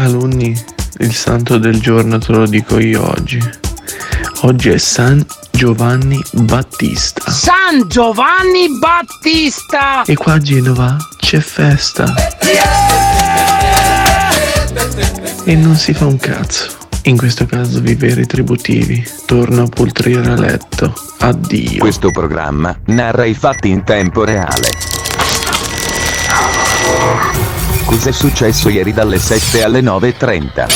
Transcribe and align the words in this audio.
Alunni, 0.00 0.56
il 0.98 1.12
santo 1.12 1.58
del 1.58 1.80
giorno 1.80 2.18
te 2.18 2.30
lo 2.30 2.46
dico 2.46 2.78
io 2.78 3.04
oggi. 3.04 3.42
Oggi 4.42 4.68
è 4.68 4.78
San 4.78 5.24
Giovanni 5.50 6.22
Battista. 6.34 7.28
San 7.28 7.88
Giovanni 7.88 8.68
Battista! 8.78 10.04
E 10.04 10.14
qua 10.14 10.34
a 10.34 10.38
Genova 10.38 10.96
c'è 11.16 11.40
festa. 11.40 12.14
E 15.44 15.54
non 15.56 15.74
si 15.74 15.92
fa 15.92 16.06
un 16.06 16.18
cazzo. 16.18 16.68
In 17.02 17.16
questo 17.16 17.46
caso 17.46 17.80
vive 17.80 18.14
retributivi. 18.14 19.04
Torno 19.26 19.62
a 19.62 19.66
poltrire 19.66 20.30
a 20.30 20.36
letto. 20.36 20.94
Addio. 21.18 21.78
Questo 21.78 22.12
programma 22.12 22.76
narra 22.86 23.24
i 23.24 23.34
fatti 23.34 23.68
in 23.68 23.82
tempo 23.82 24.22
reale. 24.22 24.97
Cos'è 27.88 28.12
successo 28.12 28.68
ieri 28.68 28.92
dalle 28.92 29.18
7 29.18 29.62
alle 29.64 29.80
9.30? 29.80 30.66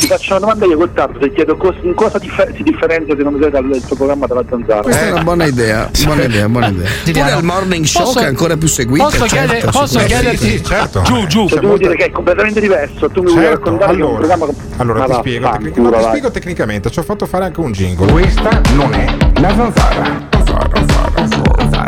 Ti 0.00 0.06
faccio 0.06 0.32
una 0.32 0.40
domanda 0.40 0.66
io 0.66 0.76
col 0.76 0.92
tardo, 0.92 1.18
ti 1.18 1.32
chiedo 1.32 1.56
cos- 1.56 1.78
in 1.80 1.94
cosa 1.94 2.18
differ- 2.18 2.54
si 2.54 2.62
differenzia 2.62 3.16
secondo 3.16 3.38
te 3.38 3.48
dal 3.50 3.82
tuo 3.86 3.96
programma 3.96 4.26
della 4.26 4.44
zanzara? 4.48 4.82
Questa 4.82 5.06
è 5.06 5.10
una 5.12 5.22
buona 5.22 5.46
idea, 5.46 5.90
buona 6.04 6.24
idea, 6.24 6.48
buona 6.50 6.66
idea. 6.68 6.88
Pure 7.04 7.20
al 7.32 7.42
morning 7.42 7.84
show 7.86 8.04
Posso- 8.04 8.18
che 8.18 8.24
è 8.26 8.28
ancora 8.28 8.56
più 8.58 8.68
seguito. 8.68 9.04
Posso, 9.04 9.26
certo, 9.26 9.34
chiedere- 9.48 9.70
posso 9.70 9.98
chiederti? 10.00 10.62
certo. 10.62 11.02
Giù, 11.02 11.26
giù. 11.26 11.48
Cioè, 11.48 11.60
tu 11.60 11.66
vuoi 11.66 11.78
dire 11.78 11.96
che 11.96 12.04
è 12.04 12.10
completamente 12.10 12.60
diverso, 12.60 13.08
tu 13.08 13.22
mi 13.22 13.30
vuoi 13.32 13.44
Certo, 13.44 13.58
raccontare 13.64 13.94
che 13.96 14.00
è 14.00 14.04
un 14.04 14.10
allora, 14.10 14.18
programma 14.36 14.46
allora 14.76 15.04
ti 15.04 15.10
va, 15.10 15.18
spiego, 15.18 15.48
no, 15.48 15.90
ti 15.96 16.02
spiego 16.08 16.30
tecnicamente, 16.30 16.90
ci 16.90 16.98
ho 16.98 17.02
fatto 17.02 17.24
fare 17.24 17.44
anche 17.46 17.60
un 17.60 17.72
jingle. 17.72 18.12
Questa 18.12 18.60
non 18.74 18.92
è 18.92 19.16
la 19.40 19.54
zanzara. 19.54 20.34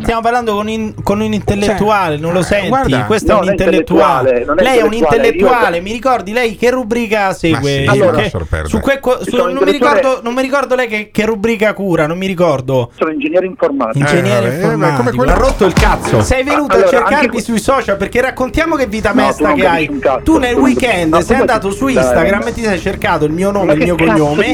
Stiamo 0.03 0.21
parlando 0.21 0.55
con, 0.55 0.69
in- 0.69 0.95
con 1.03 1.21
un 1.21 1.33
intellettuale, 1.33 2.17
non 2.19 2.33
lo 2.33 2.43
senti? 2.43 2.69
guarda, 2.69 3.05
Questo 3.05 3.33
no, 3.33 3.39
è 3.41 3.43
un 3.43 3.49
intellettuale. 3.51 4.31
è 4.45 4.63
lei 4.63 4.79
è 4.79 4.83
un 4.83 4.93
intellettuale, 4.93 5.77
io- 5.79 5.83
mi 5.83 5.93
ricordi 5.93 6.33
lei 6.33 6.57
che 6.57 6.71
rubrica 6.71 7.33
segue? 7.33 7.83
sì, 7.83 7.87
allora, 7.87 8.19
perdere. 8.21 8.69
su 8.69 8.81
que- 8.81 9.01
su- 9.23 9.37
non, 9.37 9.59
mi 9.63 9.71
ricordo, 9.73 10.21
non 10.23 10.35
mi 10.35 10.43
ricordo 10.43 10.75
lei 10.75 10.87
che, 10.89 11.11
che 11.13 11.25
rubrica 11.27 11.73
cura, 11.75 12.07
non 12.07 12.17
mi 12.19 12.27
ricordo. 12.27 12.91
Sono 12.97 13.11
ingegnere 13.11 13.47
informatico. 13.47 13.99
Ingegnere 13.99 14.51
eh, 14.51 14.55
informatico. 14.55 14.77
ma 14.91 14.97
come 14.97 15.13
quello- 15.13 15.33
Ha 15.33 15.35
rotto 15.37 15.65
il 15.67 15.73
cazzo. 15.73 16.23
Sei 16.23 16.43
venuto 16.45 16.75
Allora, 16.75 16.87
a 16.87 16.91
cercarmi 16.91 17.41
sui 17.41 17.59
social 17.59 17.97
perché 17.97 18.21
raccontiamo 18.21 18.77
che 18.77 18.87
vita 18.87 19.13
No, 19.13 19.23
mesta 19.23 19.53
che 19.53 19.67
hai. 19.67 20.01
Tu 20.23 20.39
nel 20.39 20.55
weekend 20.55 21.19
sei 21.19 21.37
andato 21.39 21.71
su 21.71 21.87
Instagram 21.89 22.47
e 22.47 22.53
ti 22.53 22.63
sei 22.63 22.79
cercato 22.79 23.25
il 23.25 23.33
mio 23.33 23.51
nome, 23.51 23.73
il 23.73 23.79
che 23.79 23.85
mio 23.85 23.97
cognome, 23.97 24.47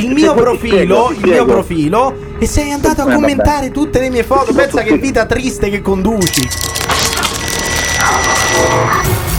il 0.00 0.10
mio 0.12 0.34
profilo, 0.34 1.10
il 1.10 1.18
mio 1.26 1.44
profilo 1.44 2.14
e 2.38 2.46
sei 2.46 2.70
andato 2.72 3.02
a 3.02 3.10
Eh, 3.10 3.14
commentare 3.14 3.70
tutte 3.70 4.00
le 4.00 4.10
mie 4.10 4.22
foto. 4.22 4.52
Pensa 4.52 4.82
che 4.82 4.91
vita 4.98 5.26
triste 5.26 5.70
che 5.70 5.80
conduci. 5.80 6.48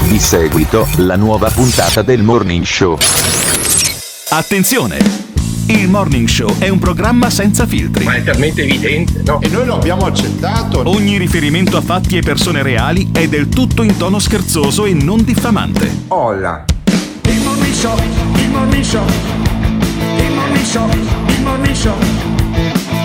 Di 0.08 0.20
seguito, 0.20 0.88
la 0.98 1.16
nuova 1.16 1.50
puntata 1.50 2.02
del 2.02 2.24
Morning 2.24 2.64
Show. 2.64 2.98
Attenzione! 4.30 5.32
Il 5.68 5.90
Morning 5.90 6.28
Show 6.28 6.58
è 6.60 6.68
un 6.70 6.80
programma 6.80 7.30
senza 7.30 7.66
filtri. 7.66 8.04
Ma 8.04 8.16
è 8.16 8.24
talmente 8.24 8.64
evidente, 8.64 9.22
no? 9.24 9.40
E 9.42 9.48
noi 9.48 9.66
lo 9.66 9.76
abbiamo 9.76 10.06
accettato. 10.06 10.82
Ogni 10.86 11.18
riferimento 11.18 11.78
a 11.78 11.82
fatti 11.82 12.18
e 12.18 12.22
persone 12.22 12.62
reali 12.62 13.10
è 13.14 13.28
del 13.28 13.48
tutto 13.48 13.82
in 13.84 13.96
tono 13.96 14.20
scherzoso 14.20 14.86
e 14.86 14.94
non 14.94 15.24
diffamante. 15.24 16.04
Olla. 16.10 16.66
Il 17.26 17.42
morning 17.42 17.74
show, 17.74 17.98
il 18.36 18.50
morning 18.50 18.84
show, 18.84 19.06
il 20.18 20.32
morning 20.34 20.66
show, 20.66 20.90
il 20.90 21.42
morning 21.42 21.76
show, 21.76 21.96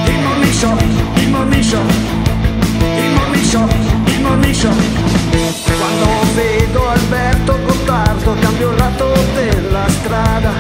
il 0.07 0.19
morning 0.21 0.53
show, 0.53 0.77
il 1.15 1.29
morning 1.29 1.63
show, 1.63 1.83
il 3.51 3.69
il 4.05 4.21
morning 4.21 4.55
show. 4.55 4.71
Quando 5.79 6.35
vedo 6.35 6.87
Alberto 6.87 7.59
Gottardo 7.65 8.35
cambio 8.41 8.73
lato 8.73 9.11
della 9.35 9.89
strada, 9.89 10.51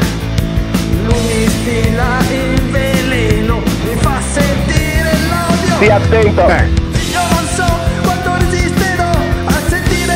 lui 1.04 1.16
mi 1.26 1.49
stila 1.49 2.19
il 2.31 2.62
veleno, 2.71 3.59
mi 3.59 3.94
fa 3.97 4.19
sentire 4.32 5.10
l'odio. 5.28 5.75
Stia 5.76 5.97
attento. 5.97 6.41
Io 6.41 7.21
non 7.31 7.47
so 7.54 7.66
quanto 8.03 8.37
resisterò 8.37 9.10
a 9.44 9.60
sentire 9.69 10.15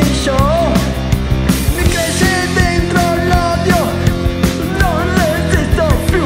il 0.00 0.14
show. 0.16 0.72
Mi 1.76 1.82
cresce 1.84 2.48
dentro 2.54 3.02
l'odio, 3.28 3.76
non 4.78 5.14
resisto 5.14 5.86
più. 6.06 6.24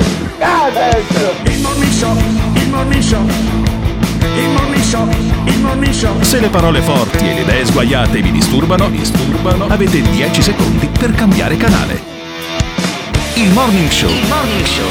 Il 1.51 1.93
show, 1.93 2.17
il 2.55 2.69
morning 2.71 3.48
Se 6.21 6.41
le 6.41 6.49
parole 6.49 6.81
forti 6.83 7.29
e 7.29 7.35
le 7.35 7.41
idee 7.41 7.65
sguaiate 7.65 8.21
vi 8.21 8.31
disturbano, 8.31 8.89
disturbano, 8.89 9.67
avete 9.67 10.01
10 10.01 10.43
secondi 10.43 10.87
per 10.87 11.13
cambiare 11.13 11.57
canale. 11.57 12.01
Il 13.35 13.53
Morning 13.53 13.89
Show, 13.89 14.11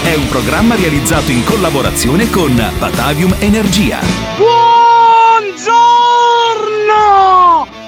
è 0.04 0.16
un 0.16 0.28
programma 0.30 0.76
realizzato 0.76 1.32
in 1.32 1.44
collaborazione 1.44 2.30
con 2.30 2.56
Batavium 2.78 3.36
Energia. 3.40 4.00
Buongiorno! 4.38 5.78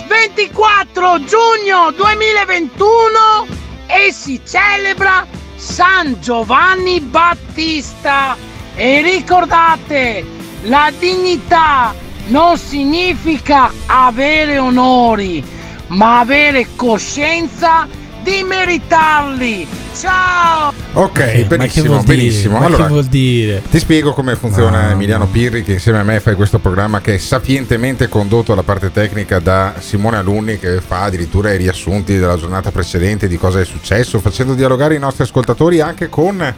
24 0.07 1.23
giugno 1.25 1.91
2021 1.95 3.47
e 3.87 4.11
si 4.11 4.41
celebra 4.45 5.25
San 5.55 6.17
Giovanni 6.19 6.99
Battista. 6.99 8.37
E 8.75 9.01
ricordate, 9.01 10.25
la 10.63 10.91
dignità 10.97 12.07
non 12.29 12.57
significa 12.57 13.71
avere 13.85 14.57
onori, 14.57 15.43
ma 15.87 16.19
avere 16.19 16.67
coscienza 16.75 17.87
di 18.23 18.43
meritarli. 18.43 19.67
Ciao! 19.97 20.71
Ok, 20.93 21.19
Eh, 21.19 21.45
benissimo, 21.45 21.99
dire? 22.01 22.15
benissimo. 22.15 22.59
Ma 22.59 22.65
allora, 22.65 22.83
che 22.83 22.89
vuol 22.89 23.05
dire? 23.05 23.61
ti 23.69 23.79
spiego 23.79 24.13
come 24.13 24.35
funziona 24.35 24.83
No, 24.85 24.91
Emiliano 24.91 25.25
no. 25.25 25.29
Pirri, 25.29 25.63
che 25.63 25.73
insieme 25.73 25.99
a 25.99 26.03
me 26.03 26.19
fa 26.19 26.35
questo 26.35 26.59
programma 26.59 27.01
che 27.01 27.15
è 27.15 27.17
sapientemente 27.17 28.07
condotto 28.07 28.53
alla 28.53 28.63
parte 28.63 28.91
tecnica 28.91 29.39
da 29.39 29.73
Simone 29.79 30.17
Alunni, 30.17 30.57
che 30.59 30.79
fa 30.79 31.03
addirittura 31.03 31.51
i 31.53 31.57
riassunti 31.57 32.17
della 32.17 32.37
giornata 32.37 32.71
precedente 32.71 33.27
di 33.27 33.37
cosa 33.37 33.59
è 33.59 33.65
successo, 33.65 34.19
facendo 34.19 34.53
dialogare 34.53 34.95
i 34.95 34.99
nostri 34.99 35.23
ascoltatori 35.23 35.81
anche 35.81 36.07
con 36.07 36.53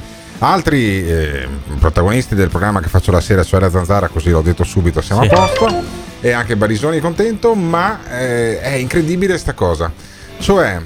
altri 0.50 1.08
eh, 1.08 1.48
protagonisti 1.80 2.36
del 2.36 2.50
programma 2.50 2.80
che 2.80 2.90
faccio 2.90 3.12
la 3.12 3.22
sera, 3.22 3.44
cioè 3.44 3.60
la 3.60 3.70
Zanzara, 3.70 4.08
così 4.08 4.30
l'ho 4.30 4.42
detto 4.42 4.64
subito, 4.64 5.02
siamo 5.02 5.22
Sì. 5.24 5.28
a 5.30 5.34
posto. 5.34 5.84
E 6.20 6.32
anche 6.32 6.56
Barisoni 6.56 6.98
è 6.98 7.02
contento, 7.02 7.56
ma 7.56 8.00
eh, 8.20 8.60
è 8.60 8.74
incredibile 8.74 9.38
sta 9.38 9.54
cosa. 9.54 9.92
Cioè, 10.40 10.80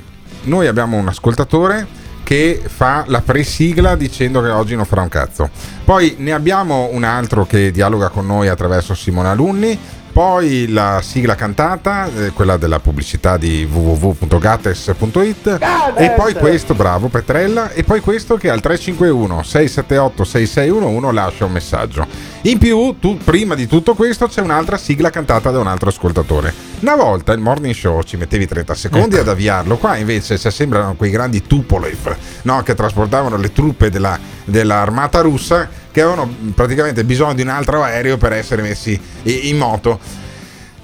noi 0.43 0.67
abbiamo 0.67 0.97
un 0.97 1.07
ascoltatore 1.07 1.85
che 2.23 2.61
fa 2.65 3.03
la 3.07 3.21
pre-sigla 3.21 3.95
dicendo 3.95 4.41
che 4.41 4.49
oggi 4.49 4.75
non 4.75 4.85
farà 4.85 5.01
un 5.01 5.09
cazzo. 5.09 5.49
Poi 5.83 6.15
ne 6.19 6.31
abbiamo 6.33 6.89
un 6.91 7.03
altro 7.03 7.45
che 7.45 7.71
dialoga 7.71 8.09
con 8.09 8.25
noi 8.25 8.47
attraverso 8.47 8.93
Simone 8.95 9.27
Alunni. 9.29 9.77
Poi 10.15 10.69
la 10.69 11.01
sigla 11.03 11.35
cantata, 11.35 12.05
eh, 12.05 12.29
quella 12.29 12.55
della 12.55 12.79
pubblicità 12.79 13.35
di 13.35 13.67
www.gates.it 13.69 15.57
e 15.93 16.11
poi 16.11 16.33
questo, 16.35 16.73
bravo 16.73 17.09
Petrella, 17.09 17.71
e 17.71 17.83
poi 17.83 17.99
questo 17.99 18.37
che 18.37 18.49
al 18.49 18.61
351 18.61 19.43
678 19.43 20.23
6611 20.23 21.13
lascia 21.13 21.43
un 21.43 21.51
messaggio. 21.51 22.07
In 22.43 22.57
più, 22.59 22.95
tu, 22.97 23.17
prima 23.17 23.55
di 23.55 23.67
tutto 23.67 23.93
questo 23.93 24.27
c'è 24.27 24.39
un'altra 24.39 24.77
sigla 24.77 25.09
cantata 25.09 25.51
da 25.51 25.59
un 25.59 25.67
altro 25.67 25.89
ascoltatore. 25.89 26.53
Una 26.79 26.95
volta 26.95 27.33
il 27.33 27.41
morning 27.41 27.75
show 27.75 28.01
ci 28.03 28.15
mettevi 28.15 28.47
30 28.47 28.73
secondi 28.73 29.17
ad 29.17 29.27
avviarlo, 29.27 29.75
qua 29.75 29.97
invece 29.97 30.37
ci 30.37 30.49
sembrano 30.49 30.95
quei 30.95 31.11
grandi 31.11 31.45
Tupolev 31.45 32.15
no, 32.43 32.63
che 32.63 32.73
trasportavano 32.73 33.35
le 33.35 33.51
truppe 33.51 33.89
della, 33.89 34.17
dell'armata 34.45 35.19
russa 35.19 35.83
che 35.95 36.01
avevano 36.01 36.29
praticamente 36.53 37.05
bisogno 37.05 37.35
di 37.35 37.41
un 37.41 37.47
altro 37.47 37.81
aereo 37.81 38.17
per 38.17 38.33
essere 38.33 38.61
messi 38.61 38.99
in 39.23 39.55
moto. 39.55 39.97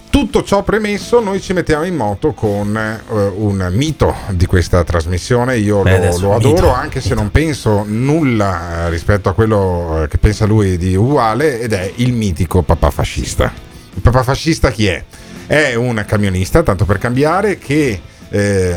Tutto 0.10 0.42
ciò 0.42 0.63
premesso, 0.63 1.19
noi 1.19 1.42
ci 1.42 1.52
mettiamo 1.52 1.84
in 1.84 1.98
moto 1.98 2.31
con 2.31 2.78
eh, 2.78 3.02
un 3.10 3.69
mito 3.74 4.16
di 4.30 4.46
questa 4.46 4.86
trasmissione. 4.86 5.58
Io 5.58 5.81
Beh, 5.81 5.98
lo, 5.98 6.18
lo 6.18 6.36
adoro, 6.36 6.54
mito, 6.54 6.74
anche 6.74 7.02
se 7.02 7.13
non 7.13 7.30
penso 7.30 7.84
nulla 7.86 8.88
rispetto 8.88 9.28
a 9.28 9.34
quello 9.34 10.04
eh, 10.04 10.08
che 10.08 10.18
pensa 10.18 10.46
lui 10.46 10.78
di 10.78 10.96
uguale, 10.96 11.60
ed 11.60 11.74
è 11.74 11.92
il 11.96 12.14
mitico 12.14 12.62
papà 12.62 12.90
fascista. 12.90 13.52
Il 13.94 14.02
papà 14.02 14.24
fascista 14.24 14.72
chi 14.72 14.88
è? 14.88 15.04
È 15.46 15.74
un 15.75 16.02
camionista, 16.07 16.64
tanto 16.64 16.86
per 16.86 17.00
cambiare, 17.00 17.57
che 17.57 18.00
eh, 18.30 18.75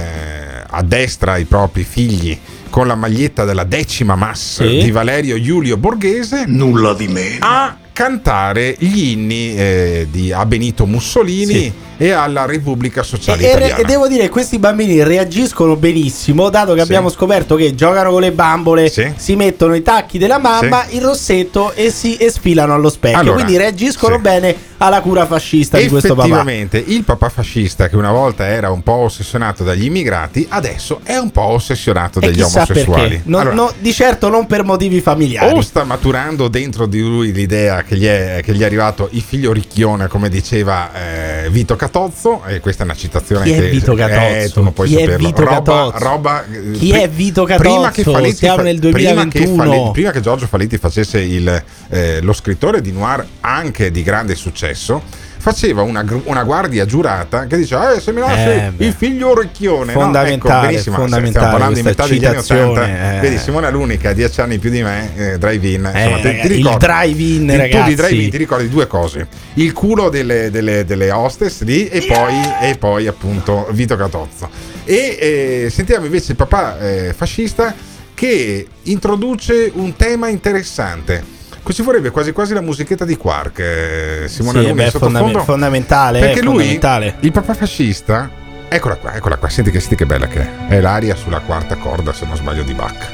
addestra 0.69 1.37
i 1.37 1.45
propri 1.45 1.85
figli 1.85 2.37
con 2.75 2.89
la 2.89 2.97
maglietta 2.97 3.45
della 3.45 3.63
decima 3.63 4.17
massa 4.17 4.67
Sì. 4.67 4.79
di 4.83 4.91
Valerio 4.91 5.41
Giulio 5.41 5.77
Borghese 5.77 6.43
Nulla 6.49 6.93
di 6.93 7.07
meno. 7.07 7.37
a 7.47 7.77
cantare 7.93 8.75
gli 8.81 9.11
inni 9.13 9.55
eh, 9.57 10.09
di, 10.11 10.33
a 10.33 10.45
Benito 10.45 10.85
Mussolini 10.85 11.55
Sì. 11.55 11.73
E 11.97 12.11
alla 12.11 12.45
Repubblica 12.47 13.03
Sociale 13.03 13.43
E, 13.45 13.49
Italiana. 13.51 13.77
e 13.77 13.85
devo 13.85 14.09
dire 14.09 14.23
che 14.25 14.29
questi 14.31 14.59
bambini 14.59 15.03
reagiscono 15.03 15.77
benissimo, 15.77 16.51
dato 16.51 16.73
che 16.73 16.79
Sì. 16.81 16.85
abbiamo 16.87 17.09
scoperto 17.09 17.57
che 17.57 17.75
giocano 17.75 18.11
con 18.11 18.21
le 18.21 18.33
bambole, 18.33 18.89
Sì. 18.91 19.13
si 19.17 19.37
mettono 19.37 19.75
i 19.75 19.83
tacchi 19.83 20.19
della 20.19 20.39
mamma, 20.39 20.85
il 20.91 21.01
rossetto 21.03 21.73
e 21.73 21.91
si 21.91 22.19
sfilano 22.29 22.75
allo 22.75 22.89
specchio. 22.91 23.19
Allora, 23.19 23.35
Quindi 23.37 23.57
reagiscono 23.57 24.17
sì. 24.17 24.21
bene 24.23 24.57
alla 24.79 25.01
cura 25.01 25.25
fascista 25.27 25.79
di 25.79 25.89
questo 25.89 26.09
papà. 26.15 26.23
Effettivamente, 26.27 26.83
il 26.85 27.05
papà 27.05 27.29
fascista 27.29 27.89
che 27.89 27.97
una 27.97 28.11
volta 28.13 28.47
era 28.47 28.71
un 28.71 28.83
po' 28.83 28.93
ossessionato 28.95 29.65
dagli 29.65 29.85
immigrati, 29.85 30.47
adesso 30.51 31.01
è 31.05 31.17
un 31.17 31.31
po' 31.31 31.43
ossessionato 31.43 32.21
dagli 32.21 32.41
omosessuali. 32.43 33.23
Non- 33.25 33.41
Allora, 33.41 33.55
no, 33.55 33.73
di 33.79 33.93
certo 33.93 34.29
non 34.29 34.47
per 34.47 34.65
motivi 34.65 35.01
familiari. 35.01 35.57
o 35.57 35.61
sta 35.63 35.85
maturando 35.85 36.49
dentro 36.49 36.87
di 36.87 37.01
lui 37.01 37.33
l'idea 37.33 37.83
che 37.83 37.97
gli 37.97 38.07
è, 38.07 38.41
che 38.43 38.55
gli 38.55 38.61
è 38.61 38.65
arrivato 38.65 39.09
il 39.13 39.23
figlio 39.23 39.53
ricchione, 39.53 40.09
come 40.09 40.29
diceva 40.29 40.91
eh, 40.93 41.51
Vito 41.51 41.77
Catozzo, 41.85 42.43
e 42.47 42.61
questa 42.61 42.83
è 42.83 42.87
una 42.87 42.95
citazione 42.95 43.45
Chi 43.45 43.53
è 43.53 43.59
che 43.61 43.69
Vito 43.69 43.95
Catozzo? 43.95 44.21
eh, 44.37 44.51
tu 44.53 44.63
non 44.63 44.73
puoi 44.73 44.89
Chi 44.89 44.97
è 44.97 45.01
saperlo. 45.01 45.27
Vito 45.27 45.41
roba, 45.45 45.55
Catozzo? 45.55 46.05
roba, 46.05 46.45
eh, 46.45 46.71
Chi 46.73 46.89
pri- 46.89 47.01
è 47.01 47.09
Vito 47.11 47.45
Prima 47.45 47.91
che 47.91 48.03
Catozzo? 48.03 48.11
Faletti 48.13 48.37
Siamo 48.37 48.63
nel 48.63 48.79
Prima 48.79 48.97
che, 48.97 49.01
2021. 49.41 49.57
Faletti- 49.57 49.91
prima 49.93 50.11
che 50.11 50.21
Giorgio 50.21 50.47
Faletti 50.47 50.79
facesse 50.79 51.21
il, 51.21 51.63
eh, 51.91 52.21
lo 52.23 52.33
scrittore 52.33 52.81
di 52.81 52.93
noir 52.93 53.27
anche 53.41 53.91
di 53.91 54.03
grande 54.03 54.35
successo. 54.35 55.03
Faceva 55.45 55.83
una, 55.83 56.03
gru- 56.03 56.23
una 56.25 56.43
guardia 56.43 56.87
giurata 56.87 57.45
che 57.47 57.59
diceva: 57.59 57.93
eh, 57.93 58.01
Se 58.01 58.13
mi 58.13 58.21
lasci 58.21 58.49
Eh, 58.49 58.73
il 58.79 58.95
figlio 58.97 59.33
orecchione, 59.33 59.93
no? 59.93 60.01
Fondamentale, 60.01 60.55
ecco, 60.57 60.67
benissimo. 60.69 60.97
fondamentale 60.97 61.29
Stiamo 61.33 61.51
parlando 61.51 61.75
di 61.75 61.83
metà 61.83 62.07
degli 62.07 62.25
anni 62.25 62.35
citazione, 62.43 62.63
80. 62.71 63.17
eh. 63.17 63.21
Vedi, 63.21 63.37
Simona 63.39 63.69
Lunica, 63.69 64.13
10 64.15 64.41
anni 64.41 64.59
più 64.59 64.71
di 64.71 64.83
me, 64.83 65.11
eh, 65.15 65.37
drive-in. 65.39 65.91
Insomma, 65.95 66.17
Eh, 66.19 66.21
ti, 66.23 66.41
ti 66.41 66.47
il 66.47 66.55
ricordi- 66.65 66.87
drive-in, 66.87 67.47
tu 67.47 67.57
ragazzi. 67.59 67.89
di 67.91 67.95
drive-in 67.95 68.31
ti 68.31 68.37
ricordi 68.39 68.69
due 68.71 68.87
cose: 68.87 69.27
il 69.55 69.73
culo 69.75 70.09
delle, 70.09 70.51
delle, 70.51 70.87
delle 70.87 71.11
hostess 71.11 71.61
lì 71.61 71.89
e 71.89 72.01
poi, 72.07 72.35
e 72.63 72.77
poi 72.79 73.07
appunto 73.07 73.67
Vito 73.73 73.97
Catozzo. 73.97 74.49
E 74.85 75.19
eh, 75.67 75.71
sentiamo 75.71 76.07
invece 76.07 76.31
il 76.33 76.37
papà 76.39 76.79
eh, 76.81 77.13
fascista 77.15 77.75
che 78.15 78.67
introduce 78.85 79.71
un 79.75 79.95
tema 79.95 80.29
interessante. 80.29 81.23
Qui 81.65 81.73
ci 81.73 81.81
vorrebbe 81.81 82.11
quasi 82.11 82.33
quasi 82.33 82.53
la 82.53 82.61
musichetta 82.61 83.07
di 83.07 83.17
Quark, 83.17 83.59
eh, 83.59 84.25
Simone 84.29 84.61
Sì, 84.61 84.69
Luna 84.69 84.83
beh, 84.85 84.91
fondam- 84.91 85.45
fondamentale, 85.45 86.21
Perché 86.21 86.41
è 86.41 86.43
lui, 86.43 86.57
fondamentale. 86.57 87.15
il 87.21 87.33
papà 87.33 87.55
fascista, 87.55 88.29
eccola 88.69 88.97
qua, 88.97 89.15
eccola 89.15 89.39
qua, 89.39 89.49
senti 89.49 89.71
che, 89.71 89.81
senti 89.81 89.97
che 89.97 90.05
bella 90.05 90.27
che 90.27 90.41
è. 90.43 90.67
È 90.69 90.81
l'aria 90.81 91.15
sulla 91.15 91.41
quarta 91.41 91.77
corda, 91.77 92.13
se 92.13 92.27
non 92.27 92.37
sbaglio, 92.37 92.65
di 92.65 92.75
Bach. 92.75 93.09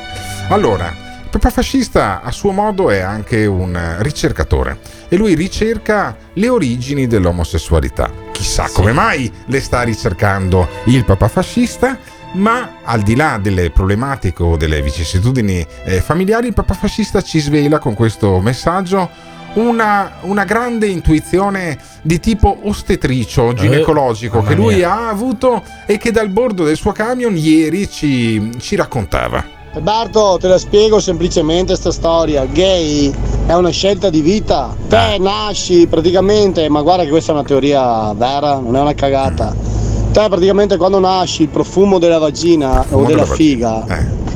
Allora, 0.49 0.87
il 1.23 1.29
papà 1.31 1.49
fascista 1.49 2.23
a 2.23 2.33
suo 2.33 2.51
modo 2.51 2.91
è 2.91 2.99
anche 2.99 3.47
un 3.47 3.77
eh, 3.77 4.03
ricercatore 4.03 4.79
e 5.09 5.15
lui 5.17 5.35
ricerca 5.37 6.17
le 6.33 6.49
origini 6.49 7.07
dell'omosessualità. 7.07 8.11
Chissà 8.33 8.69
come 8.73 8.91
mai 8.91 9.31
le 9.47 9.61
sta 9.61 9.83
ricercando 9.83 10.69
il 10.87 11.05
papà 11.05 11.29
fascista, 11.29 11.97
ma 12.33 12.77
al 12.83 13.03
di 13.03 13.17
là 13.17 13.39
delle 13.41 13.71
problematiche 13.71 14.43
o 14.43 14.57
delle 14.57 14.83
vicissitudini 14.83 15.67
eh, 15.85 16.01
familiari, 16.01 16.49
il 16.49 16.55
papà 16.55 16.75
fascista 16.75 17.23
ci 17.23 17.41
svela 17.41 17.79
con 17.79 17.95
questo 17.95 18.39
messaggio 18.41 19.09
una, 19.55 20.13
una 20.23 20.45
grande 20.45 20.87
intuizione 20.87 21.79
di 22.03 22.21
tipo 22.21 22.61
ostetricio 22.63 23.53
ginecologico 23.53 24.37
mamma 24.39 24.49
che 24.49 24.55
lui 24.55 24.77
mia. 24.77 24.93
ha 24.93 25.09
avuto 25.09 25.63
e 25.87 25.99
che 25.99 26.13
dal 26.13 26.29
bordo 26.29 26.65
del 26.65 26.77
suo 26.77 26.93
camion 26.93 27.37
ieri 27.37 27.91
ci, 27.91 28.53
ci 28.59 28.77
raccontava. 28.77 29.59
Alberto, 29.73 30.37
te 30.41 30.49
la 30.49 30.59
spiego 30.59 30.99
semplicemente 30.99 31.77
sta 31.77 31.93
storia. 31.93 32.45
Gay 32.45 33.13
è 33.47 33.55
una 33.55 33.71
scelta 33.71 34.11
di 34.11 34.21
vita. 34.21 34.75
Te 34.89 35.17
nasci 35.19 35.87
praticamente, 35.87 36.69
ma 36.69 36.83
guarda 36.83 37.05
che 37.05 37.11
questa 37.11 37.31
è 37.31 37.35
una 37.35 37.45
teoria 37.45 38.13
vera, 38.15 38.59
non 38.59 38.75
è 38.75 38.81
una 38.81 38.95
cagata. 38.95 39.80
Te 40.13 40.27
praticamente 40.29 40.77
quando 40.77 40.99
nasci 40.99 41.43
il 41.43 41.49
profumo 41.49 42.01
della 42.01 42.19
vagina 42.19 42.85
o 42.91 43.05
della, 43.05 43.25
figa 43.25 43.85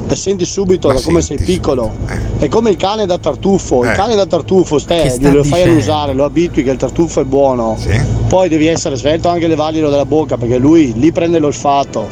la 0.06 0.14
senti 0.14 0.44
subito 0.44 0.86
da 0.86 1.00
come 1.00 1.20
sei 1.20 1.36
piccolo. 1.38 1.90
È 2.38 2.46
come 2.46 2.70
il 2.70 2.76
cane 2.76 3.06
da 3.06 3.18
tartufo. 3.18 3.82
Il 3.82 3.90
Eh. 3.90 3.94
cane 3.94 4.14
da 4.14 4.24
tartufo, 4.26 4.76
Che 4.76 4.80
ste, 4.82 5.10
sta 5.10 5.32
lo 5.32 5.42
fai 5.42 5.74
usare, 5.76 6.12
lo 6.12 6.24
abitui 6.24 6.62
che 6.62 6.70
il 6.70 6.76
tartufo 6.76 7.22
è 7.22 7.24
buono. 7.24 7.76
Poi 8.28 8.48
devi 8.48 8.66
essere 8.66 8.94
svelto 8.96 9.28
anche 9.28 9.48
levarglielo 9.48 9.90
dalla 9.90 10.04
bocca 10.06 10.36
perché 10.36 10.58
lui 10.58 10.92
lì 10.94 11.10
prende 11.10 11.40
l'olfatto. 11.40 12.06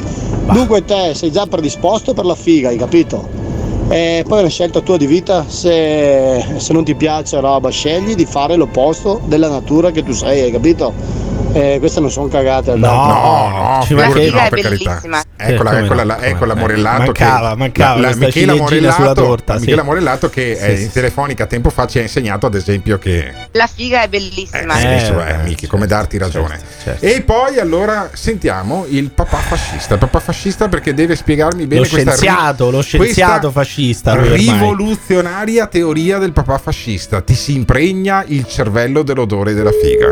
Dunque 0.51 0.83
te 0.83 1.13
sei 1.13 1.31
già 1.31 1.45
predisposto 1.45 2.13
per 2.13 2.25
la 2.25 2.35
figa, 2.35 2.67
hai 2.67 2.77
capito? 2.77 3.41
E 3.87 4.25
poi 4.27 4.37
è 4.39 4.41
una 4.41 4.49
scelta 4.49 4.81
tua 4.81 4.97
di 4.97 5.05
vita, 5.05 5.45
se, 5.47 6.43
se 6.57 6.73
non 6.73 6.83
ti 6.83 6.95
piace 6.95 7.39
roba, 7.39 7.69
scegli 7.69 8.15
di 8.15 8.25
fare 8.25 8.55
l'opposto 8.55 9.21
della 9.25 9.47
natura 9.49 9.91
che 9.91 10.03
tu 10.03 10.11
sei, 10.11 10.41
hai 10.41 10.51
capito? 10.51 11.21
E 11.55 11.77
queste 11.79 11.99
non 11.99 12.09
sono 12.09 12.27
cagate. 12.29 12.71
Alberto. 12.71 12.95
No, 12.95 13.49
no, 13.49 13.79
Ci 13.81 13.87
figurati, 13.89 14.11
mancherebbe. 14.11 14.31
no, 14.39 14.45
È 14.45 14.49
per 14.49 14.59
carità. 14.61 14.89
bellissima. 14.89 15.21
Eccola, 15.37 15.71
Eh, 15.77 15.83
eccola, 15.83 16.01
no, 16.03 16.07
la- 16.07 16.21
eccola 16.23 16.53
no. 16.55 16.59
Morellato. 16.61 16.97
Mancava, 17.03 17.49
che, 17.51 17.55
mancava 17.57 17.99
la, 17.99 18.07
questa 18.07 18.25
Michela 18.25 18.55
Morellato, 18.55 18.95
sulla 18.95 19.13
torta, 19.13 19.53
sì. 19.55 19.59
Michela 19.59 19.83
Morellato 19.83 20.29
che 20.29 20.55
Sì, 20.55 20.65
eh, 20.65 20.77
sì. 20.77 20.83
in 20.83 20.91
telefonica 20.91 21.45
tempo 21.45 21.69
fa 21.69 21.85
ci 21.85 21.99
ha 21.99 22.01
insegnato 22.01 22.45
ad 22.47 22.55
esempio 22.55 22.97
che 22.97 23.31
La 23.51 23.67
figa 23.71 24.01
è 24.03 24.07
bellissima. 24.07 24.79
eh, 24.79 24.87
Eh, 24.87 24.99
insomma, 24.99 25.27
eh, 25.27 25.43
Michi, 25.43 25.67
come 25.67 25.85
darti 25.85 26.17
ragione. 26.17 26.59
certo. 26.83 27.05
E 27.05 27.21
poi 27.21 27.59
allora 27.59 28.09
sentiamo 28.13 28.85
il 28.89 29.11
papà 29.11 29.37
fascista. 29.37 29.93
Il 29.93 29.99
papà 29.99 30.19
fascista 30.19 30.67
perché 30.69 30.93
deve 30.95 31.15
spiegarmi 31.15 31.67
bene 31.67 31.81
Lo 31.83 31.87
questa 31.87 32.11
ri- 32.11 32.17
scienziato, 32.17 32.71
lo 32.71 32.81
scienziato 32.81 33.51
fascista. 33.51 34.15
rivoluzionaria 34.19 35.67
teoria 35.67 36.17
del 36.17 36.31
papà 36.33 36.57
fascista. 36.57 37.21
Ti 37.21 37.35
si 37.35 37.53
impregna 37.55 38.23
il 38.27 38.47
cervello 38.47 39.03
dell'odore 39.03 39.53
della 39.53 39.71
figa. 39.71 40.07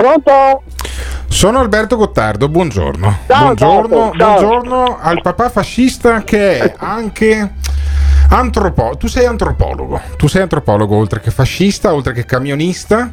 Pronto? 0.00 0.62
Sono 1.28 1.58
Alberto 1.58 1.96
Gottardo, 1.96 2.48
buongiorno. 2.48 3.18
Ciao, 3.26 3.42
buongiorno, 3.52 4.12
ciao. 4.16 4.40
buongiorno 4.40 4.98
al 4.98 5.20
papà 5.20 5.50
fascista 5.50 6.24
che 6.24 6.58
è 6.58 6.74
anche 6.78 7.56
antropologo. 8.30 8.96
Tu 8.96 9.08
sei 9.08 9.26
antropologo, 9.26 10.00
tu 10.16 10.26
sei 10.26 10.40
antropologo 10.40 10.96
oltre 10.96 11.20
che 11.20 11.30
fascista, 11.30 11.92
oltre 11.92 12.14
che 12.14 12.24
camionista, 12.24 13.12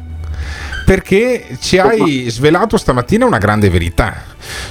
perché 0.86 1.58
ci 1.60 1.76
hai 1.76 2.24
svelato 2.30 2.78
stamattina 2.78 3.26
una 3.26 3.36
grande 3.36 3.68
verità. 3.68 4.22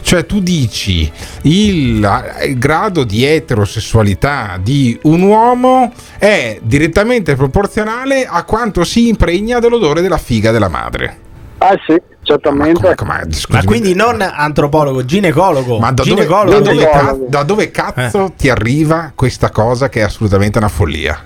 Cioè 0.01 0.25
tu 0.25 0.39
dici 0.39 1.11
il, 1.43 2.35
il 2.47 2.57
grado 2.57 3.03
di 3.03 3.25
eterosessualità 3.25 4.57
di 4.59 4.97
un 5.03 5.21
uomo 5.21 5.93
è 6.17 6.57
direttamente 6.63 7.35
proporzionale 7.35 8.25
a 8.25 8.43
quanto 8.43 8.83
si 8.83 9.07
impregna 9.07 9.59
dell'odore 9.59 10.01
della 10.01 10.17
figa 10.17 10.49
della 10.49 10.67
madre. 10.67 11.25
Ah 11.59 11.75
sì, 11.87 11.99
certamente. 12.23 12.95
Ma 13.49 13.63
quindi 13.63 13.95
non 13.95 14.21
antropologo, 14.21 15.03
ginecologo. 15.03 15.79
Ma 15.79 15.91
da 15.91 16.03
dove, 16.03 16.15
ginecologo. 16.15 16.59
da 16.59 16.71
dove 16.71 16.89
ca- 16.89 17.17
da 17.27 17.43
dove 17.43 17.71
cazzo 17.71 18.33
ti 18.37 18.49
arriva 18.49 19.11
questa 19.15 19.49
cosa 19.49 19.89
che 19.89 20.01
è 20.01 20.03
assolutamente 20.03 20.57
una 20.59 20.67
follia? 20.69 21.19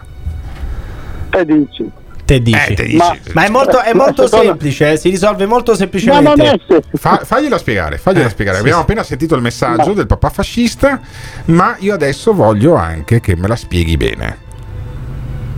Te 1.30 1.46
dici. 1.46 1.90
Te 2.24 2.42
dici. 2.42 2.58
Eh, 2.72 2.74
te 2.76 2.84
dici. 2.84 2.96
Ma, 2.98 3.16
ma 3.34 3.46
è 3.46 3.50
molto, 3.50 3.82
è 3.82 3.94
Ma 3.94 4.04
molto 4.06 4.26
semplice, 4.28 4.92
eh, 4.94 4.98
si 4.98 5.10
risolve 5.10 5.46
molto 5.46 5.76
semplicemente. 5.76 6.60
Ma 6.72 6.80
Fa- 6.94 7.22
fagliela 7.26 7.58
spiegare, 7.58 7.98
fagliela 7.98 8.28
Eh, 8.28 8.30
spiegare. 8.30 8.56
sì, 8.58 8.62
Abbiamo 8.64 8.80
sì. 8.80 8.86
appena 8.86 9.04
sentito 9.04 9.36
il 9.36 9.42
messaggio 9.42 9.88
Ma- 9.90 9.94
del 9.96 10.08
papà 10.08 10.30
fascista, 10.30 11.00
ma 11.46 11.76
io 11.80 11.94
adesso 11.94 12.34
voglio 12.34 12.76
anche 12.76 13.20
che 13.20 13.36
me 13.36 13.48
la 13.48 13.58
spieghi 13.58 13.98
bene. 13.98 14.50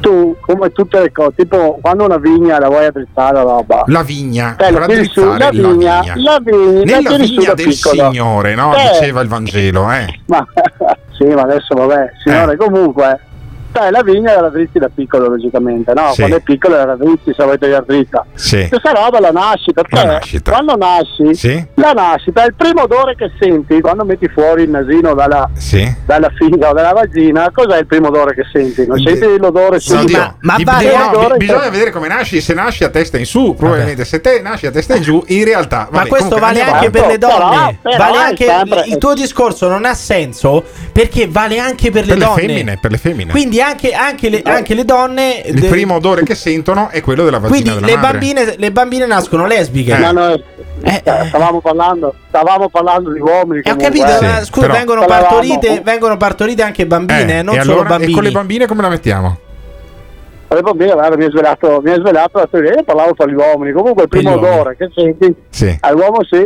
Tu, 0.03 0.35
come 0.41 0.69
tutte 0.73 0.99
le 0.99 1.11
cose, 1.13 1.31
tipo 1.37 1.77
quando 1.81 2.03
una 2.03 2.17
vigna 2.17 2.59
la 2.59 2.67
vuoi 2.67 2.83
addrizzare 2.87 3.35
la 3.35 3.41
roba. 3.43 3.83
La 3.85 4.03
vigna, 4.03 4.53
Eh, 4.57 4.69
la 4.69 4.79
per 4.79 4.87
tiri 4.89 5.05
su, 5.05 5.23
la 5.23 5.37
la 5.37 5.49
vigna, 5.49 6.01
vigna. 6.01 6.13
la 6.17 6.39
vigna, 6.43 6.79
la 6.79 6.83
Nella 6.83 7.15
vigna 7.15 7.53
del 7.53 7.67
piccola. 7.67 8.09
Signore, 8.09 8.53
no? 8.55 8.75
Eh. 8.75 8.89
Diceva 8.91 9.21
il 9.21 9.27
Vangelo, 9.29 9.89
eh. 9.91 10.19
Ma 10.27 10.45
sì, 11.17 11.23
ma 11.23 11.43
adesso 11.43 11.73
vabbè, 11.73 12.11
signore, 12.21 12.57
comunque. 12.57 13.19
Sai, 13.73 13.91
la 13.91 14.03
vigna 14.03 14.39
la 14.39 14.49
drizzi 14.49 14.77
da 14.77 14.89
piccolo, 14.93 15.27
logicamente, 15.29 15.93
no? 15.93 16.11
Sì. 16.11 16.19
Quando 16.19 16.35
è 16.37 16.41
piccola 16.41 16.85
la 16.85 16.95
drizzi 16.95 17.33
se 17.35 17.41
avete 17.41 17.67
la 17.67 17.81
dritta. 17.85 18.25
Sì. 18.35 18.67
Questa 18.69 18.91
roba 18.91 19.19
la 19.19 19.31
nascita, 19.31 19.81
La 19.89 19.99
te, 20.01 20.05
nascita. 20.07 20.51
quando 20.51 20.75
nasci, 20.77 21.33
Sì. 21.35 21.65
la 21.75 21.91
nascita, 21.93 22.43
il 22.45 22.53
primo 22.55 22.83
odore 22.83 23.15
che 23.15 23.31
senti 23.39 23.81
quando 23.81 24.05
metti 24.05 24.27
fuori 24.27 24.63
il 24.63 24.69
nasino 24.69 25.13
dalla, 25.15 25.49
Sì. 25.55 25.91
dalla 26.05 26.29
figa 26.35 26.69
o 26.69 26.73
dalla 26.73 26.91
vagina, 26.93 27.49
cos'è 27.51 27.79
il 27.79 27.87
primo 27.87 28.07
odore 28.09 28.35
che 28.35 28.43
senti? 28.51 28.85
Non 28.85 28.99
senti 28.99 29.37
l'odore 29.39 29.75
No, 29.75 29.79
subito? 29.79 30.05
Dio, 30.05 30.55
di- 30.57 30.63
vale 30.63 30.89
di- 30.89 30.95
no, 30.95 31.27
bi- 31.31 31.37
bisogna 31.37 31.69
vedere 31.69 31.89
come 31.91 32.07
nasci. 32.07 32.41
Se 32.41 32.53
nasci 32.53 32.83
a 32.83 32.89
testa 32.89 33.17
in 33.17 33.25
su, 33.25 33.55
probabilmente. 33.57 34.05
Se 34.05 34.21
te 34.21 34.39
nasci 34.41 34.67
a 34.67 34.71
testa 34.71 34.95
in 34.95 35.01
giù, 35.01 35.23
in 35.27 35.43
realtà. 35.45 35.87
Ma 35.89 35.97
vabbè, 35.99 36.09
questo 36.09 36.29
comunque 36.35 36.61
vale 36.61 36.71
anche 36.71 36.89
per 36.91 37.07
le 37.07 37.17
donne. 37.17 37.77
però 37.81 37.97
vale 37.97 38.17
è 38.17 38.21
anche 38.21 38.45
sempre- 38.45 38.83
il 38.85 38.97
tuo 38.97 39.13
discorso 39.15 39.67
non 39.67 39.85
ha 39.85 39.93
senso 39.95 40.63
perché 40.91 41.27
vale 41.27 41.57
anche 41.59 41.89
per 41.89 42.03
le 42.05 42.09
Per 42.09 42.17
le 42.17 42.25
donne. 42.25 42.41
femmine, 42.41 42.77
per 42.79 42.91
le 42.91 42.97
femmine. 42.97 43.31
Quindi 43.31 43.61
anche, 43.63 43.93
anche 43.93 44.29
le, 44.29 44.41
anche 44.43 44.73
le 44.75 44.85
donne. 44.85 45.41
Il 45.45 45.59
de- 45.59 45.67
primo 45.69 45.95
odore 45.95 46.23
che 46.23 46.35
sentono 46.35 46.89
è 46.89 47.01
quello 47.01 47.23
della 47.23 47.39
vagina 47.39 47.59
Quindi 47.61 47.79
della 47.79 47.85
le 47.87 47.95
madre. 47.95 48.11
bambine, 48.11 48.55
le 48.57 48.71
bambine 48.71 49.05
nascono 49.07 49.47
lesbiche. 49.47 49.97
Ma 49.97 50.11
noi- 50.11 50.43
stavamo, 51.27 51.61
parlando, 51.61 52.13
stavamo 52.27 52.69
parlando 52.69 53.11
di 53.11 53.19
uomini. 53.19 53.61
Eh, 53.63 53.71
ho 53.71 53.75
capito, 53.75 54.05
eh. 54.05 54.21
ma 54.25 54.43
scusa, 54.43 54.67
però- 54.67 54.73
vengono, 54.77 55.05
partorite, 55.05 55.81
vengono 55.83 56.17
partorite 56.17 56.61
anche 56.61 56.85
bambine, 56.85 57.39
Eh, 57.39 57.41
non 57.41 57.55
e 57.55 57.61
solo 57.61 57.73
allora, 57.73 57.89
bambini. 57.89 58.11
E 58.11 58.15
con 58.15 58.23
le 58.23 58.31
bambine 58.31 58.65
come 58.67 58.81
la 58.81 58.89
mettiamo? 58.89 59.37
Le 60.49 60.61
bambine, 60.61 60.91
guarda, 60.93 61.17
mi 61.17 61.23
ha 61.25 61.29
svelato, 61.29 61.81
mi 61.83 61.89
ha 61.91 61.95
svelato 61.95 62.37
la 62.37 62.47
teoria, 62.49 62.73
io 62.73 62.83
parlavo 62.83 63.13
per 63.15 63.27
gli 63.27 63.33
uomini, 63.33 63.71
comunque 63.71 64.03
il 64.03 64.09
primo 64.09 64.31
gli 64.31 64.35
uomini. 64.35 64.53
odore 64.53 64.75
che 64.77 64.89
senti, 64.93 65.35
Sì. 65.49 65.77
all'uomo 65.79 66.23
sì. 66.29 66.45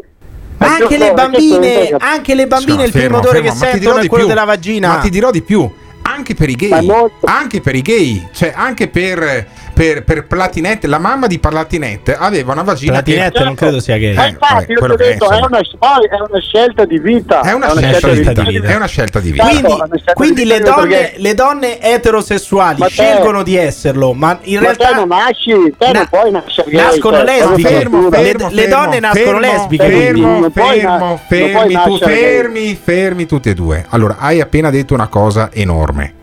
Ma 0.59 0.67
anche 0.75 0.97
le 0.97 1.09
odore 1.09 1.09
che 1.09 1.13
bambine, 1.13 1.73
senti- 1.87 1.95
anche 2.05 2.35
le 2.35 2.47
bambine, 2.47 2.83
il 2.85 2.91
Fermo, 2.91 3.05
primo 3.05 3.17
odore 3.19 3.41
fermo, 3.41 3.59
che 3.59 3.65
sentono 3.71 3.95
è 3.97 4.07
quello 4.07 4.23
più. 4.25 4.27
della 4.33 4.45
vagina. 4.45 4.87
Ma 4.87 4.97
ti 4.99 5.09
dirò 5.09 5.29
di 5.29 5.41
più. 5.41 5.69
Anche 6.09 6.33
per 6.35 6.49
i 6.49 6.55
gay, 6.55 6.85
molto- 6.85 7.25
anche 7.25 7.59
per 7.61 7.75
i 7.75 7.81
gay, 7.81 8.27
cioè 8.31 8.53
anche 8.55 8.87
per, 8.87 9.47
per, 9.77 10.03
per 10.03 10.25
Platinette, 10.25 10.87
la 10.87 10.97
mamma 10.97 11.27
di 11.27 11.37
Platinette 11.39 12.15
aveva 12.17 12.53
una 12.53 12.63
vagina 12.63 12.93
Platinette 12.93 13.37
che 13.37 13.43
non 13.43 13.53
credo 13.55 13.79
sia 13.79 13.97
gay. 13.97 14.13
Ma 14.15 14.25
Eh, 14.25 14.29
infatti, 14.29 14.53
vabbè, 14.53 14.71
io 14.73 14.77
ti 14.79 14.83
ho 14.91 14.95
che 14.95 15.03
è, 15.03 15.07
detto, 15.11 15.29
è, 15.29 15.35
insomma. 15.35 15.45
una, 15.47 15.61
poi 15.77 16.07
è 16.09 16.29
una 16.29 16.39
scelta 16.41 16.85
di 16.85 16.99
vita. 16.99 17.41
è 17.41 17.53
una, 17.53 17.67
scelta, 17.75 18.09
di 18.11 18.49
vita. 18.51 18.67
È 18.67 18.75
una 18.75 18.85
scelta 18.87 19.19
di 19.19 19.31
vita. 19.31 19.43
Certo, 19.45 19.59
Quindi, 19.61 19.71
è 19.71 19.83
una 19.85 19.87
scelta 19.97 20.13
quindi 20.13 20.41
di 20.41 20.47
le, 20.47 20.57
vita 20.57 20.71
donne, 20.71 20.87
perché- 20.97 21.13
le 21.17 21.33
donne 21.35 21.81
eterosessuali 21.81 22.79
Ma 22.79 22.85
te- 22.87 22.91
scelgono 22.91 23.43
di 23.43 23.55
esserlo, 23.55 24.13
ma 24.13 24.39
in 24.41 24.55
Ma 24.55 24.61
realtà 24.61 24.87
te 24.87 24.93
non 24.95 25.07
nasci, 25.09 25.51
te 25.77 25.91
Na- 25.91 25.91
non 25.91 26.07
puoi 26.09 26.31
nascere 26.31 26.69
gay, 26.71 26.81
nascono 26.83 27.17
cioè, 27.17 27.25
lesbiche. 27.25 27.67
fermo, 27.69 28.09
Le- 28.09 28.17
fermo, 28.17 28.49
le 28.51 28.67
donne 28.67 28.99
nascono 28.99 29.25
fermo, 29.25 29.39
lesbiche, 29.39 29.87
Fermo, 29.87 30.39
na- 30.39 30.49
fermo, 30.51 31.19
puoi 31.23 31.49
fermi, 31.51 31.73
tu, 31.83 31.97
fermi, 31.97 32.79
fermi 32.81 33.25
tutti 33.25 33.49
e 33.49 33.53
due. 33.53 33.85
Allora, 33.89 34.15
hai 34.19 34.41
appena 34.41 34.69
detto 34.69 34.93
una 34.93 35.07
cosa 35.07 35.49
enorme. 35.53 36.13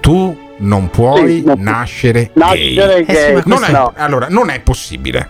Tu 0.00 0.42
non 0.58 0.88
puoi 0.90 1.38
Sì, 1.38 1.42
non- 1.44 1.60
nascere, 1.60 2.30
Nascere 2.34 3.04
gay. 3.04 3.04
gay, 3.04 3.32
non 3.32 3.42
questo 3.42 3.64
è, 3.66 3.70
no. 3.72 3.92
Allora, 3.96 4.26
non 4.28 4.50
è 4.50 4.60
possibile. 4.60 5.28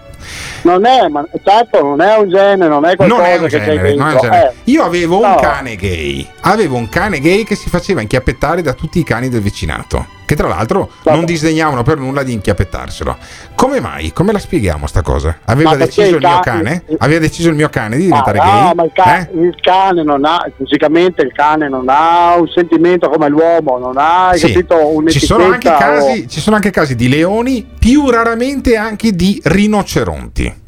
Non 0.62 0.86
è, 0.86 1.06
ma 1.08 1.22
certo, 1.44 1.82
non 1.82 2.00
è 2.00 2.16
un 2.16 2.30
genere, 2.30 2.68
non 2.68 2.84
è 2.86 2.96
qualcosa 2.96 3.20
Non 3.22 3.30
è 3.30 3.36
un 3.36 3.46
che 3.46 3.58
c'è 3.58 3.64
genere, 3.64 3.94
non 3.94 4.08
è 4.08 4.12
un. 4.14 4.32
Eh, 4.32 4.52
Io 4.64 4.82
avevo 4.82 5.16
un 5.20 5.28
no. 5.30 5.36
cane 5.36 5.76
gay. 5.76 6.26
Avevo 6.40 6.76
un 6.76 6.88
cane 6.88 7.20
gay 7.20 7.44
che 7.44 7.54
si 7.54 7.68
faceva 7.68 8.00
inchiappettare 8.00 8.62
da 8.62 8.72
tutti 8.72 8.98
i 8.98 9.04
cani 9.04 9.28
del 9.28 9.42
vicinato. 9.42 10.06
Che 10.26 10.36
tra 10.36 10.48
l'altro 10.48 10.90
non 11.04 11.24
disdegnavano 11.26 11.82
per 11.82 11.98
nulla 11.98 12.22
di 12.22 12.32
inchiappettarselo. 12.32 13.16
Come 13.54 13.80
mai? 13.80 14.12
Come 14.12 14.32
la 14.32 14.38
spieghiamo 14.38 14.86
sta 14.86 15.02
cosa? 15.02 15.36
Aveva 15.44 15.70
Ma 15.70 15.76
deciso 15.76 16.08
il 16.08 16.14
il 16.14 16.26
mio 16.26 16.40
cane-? 16.40 16.82
Aveva 16.98 17.20
deciso 17.20 17.48
il 17.50 17.54
mio 17.54 17.68
cane 17.68 17.96
di 17.96 18.04
diventare 18.04 18.38
no, 18.38 18.44
gay? 18.44 18.74
ma 18.74 18.84
il, 18.84 18.90
ca- 18.94 19.18
Eh? 19.18 19.28
il 19.34 19.54
cane 19.60 20.02
non 20.02 20.24
ha, 20.24 20.46
fisicamente 20.56 21.22
il 21.22 21.32
cane 21.32 21.68
non 21.68 21.84
ha 21.88 22.36
un 22.38 22.48
sentimento 22.48 23.08
come 23.10 23.28
l'uomo, 23.28 23.78
non 23.78 23.98
ha, 23.98 24.28
hai 24.28 24.38
Sì. 24.38 24.46
capito, 24.52 25.02
Ci 25.08 25.20
sono, 25.20 25.44
un'etichetta 25.46 25.76
o- 25.76 25.78
casi, 26.06 26.28
ci 26.28 26.40
sono 26.40 26.56
anche 26.56 26.70
casi 26.70 26.94
di 26.94 27.08
leoni, 27.08 27.66
più 27.78 28.08
raramente 28.08 28.76
anche 28.76 29.12
di 29.12 29.40
rinoceronti. 29.44 30.62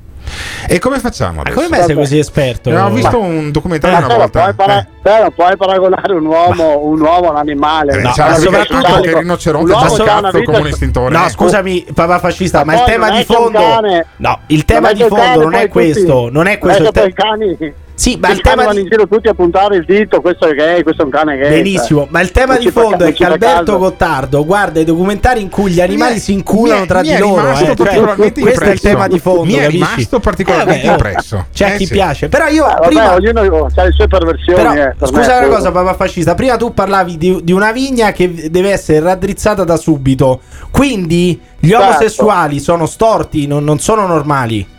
E 0.69 0.79
come 0.79 0.99
facciamo 0.99 1.35
Ma 1.37 1.41
adesso? 1.43 1.57
come 1.57 1.69
mai 1.69 1.83
sei 1.85 1.95
così 1.95 2.19
esperto? 2.19 2.71
Ho 2.71 2.91
visto 2.91 3.19
un 3.21 3.51
documentario 3.51 3.99
Ma 4.01 4.05
una 4.07 4.17
volta. 4.17 4.41
puoi, 4.43 4.55
para- 4.55 4.79
eh. 4.81 4.87
te 5.03 5.19
non 5.21 5.33
puoi 5.33 5.57
paragonare 5.57 6.13
un 6.15 6.27
uomo, 6.27 6.79
un 6.85 7.01
uomo 7.01 7.29
a 7.29 7.31
un 7.31 7.37
animale. 7.37 7.93
Eh, 7.93 8.03
No, 8.03 8.13
ma 8.17 8.35
soprattutto- 8.35 9.05
il 9.05 9.15
rinoceronte 9.15 9.73
un 9.73 9.79
un 9.79 9.87
che 9.97 10.03
ha 10.11 10.19
una 10.19 10.31
cazzo 10.31 10.43
come 10.43 10.59
un 10.59 10.67
estintore. 10.67 11.17
No, 11.17 11.29
scusami, 11.29 11.87
papà 11.95 12.19
fascista, 12.19 12.65
ma, 12.65 12.73
Ma 12.73 12.79
il 12.79 12.85
tema 12.85 13.11
di 13.11 13.25
che 13.25 13.33
un 13.37 13.43
fondo. 13.43 13.59
cane- 13.59 14.07
No, 14.17 14.39
il 14.47 14.57
Ma 14.59 14.65
tema 14.65 14.93
di 14.93 15.03
che 15.03 15.09
fondo 15.09 15.43
non 15.43 15.55
è 15.55 15.69
questo. 15.69 16.29
Non 16.31 16.47
è 16.47 16.59
questo. 16.59 16.83
Eh, 16.83 16.87
il 16.87 16.93
te- 16.93 17.01
poi 17.01 17.09
i 17.09 17.13
cani. 17.13 17.75
Sì, 17.99 18.19
ma 18.21 18.29
il 18.31 18.43
tema 18.43 18.71
di- 18.73 18.81
in 18.81 18.89
giro 18.91 19.09
tutti 19.09 19.27
a 19.27 19.33
puntare 19.33 19.77
il 19.77 19.85
dito, 19.87 20.21
questo 20.21 20.47
è 20.47 20.55
gay, 20.55 20.83
questo 20.83 21.01
è 21.01 21.05
un 21.07 21.11
cane 21.11 21.39
gay. 21.39 21.49
Benissimo, 21.49 22.01
cioè. 22.03 22.09
ma 22.11 22.21
il 22.21 22.31
tema 22.31 22.53
Non 22.55 22.63
di 22.63 22.71
fondo 22.71 23.05
è 23.05 23.13
che 23.15 23.25
Alberto. 23.25 23.79
Gottardo 23.79 24.45
guarda 24.45 24.81
i 24.81 24.85
documentari 24.85 25.41
in 25.41 25.49
cui 25.49 25.71
gli 25.71 25.81
animali 25.81 26.13
Mi 26.15 26.19
si 26.21 26.33
inculano 26.35 26.81
mi 26.81 26.85
è- 26.85 26.89
tra 26.89 27.01
mi 27.01 27.09
di 27.11 27.19
loro. 27.19 27.51
eh, 27.51 27.55
cioè, 27.57 27.75
particolarmente 27.75 28.41
questo 28.43 28.65
è 28.65 28.71
il 28.71 28.81
tema 28.81 29.09
di 29.09 29.19
fondo. 29.19 29.45
Mi 29.45 29.55
è 29.55 29.63
capisci? 29.63 29.73
rimasto 29.79 30.21
particolarmente 30.21 30.83
Eh, 30.85 30.91
vabbè, 30.91 31.03
oh, 31.03 31.07
impresso. 31.09 31.47
C'è 31.55 31.73
Eh, 31.73 31.77
chi 31.79 31.87
sì. 31.87 31.93
piace. 31.95 32.29
Però 32.29 32.47
io 32.49 32.67
Eh, 32.69 32.73
vabbè, 32.75 32.87
prima. 32.87 33.15
ognuno 33.15 33.41
ha 33.75 33.83
le 33.83 33.93
sue 33.93 34.07
perversioni. 34.09 34.59
Però, 34.63 34.73
eh, 34.75 34.95
per 34.99 35.09
scusa 35.09 35.41
me, 35.41 35.47
una 35.47 35.57
cosa, 35.57 35.73
papà 35.73 35.95
fascista. 35.95 36.35
Prima 36.35 36.57
tu 36.59 36.75
parlavi 36.75 37.17
di, 37.17 37.41
di 37.43 37.53
una 37.53 37.73
vigna 37.73 38.13
che 38.13 38.51
deve 38.51 38.73
essere 38.73 39.01
raddrizzata 39.01 39.65
da 39.65 39.77
subito. 39.79 40.41
Quindi 40.71 41.41
gli 41.59 41.71
Certo. 41.71 41.83
omosessuali 41.85 42.61
sono 42.61 42.85
storti, 42.85 43.47
non, 43.47 43.65
non 43.65 43.79
sono 43.79 44.07
normali. 44.07 44.75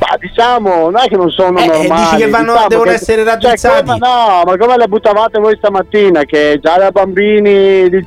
Ma 0.00 0.16
diciamo, 0.18 0.88
non 0.90 0.96
è 0.98 1.08
che 1.08 1.16
non 1.16 1.30
sono 1.30 1.58
Eh, 1.58 1.64
eh, 1.64 1.66
normali. 1.66 2.02
dici 2.02 2.16
che 2.16 2.28
vanno- 2.30 2.52
diciamo 2.52 2.68
devono 2.68 2.88
che- 2.90 2.96
essere 2.96 3.22
cioè, 3.22 3.30
raddrizzati? 3.32 3.84
come- 3.84 3.98
no, 3.98 4.42
ma 4.46 4.56
come 4.56 4.76
le 4.78 4.88
buttavate 4.88 5.38
voi 5.38 5.56
stamattina? 5.56 6.24
Che 6.24 6.58
già 6.62 6.78
da 6.78 6.90
bambini 6.90 7.88
vi 7.90 8.06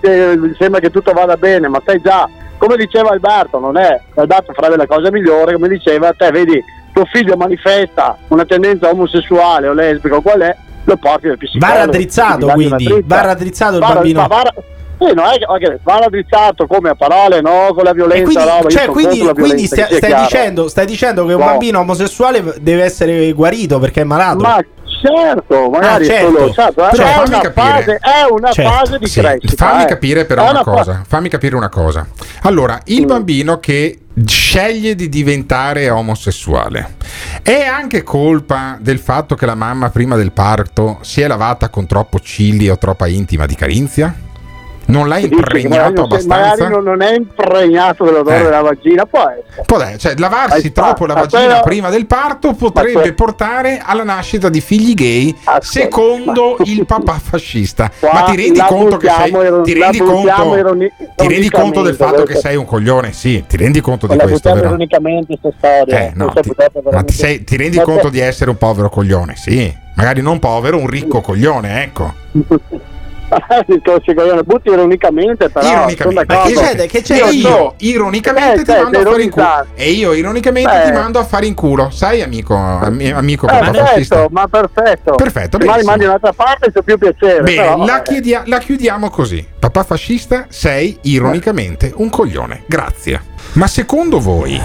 sembra 0.57 0.79
che 0.79 0.89
tutto 0.89 1.11
vada 1.13 1.37
bene, 1.37 1.67
ma 1.67 1.79
sai 1.85 2.01
già, 2.01 2.27
come 2.57 2.75
diceva 2.77 3.09
Alberto, 3.11 3.59
non 3.59 3.77
è. 3.77 3.99
Alberto 4.15 4.53
farebbe 4.53 4.77
la 4.77 4.87
cosa 4.87 5.11
migliore, 5.11 5.53
come 5.53 5.67
diceva, 5.67 6.11
te 6.13 6.31
vedi, 6.31 6.61
tuo 6.93 7.05
figlio 7.05 7.35
manifesta 7.35 8.17
una 8.29 8.45
tendenza 8.45 8.89
omosessuale 8.89 9.67
o 9.67 9.73
lesbica 9.73 10.15
o 10.15 10.21
qual 10.21 10.39
è, 10.41 10.55
lo 10.85 10.95
porti 10.97 11.27
dal 11.27 11.37
psicologo. 11.37 11.73
Va 11.73 11.85
raddrizzato, 11.85 12.47
quindi. 12.47 13.03
Va 13.05 13.21
raddrizzato 13.21 13.73
il 13.75 13.79
Va- 13.81 13.93
bambino. 13.93 14.21
va- 14.21 14.27
va- 14.27 14.53
sì, 15.07 15.13
no, 15.13 15.29
è 15.29 15.59
che- 15.59 15.79
va 15.83 15.99
raddrizzato 15.99 16.67
come 16.67 16.89
a 16.89 16.95
parole, 16.95 17.41
no? 17.41 17.73
Con 17.73 17.83
la 17.83 17.93
violenza, 17.93 18.23
quindi, 18.23 18.43
roba, 18.49 18.63
io 18.63 18.69
cioè, 18.69 18.85
quindi, 18.87 19.19
quindi 19.33 19.65
stia- 19.67 19.87
stai, 19.91 20.21
dicendo, 20.21 20.67
stai 20.67 20.85
dicendo 20.85 21.25
che 21.25 21.33
un 21.33 21.39
No. 21.39 21.45
bambino 21.45 21.79
omosessuale 21.79 22.55
deve 22.61 22.83
essere 22.83 23.31
guarito 23.33 23.79
perché 23.79 24.01
è 24.01 24.03
malato. 24.05 24.37
Ma 24.43 24.59
certo, 25.01 25.69
magari 25.69 26.05
Ah, 26.05 26.07
certo. 26.09 26.31
solo, 26.37 26.53
certo, 26.53 26.87
Però 26.91 27.03
è, 27.03 27.11
fammi 27.11 27.27
una 27.35 27.51
fase, 27.51 27.95
è 27.97 28.31
una 28.31 28.51
Certo, 28.51 28.71
fase 28.71 28.97
di 28.99 29.07
Sì, 29.07 29.19
crescita. 29.19 29.65
fammi 29.67 29.83
eh. 29.83 29.85
capire 29.87 30.25
però 30.25 30.45
È 30.45 30.49
una 30.49 30.63
fa- 30.63 30.71
cosa. 30.71 31.03
Fammi 31.05 31.29
capire 31.29 31.55
una 31.55 31.69
cosa. 31.69 32.07
Allora, 32.43 32.79
il 32.85 33.03
Mm. 33.03 33.07
bambino 33.07 33.59
che 33.59 33.97
sceglie 34.25 34.93
di 34.95 35.09
diventare 35.09 35.89
omosessuale 35.89 36.95
è 37.41 37.63
anche 37.65 38.03
colpa 38.03 38.77
del 38.79 38.99
fatto 38.99 39.33
che 39.35 39.45
la 39.47 39.55
mamma 39.55 39.89
prima 39.89 40.15
del 40.15 40.31
parto 40.31 40.99
si 41.01 41.21
è 41.21 41.27
lavata 41.27 41.69
con 41.69 41.87
troppo 41.87 42.19
chili 42.19 42.69
o 42.69 42.77
troppa 42.77 43.07
intima 43.07 43.45
di 43.47 43.55
carinzia? 43.55 44.13
Non 44.85 45.07
l'ha 45.07 45.15
Dici 45.15 45.29
che 45.29 45.35
magari 45.35 45.61
impregnato 45.61 45.95
si- 45.95 46.01
abbastanza? 46.01 46.63
magari 46.65 46.83
non, 46.83 47.01
è 47.01 47.15
impregnato 47.15 48.03
dell'odore 48.03 48.39
Eh. 48.39 48.43
della 48.43 48.61
vagina, 48.61 49.05
può 49.05 49.21
essere. 49.21 49.63
Può 49.65 49.77
dare- 49.77 49.97
cioè, 49.97 50.13
lavarsi 50.17 50.67
Hai 50.67 50.71
troppo 50.73 51.05
la 51.05 51.13
vagina 51.13 51.45
però- 51.47 51.61
prima 51.63 51.89
del 51.89 52.05
parto 52.05 52.53
potrebbe 52.53 53.01
que- 53.01 53.13
portare 53.13 53.81
alla 53.83 54.03
nascita 54.03 54.49
di 54.49 54.59
figli 54.61 54.93
gay, 54.93 55.33
Ascolta, 55.43 55.61
secondo 55.65 56.57
il 56.65 56.85
papà 56.85 57.13
fascista. 57.13 57.89
Ma 58.01 58.23
ti 58.23 58.35
rendi 58.35 58.57
la 58.57 58.65
conto 58.65 58.97
che 58.97 59.09
sei. 59.09 59.29
iron- 59.31 59.63
Ti 59.63 59.73
rendi 59.73 59.97
conto, 59.99 60.55
ironi- 60.57 60.91
ti 61.15 61.27
rendi 61.27 61.49
conto 61.49 61.81
del 61.81 61.95
fatto 61.95 62.23
che 62.23 62.35
sei 62.35 62.55
un 62.57 62.65
coglione? 62.65 63.13
Sì, 63.13 63.43
ti 63.47 63.55
rendi 63.57 63.79
conto 63.79 64.05
di 64.05 64.17
questo, 64.17 64.53
vero? 64.53 64.67
ironicamente 64.67 65.37
questa 65.39 65.57
storia. 65.77 65.99
Eh, 65.99 66.11
no, 66.15 66.33
ti, 66.33 66.51
ma 66.91 67.03
ti, 67.03 67.13
sei- 67.13 67.43
ti 67.43 67.55
rendi 67.57 67.79
conto 67.79 68.09
di 68.09 68.19
essere 68.19 68.49
un 68.49 68.57
povero 68.57 68.89
coglione? 68.89 69.35
Sì, 69.37 69.73
magari 69.95 70.21
non 70.21 70.39
povero, 70.39 70.77
un 70.77 70.87
ricco 70.87 71.21
coglione, 71.21 71.83
ecco. 71.83 72.13
Il 73.67 73.81
coglione, 74.15 74.43
butti 74.43 74.69
ironicamente, 74.69 75.49
però. 75.49 75.67
ironicamente, 75.69 76.35
ma 76.35 76.41
che 76.43 76.53
c'è? 76.53 76.85
Che 76.87 77.01
c'è? 77.01 77.15
Io 77.15 77.31
io 77.31 77.75
ironicamente 77.77 78.61
Eh, 78.61 78.63
ti 78.63 78.71
cioè, 78.71 78.81
mando 78.81 78.99
a 78.99 79.03
fare 79.03 79.23
in 79.23 79.29
culo 79.29 79.65
e 79.75 79.91
io 79.91 80.13
ironicamente 80.13 80.81
Eh. 80.81 80.85
ti 80.85 80.91
mando 80.91 81.19
a 81.19 81.23
fare 81.23 81.45
in 81.45 81.53
culo 81.53 81.89
sai 81.91 82.21
amico 82.21 82.55
ami- 82.55 83.11
amico 83.11 83.47
Eh, 83.47 83.57
perfetto, 83.71 84.27
ma 84.31 84.47
perfetto. 84.47 85.15
Perfetto, 85.15 85.57
benissimo. 85.57 85.85
mandi 85.85 86.05
un'altra 86.05 86.33
parte 86.33 86.71
c'è 86.71 86.81
più 86.81 86.97
piacere. 86.97 87.41
Bene, 87.43 87.55
però, 87.61 87.85
la, 87.85 87.99
eh. 87.99 88.01
chiedia- 88.03 88.43
la 88.45 88.57
chiudiamo 88.59 89.09
così. 89.09 89.45
Papà 89.59 89.83
fascista, 89.83 90.45
sei 90.49 90.97
ironicamente 91.03 91.91
un 91.95 92.09
coglione. 92.09 92.63
Grazie. 92.65 93.21
Ma 93.53 93.67
secondo 93.67 94.19
voi 94.19 94.59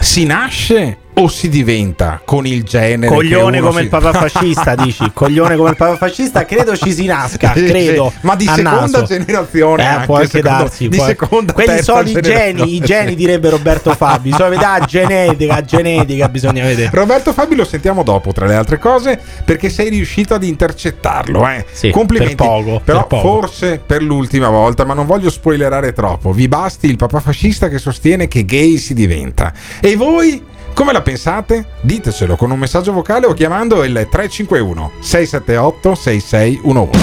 si 0.00 0.24
nasce 0.24 0.98
o 1.14 1.28
si 1.28 1.48
diventa 1.48 2.20
con 2.24 2.46
il 2.46 2.62
genere? 2.62 3.12
Coglione 3.14 3.60
come 3.60 3.78
si- 3.78 3.82
il 3.84 3.88
papà 3.88 4.12
fascista, 4.28 4.74
dici? 4.74 5.10
Coglione 5.12 5.56
come 5.56 5.70
il 5.70 5.76
papà 5.76 5.96
fascista, 5.96 6.44
credo 6.44 6.76
ci 6.76 6.92
si 6.92 7.04
nasca, 7.06 7.50
credo. 7.52 8.12
ma 8.22 8.34
di 8.34 8.46
seconda 8.46 8.70
naso. 8.98 9.02
generazione 9.04 9.82
Eh, 9.82 9.86
anche, 9.86 10.06
può 10.06 10.14
anche 10.16 10.28
secondo- 10.28 10.58
darsi. 10.62 10.88
di 10.88 10.96
può- 10.96 11.06
seconda, 11.06 11.52
Quelli 11.52 11.82
sono 11.82 12.00
i 12.08 12.20
geni, 12.20 12.74
i 12.76 12.80
geni 12.80 13.14
direbbe 13.14 13.50
Roberto 13.50 13.94
Fabi. 13.94 14.30
Bisogna 14.30 14.48
vedere, 14.48 14.66
ah, 14.70 14.80
genetica, 14.80 15.62
genetica, 15.62 16.28
bisogna 16.28 16.64
vedere. 16.64 16.90
Roberto 16.92 17.32
Fabi 17.32 17.56
lo 17.56 17.64
sentiamo 17.64 18.02
dopo, 18.02 18.32
tra 18.32 18.46
le 18.46 18.54
altre 18.54 18.78
cose, 18.78 19.20
perché 19.44 19.68
sei 19.68 19.90
riuscito 19.90 20.34
ad 20.34 20.42
intercettarlo. 20.44 21.46
Eh. 21.48 21.64
Sì, 21.70 21.90
Complimenti. 21.90 22.34
per 22.36 22.46
poco, 22.46 22.80
Però 22.84 23.06
per 23.06 23.18
poco. 23.18 23.40
forse 23.40 23.80
per 23.84 24.02
l'ultima 24.02 24.48
volta, 24.48 24.84
ma 24.84 24.94
non 24.94 25.06
voglio 25.06 25.30
spoilerare 25.30 25.92
troppo. 25.92 26.32
Vi 26.32 26.48
basti 26.48 26.86
il 26.86 26.96
papà 26.96 27.20
fascista 27.20 27.68
che 27.68 27.78
sostiene 27.78 28.28
che 28.28 28.44
gay 28.44 28.78
si 28.78 28.94
diventa. 28.94 29.52
E 29.80 29.94
voi? 29.96 30.42
Come 30.74 30.92
la 30.92 31.02
pensate? 31.02 31.66
Ditecelo 31.82 32.34
con 32.36 32.50
un 32.50 32.58
messaggio 32.58 32.92
vocale 32.92 33.26
o 33.26 33.34
chiamando 33.34 33.84
il 33.84 34.08
351 34.10 34.92
678 35.00 35.94
6611. 35.94 36.98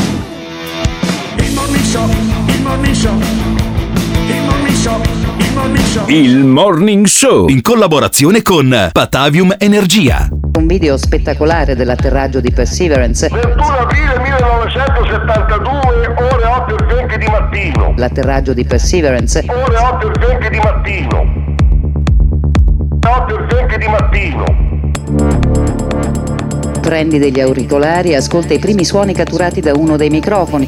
Il 1.38 1.54
morning 1.54 1.84
show, 1.84 2.10
il 2.48 2.62
morning 2.62 2.94
show, 2.94 3.20
il 4.28 4.42
morning 4.44 4.76
show, 4.76 5.02
il 5.38 5.54
morning 5.54 5.86
show. 5.86 6.08
Il 6.08 6.44
Morning 6.44 7.06
Show 7.06 7.48
in 7.48 7.62
collaborazione 7.62 8.42
con 8.42 8.90
Patavium 8.92 9.56
Energia. 9.58 10.28
Un 10.58 10.66
video 10.66 10.98
spettacolare 10.98 11.76
dell'atterraggio 11.76 12.42
di 12.42 12.52
Perseverance 12.52 13.30
21 13.30 13.66
aprile 13.66 14.20
1972 14.20 16.16
ore 16.18 16.46
8 16.46 16.76
e 16.76 16.96
20 16.96 17.18
di 17.18 17.28
mattino. 17.28 17.94
L'atterraggio 17.96 18.54
di 18.54 18.66
Perseverance. 18.66 19.46
Ore 19.48 19.78
8 19.78 20.12
e 20.12 20.20
20 20.28 20.50
di 20.50 20.58
mattino. 20.58 21.58
8 23.70 23.76
e 23.76 23.78
20 23.78 23.78
di 23.78 23.88
mattino. 23.88 24.46
Prendi 26.82 27.20
degli 27.20 27.40
auricolari 27.40 28.12
e 28.12 28.16
ascolta 28.16 28.54
i 28.56 28.60
primi 28.60 28.84
suoni 28.84 29.14
catturati 29.14 29.62
da 29.62 29.74
uno 29.74 29.96
dei 29.96 30.10
microfoni. 30.10 30.68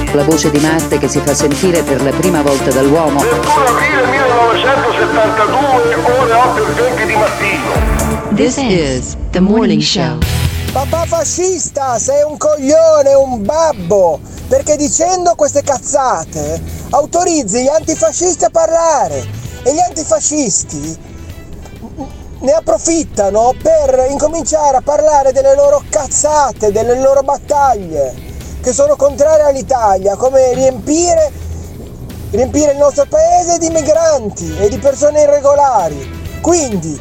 La 0.13 0.23
voce 0.25 0.51
di 0.51 0.59
Marte 0.59 0.97
che 0.97 1.07
si 1.07 1.21
fa 1.21 1.33
sentire 1.33 1.83
per 1.83 2.01
la 2.03 2.09
prima 2.11 2.41
volta 2.41 2.69
dall'uomo. 2.69 3.21
21 3.21 3.65
aprile 3.65 4.05
1972, 4.07 5.95
ore 6.19 6.33
8 6.33 6.67
e 6.67 6.71
20 6.73 7.05
di 7.05 7.15
mattino. 7.15 8.35
This 8.35 8.57
is 8.57 9.15
the 9.29 9.39
morning 9.39 9.81
show. 9.81 10.17
Papà 10.73 11.05
fascista, 11.05 11.97
sei 11.97 12.23
un 12.23 12.35
coglione, 12.35 13.13
un 13.13 13.41
babbo, 13.45 14.19
perché 14.49 14.75
dicendo 14.75 15.33
queste 15.35 15.61
cazzate 15.61 16.61
autorizzi 16.89 17.61
gli 17.63 17.69
antifascisti 17.69 18.43
a 18.43 18.49
parlare 18.49 19.25
e 19.63 19.73
gli 19.73 19.79
antifascisti 19.79 20.97
ne 22.39 22.51
approfittano 22.51 23.53
per 23.61 24.07
incominciare 24.09 24.75
a 24.75 24.81
parlare 24.81 25.31
delle 25.31 25.55
loro 25.55 25.81
cazzate, 25.89 26.73
delle 26.73 26.99
loro 26.99 27.21
battaglie, 27.21 28.29
che 28.61 28.73
sono 28.73 28.95
contrarie 28.95 29.43
all'Italia, 29.43 30.15
come 30.15 30.53
riempire, 30.53 31.31
riempire 32.29 32.73
il 32.73 32.77
nostro 32.77 33.05
paese 33.09 33.57
di 33.57 33.69
migranti 33.69 34.55
e 34.57 34.69
di 34.69 34.77
persone 34.77 35.23
irregolari. 35.23 36.19
Quindi 36.41 36.99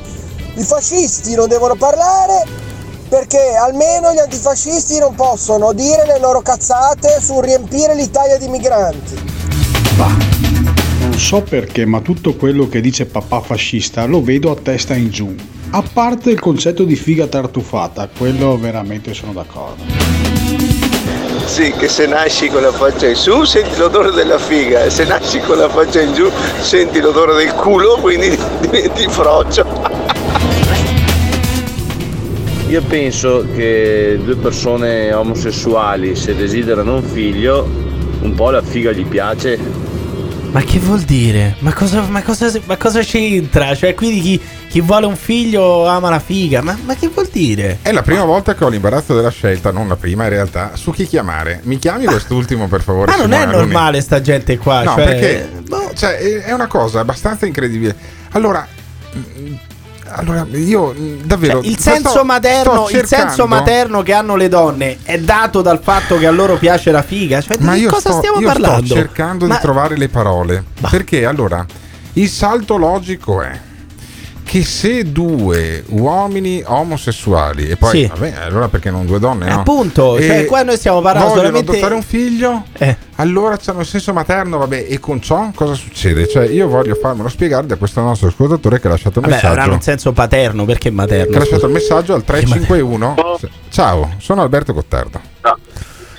i 0.55 0.63
fascisti 0.63 1.35
non 1.35 1.49
devono 1.49 1.75
parlare 1.77 2.45
perché 3.09 3.55
almeno 3.55 4.13
gli 4.13 4.19
antifascisti 4.19 4.99
non 4.99 5.15
possono 5.15 5.73
dire 5.73 6.07
le 6.07 6.19
loro 6.21 6.41
cazzate 6.41 7.21
su 7.21 7.41
riempire 7.41 7.95
l'Italia 7.95 8.39
di 8.39 8.49
migranti. 8.49 9.19
Non 11.01 11.19
so 11.19 11.43
perché, 11.43 11.85
ma 11.85 12.01
tutto 12.01 12.37
quello 12.37 12.69
che 12.69 12.81
dice 12.81 13.07
papà 13.07 13.41
fascista 13.41 14.05
lo 14.05 14.23
vedo 14.23 14.51
a 14.51 14.57
testa 14.57 14.95
in 14.95 15.11
giù. 15.11 15.35
A 15.71 15.83
parte 15.83 16.31
il 16.31 16.41
concetto 16.41 16.85
di 16.85 16.97
figa 16.97 17.27
tartufata, 17.27 18.09
quello 18.09 18.57
veramente 18.59 19.13
sono 19.13 19.33
d'accordo. 19.33 20.20
Sì, 21.51 21.73
che 21.73 21.89
se 21.89 22.07
nasci 22.07 22.49
con 22.49 22.63
la 22.63 22.71
faccia 22.71 23.09
in 23.09 23.17
su 23.17 23.43
senti 23.43 23.77
l'odore 23.77 24.13
della 24.13 24.39
figa, 24.39 24.85
e 24.85 24.89
se 24.89 25.05
nasci 25.05 25.41
con 25.41 25.59
la 25.59 25.69
faccia 25.69 26.01
in 26.01 26.15
giù 26.15 26.31
senti 26.61 27.01
l'odore 27.01 27.35
del 27.35 27.53
culo, 27.55 27.99
quindi 28.01 28.31
diventi 28.63 29.09
frocio. 29.09 29.67
Io 32.69 32.83
penso 32.83 33.45
che 33.53 34.21
due 34.23 34.37
persone 34.37 35.13
omosessuali, 35.13 36.15
se 36.15 36.37
desiderano 36.37 36.95
un 36.95 37.03
figlio, 37.03 37.69
un 38.21 38.33
po' 38.37 38.51
la 38.51 38.63
figa 38.63 38.93
gli 38.93 39.05
piace. 39.05 39.59
Ma 40.53 40.63
che 40.63 40.79
vuol 40.81 41.01
dire? 41.03 41.55
Ma 41.61 41.73
cosa, 41.73 42.01
ma 42.03 42.23
cosa, 42.23 42.51
ma 42.65 42.77
cosa 42.77 43.01
c'entra? 43.03 43.75
Cioè, 43.77 43.95
quindi 43.95 44.21
chi, 44.21 44.41
chi 44.69 44.81
vuole 44.81 45.07
un 45.07 45.15
figlio 45.15 45.87
ama 45.87 46.11
la 46.11 46.19
figa? 46.19 46.61
Ma, 46.61 46.77
ma 46.85 46.95
che 46.97 47.09
vuol 47.09 47.29
dire? 47.31 47.79
È 47.83 47.93
la 47.93 48.03
prima 48.03 48.25
volta 48.25 48.55
che 48.55 48.65
ho 48.65 48.69
l'imbarazzo 48.69 49.15
della 49.15 49.31
scelta, 49.31 49.71
non 49.71 49.87
la 49.87 49.95
prima 49.97 50.25
in 50.25 50.31
realtà, 50.31 50.73
su 50.75 50.91
chi 50.91 51.07
chiamare. 51.07 51.61
Mi 51.65 51.79
chiami 51.79 52.05
quest'ultimo 52.05 52.67
per 52.67 52.83
favore. 52.83 53.13
Ma 53.13 53.17
non 53.17 53.33
è 53.33 53.39
Simona 53.41 53.53
Luni? 53.59 53.65
normale 53.73 54.01
sta 54.01 54.21
gente 54.21 54.59
qua. 54.59 54.83
No, 54.83 54.95
cioè- 54.97 55.05
perché 55.05 55.51
cioè, 55.95 56.17
è- 56.17 56.43
è 56.43 56.53
una 56.53 56.67
cosa 56.67 56.99
abbastanza 57.01 57.47
incredibile. 57.47 57.95
Allora, 58.33 58.67
allora 60.13 60.47
io 60.51 60.95
davvero 61.23 61.61
Cioè, 61.61 61.71
il, 61.71 61.79
senso 61.79 62.09
sto 62.11 62.25
materno, 62.25 62.89
il 62.91 63.07
senso 63.07 63.47
materno 63.47 64.03
che 64.03 64.13
hanno 64.13 64.37
le 64.37 64.49
donne 64.49 64.99
è 65.03 65.19
dato 65.19 65.63
dal 65.63 65.81
fatto 65.83 66.19
che 66.19 66.27
a 66.27 66.31
loro 66.31 66.57
piace 66.57 66.91
la 66.91 67.03
figa. 67.03 67.41
Cioè, 67.41 67.57
Ma 67.61 67.75
di 67.75 67.81
io, 67.81 67.91
cosa 67.91 68.11
sto, 68.11 68.19
stiamo 68.19 68.41
io 68.41 68.47
parlando? 68.47 68.87
sto 68.87 68.95
cercando 68.95 69.47
Ma- 69.47 69.55
di 69.55 69.61
trovare 69.61 69.97
le 69.97 70.09
parole. 70.09 70.65
Perché 70.91 71.25
allora 71.25 71.65
il 72.15 72.29
salto 72.29 72.77
logico 72.77 73.41
è 73.41 73.69
che 74.51 74.65
se 74.65 75.13
due 75.13 75.85
uomini 75.91 76.61
omosessuali 76.67 77.69
e 77.69 77.77
poi 77.77 77.91
Sì. 77.91 78.07
vabbè, 78.07 78.35
allora 78.47 78.67
perché 78.69 78.91
non 78.91 79.07
due 79.07 79.21
donne? 79.21 79.47
no? 79.49 79.61
Appunto, 79.61 80.17
E 80.17 80.27
cioè, 80.27 80.45
qua 80.47 80.65
noi 80.65 80.77
stiamo 80.77 81.01
parlando 81.01 81.35
solamente- 81.37 81.71
adottare 81.71 81.95
un 81.95 82.03
figlio, 82.03 82.65
Eh. 82.77 82.97
allora 83.15 83.57
c'hanno 83.59 83.79
il 83.79 83.87
senso 83.87 84.13
materno, 84.13 84.59
vabbè, 84.59 84.87
e 84.89 84.99
con 84.99 85.21
ciò 85.23 85.53
cosa 85.55 85.75
succede? 85.75 86.27
Cioè, 86.27 86.49
io 86.49 86.67
voglio 86.67 86.97
farmelo 86.97 87.29
spiegare 87.29 87.65
da 87.69 87.77
questo 87.77 88.01
nostro 88.01 88.27
ascoltatore 88.27 88.81
che 88.81 88.89
ha 88.89 88.91
lasciato 88.91 89.21
il 89.21 89.27
Vabbè, 89.27 89.37
avranno 89.37 89.55
messaggio. 89.55 89.75
un 89.77 89.81
senso 89.83 90.13
paterno, 90.13 90.65
perché 90.65 90.91
materno? 90.91 91.31
Che 91.31 91.37
ha 91.37 91.39
lasciato 91.39 91.67
il 91.67 91.73
messaggio 91.73 92.15
al 92.15 92.25
351. 92.25 93.15
Ciao, 93.69 94.15
sono 94.19 94.43
Alberto 94.43 94.73
Gottardo. 94.73 95.21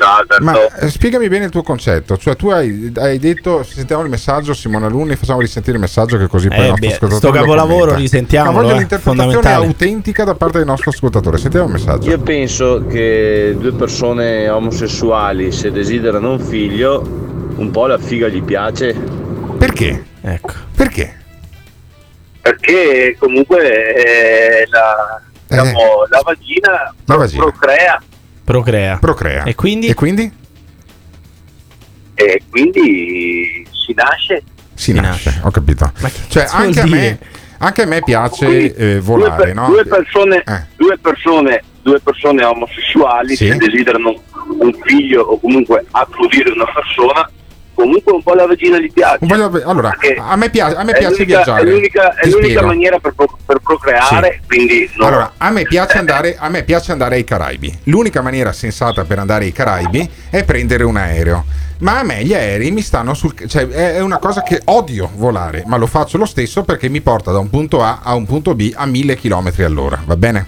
Ciao 0.01 0.17
Alberto. 0.17 0.43
Ma 0.43 0.75
eh, 0.79 0.89
spiegami 0.89 1.27
bene 1.27 1.45
il 1.45 1.51
tuo 1.51 1.61
concetto. 1.61 2.17
Cioè, 2.17 2.35
tu 2.35 2.49
hai, 2.49 2.91
hai 2.95 3.19
detto: 3.19 3.61
se 3.63 3.75
sentiamo 3.75 4.01
il 4.01 4.09
messaggio, 4.09 4.53
Simona 4.55 4.87
Luni, 4.87 5.15
facciamo 5.15 5.39
risentire 5.41 5.75
il 5.75 5.81
messaggio 5.81 6.17
che 6.17 6.25
così 6.27 6.47
poi 6.47 6.57
Eh, 6.57 6.61
il 6.63 6.67
nostro 6.69 6.87
beh, 6.87 6.93
ascoltatore. 6.93 7.19
sto 7.19 7.31
capolavoro 7.39 7.77
commenta. 7.79 7.99
risentiamolo, 7.99 8.51
Ma 8.55 8.61
voglio 8.61 8.73
eh, 8.75 8.79
l'interpretazione 8.79 9.53
autentica 9.53 10.23
da 10.23 10.33
parte 10.33 10.57
del 10.57 10.65
nostro 10.67 10.89
ascoltatore. 10.89 11.37
Sentiamo 11.37 11.67
il 11.67 11.71
messaggio. 11.73 12.09
Io 12.09 12.19
penso 12.19 12.83
che 12.87 13.55
due 13.59 13.73
persone 13.73 14.49
omosessuali, 14.49 15.51
se 15.51 15.71
desiderano 15.71 16.31
un 16.31 16.39
figlio, 16.39 16.99
un 17.57 17.69
po' 17.69 17.85
la 17.85 17.99
figa 17.99 18.27
gli 18.27 18.41
piace. 18.41 18.93
Perché? 19.59 20.03
Ecco. 20.21 20.53
Perché? 20.75 21.15
Perché 22.41 23.15
comunque 23.19 23.93
eh, 23.93 24.67
la, 24.71 25.21
diciamo, 25.47 26.05
la 26.09 26.21
vagina, 26.23 26.93
La 27.05 27.15
vagina. 27.17 27.43
procrea 27.43 28.01
Procrea. 28.51 28.97
Procrea. 28.97 29.43
E 29.43 29.55
quindi? 29.55 29.87
E 29.87 29.93
quindi? 29.93 30.39
e 32.13 32.41
quindi 32.49 33.65
si 33.71 33.93
nasce. 33.95 34.43
Si 34.73 34.91
nasce, 34.93 35.39
ho 35.43 35.49
capito. 35.51 35.91
Cioè, 36.27 36.45
anche 36.51 36.81
a, 36.81 36.85
me, 36.85 37.17
anche 37.59 37.81
a 37.83 37.85
me 37.85 38.01
piace 38.03 38.45
Quindi, 38.45 38.65
eh, 38.73 38.91
due, 38.93 38.99
volare, 38.99 39.43
per- 39.45 39.53
no? 39.55 39.67
due 39.67 39.85
persone, 39.85 40.43
Eh. 40.45 40.65
due 40.75 40.97
persone, 40.99 41.63
due 41.81 41.99
persone 42.01 42.43
omosessuali 42.43 43.35
Sì. 43.35 43.47
se 43.47 43.55
desiderano 43.57 44.21
un 44.59 44.73
figlio 44.83 45.21
o 45.23 45.39
comunque 45.39 45.85
accudire 45.91 46.51
una 46.51 46.65
persona, 46.65 47.29
comunque 47.81 48.11
un 48.13 48.23
po' 48.23 48.33
la 48.33 48.45
vagina 48.45 48.77
gli 48.79 48.91
piace. 48.91 49.17
La- 49.27 49.49
Allora, 49.65 49.95
a 50.19 50.35
me 50.35 50.49
piace, 50.49 50.75
a 50.75 50.83
me 50.83 50.93
piace 50.93 51.25
viaggiare. 51.25 51.61
È 51.61 51.65
l'unica, 51.65 52.15
è 52.15 52.27
l'unica 52.27 52.61
maniera 52.67 52.99
per, 52.99 53.13
pro- 53.13 53.37
per 53.45 53.59
procreare, 53.63 54.41
quindi 54.47 54.89
no. 54.95 55.05
Allora, 55.07 55.33
a 55.37 55.49
me, 55.49 55.63
piace 55.63 55.97
andare, 55.97 56.35
a 56.37 56.49
me 56.49 56.63
piace 56.63 56.91
andare 56.91 57.15
ai 57.15 57.23
Caraibi. 57.23 57.79
L'unica 57.85 58.21
maniera 58.21 58.51
sensata 58.53 59.03
per 59.03 59.19
andare 59.19 59.45
ai 59.45 59.51
Caraibi 59.51 60.09
è 60.29 60.43
prendere 60.43 60.83
un 60.83 60.97
aereo. 60.97 61.45
Ma 61.79 61.99
a 61.99 62.03
me 62.03 62.23
gli 62.23 62.33
aerei 62.33 62.69
mi 62.69 62.81
stanno 62.81 63.15
sul. 63.15 63.33
cioè, 63.47 63.67
è 63.67 63.95
è 63.95 63.99
una 64.01 64.19
cosa 64.19 64.43
che 64.43 64.61
odio 64.65 65.09
volare, 65.15 65.63
ma 65.65 65.77
lo 65.77 65.87
faccio 65.87 66.17
lo 66.19 66.25
stesso 66.25 66.63
perché 66.63 66.89
mi 66.89 67.01
porta 67.01 67.31
da 67.31 67.39
un 67.39 67.49
punto 67.49 67.83
A 67.83 68.01
a 68.03 68.13
un 68.13 68.25
punto 68.27 68.53
B 68.53 68.71
a 68.75 68.85
1000 68.85 69.15
km 69.15 69.51
all'ora, 69.65 69.99
va 70.05 70.15
bene? 70.15 70.47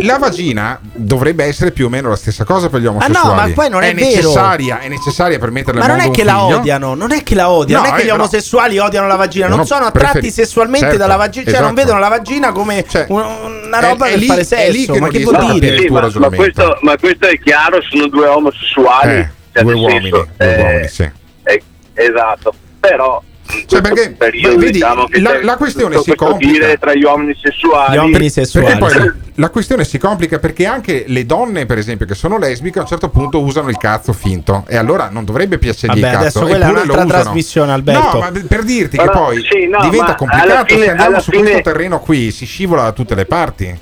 La 0.00 0.18
vagina 0.18 0.78
dovrebbe 0.82 1.44
essere 1.44 1.72
più 1.72 1.86
o 1.86 1.88
meno 1.88 2.08
la 2.10 2.16
stessa 2.16 2.44
cosa 2.44 2.68
per 2.68 2.80
gli 2.80 2.86
omosessuali. 2.86 3.48
ma 3.48 3.54
poi 3.54 3.68
non 3.68 3.82
è 3.82 3.92
vero. 3.94 4.06
necessaria, 4.06 4.78
è 4.80 4.88
necessaria 4.88 5.38
per 5.38 5.50
metterla 5.50 5.80
Ma 5.80 5.86
al 5.92 5.96
non 5.98 6.06
è 6.06 6.10
che 6.10 6.22
la 6.24 6.38
figlio. 6.38 6.56
odiano, 6.58 6.94
non 6.94 7.10
è 7.12 7.22
che 7.24 7.34
la 7.34 7.50
odiano, 7.50 7.82
No, 7.82 7.88
non 7.88 7.94
è 7.94 7.96
che 7.96 8.02
eh, 8.02 8.06
gli 8.06 8.10
però- 8.10 8.22
omosessuali 8.22 8.78
odiano 8.78 9.06
la 9.08 9.16
vagina, 9.16 9.46
non 9.46 9.56
Uno 9.58 9.64
sono 9.66 9.86
attratti 9.86 10.10
preferi- 10.12 10.30
sessualmente 10.30 10.86
certo, 10.86 10.98
dalla 11.00 11.16
vagina, 11.16 11.44
cioè 11.44 11.54
non 11.60 11.62
esatto. 11.72 11.80
vedono 11.80 11.98
la 11.98 12.08
vagina 12.08 12.52
come 12.52 12.84
un- 13.08 13.62
una 13.66 13.80
roba 13.80 14.06
è 14.06 14.10
per 14.10 14.18
lì- 14.18 14.26
fare 14.26 14.46
è 14.48 14.70
lì 14.70 14.78
sesso. 14.78 14.92
che 14.92 15.00
ma 15.00 15.06
non 15.06 15.14
che 15.16 15.22
vuol 15.24 15.52
dire? 15.60 15.84
tuo 15.86 16.00
ma, 16.00 16.10
ma 16.18 16.28
questo, 16.30 16.78
ma 16.82 16.96
questo 16.96 17.26
è 17.26 17.38
chiaro, 17.40 17.78
sono 17.90 18.06
due 18.08 18.26
omosessuali. 18.28 19.12
Eh, 19.12 19.28
cioè, 19.52 19.62
due 19.64 19.74
uomini, 19.74 20.00
senso, 20.02 20.28
due 20.36 20.56
eh, 20.56 20.62
uomini, 20.62 20.88
sì. 20.88 21.10
eh, 21.42 21.62
esatto, 21.94 22.54
però 22.78 23.20
in 23.24 23.37
Cioè, 23.66 23.80
perché, 23.80 24.10
periodo, 24.10 24.58
vedi, 24.58 24.72
diciamo 24.72 25.06
che 25.06 25.20
la- 25.20 25.42
la 25.42 25.56
questione 25.56 25.98
si 26.02 26.14
complica. 26.14 26.52
dire 26.52 26.76
tra 26.78 26.92
gli 26.94 27.02
uomini 27.02 27.34
sessuali. 27.40 27.96
Perché 27.96 28.76
poi 28.76 28.94
la, 28.94 29.14
la 29.36 29.48
questione 29.50 29.84
si 29.84 29.96
complica 29.98 30.38
perché 30.38 30.66
anche 30.66 31.04
le 31.06 31.24
donne, 31.24 31.64
per 31.64 31.78
esempio, 31.78 32.04
che 32.04 32.14
sono 32.14 32.36
lesbiche, 32.38 32.78
a 32.78 32.82
un 32.82 32.88
certo 32.88 33.08
punto 33.08 33.40
usano 33.40 33.70
il 33.70 33.78
cazzo 33.78 34.12
finto. 34.12 34.64
E 34.68 34.76
allora 34.76 35.08
non 35.10 35.24
dovrebbe 35.24 35.56
piacergli 35.56 36.00
Vabbè, 36.00 36.06
il 36.14 36.18
cazzo. 36.22 36.38
adesso 36.40 36.40
quella 36.40 36.66
è 36.66 36.68
eppure 36.68 36.86
lo 36.86 36.92
un'altra 36.92 37.04
usano. 37.16 37.22
trasmissione, 37.22 37.72
Alberto. 37.72 38.12
No, 38.12 38.18
ma 38.18 38.30
per 38.46 38.62
dirti 38.64 38.96
che 38.98 39.04
Però, 39.04 39.24
poi 39.24 39.46
sì, 39.50 39.66
no, 39.66 39.80
diventa 39.82 40.04
ma 40.08 40.14
complicato. 40.14 40.50
alla 40.52 40.64
fine- 40.66 40.82
se 40.84 40.88
andiamo 40.90 41.10
alla 41.10 41.20
su 41.20 41.30
fine- 41.30 41.42
questo 41.50 41.62
terreno 41.62 42.00
qui, 42.00 42.30
si 42.30 42.44
scivola 42.44 42.82
da 42.82 42.92
tutte 42.92 43.14
le 43.14 43.24
parti. 43.24 43.78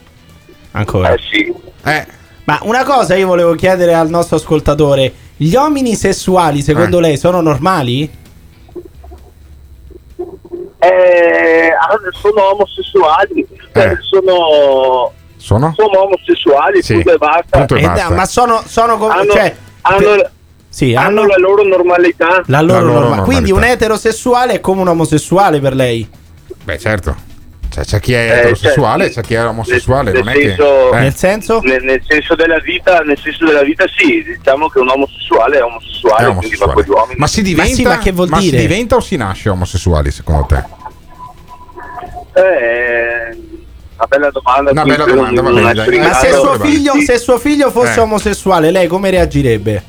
Ancora. 0.72 1.12
Eh 1.14 1.18
sì. 1.30 1.52
Eh. 1.84 2.06
Ma 2.44 2.58
una 2.62 2.84
cosa 2.84 3.16
io 3.16 3.26
volevo 3.26 3.54
chiedere 3.54 3.94
al 3.94 4.08
nostro 4.08 4.36
ascoltatore: 4.36 5.12
gli 5.36 5.52
uomini 5.54 5.96
sessuali, 5.96 6.62
secondo 6.62 6.98
Eh. 6.98 7.00
lei, 7.00 7.16
sono 7.16 7.40
normali? 7.40 8.08
Eh, 10.90 11.70
sono 12.20 12.50
omosessuali, 12.52 13.46
Eh. 13.72 13.98
sono, 14.02 15.12
Sono? 15.36 15.72
sono 15.76 16.02
omosessuali, 16.04 16.82
Sì, 16.82 16.94
punto 16.94 17.12
e 17.12 17.16
basta. 17.18 17.58
punto 17.58 17.74
e 17.76 17.80
Eh, 17.80 17.86
basta. 17.86 18.10
ma 18.14 18.24
sono, 18.26 18.62
sono 18.66 18.96
come. 18.98 19.12
Hanno, 19.14 19.32
cioè, 19.32 19.54
hanno- 19.82 19.98
per- 19.98 20.30
sì, 20.68 20.94
hanno 20.94 21.20
hanno 21.20 21.26
la 21.26 21.36
loro 21.38 21.62
normalità. 21.64 22.42
la 22.46 22.60
loro 22.60 22.80
la 22.80 22.84
loro 22.92 23.00
norma- 23.08 23.22
Quindi 23.22 23.50
un 23.50 23.58
normalità. 23.58 23.72
eterosessuale 23.84 24.52
è 24.54 24.60
come 24.60 24.80
un 24.82 24.88
omosessuale 24.88 25.60
per 25.60 25.74
lei. 25.74 26.08
Beh, 26.64 26.78
certo. 26.78 27.34
Cioè, 27.68 27.84
c'è 27.84 28.00
chi 28.00 28.12
è 28.14 28.16
Eh, 28.30 28.38
eterosessuale, 28.38 29.04
cioè, 29.10 29.22
c'è 29.22 29.28
chi 29.28 29.34
è 29.34 29.44
omosessuale. 29.46 30.10
nel 30.12 30.22
non 30.24 30.32
è 30.32 30.36
senso- 30.40 30.88
che. 30.90 30.96
eh. 30.96 31.00
Nel 31.00 31.14
senso? 31.14 31.60
Nel, 31.62 31.82
nel 31.82 32.02
senso 32.06 32.34
della 32.34 32.58
vita, 32.60 33.00
nel 33.00 33.18
senso 33.18 33.44
della 33.44 33.62
vita 33.62 33.84
sì, 33.94 34.22
diciamo 34.22 34.68
che 34.68 34.78
un 34.78 34.88
omosessuale 34.88 35.58
è 35.58 35.62
omosessuale, 35.62 36.28
È 36.28 36.34
quindi 36.34 36.56
va 36.56 36.64
omosessuale. 36.64 36.72
con 36.72 36.82
gli 36.82 36.88
uomini. 36.90 37.18
Ma 37.18 37.26
si 37.26 37.42
diventa, 37.42 37.74
sì, 37.74 37.82
ma 37.82 37.98
che 37.98 38.12
vuol 38.12 38.28
ma 38.28 38.40
si 38.40 38.50
dire? 38.50 38.62
diventa 38.62 38.96
o 38.96 39.00
si 39.00 39.16
nasce 39.16 39.48
omosessuali 39.50 40.10
secondo 40.10 40.46
te? 40.46 40.64
Eh, 42.36 43.30
una 43.96 44.06
bella 44.08 44.30
domanda. 44.30 44.70
Una 44.72 44.82
bella 44.84 45.04
domanda, 45.06 45.40
non 45.40 45.72
bene, 45.86 45.98
Ma 46.08 46.12
se 46.12 46.32
suo, 46.32 46.58
figlio, 46.58 46.92
se 47.00 47.16
suo 47.18 47.38
figlio 47.38 47.70
fosse 47.70 47.98
Eh. 47.98 48.02
omosessuale, 48.02 48.70
lei 48.70 48.86
come 48.88 49.08
reagirebbe? 49.10 49.82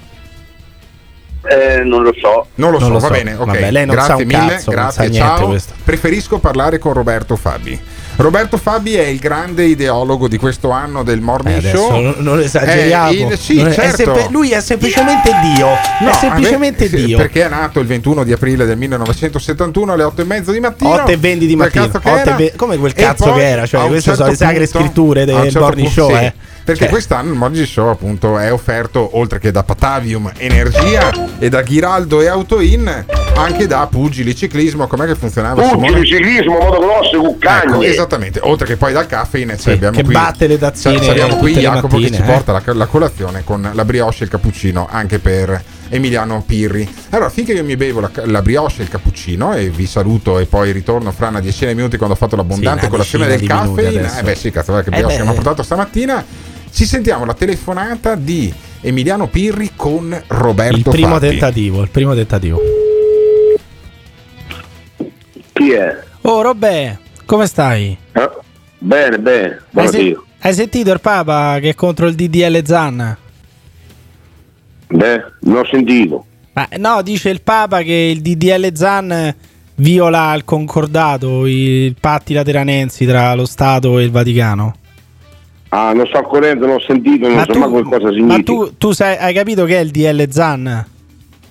eh, 1.50 1.82
non 1.84 2.04
lo 2.04 2.14
so. 2.20 2.48
Non 2.56 2.72
lo 2.72 2.80
Non 2.80 2.88
so, 2.88 2.94
lo 2.94 3.00
va 3.00 3.08
so. 3.08 3.14
bene. 3.14 3.34
Ok, 3.36 3.46
Vabbè, 3.46 3.72
lei 3.72 3.86
non 3.86 3.96
sa 3.98 4.06
grazie 4.16 4.24
un 4.24 4.28
mille, 4.30 4.52
cazzo, 4.54 4.72
non 4.72 4.76
grazie, 4.82 5.14
sa 5.14 5.20
ciao. 5.20 5.48
questo. 5.48 5.74
Preferisco 5.84 6.40
parlare 6.40 6.78
con 6.78 6.94
Roberto 6.94 7.36
Fabi. 7.38 7.80
Roberto 8.18 8.58
Fabi 8.58 8.96
è 8.96 9.06
il 9.06 9.20
grande 9.20 9.64
ideologo 9.66 10.28
di 10.28 10.38
questo 10.38 10.72
anno 10.72 11.04
del 11.04 11.22
Morning 11.22 11.64
Eh, 11.64 11.70
Show. 11.70 11.92
non- 11.92 12.16
non 12.18 12.40
esageriamo. 12.40 13.10
Eh, 13.12 13.14
il- 13.14 13.38
sì, 13.38 13.58
Non 13.58 13.68
è- 13.68 13.70
è 13.70 13.74
certo. 13.76 13.96
sempre- 13.96 14.28
lui 14.32 14.50
è 14.52 14.60
semplicemente 14.60 15.30
Dio. 15.56 15.68
No, 16.00 16.10
è 16.10 16.14
semplicemente 16.14 16.88
sì, 16.90 17.06
Dio. 17.06 17.18
Perché 17.18 17.46
è 17.46 17.50
nato 17.50 17.80
il 17.80 17.86
21 17.86 18.24
di 18.24 18.32
aprile 18.34 18.66
del 18.66 18.76
1971 18.76 19.94
alle 19.94 20.02
8 20.04 20.22
e 20.22 20.26
mezza 20.26 20.52
di 20.52 20.60
mattino. 20.60 20.94
8 20.94 21.12
e 21.12 21.18
20 21.18 21.46
di 21.46 21.56
mattina. 21.56 21.86
cazzo 21.86 22.00
che 22.00 22.10
8 22.10 22.20
era. 22.20 22.36
ve- 22.36 22.54
come 22.56 22.78
quel 22.78 22.94
cazzo 22.94 23.34
che 23.34 23.48
era, 23.48 23.66
cioè, 23.68 23.88
queste 23.88 24.16
sono 24.16 24.30
le 24.30 24.36
certo 24.36 24.46
sacre 24.46 24.64
punto- 24.68 24.80
scritture 24.80 25.26
del 25.26 25.36
certo 25.44 25.60
Morning 25.60 25.88
punto- 25.88 26.02
Show, 26.10 26.18
sì, 26.18 26.24
eh. 26.24 26.34
Perché 26.68 26.82
Cioè. 26.82 26.90
quest'anno 26.92 27.32
il 27.32 27.38
Morning 27.38 27.66
Show 27.66 27.88
appunto 27.90 28.38
è 28.40 28.52
offerto 28.52 29.12
oltre 29.18 29.40
che 29.40 29.52
da 29.52 29.64
Patavium 29.64 30.32
Energia 30.38 31.12
e 31.40 31.48
da 31.50 31.62
Ghiraldo 31.62 32.20
e 32.20 32.28
Autoin 32.28 33.06
anche 33.38 33.68
da 33.68 33.88
Pugili 33.90 34.36
Ciclismo. 34.36 34.88
Com'è 34.88 35.06
che 35.06 35.16
funzionava? 35.16 35.62
Pugili, 35.70 36.06
ciclismo, 36.06 36.58
motocross, 36.60 37.12
cuccagni. 37.12 37.72
Ecco, 37.74 37.82
esattamente, 37.84 38.40
oltre 38.44 38.68
che 38.68 38.78
poi 38.78 38.94
dal 38.94 39.06
caffeine 39.06 39.58
cioè 39.58 39.74
abbiamo 39.74 39.96
che 39.98 40.04
qui, 40.04 40.14
batte 40.14 40.48
le 40.48 40.58
tazzine 40.58 41.00
cioè, 41.02 41.10
abbiamo 41.12 41.38
qui 41.38 41.54
Jacopo 41.54 41.98
che 41.98 42.04
mattine, 42.04 42.18
ci 42.18 42.24
eh. 42.24 42.26
porta 42.26 42.52
la, 42.52 42.62
la 42.74 42.86
colazione 42.86 43.44
con 43.44 43.70
la 43.74 43.86
brioche 43.86 44.18
e 44.22 44.24
il 44.24 44.30
cappuccino 44.30 44.88
anche 44.90 45.20
per 45.20 45.62
Emiliano 45.90 46.44
Pirri. 46.46 46.88
Allora, 47.10 47.30
finché 47.30 47.54
io 47.54 47.64
mi 47.64 47.78
bevo 47.78 48.00
la, 48.02 48.12
la 48.26 48.42
brioche 48.42 48.80
e 48.80 48.84
il 48.84 48.90
cappuccino 48.90 49.54
e 49.54 49.70
vi 49.70 49.86
saluto 49.86 50.40
e 50.40 50.46
poi 50.46 50.72
ritorno 50.72 51.12
fra 51.12 51.28
una 51.30 51.40
decina 51.40 51.70
di 51.70 51.76
minuti 51.76 51.98
quando 51.98 52.16
ho 52.16 52.18
fatto 52.18 52.36
l'abbondante 52.36 52.84
Sì, 52.86 52.90
colazione 52.90 53.28
del 53.28 53.44
caffè. 53.46 54.20
Eh 54.20 54.24
beh 54.24 54.36
sì, 54.36 54.52
cazzo, 54.52 54.74
che 54.74 54.80
Eh 54.80 54.90
brioche 54.90 55.18
beh. 55.18 55.24
mi 55.24 55.30
ha 55.30 55.34
portato 55.34 55.64
stamattina. 55.64 56.26
Ci 56.70 56.86
sentiamo 56.86 57.26
la 57.26 57.34
telefonata 57.34 58.16
di 58.16 58.54
Emiliano 58.82 59.28
Pirri 59.28 59.72
con 59.76 60.22
Roberto 60.28 60.78
Il 60.78 60.84
primo 60.84 61.14
Fabbi. 61.14 61.30
tentativo, 61.30 61.82
il 61.82 61.90
primo 61.90 62.14
tentativo. 62.14 62.60
Chi 65.58 65.72
è? 65.72 66.04
Oh, 66.22 66.42
Robè, 66.42 66.98
come 67.26 67.46
stai? 67.48 67.98
Eh? 68.14 68.30
Bene, 68.80 69.18
bene, 69.20 69.46
Hai, 69.50 69.60
buon 69.72 69.88
se- 69.88 70.04
Dio. 70.04 70.26
hai 70.40 70.54
sentito 70.54 70.92
il 70.92 71.00
Papa 71.02 71.58
che 71.60 71.70
è 71.70 71.76
contro 71.76 72.08
il 72.08 72.16
DDL 72.16 72.64
Zan? 72.64 73.18
Beh, 74.90 75.24
non 75.42 75.58
ho 75.58 75.66
sentito. 75.66 76.26
Ma 76.54 76.68
no, 76.78 77.02
dice 77.02 77.30
il 77.30 77.42
Papa 77.42 77.82
che 77.82 77.94
il 77.94 78.22
DDL 78.22 78.72
Zan 78.74 79.36
viola 79.76 80.34
il 80.34 80.44
concordato, 80.46 81.46
i 81.46 81.94
patti 82.00 82.34
lateranensi 82.34 83.06
tra 83.06 83.34
lo 83.36 83.46
Stato 83.46 84.00
e 84.00 84.04
il 84.04 84.12
Vaticano. 84.12 84.76
Ah, 85.70 85.92
non 85.94 86.08
al 86.12 86.26
corrente, 86.28 86.66
non 86.66 86.76
ho 86.76 86.80
sentito, 86.80 87.28
non 87.28 87.36
Ma 87.38 87.44
so 87.46 87.52
tu- 87.52 87.60
Ma 87.60 87.98
significa. 88.00 88.42
tu, 88.44 88.78
tu 88.78 88.92
sai- 88.94 89.18
hai 89.18 89.34
capito 89.34 89.66
che 89.66 89.78
è 89.78 89.82
il 89.82 89.92
DL 89.92 90.30
Zan? 90.30 90.86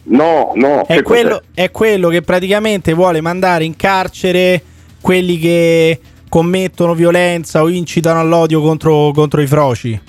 No, 0.08 0.52
no, 0.54 0.86
È 0.86 1.02
quello, 1.02 1.42
è 1.52 1.70
quello 1.72 2.08
che 2.08 2.22
praticamente 2.22 2.92
vuole 2.92 3.20
mandare 3.20 3.64
in 3.64 3.74
carcere 3.74 4.62
quelli 5.00 5.38
che 5.38 5.98
commettono 6.28 6.94
violenza 6.94 7.62
o 7.62 7.68
incitano 7.68 8.20
all'odio 8.20 8.60
contro, 8.60 9.10
contro 9.12 9.40
i 9.40 9.46
froci. 9.46 10.00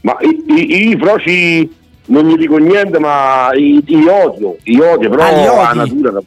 Ma 0.00 0.16
i, 0.20 0.52
i, 0.52 0.88
i 0.90 0.98
froci 0.98 1.70
non 2.06 2.28
gli 2.28 2.36
dico 2.36 2.56
niente, 2.56 2.98
ma 2.98 3.50
i, 3.54 3.82
i 3.86 4.04
odio, 4.06 4.56
i 4.64 4.78
odio, 4.80 5.08
però 5.10 5.22
Ah, 5.22 5.72
la 5.72 5.72
natura. 5.72 6.20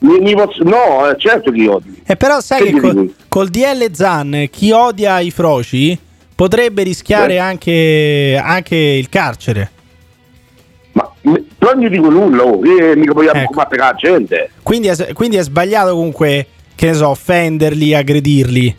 Mi- 0.00 0.20
mi 0.20 0.34
posso- 0.34 0.62
no, 0.62 1.08
eh, 1.10 1.16
certo 1.18 1.50
che 1.50 1.68
odio. 1.68 1.92
E 2.06 2.16
però 2.16 2.40
sai 2.40 2.62
Che 2.62 2.72
che 2.74 2.80
col, 2.80 3.14
col 3.28 3.48
DL 3.48 3.90
Zan 3.92 4.46
chi 4.50 4.70
odia 4.70 5.18
i 5.18 5.32
froci 5.32 5.98
potrebbe 6.34 6.84
rischiare 6.84 7.40
anche, 7.40 8.40
anche 8.40 8.76
il 8.76 9.08
carcere. 9.08 9.72
Però 11.58 11.72
non 11.74 11.82
gli 11.84 11.88
dico 11.88 12.08
nulla, 12.08 12.42
oh, 12.44 12.58
che 12.60 12.94
mica 12.96 13.12
vogliamo 13.12 13.38
Ecco. 13.40 13.46
combattere 13.48 13.80
la 13.82 13.94
gente. 13.96 14.50
Quindi 14.62 14.88
è, 14.88 15.12
quindi 15.12 15.36
è 15.36 15.42
sbagliato 15.42 15.90
comunque, 15.94 16.46
che 16.74 16.86
ne 16.86 16.94
so, 16.94 17.08
offenderli, 17.08 17.94
aggredirli. 17.94 18.76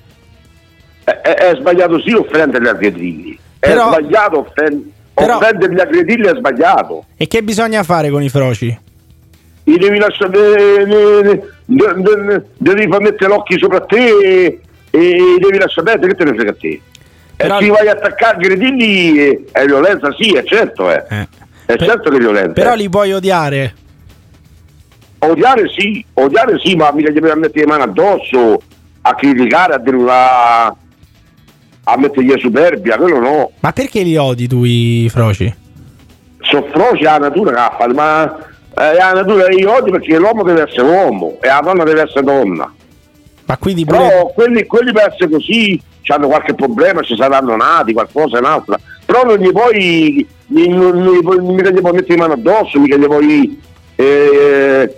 È, 1.04 1.12
è- 1.12 1.34
è 1.36 1.56
sbagliato 1.56 2.00
sì 2.02 2.14
offenderli 2.14 2.68
e 2.68 2.70
aggredirli. 2.70 3.40
È 3.60 3.68
Però- 3.68 3.88
sbagliato 3.92 4.40
offen- 4.40 4.92
però- 5.14 5.36
offenderli 5.38 5.78
e 5.78 5.82
aggredirli 5.82 6.28
è 6.28 6.36
sbagliato. 6.36 7.06
E 7.18 7.28
che 7.28 7.44
bisogna 7.44 7.84
fare 7.84 8.10
con 8.10 8.24
i 8.24 8.30
froci? 8.30 8.78
Gli 9.64 9.78
devi 9.78 9.98
lasciare. 10.00 10.86
ne- 10.86 11.58
Devi 12.58 12.88
far 12.90 13.02
mettere 13.02 13.28
l'occhio 13.30 13.58
sopra 13.60 13.80
te 13.82 14.08
e, 14.90 15.38
devi 15.40 15.58
lasciare 15.60 15.92
perdere, 15.92 16.14
che 16.14 16.18
te 16.18 16.30
ne 16.30 16.36
frega 16.36 16.52
a 16.52 16.56
te. 16.60 16.82
Però- 17.36 17.60
e 17.60 17.64
se 17.64 17.70
vai 17.70 17.88
a 17.88 17.92
attaccare, 17.92 18.36
aggredirli 18.38 19.18
è, 19.52 19.60
è 19.60 19.66
violenza, 19.66 20.12
sì, 20.18 20.34
è 20.36 20.44
certo, 20.44 20.92
eh. 20.92 21.28
È 21.70 21.78
certo 21.78 22.10
che 22.10 22.16
è 22.16 22.20
violenza. 22.20 22.54
Però 22.54 22.74
li 22.74 22.90
puoi 22.90 23.14
odiare. 23.14 23.76
Odiare 25.20 25.70
sì, 25.70 26.04
odiare 26.14 26.58
sì, 26.58 26.76
ma 26.76 26.92
mica 26.92 27.12
gli 27.12 27.20
devi 27.20 27.40
mettere 27.40 27.60
le 27.60 27.66
mani 27.68 27.84
addosso, 27.84 28.60
a 29.02 29.14
criticare, 29.14 29.76
a 29.76 29.78
denunare, 29.78 30.76
a 31.84 31.98
mettergli 31.98 32.34
superbia, 32.40 32.98
quello 32.98 33.20
no. 33.20 33.52
Ma 33.60 33.72
perché 33.72 34.02
li 34.02 34.18
odi 34.18 34.48
tu 34.48 34.64
i 34.64 35.08
froci? 35.12 35.54
Soffroci 36.40 37.04
la 37.04 37.20
natura 37.20 37.52
caffa, 37.52 37.88
ma 37.94 38.36
eh, 38.76 38.94
la 38.96 39.12
natura 39.14 39.52
io 39.52 39.72
odio 39.72 39.92
perché 39.92 40.18
l'uomo 40.18 40.42
deve 40.42 40.64
essere 40.64 40.88
uomo 40.88 41.38
e 41.40 41.50
la 41.50 41.62
donna 41.64 41.84
deve 41.84 42.02
essere 42.02 42.24
donna. 42.24 42.74
Ma 43.46 43.58
quindi 43.58 43.86
Però 43.86 44.32
quelli, 44.34 44.66
quelli 44.66 44.92
per 44.92 45.10
essere 45.12 45.30
così 45.30 45.80
hanno 46.08 46.30
qualche 46.30 46.56
problema, 46.56 47.04
ci 47.04 47.16
saranno 47.16 47.56
nati, 47.56 47.94
qualcosa 47.94 48.38
e 48.38 48.40
un'altra. 48.40 48.80
Però 49.22 49.36
non 49.36 49.38
gli 49.38 49.52
puoi, 49.52 50.28
gli- 50.48 50.70
non, 50.70 50.98
non 51.02 51.36
gli 51.38 51.52
mica 51.54 51.70
gli 51.72 51.82
puoi 51.82 51.94
mettere 51.94 52.14
in 52.14 52.20
mano 52.20 52.34
addosso, 52.34 52.80
mica 52.80 52.96
gli 52.96 53.06
puoi, 53.06 53.62
eh, 53.96 54.96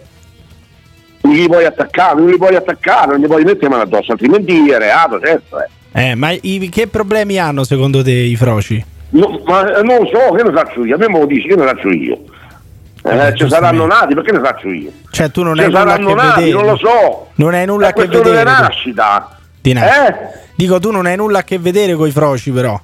non 1.22 1.34
gli 1.34 1.48
puoi 1.48 1.66
attaccare, 1.66 2.20
non 2.20 2.30
li 2.30 2.38
puoi 2.38 2.56
attaccare, 2.56 3.12
non 3.14 3.20
gli 3.22 3.28
puoi 3.28 3.44
mettere 3.44 3.66
in 3.66 3.72
mano 3.72 3.84
addosso, 3.84 4.12
altrimenti 4.12 4.70
è 4.70 4.78
reato, 4.78 5.20
certo. 5.20 5.58
Eh. 5.94 6.10
Eh, 6.10 6.16
ma 6.16 6.32
i- 6.32 6.70
che 6.72 6.88
problemi 6.88 7.38
hanno 7.40 7.64
secondo 7.64 8.04
te 8.04 8.12
i 8.12 8.36
froci? 8.36 8.84
No, 9.10 9.42
ma 9.46 9.78
eh, 9.78 9.82
non 9.84 9.98
lo 10.02 10.06
so, 10.06 10.34
che 10.34 10.44
ne 10.44 10.52
faccio 10.54 10.86
io? 10.86 10.96
A 10.96 10.98
me 10.98 11.10
me 11.10 11.20
lo 11.20 11.26
dici, 11.26 11.48
che 11.48 11.56
ne 11.56 11.66
faccio 11.66 11.90
io? 11.90 12.18
Eh, 13.04 13.34
ci 13.36 13.50
saranno 13.50 13.88
nati, 13.88 14.14
perché 14.14 14.32
ne 14.32 14.40
faccio 14.40 14.70
io? 14.70 14.92
Cioè, 15.10 15.32
tu 15.32 15.42
non 15.42 15.56
Ci 15.56 15.62
hai 15.62 15.68
nulla 15.68 15.80
a 15.80 15.88
saranno 15.88 16.08
che 16.10 16.14
nati, 16.14 16.40
vedere. 16.44 16.52
non 16.62 16.66
lo 16.72 16.78
so. 16.78 17.28
Non 17.36 17.54
hai 17.56 17.66
nulla 17.66 17.88
È 17.88 17.90
a 17.90 17.94
che 17.94 18.06
questione 18.06 18.30
vedere. 18.30 18.50
di 18.50 18.56
tu. 18.56 18.62
nascita. 18.62 19.38
Di. 19.60 19.72
Eh? 19.72 20.16
Dico, 20.56 20.80
tu 20.80 20.92
non 20.92 21.08
hai 21.08 21.16
nulla 21.18 21.40
a 21.40 21.44
che 21.44 21.58
vedere 21.58 21.96
con 21.96 22.08
i 22.08 22.12
froci, 22.12 22.52
però. 22.52 22.80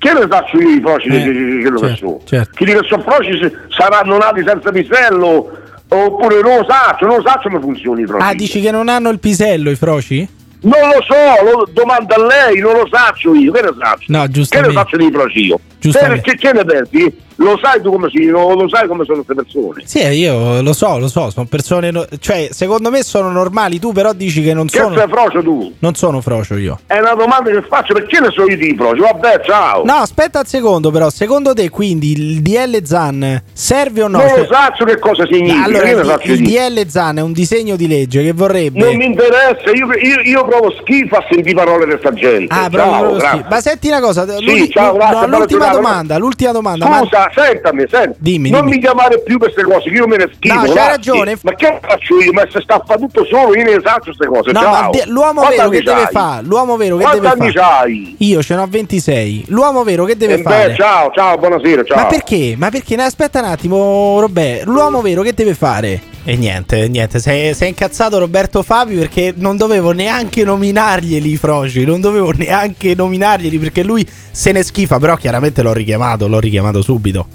Che 0.00 0.12
ne 0.14 0.26
faccio 0.28 0.58
io 0.58 0.68
i 0.76 0.80
froci 0.80 1.08
Eh, 1.08 1.10
che, 1.10 1.58
che, 1.62 1.68
lo 1.68 1.78
certo, 1.78 2.20
certo. 2.24 2.50
Chi 2.56 2.64
dice 2.64 2.80
che 2.80 2.86
sono 2.88 3.02
froci 3.02 3.38
se- 3.38 3.52
saranno 3.68 4.16
nati 4.16 4.42
senza 4.46 4.70
pisello 4.72 5.58
oppure 5.88 6.40
non 6.40 6.56
lo 6.60 6.66
saccio, 6.66 7.04
non 7.06 7.16
lo 7.16 7.22
saccio 7.26 7.48
come 7.50 7.60
funziona 7.60 8.00
i 8.00 8.06
froci. 8.06 8.24
Ah, 8.26 8.32
dici 8.32 8.60
che 8.62 8.70
non 8.70 8.88
hanno 8.88 9.10
il 9.10 9.18
pisello 9.18 9.68
i 9.70 9.74
froci? 9.76 10.26
Non 10.62 10.88
lo 10.88 11.02
so, 11.02 11.14
lo 11.44 11.68
domanda 11.72 12.14
a 12.16 12.26
lei, 12.26 12.60
non 12.60 12.72
lo 12.76 12.88
saccio 12.90 13.34
io, 13.34 13.52
che 13.52 13.60
ne 13.62 13.72
saccio? 13.78 14.04
No, 14.08 14.20
Che 14.20 14.26
ne 14.26 14.32
giustamente. 14.32 14.72
faccio 14.74 14.96
dei 14.96 15.10
froci 15.10 15.44
io? 15.46 15.60
Che, 15.80 16.34
che 16.36 16.52
ne 16.52 16.64
pensi? 16.64 17.28
Lo 17.36 17.58
sai 17.62 17.80
tu 17.80 17.90
come 17.90 18.10
si, 18.10 18.26
lo, 18.26 18.52
lo 18.52 18.68
sai 18.68 18.86
come 18.86 19.04
sono 19.04 19.22
queste 19.22 19.34
persone? 19.34 19.82
Sì, 19.86 20.00
io 20.18 20.60
lo 20.60 20.74
so, 20.74 20.98
lo 20.98 21.08
so, 21.08 21.30
sono 21.30 21.46
persone. 21.46 21.90
no- 21.90 22.04
cioè, 22.18 22.48
secondo 22.50 22.90
me 22.90 23.02
sono 23.02 23.30
normali. 23.30 23.78
Tu, 23.78 23.92
però, 23.92 24.12
dici 24.12 24.42
che 24.42 24.52
non 24.52 24.66
Che 24.66 24.78
sono. 24.78 24.94
sei 24.94 25.08
frocio 25.08 25.42
tu? 25.42 25.72
Non 25.78 25.94
sono 25.94 26.20
frocio 26.20 26.58
io. 26.58 26.78
È 26.86 26.98
una 26.98 27.14
domanda 27.14 27.50
che 27.50 27.62
faccio 27.66 27.94
perché 27.94 28.20
ne 28.20 28.28
so 28.30 28.44
io 28.46 28.58
di 28.58 28.74
frocio? 28.76 29.04
Vabbè, 29.04 29.40
ciao. 29.42 29.84
No, 29.84 29.94
aspetta 29.94 30.40
un 30.40 30.44
secondo, 30.44 30.90
però. 30.90 31.08
Secondo 31.08 31.54
te, 31.54 31.70
quindi 31.70 32.12
il 32.12 32.42
DL 32.42 32.82
Zan 32.84 33.42
serve 33.54 34.02
o 34.02 34.08
no? 34.08 34.18
Non 34.18 34.26
lo 34.36 34.46
so 34.76 34.84
che 34.84 34.98
cosa 34.98 35.24
significa. 35.24 35.64
Allora, 35.64 36.18
che 36.18 36.32
il, 36.32 36.40
il? 36.42 36.46
DL 36.46 36.86
Zan 36.88 37.18
è 37.18 37.22
un 37.22 37.32
disegno 37.32 37.76
di 37.76 37.88
legge 37.88 38.22
che 38.22 38.32
vorrebbe. 38.32 38.80
Non 38.80 38.96
mi 38.96 39.06
interessa, 39.06 39.70
io, 39.72 39.86
io, 39.94 40.20
io 40.24 40.44
provo 40.44 40.74
schifo 40.82 41.16
a 41.16 41.24
sentire 41.30 41.54
parole 41.54 41.86
di 41.86 41.90
questa 41.92 42.12
gente. 42.12 42.52
Ah, 42.52 42.68
ciao, 42.70 43.18
schifo. 43.18 43.46
Ma 43.48 43.60
senti 43.62 43.88
una 43.88 44.00
cosa, 44.00 44.26
Sì, 44.36 44.68
ciao, 44.70 44.92
grazie, 44.92 45.26
no, 45.26 45.46
buona 45.46 45.46
l'ultima 45.72 45.88
domanda, 45.90 46.18
l'ultima 46.18 46.52
domanda. 46.52 46.88
ma- 46.88 46.98
Scusa, 46.98 47.30
sentami, 47.34 47.84
senti. 47.90 48.16
Dimmi, 48.20 48.50
non 48.50 48.60
dimmi. 48.64 48.76
mi 48.76 48.80
chiamare 48.82 49.20
più 49.22 49.38
per 49.38 49.52
queste 49.52 49.70
cose, 49.70 49.88
che 49.90 49.96
io 49.96 50.06
me 50.06 50.16
ne 50.16 50.30
schifo. 50.34 50.54
No, 50.54 50.60
c'hai 50.62 50.72
grazie. 50.72 50.90
ragione. 50.90 51.38
Ma 51.42 51.54
che 51.54 51.78
faccio 51.80 52.20
io? 52.20 52.32
Ma 52.32 52.42
se 52.50 52.60
sta 52.60 52.74
a 52.74 52.82
fare 52.86 53.00
tutto 53.00 53.24
solo, 53.26 53.54
io 53.56 53.64
ne 53.64 53.80
faccio 53.80 54.12
queste 54.14 54.26
cose. 54.26 54.52
No, 54.52 54.60
ciao. 54.60 54.70
ma 54.70 54.88
de- 54.90 55.04
l'uomo 55.06 55.40
Quanti 55.40 55.56
vero 55.56 55.68
che 55.70 55.82
deve 55.82 56.08
fare? 56.10 56.42
L'uomo 56.44 56.76
vero 56.76 56.96
che 56.96 57.02
Quanti 57.02 57.20
deve 57.20 57.36
fare? 57.36 57.52
c'hai? 57.52 58.14
Io 58.18 58.42
ce 58.42 58.54
ne 58.54 58.60
ho 58.62 58.66
26. 58.68 59.44
L'uomo 59.48 59.82
vero 59.84 60.04
che 60.04 60.16
deve 60.16 60.34
Eh 60.34 60.36
beh, 60.38 60.42
fare? 60.42 60.74
ciao, 60.74 61.10
ciao, 61.14 61.36
buonasera, 61.38 61.84
ciao. 61.84 61.96
Ma 61.96 62.06
perché? 62.06 62.54
Ma 62.56 62.68
perché? 62.70 62.94
Aspetta 63.00 63.38
un 63.40 63.46
attimo, 63.46 64.18
Robè. 64.20 64.62
L'uomo 64.64 65.00
vero 65.00 65.22
che 65.22 65.32
deve 65.34 65.54
fare? 65.54 66.00
E 66.30 66.36
niente, 66.36 66.86
niente. 66.86 67.18
Sei, 67.18 67.52
sei 67.54 67.70
incazzato 67.70 68.16
Roberto 68.16 68.62
Fabi 68.62 68.94
perché 68.94 69.34
non 69.34 69.56
dovevo 69.56 69.90
neanche 69.90 70.44
nominarglieli 70.44 71.28
i 71.32 71.36
froci. 71.36 71.84
Non 71.84 72.00
dovevo 72.00 72.30
neanche 72.30 72.94
nominarglieli 72.94 73.58
perché 73.58 73.82
lui 73.82 74.08
se 74.30 74.52
ne 74.52 74.62
schifa. 74.62 75.00
Però 75.00 75.16
chiaramente 75.16 75.60
l'ho 75.60 75.72
richiamato, 75.72 76.28
l'ho 76.28 76.38
richiamato 76.38 76.82
subito. 76.82 77.26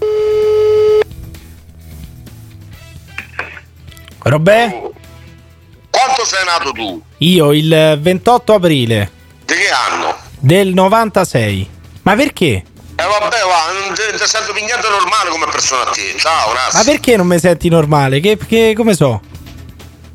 Robè? 4.19 4.81
Quanto 5.89 6.25
sei 6.25 6.45
nato 6.45 6.71
tu? 6.71 7.01
Io 7.17 7.51
il 7.51 7.97
28 8.01 8.53
aprile 8.53 9.11
Di 9.43 9.53
che 9.55 9.67
anno? 9.91 10.15
del 10.39 10.73
96. 10.73 11.67
Ma 12.03 12.15
perché? 12.15 12.63
Eh 12.97 13.03
vabbè, 13.03 13.37
va, 13.45 13.71
non 13.73 13.93
ti, 13.93 14.01
ti 14.17 14.27
sento 14.27 14.53
più 14.53 14.63
niente 14.63 14.87
normale 14.89 15.29
come 15.29 15.45
persona 15.47 15.81
a 15.81 15.91
te. 15.91 16.15
Ciao, 16.17 16.51
grazie. 16.51 16.77
Ma 16.79 16.83
perché 16.85 17.17
non 17.17 17.27
mi 17.27 17.37
senti 17.39 17.67
normale? 17.69 18.19
Che, 18.21 18.37
che- 18.47 18.73
come 18.75 18.95
so? 18.95 19.21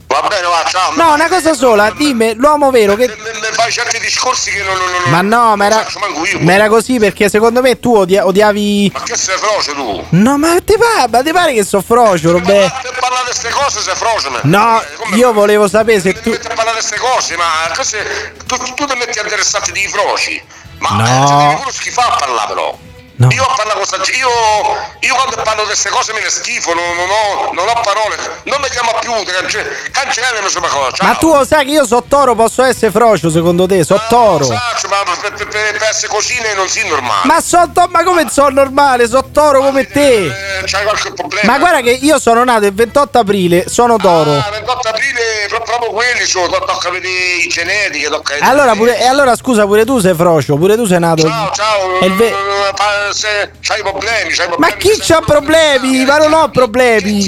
Va 0.07 0.23
bene, 0.23 0.47
va, 0.47 0.65
ciao. 0.69 0.93
No, 0.97 1.13
una 1.13 1.29
cosa 1.29 1.55
sola, 1.55 1.91
dimmi, 1.91 2.35
l'uomo 2.35 2.71
vero 2.73 2.97
che... 2.97 3.07
Mi 3.07 3.49
fai 3.53 3.71
certi 3.71 4.01
discorsi 4.01 4.51
che 4.51 4.63
non... 4.63 4.77
non, 4.77 4.91
non 5.03 5.11
Ma 5.11 5.21
no, 5.21 5.55
ma 5.57 5.67
era, 5.67 5.87
ma 6.41 6.53
era 6.53 6.69
così 6.69 6.99
perché 6.99 7.29
secondo 7.29 7.61
me 7.61 7.79
tu 7.79 7.95
odia- 7.95 8.27
odiavi... 8.27 8.91
Ma 8.93 9.03
che 9.03 9.17
sei 9.17 9.37
froce 9.37 9.73
tu? 9.73 10.05
No, 10.11 10.37
ma 10.37 10.57
ti 10.65 10.75
pare, 10.77 11.09
ma 11.09 11.23
ti 11.23 11.31
pare 11.33 11.53
che 11.53 11.65
so 11.65 11.81
frocio, 11.81 12.33
Robè? 12.33 12.71
Per 12.83 12.97
parlare 12.99 13.25
di 13.27 13.39
queste 13.39 13.51
cose 13.51 13.81
sei 13.83 13.95
froce, 13.95 14.31
me. 14.31 14.41
No, 14.45 14.83
io 15.15 15.33
volevo 15.33 15.69
sapere 15.69 16.01
se 16.01 16.13
Ti 16.15 16.21
tu... 16.23 16.31
metti 16.31 16.47
a 16.47 16.55
parlare 16.55 16.81
di 16.81 16.87
queste 16.89 16.99
cose, 16.99 17.37
ma 17.37 17.71
che 17.73 17.85
se- 17.85 18.33
tu, 18.47 18.57
tu 18.75 18.85
ti 18.87 18.97
metti 18.97 19.19
a 19.21 19.23
interessarti 19.23 19.71
di 19.71 19.87
froci. 19.87 20.43
Ma 20.81 20.91
No. 20.91 21.39
devi 21.49 21.57
pure 21.57 21.73
schifare 21.73 22.13
a 22.15 22.17
parlare 22.19 22.49
però. 22.49 22.79
Io 23.29 23.45
con 23.75 23.85
sta 23.85 23.97
gente- 24.01 24.17
io, 24.19 24.29
io 25.01 25.15
quando 25.15 25.37
parlo 25.43 25.61
di 25.63 25.67
queste 25.69 25.91
cose 25.91 26.13
me 26.15 26.21
ne 26.23 26.31
schifo, 26.31 26.73
non, 26.73 26.85
non 26.97 27.09
ho, 27.11 27.53
non 27.53 27.69
ho 27.69 27.81
parole, 27.83 28.17
non 28.45 28.61
mi 28.63 28.69
chiama 28.71 28.93
più, 28.99 29.13
cance- 29.25 29.91
cancellami 29.91 30.39
insomma 30.43 30.69
cosa. 30.69 30.97
Ma 31.03 31.15
tu 31.17 31.33
lo 31.35 31.45
sai 31.45 31.67
che 31.67 31.73
io 31.73 31.85
so 31.87 32.03
toro, 32.09 32.35
posso 32.35 32.63
essere 32.63 32.91
frocio 32.91 33.29
secondo 33.29 33.67
te? 33.67 33.85
So 33.85 34.01
toro. 34.09 34.45
Saccio, 34.45 34.89
ma 34.89 35.03
per, 35.21 35.35
per, 35.35 35.47
per, 35.49 35.83
essere 35.89 36.09
così 36.09 36.35
non 36.55 36.67
si 36.69 36.87
normale. 36.89 37.21
Ma 37.27 37.41
so 37.43 37.69
to- 37.75 37.89
ma 37.91 38.03
come 38.05 38.27
sono 38.31 38.49
normale? 38.51 39.07
So 39.07 39.23
toro 39.33 39.61
come 39.61 39.87
te. 39.87 40.25
Eh, 40.27 40.63
c'hai 40.65 40.85
qualche 40.85 41.13
problema? 41.13 41.53
Ma 41.53 41.59
guarda 41.59 41.81
che 41.83 41.91
io 41.91 42.19
sono 42.19 42.43
nato 42.43 42.65
il 42.65 42.75
28 42.75 43.19
aprile, 43.19 43.69
sono 43.69 43.97
toro. 43.99 44.33
Ah, 44.39 44.49
28 44.51 44.89
aprile, 44.89 45.21
pro- 45.49 45.63
proprio 45.63 45.91
quelli 45.91 46.25
sono, 46.25 46.47
to- 46.49 46.65
tocca 46.65 46.89
vedere 46.89 47.13
i 47.45 47.51
vedere- 48.39 48.49
Allora, 48.51 48.75
pure, 48.75 48.99
e 48.99 49.05
allora 49.07 49.37
scusa, 49.37 49.67
pure 49.67 49.85
tu 49.85 49.99
sei 49.99 50.15
frocio, 50.15 50.57
pure 50.57 50.75
tu 50.77 50.87
sei 50.87 50.99
nato. 51.01 51.29
Ciao, 51.29 51.51
ciao, 51.53 51.99
il 52.01 52.15
ve- 52.15 52.35
se- 53.13 53.51
c'hai 53.61 53.81
problemi, 53.83 54.31
c'hai 54.33 54.49
Ma 54.49 54.55
problemi. 54.57 54.79
chi 54.79 55.01
c'ha 55.01 55.21
problemi? 55.21 56.05
Ma 56.05 56.19
non 56.19 56.33
ho 56.33 56.49
problemi. 56.51 57.27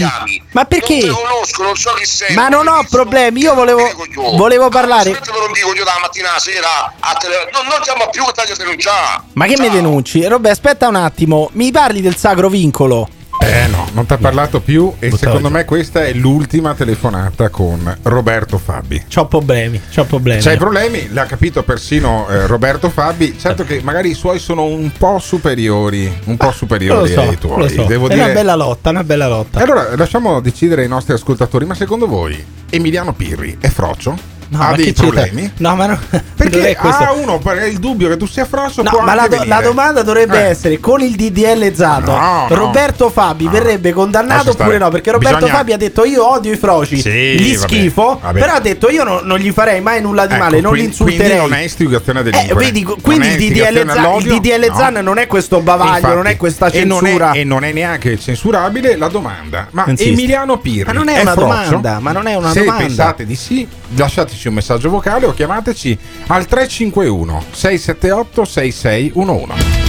Ma 0.52 0.64
perché? 0.64 1.04
Non 1.06 1.14
ti 1.16 1.22
conosco, 1.22 1.62
non 1.62 1.76
so 1.76 1.92
chi 1.94 2.04
sei. 2.06 2.34
Ma 2.34 2.48
non 2.48 2.66
ho 2.68 2.84
problemi, 2.88 3.40
io 3.40 3.54
volevo, 3.54 3.88
volevo 4.36 4.68
parlare. 4.68 5.10
Non 5.10 5.52
dico 5.52 5.74
io 5.74 5.84
dalla 5.84 6.00
mattina 6.00 6.38
sera 6.38 6.92
a 7.00 7.14
tele... 7.14 7.48
non, 7.52 7.66
non 7.66 7.80
chiamo 7.82 8.08
più 8.10 8.24
che 8.26 8.32
taglio 8.32 8.54
denunciare. 8.56 9.22
Ma 9.34 9.46
che 9.46 9.56
mi 9.58 9.70
denunci? 9.70 10.24
Robè, 10.24 10.50
aspetta 10.50 10.88
un 10.88 10.96
attimo, 10.96 11.48
mi 11.52 11.70
parli 11.70 12.00
del 12.00 12.16
sacro 12.16 12.48
vincolo? 12.48 13.08
Eh 13.44 13.66
no, 13.66 13.88
non 13.92 14.06
ti 14.06 14.12
ha 14.12 14.18
parlato 14.18 14.60
più 14.60 14.92
e 15.00 15.10
secondo 15.16 15.50
me 15.50 15.64
questa 15.64 16.04
è 16.04 16.12
l'ultima 16.12 16.74
telefonata 16.74 17.48
con 17.48 17.98
Roberto 18.02 18.56
Fabi. 18.56 19.04
C'ho 19.12 19.26
problemi, 19.26 19.80
c'ho 19.92 20.04
problemi. 20.04 20.40
C'hai 20.40 20.56
problemi? 20.56 21.08
L'ha 21.12 21.26
capito 21.26 21.64
persino 21.64 22.28
eh, 22.28 22.46
Roberto 22.46 22.88
Fabi. 22.88 23.36
Certo 23.36 23.64
che 23.64 23.80
magari 23.82 24.10
i 24.10 24.14
suoi 24.14 24.38
sono 24.38 24.64
un 24.64 24.92
po' 24.96 25.18
superiori, 25.18 26.20
un 26.26 26.36
po' 26.36 26.52
superiori 26.52 27.12
so, 27.12 27.20
ai 27.20 27.36
tuoi. 27.36 27.62
lo 27.62 27.68
so. 27.68 27.84
Devo 27.84 28.06
è 28.06 28.14
dire. 28.14 28.24
una 28.24 28.32
bella 28.32 28.54
lotta, 28.54 28.90
una 28.90 29.04
bella 29.04 29.26
lotta. 29.26 29.60
Allora 29.60 29.96
lasciamo 29.96 30.40
decidere 30.40 30.82
ai 30.82 30.88
nostri 30.88 31.12
ascoltatori, 31.12 31.64
ma 31.64 31.74
secondo 31.74 32.06
voi 32.06 32.42
Emiliano 32.70 33.12
Pirri 33.12 33.56
è 33.60 33.68
frocio? 33.68 34.31
No, 34.52 34.60
ha 34.60 34.70
ma 34.70 34.76
dei 34.76 34.92
problemi? 34.92 35.50
No, 35.58 35.74
ma 35.76 35.86
no, 35.86 35.98
Perché 36.36 36.76
ha 36.78 37.12
uno 37.14 37.40
il 37.66 37.78
dubbio 37.78 38.08
che 38.08 38.18
tu 38.18 38.26
sia 38.26 38.44
frocio 38.44 38.82
No, 38.82 38.90
può 38.90 39.00
ma 39.00 39.14
la, 39.14 39.26
do- 39.26 39.42
la 39.44 39.60
domanda 39.62 40.02
dovrebbe 40.02 40.44
Eh. 40.46 40.50
essere 40.50 40.78
con 40.78 41.00
il 41.00 41.14
DDL 41.14 41.72
Zato 41.72 42.10
No, 42.12 42.46
no. 42.48 42.54
Roberto 42.54 43.08
Fabi 43.08 43.48
verrebbe 43.48 43.92
condannato 43.92 44.50
oppure 44.50 44.76
no? 44.76 44.90
Perché 44.90 45.10
Roberto 45.10 45.36
Bisogna- 45.38 45.54
Fabi 45.54 45.72
ha 45.72 45.76
detto 45.78 46.04
io 46.04 46.28
odio 46.30 46.52
i 46.52 46.56
froci, 46.56 47.00
Sì, 47.00 47.10
gli 47.10 47.54
vabbè, 47.54 47.66
schifo, 47.66 48.18
vabbè. 48.20 48.38
però 48.38 48.52
ha 48.54 48.60
detto 48.60 48.90
io 48.90 49.04
no- 49.04 49.20
non 49.22 49.38
gli 49.38 49.50
farei 49.52 49.80
mai 49.80 50.02
nulla 50.02 50.26
di 50.26 50.34
Ecco, 50.34 50.42
male, 50.42 50.60
non 50.60 50.72
li 50.74 50.80
quindi- 50.80 50.96
Quindi 50.96 51.14
insulterei. 51.14 51.48
non 51.48 51.54
è 51.58 51.62
istigazione 51.62 52.18
a 52.18 52.22
Eh, 52.22 52.54
vedi, 52.54 52.82
quindi 52.82 53.28
il 53.28 53.36
DDL, 53.36 53.90
Zan, 53.90 54.14
il? 54.20 54.38
DDL. 54.40 54.74
Zan 54.76 54.94
non 55.02 55.16
è 55.18 55.26
questo 55.26 55.60
bavaglio, 55.62 55.94
Infatti. 55.96 56.14
non 56.14 56.26
è 56.26 56.36
questa 56.36 56.70
censura. 56.70 57.32
E 57.32 57.44
non 57.44 57.64
è, 57.64 57.72
neanche 57.72 58.18
censurabile 58.18 58.96
la 58.96 59.08
domanda. 59.08 59.68
Ma. 59.70 59.86
Emiliano 59.96 60.58
Pirri 60.58 60.84
Ma 60.84 60.92
non 60.92 61.08
è 61.08 61.20
una 61.22 61.34
domanda, 61.34 61.98
ma 62.00 62.12
non 62.12 62.26
è 62.26 62.34
una 62.34 62.52
Se 62.52 62.60
domanda. 62.60 62.84
pensate 62.84 63.24
di 63.24 63.34
sì, 63.36 63.66
lasciateci 63.96 64.41
un 64.48 64.54
messaggio 64.54 64.90
vocale 64.90 65.26
o 65.26 65.32
chiamateci 65.32 65.98
al 66.28 66.46
351 66.46 67.42
678 67.50 68.44
6611. 68.44 69.80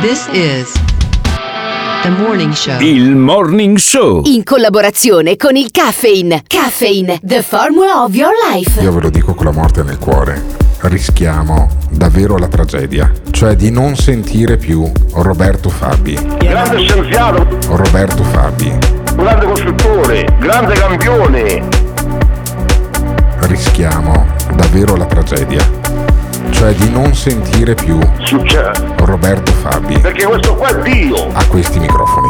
This 0.00 0.26
is 0.32 0.72
the 2.02 2.10
morning 2.10 2.52
show. 2.52 2.78
Il 2.80 3.14
Morning 3.16 3.76
Show. 3.78 4.22
In 4.24 4.42
collaborazione 4.44 5.36
con 5.36 5.56
il 5.56 5.70
Caffeine. 5.70 6.42
Caffeine, 6.46 7.18
the 7.22 7.42
formula 7.42 8.02
of 8.02 8.14
your 8.14 8.32
life. 8.52 8.82
Io 8.82 8.92
ve 8.92 9.00
lo 9.00 9.10
dico 9.10 9.34
con 9.34 9.46
la 9.46 9.52
morte 9.52 9.82
nel 9.82 9.98
cuore. 9.98 10.42
Rischiamo 10.80 11.68
davvero 11.90 12.36
la 12.36 12.48
tragedia, 12.48 13.10
cioè 13.30 13.54
di 13.56 13.70
non 13.70 13.96
sentire 13.96 14.58
più 14.58 14.90
Roberto 15.12 15.70
Fabi. 15.70 16.12
Grande 16.38 16.86
scienziato, 16.86 17.46
Roberto 17.74 18.22
Fabi. 18.24 18.76
grande 19.16 19.46
costruttore, 19.46 20.26
grande 20.38 20.74
campione. 20.74 21.93
Rischiamo 23.46 24.26
davvero 24.54 24.96
la 24.96 25.04
tragedia, 25.04 25.62
cioè 26.50 26.72
di 26.74 26.90
non 26.90 27.14
sentire 27.14 27.74
più 27.74 27.98
Roberto 28.96 29.52
Fabi 29.52 29.98
Perché 29.98 30.24
questo 30.24 30.54
qua 30.54 30.68
è 30.68 30.82
Dio. 30.82 31.28
a 31.32 31.44
questi 31.46 31.78
microfoni. 31.78 32.28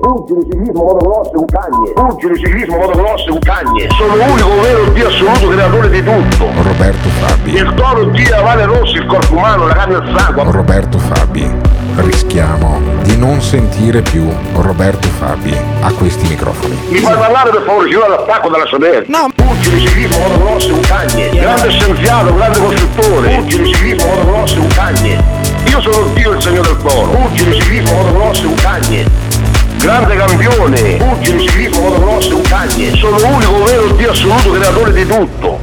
Pugili 0.00 0.44
ciclismo 0.46 0.82
motocross 0.82 1.30
è 1.30 1.36
un 1.36 1.46
cagne. 1.46 1.92
Pugili 1.92 2.38
ciclismo 2.38 2.76
motocross 2.76 3.26
è 3.26 3.30
un 3.30 3.38
cagne. 3.38 3.88
Sono 3.90 4.16
l'unico 4.16 4.60
vero 4.62 4.84
Dio 4.92 5.08
assoluto 5.08 5.48
creatore 5.48 5.90
di 5.90 6.02
tutto. 6.02 6.46
Roberto 6.62 7.08
Fabi. 7.08 7.54
Il 7.54 7.74
toro 7.74 8.04
Dio 8.06 8.42
Vale 8.42 8.64
Rossi, 8.64 8.96
il 8.96 9.06
corpo 9.06 9.34
umano, 9.36 9.66
la 9.66 9.74
carne 9.74 9.94
e 9.94 9.98
il 9.98 10.16
sangue. 10.16 10.50
Roberto 10.50 10.98
Fabi. 10.98 11.50
Rischiamo 11.96 12.80
di 13.14 13.20
non 13.20 13.40
sentire 13.40 14.02
più 14.02 14.28
Roberto 14.54 15.06
Fabi 15.06 15.56
a 15.80 15.92
questi 15.92 16.26
microfoni. 16.26 16.76
Mi 16.88 16.98
fai 16.98 17.16
parlare 17.16 17.50
per 17.50 17.62
favore, 17.64 17.88
ci 17.88 17.94
vuole 17.94 18.10
l'attacco 18.10 18.48
dalla 18.48 18.66
sodera. 18.66 19.04
No. 19.06 19.30
Pugili 19.34 19.86
ciclismo 19.86 20.18
motocross 20.18 20.68
è 20.68 20.72
un 20.72 20.80
cagne. 20.80 21.28
Grande 21.30 21.70
scienziato, 21.70 22.34
grande 22.34 22.58
costruttore. 22.58 23.36
Pugili 23.36 23.72
ciclismo 23.72 24.06
motocross 24.06 24.54
è 24.54 24.58
un 24.58 24.66
cagne. 24.66 25.24
Io 25.68 25.80
sono 25.80 26.06
Dio 26.12 26.32
il 26.32 26.42
segno 26.42 26.62
del 26.62 26.76
toro. 26.82 27.10
Pugili 27.10 27.60
ciclismo 27.60 27.92
motocross 27.92 28.42
è 28.42 28.46
un 28.46 28.54
cagne. 28.54 29.06
Grande 29.78 30.16
campione. 30.16 30.96
Pugili 30.96 31.46
ciclismo 31.46 31.80
motocross 31.82 32.30
è 32.30 32.34
un 32.34 32.42
cagne. 32.42 32.96
Sono 32.96 33.18
l'unico 33.18 33.64
vero 33.64 33.86
Dio 33.92 34.10
assoluto 34.10 34.50
creatore 34.50 34.92
di 34.92 35.06
tutto. 35.06 35.58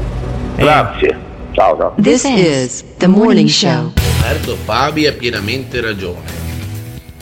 Grazie. 0.56 1.20
Ciao 1.52 1.76
ciao. 1.78 1.94
This 2.02 2.24
is 2.24 2.84
the 2.98 3.08
morning 3.08 3.50
show. 3.50 3.92
Roberto 4.22 4.56
Fabi 4.64 5.06
ha 5.06 5.12
pienamente 5.12 5.82
ragione. 5.82 6.51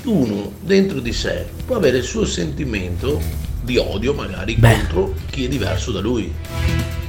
Uno 0.10 0.54
dentro 0.60 1.02
di 1.02 1.14
sé 1.14 1.46
può 1.68 1.76
avere 1.76 1.98
il 1.98 2.04
suo 2.04 2.26
sentimento 2.26 3.22
di 3.62 3.78
odio 3.78 4.16
magari 4.16 4.60
contro 4.60 5.14
chi 5.30 5.46
è 5.46 5.48
diverso 5.48 5.92
da 5.92 6.00
lui. 6.00 6.34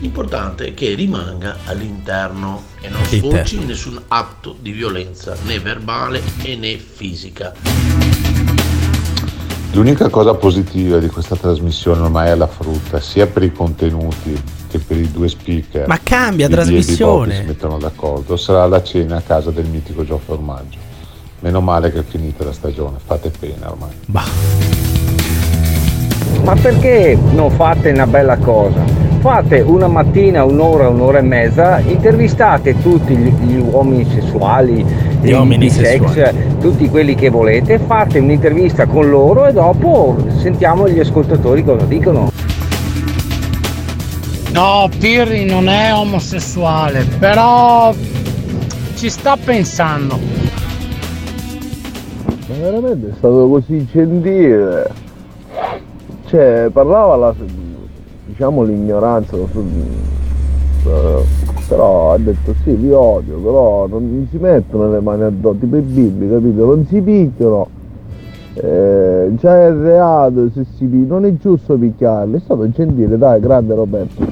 L'importante 0.01 0.67
è 0.67 0.75
che 0.75 0.93
rimanga 0.93 1.61
all'interno 1.65 2.65
e 2.79 2.91
non 2.91 3.03
sfoci 3.07 3.57
in 3.57 3.65
nessun 3.65 4.03
atto 4.09 4.55
di 4.61 4.73
violenza 4.73 5.35
né 5.45 5.59
verbale 5.61 6.21
e 6.43 6.57
né 6.57 6.77
fisica. 6.77 7.55
L'unica 9.73 10.11
cosa 10.11 10.35
positiva 10.35 10.99
di 10.99 11.09
questa 11.09 11.37
trasmissione 11.37 12.03
ormai 12.03 12.29
è 12.29 12.35
la 12.35 12.49
frutta, 12.49 13.01
sia 13.01 13.27
per 13.27 13.45
i 13.45 13.53
contenuti 13.53 14.39
che 14.69 14.79
per 14.79 14.99
i 14.99 15.11
due 15.11 15.29
speaker. 15.31 15.87
Ma 15.87 16.01
cambia 16.03 16.51
trasmissione. 16.51 17.35
che 17.35 17.41
si 17.41 17.47
mettono 17.47 17.79
d'accordo. 17.79 18.37
Sarà 18.37 18.67
la 18.67 18.83
cena 18.83 19.17
a 19.17 19.23
casa 19.23 19.51
del 19.51 19.65
mitico 19.65 20.05
Gio 20.05 20.19
Formaggio. 20.19 20.90
Meno 21.41 21.61
male 21.61 21.91
che 21.91 22.01
è 22.01 22.05
finita 22.07 22.45
la 22.45 22.53
stagione, 22.53 22.99
fate 23.05 23.31
pena 23.39 23.71
ormai. 23.71 23.89
Ma 26.45 26.55
perché 26.61 27.19
non 27.33 27.51
fate 27.51 27.91
una 27.91 28.07
bella 28.07 28.37
cosa? 28.37 28.83
Fate 29.21 29.61
una 29.61 29.87
mattina, 29.89 30.45
un'ora, 30.45 30.89
un'ora 30.89 31.19
e 31.19 31.23
mezza, 31.23 31.79
intervistate 31.79 32.81
tutti 32.83 33.17
gli, 33.17 33.31
gli 33.47 33.57
uomini 33.59 34.07
sessuali, 34.11 34.85
Gli 35.21 35.33
uomini 35.33 35.67
bisex, 35.67 36.07
sessuali. 36.13 36.57
tutti 36.61 36.89
quelli 36.89 37.15
che 37.15 37.29
volete, 37.31 37.79
fate 37.79 38.19
un'intervista 38.19 38.87
con 38.87 39.09
loro 39.09 39.47
e 39.47 39.53
dopo 39.53 40.17
sentiamo 40.39 40.89
gli 40.89 40.99
ascoltatori 41.01 41.65
cosa 41.65 41.85
dicono. 41.87 42.31
No, 44.53 44.89
Pirri 44.99 45.45
non 45.47 45.69
è 45.69 45.93
omosessuale, 45.95 47.05
però 47.19 47.95
ci 48.97 49.09
sta 49.09 49.37
pensando. 49.43 50.40
Ma 52.51 52.57
veramente 52.57 53.11
è 53.11 53.13
stato 53.17 53.49
così 53.49 53.87
gentile. 53.87 54.91
Cioè, 56.27 56.69
parlava 56.73 57.15
la, 57.15 57.35
diciamo 58.27 58.65
l'ignoranza, 58.65 59.37
però 61.69 62.13
ha 62.13 62.19
detto 62.19 62.55
sì, 62.65 62.77
li 62.77 62.91
odio, 62.91 63.37
però 63.37 63.87
non 63.87 64.27
si 64.31 64.39
mettono 64.39 64.91
le 64.91 64.99
mani 64.99 65.23
addosso, 65.23 65.59
tipo 65.61 65.77
i 65.77 65.81
bimbi, 65.81 66.29
capito? 66.29 66.65
Non 66.65 66.87
si 66.89 67.01
picchiano. 67.01 67.69
Eh, 68.55 69.31
già 69.39 69.67
è 69.67 69.73
reato 69.73 70.51
se 70.53 70.67
si 70.77 70.87
pi- 70.87 71.07
non 71.07 71.25
è 71.25 71.37
giusto 71.37 71.77
picchiarli, 71.77 72.37
è 72.37 72.41
stato 72.41 72.69
gentile, 72.71 73.17
dai, 73.17 73.39
grande 73.39 73.75
Roberto. 73.77 74.27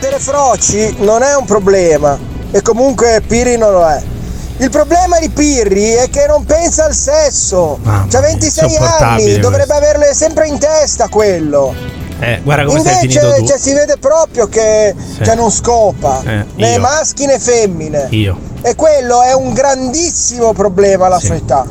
Delle 0.00 0.18
froci 0.18 1.04
non 1.04 1.22
è 1.22 1.36
un 1.38 1.44
problema 1.46 2.18
e 2.50 2.60
comunque 2.62 3.22
Pirri 3.24 3.56
non 3.56 3.70
lo 3.70 3.86
è. 3.86 4.15
Il 4.58 4.70
problema 4.70 5.18
di 5.18 5.28
Pirri 5.28 5.90
è 5.90 6.08
che 6.08 6.26
non 6.26 6.44
pensa 6.44 6.86
al 6.86 6.94
sesso. 6.94 7.78
C'ha 7.82 8.20
26 8.20 8.64
insopportabile 8.64 9.30
anni, 9.32 9.38
dovrebbe 9.40 9.74
averle 9.74 10.14
sempre 10.14 10.46
in 10.48 10.58
testa 10.58 11.08
quello. 11.08 11.74
Eh, 12.18 12.40
guarda 12.42 12.64
come 12.64 12.80
sei 12.80 12.94
Invece 13.02 13.18
finito 13.20 13.36
tu. 13.36 13.46
cioè, 13.46 13.58
si 13.58 13.74
vede 13.74 13.96
proprio 13.98 14.46
che, 14.48 14.94
Sì. 15.16 15.20
che 15.22 15.34
non 15.34 15.50
scopa 15.50 16.22
Eh, 16.24 16.44
né 16.54 16.72
io. 16.72 16.80
maschi 16.80 17.26
né 17.26 17.38
femmine. 17.38 18.06
Io. 18.10 18.38
E 18.62 18.74
quello 18.74 19.20
è 19.22 19.34
un 19.34 19.52
grandissimo 19.52 20.54
problema 20.54 21.06
alla 21.06 21.18
Sì. 21.18 21.26
sua 21.26 21.34
età. 21.34 21.66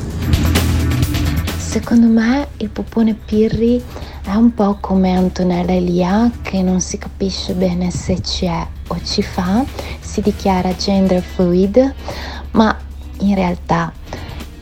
Secondo 1.58 2.08
me 2.08 2.48
il 2.58 2.70
popone 2.70 3.16
Pirri 3.26 3.84
è 4.26 4.34
un 4.34 4.56
po' 4.56 4.78
come 4.80 5.16
Antonella 5.16 5.72
Elia 5.72 6.32
che 6.42 6.64
non 6.64 6.82
si 6.82 6.98
capisce 6.98 7.54
bene 7.54 7.92
se 7.92 8.22
ci 8.22 8.46
è 8.46 8.68
o 8.88 9.00
ci 9.04 9.22
fa, 9.22 9.64
si 10.00 10.20
dichiara 10.22 10.76
gender 10.76 11.22
fluid, 11.22 11.94
ma 12.52 12.76
in 13.20 13.36
realtà 13.36 13.94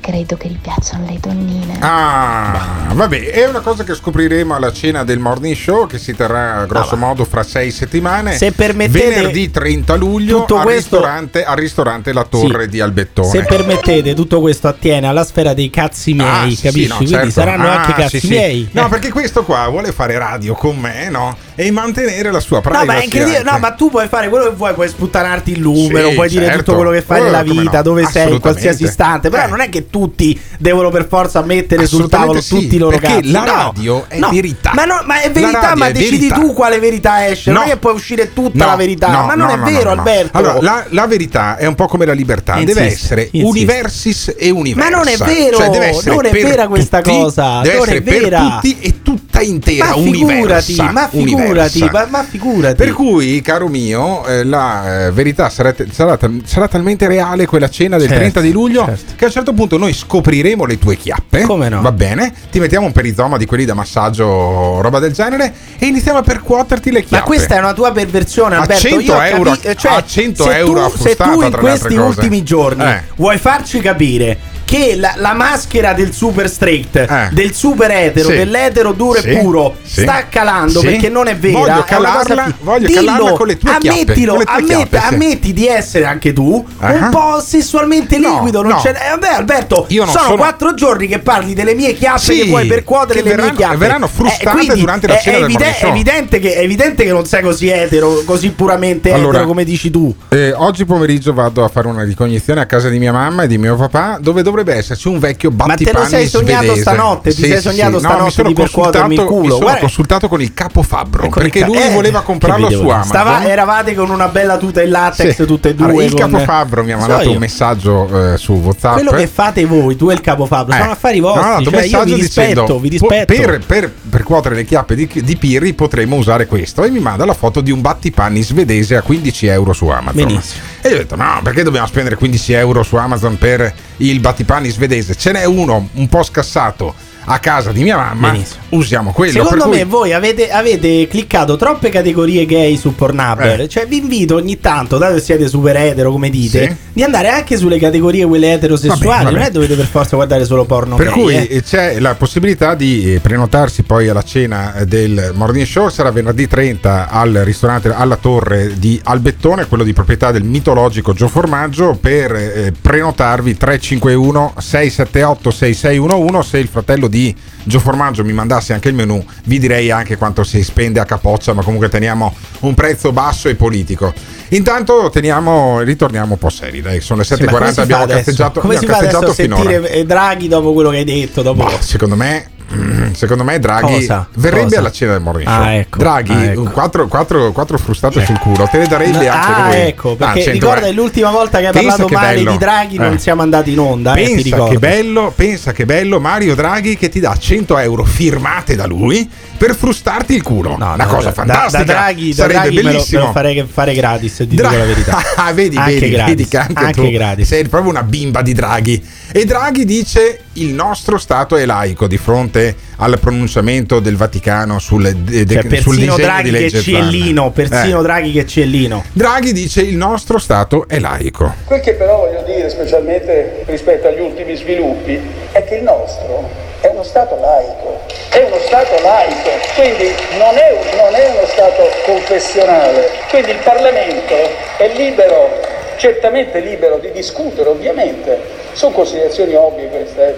credo 0.04 0.36
che 0.36 0.50
gli 0.50 0.58
piacciono 0.58 1.06
le 1.06 1.18
donnine. 1.22 1.78
Ah, 1.80 2.90
vabbè, 2.94 3.32
è 3.32 3.48
una 3.48 3.62
cosa 3.62 3.86
che 3.86 3.96
scopriremo 3.96 4.54
alla 4.54 4.74
cena 4.74 5.06
del 5.06 5.18
morning 5.20 5.56
show 5.56 5.88
che 5.88 5.98
si 5.98 6.14
terrà 6.14 6.66
grosso 6.66 6.98
modo 6.98 7.24
fra 7.24 7.42
sei 7.42 7.72
settimane. 7.72 8.34
Se 8.34 8.52
permettete, 8.52 9.10
venerdì 9.10 9.50
30 9.50 9.96
luglio 9.96 10.40
tutto 10.40 10.58
al, 10.58 10.64
questo- 10.64 10.98
ristorante, 10.98 11.46
al 11.46 11.56
ristorante 11.56 12.12
La 12.12 12.26
Torre 12.26 12.64
Sì. 12.64 12.70
di 12.70 12.82
Albettone. 12.82 13.30
Se 13.30 13.44
permettete, 13.44 14.14
tutto 14.14 14.42
questo 14.42 14.68
attiene 14.68 15.08
alla 15.08 15.24
sfera 15.24 15.54
dei 15.54 15.70
cazzi 15.70 16.14
miei, 16.14 16.28
Ah, 16.28 16.40
capisci? 16.42 16.72
sì, 16.82 16.88
no, 16.88 16.96
Quindi 16.98 17.14
certo. 17.16 17.30
saranno 17.32 17.68
Ah, 17.70 17.80
anche 17.80 17.94
cazzi 17.94 18.20
sì, 18.20 18.28
sì. 18.28 18.34
miei. 18.34 18.68
No, 18.72 18.90
perché 18.90 19.10
questo 19.10 19.44
qua 19.46 19.68
vuole 19.70 19.94
fare 19.94 20.18
radio 20.18 20.54
con 20.54 20.78
me, 20.78 21.08
no? 21.10 21.38
E 21.56 21.72
mantenere 21.72 22.32
la 22.32 22.40
sua 22.40 22.58
No, 22.58 22.62
privacy. 22.62 22.86
ma 22.86 22.96
è 23.00 23.04
incredibile. 23.04 23.38
anche. 23.38 23.52
No, 23.52 23.58
ma 23.60 23.72
tu 23.72 23.90
puoi 23.90 24.08
fare 24.08 24.30
quello 24.30 24.46
che 24.46 24.56
vuoi, 24.56 24.74
puoi 24.74 24.88
sputtanarti 24.88 25.52
il 25.52 25.62
numero, 25.62 26.10
Sì, 26.10 26.16
puoi 26.16 26.30
dire 26.30 26.46
certo. 26.46 26.60
tutto 26.64 26.76
quello 26.76 26.92
che 26.92 27.02
fai 27.02 27.20
Oh, 27.22 27.24
nella 27.26 27.44
come 27.44 27.62
vita, 27.62 27.78
no. 27.78 27.84
dove 27.84 28.06
sei, 28.06 28.34
in 28.34 28.40
qualsiasi 28.40 28.84
istante. 28.84 29.30
Però 29.30 29.44
Eh. 29.44 29.48
non 29.48 29.60
è 29.62 29.70
che 29.70 29.90
tutti 29.90 30.40
devono 30.60 30.90
per 30.90 31.08
forza 31.08 31.42
mettere 31.42 31.86
sul 31.88 32.10
tavolo 32.10 32.42
sì, 32.42 32.50
tutti 32.60 32.76
i 32.76 32.78
loro 32.78 32.98
perché 32.98 33.16
cazzi. 33.16 33.32
la 33.32 33.40
No, 33.44 33.46
radio 33.46 34.06
è 34.08 34.18
no. 34.20 34.30
verità. 34.30 34.72
Ma, 34.74 34.86
no, 34.86 35.02
ma 35.06 35.22
è 35.22 35.32
verità, 35.32 35.76
ma 35.76 35.88
è 35.88 35.92
decidi 35.92 36.18
verità. 36.30 36.36
tu 36.36 36.54
quale 36.54 36.80
verità 36.80 37.28
esce. 37.28 37.52
Non 37.52 37.62
No. 37.62 37.68
è 37.68 37.72
che 37.72 37.78
puoi 37.78 37.94
uscire 37.94 38.34
tutta 38.34 38.64
No, 38.64 38.72
la 38.72 38.76
verità. 38.76 39.08
no, 39.12 39.26
ma 39.26 39.36
non 39.36 39.48
no, 39.48 39.54
è 39.54 39.58
no, 39.58 39.64
vero, 39.66 39.90
no, 39.90 39.96
no. 39.96 40.02
Alberto. 40.02 40.38
Allora, 40.38 40.58
la, 40.62 40.86
la 40.90 41.08
verità 41.08 41.58
è 41.58 41.66
un 41.66 41.76
po' 41.76 41.86
come 41.88 42.06
la 42.06 42.14
libertà, 42.14 42.56
deve 42.64 42.82
essere 42.86 43.30
insiste. 43.32 43.48
universis 43.48 44.34
e 44.38 44.50
universa. 44.50 44.90
Ma 44.90 44.96
non 44.96 45.08
è 45.08 45.18
vero, 45.18 45.58
Cioè, 45.58 45.68
non 45.68 46.26
è 46.26 46.30
per 46.30 46.42
vera 46.44 46.68
questa 46.68 47.02
tutti, 47.02 47.16
cosa, 47.18 47.62
Deve 47.62 47.74
non 47.76 47.84
essere 47.84 47.98
è 47.98 48.02
per 48.02 48.20
vera. 48.22 48.40
tutti 48.40 48.78
e 48.80 49.02
tutta 49.04 49.33
intera, 49.44 49.86
Ma 49.88 49.94
figurati, 49.94 50.24
universa, 50.24 50.92
ma 50.92 51.08
figurati, 51.08 51.78
universa. 51.80 51.90
ma, 51.92 52.08
ma 52.18 52.24
figurati. 52.24 52.76
Per 52.76 52.92
cui, 52.94 53.42
caro 53.42 53.68
mio, 53.68 54.26
eh, 54.26 54.44
la 54.44 55.06
eh, 55.08 55.12
verità 55.12 55.50
sarà, 55.50 55.74
sarà 55.92 56.18
sarà 56.46 56.68
talmente 56.68 57.08
reale 57.08 57.46
quella 57.46 57.70
cena 57.70 57.98
del 57.98 58.08
Certo, 58.08 58.22
30 58.22 58.42
di 58.42 58.52
luglio 58.52 58.86
che 59.16 59.24
a 59.24 59.28
un 59.28 59.32
certo 59.34 59.54
punto 59.54 59.78
noi 59.78 59.94
scopriremo 59.94 60.66
le 60.66 60.78
tue 60.78 60.96
chiappe. 60.96 61.42
Come 61.42 61.70
no? 61.70 61.82
Va 61.82 61.92
bene? 61.92 62.34
Ti 62.52 62.60
mettiamo 62.60 62.86
un 62.86 62.92
perizoma 62.92 63.38
di 63.38 63.46
quelli 63.46 63.66
da 63.66 63.74
massaggio, 63.74 64.82
roba 64.82 65.00
del 65.00 65.12
genere, 65.14 65.54
e 65.78 65.86
iniziamo 65.86 66.20
a 66.20 66.22
percuoterti 66.24 66.92
le 66.92 67.02
chiappe. 67.04 67.16
Ma 67.18 67.22
questa 67.24 67.56
è 67.56 67.60
una 67.60 67.74
tua 67.74 67.92
perversione, 67.92 68.56
A 68.56 68.62
Alberto. 68.62 68.88
100 68.88 69.02
Io 69.02 69.16
ho 69.16 69.24
euro- 69.24 69.52
capi- 69.52 69.78
cioè, 69.78 69.92
a 69.94 70.04
100 70.06 70.44
se 70.44 70.58
euro 70.58 70.90
tu, 70.90 70.96
a 71.04 71.08
se 71.10 71.16
tu 71.16 71.42
in 71.42 71.52
questi 71.52 71.96
ultimi 71.96 72.44
giorni 72.44 72.84
Eh. 72.84 73.02
vuoi 73.16 73.38
farci 73.38 73.80
capire 73.80 74.38
che 74.74 74.96
la, 74.96 75.14
la 75.18 75.34
maschera 75.34 75.94
del 75.94 76.14
super 76.14 76.50
straight, 76.50 76.96
Eh. 76.96 77.30
del 77.32 77.54
super 77.54 77.92
etero, 77.92 78.30
Sì. 78.30 78.38
dell'etero 78.38 78.92
duro 78.94 79.20
Sì. 79.20 79.30
e 79.30 79.38
puro 79.38 79.76
Sì. 79.84 80.02
sta 80.02 80.26
calando 80.30 80.82
perché 80.82 81.10
non 81.10 81.28
è 81.28 81.36
vera. 81.38 81.60
Voglio 81.60 81.84
calarla- 81.84 82.44
cosa 82.44 82.56
voglio 82.62 82.88
Dillo, 82.88 83.00
calarla 83.06 83.32
con 83.34 83.48
le 83.48 83.58
tue 83.60 83.70
ammettilo, 83.72 84.38
chiappe, 84.66 85.00
sì. 85.00 85.14
ammetti 85.14 85.54
di 85.54 85.68
essere 85.68 86.06
anche 86.06 86.34
tu 86.34 86.66
Ah. 86.80 86.92
un 86.92 87.10
po' 87.12 87.40
sessualmente 87.40 88.18
No, 88.18 88.34
liquido. 88.34 88.64
non 88.64 88.72
no. 88.72 88.78
c'è- 88.82 88.90
eh, 88.96 89.10
vabbè, 89.12 89.28
Alberto, 89.36 89.86
Io 89.90 90.06
non 90.06 90.12
sono, 90.12 90.24
sono- 90.26 90.38
quattro 90.38 90.74
giorni 90.74 91.06
che 91.08 91.20
parli 91.20 91.54
delle 91.54 91.76
mie 91.76 91.94
chiappe 91.94 92.34
che 92.34 92.46
puoi 92.48 92.66
percuotere 92.66 93.22
le 93.22 93.30
verranno- 93.30 93.50
mie 93.50 93.58
chiappe. 93.58 93.78
verranno 93.78 94.08
frustate 94.08 94.58
quindi 94.58 94.80
durante 94.80 95.06
la 95.06 95.18
è- 95.20 95.22
cena 95.22 95.38
è 95.38 95.42
evide-. 95.44 95.78
È 95.78 95.86
evidente, 95.86 96.40
che, 96.40 96.56
è 96.56 96.62
evidente 96.64 97.04
che 97.04 97.12
non 97.12 97.26
sei 97.28 97.44
così 97.44 97.68
etero, 97.70 98.24
così 98.26 98.50
puramente 98.50 99.12
Allora, 99.12 99.30
etero 99.34 99.46
come 99.46 99.64
dici 99.66 99.92
tu. 99.92 100.16
Eh, 100.30 100.52
oggi 100.52 100.84
pomeriggio 100.86 101.32
vado 101.32 101.64
a 101.64 101.68
fare 101.68 101.88
una 101.88 102.04
ricognizione 102.04 102.60
a 102.62 102.66
casa 102.66 102.90
di 102.90 102.98
mia 102.98 103.12
mamma 103.12 103.44
e 103.44 103.48
di 103.48 103.60
mio 103.60 103.76
papà, 103.76 104.18
dove 104.20 104.42
dovrebbe 104.64 104.76
esserci 104.80 105.08
un 105.08 105.20
vecchio 105.20 105.50
Ma 105.52 105.56
te 105.56 105.62
lo 105.64 105.68
battipanni 105.92 106.08
sei 106.10 106.28
sognato 106.28 106.64
svedese. 106.64 106.82
stanotte? 106.82 107.34
Ti 107.34 107.42
sei 107.46 107.62
sognato 107.62 107.92
No, 107.92 108.00
stanotte 108.00 108.24
mi 108.24 108.32
sono 108.32 108.48
di 108.48 108.54
percuotermi 108.54 109.14
il 109.14 109.20
consultato- 109.20 109.28
culo? 109.28 109.42
Mi 109.44 109.50
sono 109.50 109.60
Guarda- 109.64 109.80
consultato 109.80 110.28
con 110.28 110.42
il 110.42 110.54
capo 110.54 110.82
Fabbro 110.84 111.24
il 111.26 111.30
perché 111.30 111.60
ca- 111.60 111.66
lui 111.68 111.78
eh, 111.82 111.90
voleva 111.92 112.22
comprarlo 112.22 112.70
su? 112.70 112.82
Amazon. 112.82 113.04
Stava- 113.04 113.46
eravate 113.46 113.94
con 113.96 114.10
una 114.10 114.28
bella 114.28 114.58
tuta 114.58 114.82
in 114.82 114.90
latex 114.90 115.36
Sì. 115.36 115.46
tutte 115.46 115.70
e 115.70 115.76
due. 115.76 115.88
Allora, 115.90 116.04
il 116.04 116.14
con- 116.14 116.32
capo 116.32 116.44
Fabbro 116.44 116.84
mi 116.84 116.92
ha 116.92 116.96
So 116.96 117.00
mandato 117.02 117.24
io. 117.28 117.32
un 117.32 117.38
messaggio 117.38 118.34
eh, 118.34 118.38
su 118.38 118.54
WhatsApp. 118.54 118.94
Quello 118.94 119.12
che 119.12 119.28
fate 119.28 119.66
voi, 119.66 119.96
tu 119.96 120.10
e 120.10 120.14
il 120.14 120.22
capo 120.22 120.46
sono 120.46 120.66
Eh, 120.70 120.76
affari 120.78 121.20
mi 121.20 121.28
ha 121.28 121.30
vostri. 121.32 121.44
mandato 121.44 121.70
un 121.70 121.76
cioè, 121.76 121.86
io 121.86 122.04
vi 122.04 122.14
rispetto, 122.22 122.80
vi 122.80 122.98
"Po- 122.98 123.08
rispetto. 123.10 123.34
Per, 123.34 123.64
per, 123.66 123.92
per 124.10 124.24
cuotere 124.24 124.56
le 124.56 124.64
chiappe 124.66 124.96
di, 124.96 125.10
di 125.14 125.36
Pirri 125.36 125.74
potremmo 125.74 126.16
usare 126.16 126.46
questo 126.46 126.84
e 126.84 126.90
mi 126.90 127.00
manda 127.00 127.26
la 127.26 127.34
foto 127.34 127.62
di 127.62 127.72
un 127.72 127.82
battipanni 127.82 128.42
svedese 128.44 128.96
a 128.96 129.02
15 129.02 129.48
euro 129.48 129.74
su 129.74 129.88
Amazon. 129.88 130.26
Benissimo. 130.26 130.64
E 130.82 130.90
io 130.90 130.96
ho 130.96 130.98
detto: 131.00 131.16
no, 131.16 131.40
perché 131.44 131.64
dobbiamo 131.64 131.88
spendere 131.88 132.16
15 132.16 132.54
euro 132.54 132.84
su 132.84 132.96
Amazon 132.96 133.38
per 133.38 133.74
il 133.98 134.20
battipanni 134.20 134.70
svedese? 134.70 135.16
Ce 135.16 135.32
n'è 135.32 135.46
uno 135.46 135.90
un 135.94 136.08
po' 136.08 136.24
scassato 136.24 136.94
a 137.26 137.40
casa 137.40 137.72
di 137.72 137.84
mia 137.84 137.98
mamma. 137.98 138.32
Benissimo. 138.32 138.62
Usiamo 138.70 139.12
quello. 139.12 139.32
Secondo 139.32 139.56
per 139.56 139.68
cui- 139.68 139.78
me 139.78 139.86
voi 139.86 140.14
avete, 140.14 140.50
avete 140.50 141.08
cliccato 141.08 141.56
troppe 141.58 141.90
categorie 141.90 142.46
gay 142.46 142.76
su 142.76 142.96
Pornhub. 142.96 143.40
Eh. 143.40 143.70
Cioè, 143.70 143.86
vi 143.86 143.98
invito 143.98 144.36
ogni 144.36 144.60
tanto, 144.60 144.98
dato 144.98 145.14
che 145.16 145.22
siete 145.22 145.48
super 145.48 145.76
etero, 145.76 146.12
come 146.12 146.30
dite, 146.30 146.68
Sì. 146.68 146.76
di 146.94 147.04
andare 147.04 147.30
anche 147.30 147.58
sulle 147.58 147.78
categorie 147.78 148.26
quelle 148.26 148.54
eterosessuali. 148.54 149.06
Vabbè, 149.06 149.24
vabbè. 149.24 149.36
Non 149.36 149.42
è 149.42 149.52
dovete 149.52 149.76
per 149.76 149.86
forza 149.86 150.16
guardare 150.16 150.46
solo 150.46 150.66
porno. 150.66 150.96
Per 150.96 151.08
gay, 151.08 151.14
cui 151.14 151.36
eh. 151.36 151.48
eh, 151.50 151.64
c'è 151.64 152.00
la 152.00 152.16
possibilità 152.16 152.76
di 152.76 153.14
eh, 153.14 153.20
prenotarsi 153.20 153.84
poi 153.84 154.08
alla 154.10 154.24
cena 154.24 154.76
eh, 154.76 154.86
del 154.86 155.32
Morning 155.34 155.66
Show, 155.66 155.90
sarà 155.90 156.12
venerdì 156.12 156.48
30 156.48 157.10
al 157.10 157.42
ristorante 157.44 157.94
alla 157.94 158.16
Torre 158.16 158.74
di 158.78 159.00
Albettone, 159.04 159.68
quello 159.68 159.84
di 159.84 159.94
proprietà 159.94 160.32
del 160.32 160.44
mitologico 160.44 161.14
Gio 161.14 161.28
Formaggio, 161.28 161.98
per 162.00 162.32
eh, 162.34 162.74
prenotarvi 162.80 163.56
351 163.56 164.54
678 164.58 165.52
6611 165.52 166.50
se 166.50 166.58
il 166.58 166.68
fratello 166.68 167.08
di 167.14 167.36
Gio 167.64 167.80
Formaggio 167.80 168.26
mi 168.26 168.34
mandasse 168.34 168.74
anche 168.74 168.90
il 168.90 168.96
menù, 168.96 169.24
vi 169.46 169.60
direi 169.60 169.92
anche 169.92 170.18
quanto 170.18 170.44
si 170.44 170.64
spende 170.64 171.00
a 171.00 171.06
capoccia, 171.06 171.54
ma 171.54 171.64
comunque 171.64 171.88
teniamo 171.88 172.34
un 172.62 172.74
prezzo 172.74 173.12
basso 173.12 173.50
e 173.50 173.56
politico. 173.56 174.12
Intanto 174.50 175.10
teniamo, 175.12 175.82
ritorniamo 175.82 176.34
un 176.34 176.40
po' 176.40 176.50
seri, 176.50 176.82
dai, 176.82 177.00
sono 177.02 177.20
le 177.20 177.26
Sì, 177.26 177.44
ma 177.44 177.52
come 177.52 177.66
7.40, 177.66 177.70
si 177.70 177.74
fa 177.76 177.82
abbiamo 177.84 178.06
cazzeggiato, 178.06 178.60
Come 178.60 178.78
si 178.78 178.84
abbiamo 178.86 178.96
fa 178.96 179.08
adesso 179.08 179.18
a 179.18 179.22
cazzeggiato 179.22 179.56
finora. 179.56 179.70
sentire 179.70 180.00
eh, 180.00 180.06
Draghi 180.06 180.48
dopo 180.48 180.74
quello 180.74 180.90
che 180.90 180.98
hai 180.98 181.04
detto? 181.04 181.42
Dopo... 181.44 181.64
Boh, 181.64 181.78
secondo 181.80 182.16
me 182.16 182.50
secondo 183.14 183.44
me 183.44 183.60
Draghi 183.60 183.94
Cosa? 183.94 184.28
verrebbe 184.36 184.64
Cosa? 184.66 184.80
alla 184.80 184.92
cena 184.92 185.12
del 185.14 185.22
morning 185.22 185.48
show. 185.48 185.62
Ah, 185.62 185.74
ecco. 185.74 185.98
Draghi, 185.98 186.32
Ah, 186.34 186.44
ecco. 186.46 186.64
quattro, 186.64 187.08
quattro- 187.08 187.52
quattro 187.52 187.78
frustate 187.78 188.26
sul 188.26 188.40
culo, 188.40 188.68
te 188.70 188.78
le 188.80 188.88
darebbe 188.88 189.28
anche 189.28 189.52
ah, 189.62 189.68
lui. 189.68 189.76
ecco, 189.76 190.16
perché 190.16 190.40
Ah, 190.40 190.44
100 190.44 190.52
ricorda 190.52 190.88
eh. 190.88 190.92
l'ultima 190.92 191.30
volta 191.32 191.60
che 191.60 191.68
hai 191.68 191.74
parlato 191.74 192.06
che 192.06 192.14
male 192.16 192.34
bello. 192.36 192.52
di 192.52 192.58
Draghi 192.58 192.98
non 192.98 193.14
Eh. 193.14 193.18
siamo 193.20 193.42
andati 193.42 193.72
in 193.72 193.80
onda, 193.80 194.14
eh, 194.16 194.24
Pensa 194.26 194.42
ricordo. 194.44 194.68
che, 194.70 194.80
bello, 194.80 195.34
pensa 195.36 195.72
che 195.72 195.86
bello 195.86 196.20
Mario 196.20 196.56
Draghi 196.56 196.98
che 196.98 197.10
ti 197.10 197.20
dà 197.20 197.36
100 197.36 197.78
euro 197.78 198.04
firmate 198.04 198.76
da 198.76 198.86
lui 198.86 199.30
per 199.58 199.76
frustarti 199.76 200.34
il 200.36 200.42
culo. 200.42 200.74
Una 200.76 200.96
No, 200.96 201.06
cosa 201.08 201.30
da- 201.30 201.34
fantastica. 201.34 201.84
Da, 201.84 201.94
Draghi, 201.94 202.30
da 202.30 202.36
Sarebbe 202.36 202.60
Draghi 202.60 202.76
me 202.76 202.82
lo- 202.82 202.90
bellissimo. 202.90 203.20
Me 203.22 203.26
lo, 203.28 203.32
farei 203.34 203.68
fare 203.72 203.94
gratis, 203.94 204.36
ti 204.36 204.56
Dra- 204.56 204.70
dico 204.70 204.80
la 204.82 204.86
verità. 204.88 205.22
Ah, 205.36 205.52
vedi, 205.54 205.76
Anche 205.78 205.94
vedi, 206.00 206.10
gratis, 206.12 206.36
vedi 206.36 206.48
che 206.48 206.58
anche, 206.58 206.74
anche 206.84 207.02
tu 207.02 207.10
gratis. 207.12 207.48
sei 207.48 207.68
proprio 207.68 207.92
una 207.92 208.04
bimba 208.04 208.42
di 208.42 208.54
Draghi. 208.54 209.04
E 209.32 209.46
Draghi 209.46 209.84
dice 209.86 210.40
il 210.54 210.70
nostro 210.74 211.18
Stato 211.18 211.56
è 211.58 211.66
laico 211.66 212.08
di 212.08 212.18
fronte 212.18 212.76
al 212.98 213.18
pronunciamento 213.20 214.00
del 214.00 214.16
Vaticano 214.16 214.80
sul, 214.80 215.12
de- 215.12 215.44
de- 215.46 215.54
Cioè, 215.54 215.62
sul 215.62 215.70
persino 215.70 215.96
disegno 215.96 216.16
Draghi 216.18 216.44
di 216.44 216.52
che 216.56 216.60
legge 216.62 216.82
ciellino, 216.82 217.52
persino 217.52 218.00
Eh. 218.00 218.04
Draghi 218.04 218.32
che 218.32 218.46
ciellino. 218.48 219.04
Draghi 219.12 219.52
dice 219.54 219.82
il 219.82 219.98
nostro 219.98 220.38
Stato 220.38 220.88
è 220.88 221.00
laico. 221.00 221.54
Quel 221.66 221.82
che 221.82 221.94
però 221.94 222.18
voglio 222.18 222.44
dire, 222.46 222.70
specialmente 222.70 223.64
rispetto 223.66 224.08
agli 224.08 224.20
ultimi 224.20 224.56
sviluppi, 224.56 225.20
è 225.52 225.64
che 225.66 225.76
il 225.76 225.84
nostro 225.84 226.50
è 226.84 226.90
uno 226.90 227.04
Stato 227.04 227.40
laico, 227.40 227.98
è 228.30 228.44
uno 228.44 228.60
Stato 228.60 229.02
laico, 229.02 229.50
quindi 229.74 230.14
non 230.38 230.58
è, 230.58 230.78
non 230.98 231.16
è 231.16 231.30
uno 231.30 231.46
Stato 231.46 231.90
confessionale, 232.04 233.10
quindi 233.30 233.52
il 233.52 233.58
Parlamento 233.64 234.36
è 234.76 234.90
libero, 234.90 235.50
certamente 235.96 236.60
libero 236.60 236.98
di 236.98 237.10
discutere, 237.14 237.70
ovviamente, 237.70 238.38
sono 238.74 238.94
considerazioni 238.94 239.56
ovvie 239.56 239.88
queste, 239.88 240.36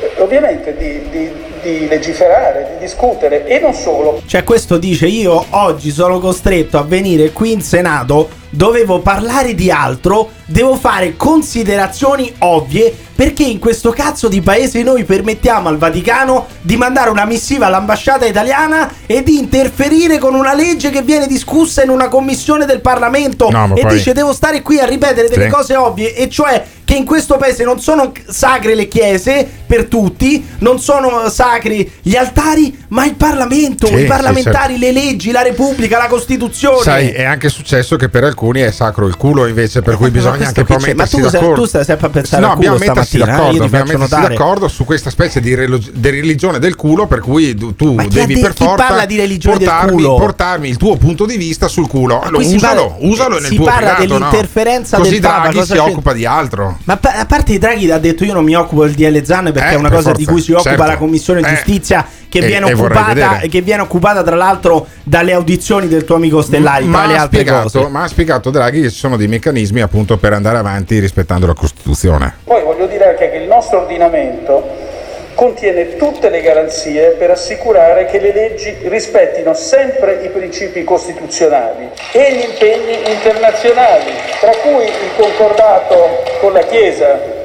eh, 0.00 0.10
ovviamente 0.20 0.76
di, 0.76 1.08
di- 1.08 1.54
di 1.66 1.88
legiferare, 1.88 2.76
di 2.78 2.84
discutere 2.84 3.46
e 3.46 3.58
non 3.58 3.74
solo. 3.74 4.22
Cioè, 4.24 4.44
questo 4.44 4.78
dice: 4.78 5.06
Io 5.06 5.44
oggi 5.50 5.90
sono 5.90 6.18
costretto 6.20 6.78
a 6.78 6.82
venire 6.82 7.32
qui 7.32 7.52
in 7.52 7.62
Senato. 7.62 8.44
Dovevo 8.48 9.00
parlare 9.00 9.54
di 9.54 9.70
altro. 9.70 10.30
Devo 10.46 10.76
fare 10.76 11.16
considerazioni 11.16 12.32
ovvie. 12.38 12.94
Perché 13.16 13.44
in 13.44 13.58
questo 13.58 13.90
cazzo 13.92 14.28
di 14.28 14.42
paese 14.42 14.82
noi 14.82 15.04
permettiamo 15.04 15.68
al 15.70 15.78
Vaticano 15.78 16.46
di 16.60 16.76
mandare 16.76 17.08
una 17.08 17.24
missiva 17.24 17.64
all'ambasciata 17.64 18.26
italiana 18.26 18.92
e 19.06 19.22
di 19.22 19.38
interferire 19.38 20.18
con 20.18 20.34
una 20.34 20.52
legge 20.54 20.90
che 20.90 21.00
viene 21.00 21.26
discussa 21.26 21.82
in 21.82 21.88
una 21.88 22.08
commissione 22.08 22.66
del 22.66 22.80
Parlamento. 22.82 23.48
No, 23.50 23.72
e 23.74 23.80
poi- 23.80 23.94
dice: 23.94 24.12
Devo 24.12 24.32
stare 24.34 24.60
qui 24.62 24.78
a 24.78 24.84
ripetere 24.84 25.28
delle 25.28 25.44
Sì. 25.44 25.50
cose 25.50 25.76
ovvie. 25.76 26.14
E 26.14 26.28
cioè 26.28 26.62
che 26.84 26.94
in 26.94 27.04
questo 27.04 27.36
paese 27.36 27.64
non 27.64 27.80
sono 27.80 28.12
sacre 28.28 28.74
le 28.74 28.86
chiese 28.86 29.48
per 29.66 29.86
tutti, 29.86 30.46
non 30.58 30.78
sono 30.78 31.28
sacri 31.56 31.90
gli 32.02 32.14
altari, 32.16 32.76
ma 32.88 33.04
il 33.06 33.14
Parlamento, 33.14 33.86
Sì, 33.86 33.94
i 33.94 33.98
sì, 34.00 34.04
parlamentari, 34.04 34.78
le 34.78 34.92
leggi, 34.92 35.30
la 35.30 35.42
Repubblica, 35.42 35.98
la 35.98 36.06
Costituzione. 36.06 36.82
Sai, 36.82 37.08
è 37.10 37.24
anche 37.24 37.48
successo 37.48 37.96
che 37.96 38.08
per 38.08 38.24
alcuni 38.24 38.60
è 38.60 38.70
sacro 38.70 39.06
il 39.06 39.16
culo, 39.16 39.46
invece, 39.46 39.82
per 39.82 39.96
cui 39.96 40.06
Eh, 40.06 40.10
ma 40.10 40.14
bisogna 40.16 40.46
anche 40.46 40.64
c'è- 40.64 40.94
ma 40.94 41.06
tu 41.06 41.20
d'accordo. 41.20 41.54
tu 41.62 41.66
stai 41.66 41.84
sempre 41.84 42.06
a 42.06 42.10
pensare 42.10 42.42
no, 42.42 42.52
al 42.52 42.56
culo 42.58 42.76
stamattina, 42.78 43.24
eh, 43.24 43.28
d'accordo, 43.28 43.52
ti 43.52 43.58
dobbiamo 43.58 43.84
mettersi 43.84 44.14
notare. 44.14 44.34
d'accordo 44.34 44.68
su 44.68 44.84
questa 44.84 45.10
specie 45.10 45.40
di, 45.40 45.54
relo- 45.54 45.80
di 45.92 46.10
religione 46.10 46.58
del 46.58 46.76
culo, 46.76 47.06
per 47.06 47.20
cui 47.20 47.54
tu, 47.76 47.94
Ma 47.94 48.06
devi 48.06 48.34
de- 48.34 48.40
per 48.40 48.54
forza 48.54 48.74
parla 48.86 49.06
di 49.06 49.16
religione 49.16 49.58
del 49.58 49.66
portarmi, 49.68 50.02
portarmi 50.02 50.68
il 50.68 50.76
tuo 50.76 50.96
punto 50.96 51.24
di 51.26 51.36
vista 51.36 51.68
sul 51.68 51.88
culo. 51.88 52.20
Allora, 52.20 52.44
usalo, 52.46 52.88
parla- 52.90 53.06
usalo 53.08 53.38
nel 53.38 53.50
si 53.50 53.56
tuo 53.56 53.64
parla 53.64 53.94
privato, 53.94 54.06
no? 54.18 54.18
dell'interferenza 54.18 54.96
Così 54.98 55.10
del 55.12 55.20
Papa, 55.20 55.48
Draghi 55.48 55.66
si 55.66 55.76
occupa 55.76 56.12
di 56.12 56.26
altro. 56.26 56.78
Ma 56.84 56.98
a 57.02 57.26
parte 57.26 57.58
Draghi 57.58 57.90
ha 57.90 57.98
detto 57.98 58.24
io 58.24 58.32
non 58.34 58.44
mi 58.44 58.54
occupo 58.54 58.84
del 58.84 58.94
DL 58.94 59.22
Zan 59.24 59.44
perché 59.52 59.68
Eh, 59.70 59.72
è 59.72 59.74
una 59.74 59.90
cosa 59.90 60.12
di 60.12 60.24
cui 60.24 60.40
si 60.40 60.52
occupa 60.52 60.70
certo. 60.70 60.84
la 60.84 60.96
Commissione 60.96 61.35
Eh, 61.44 61.48
Giustizia 61.48 62.06
che, 62.28 62.38
e- 62.38 62.46
viene 62.46 62.68
e 62.68 62.72
occupata, 62.74 63.38
che 63.48 63.60
viene 63.60 63.82
occupata 63.82 64.22
tra 64.22 64.36
l'altro 64.36 64.86
dalle 65.02 65.32
audizioni 65.32 65.88
del 65.88 66.04
tuo 66.04 66.16
amico 66.16 66.42
Stellari, 66.42 66.88
tra 66.88 66.98
ma, 66.98 67.06
le 67.06 67.16
ha 67.16 67.22
altre 67.22 67.40
spiegato, 67.40 67.78
cose. 67.78 67.90
ma 67.90 68.02
ha 68.02 68.08
spiegato 68.08 68.50
Draghi 68.50 68.82
che 68.82 68.90
ci 68.90 68.96
sono 68.98 69.16
dei 69.16 69.28
meccanismi 69.28 69.80
appunto 69.80 70.16
per 70.16 70.32
andare 70.32 70.58
avanti 70.58 70.98
rispettando 70.98 71.46
la 71.46 71.54
Costituzione. 71.54 72.34
Poi 72.44 72.62
voglio 72.62 72.86
dire 72.86 73.10
anche 73.10 73.30
che 73.30 73.36
il 73.36 73.48
nostro 73.48 73.80
ordinamento 73.80 74.94
contiene 75.36 75.96
tutte 75.96 76.30
le 76.30 76.40
garanzie 76.40 77.10
per 77.10 77.30
assicurare 77.30 78.06
che 78.06 78.18
le 78.18 78.32
leggi 78.32 78.74
rispettino 78.84 79.52
sempre 79.54 80.22
i 80.24 80.30
principi 80.30 80.82
costituzionali 80.82 81.90
e 82.12 82.34
gli 82.34 82.50
impegni 82.50 83.12
internazionali, 83.12 84.12
tra 84.40 84.52
cui 84.62 84.84
il 84.84 85.10
concordato 85.16 86.22
con 86.40 86.52
la 86.52 86.62
Chiesa. 86.62 87.35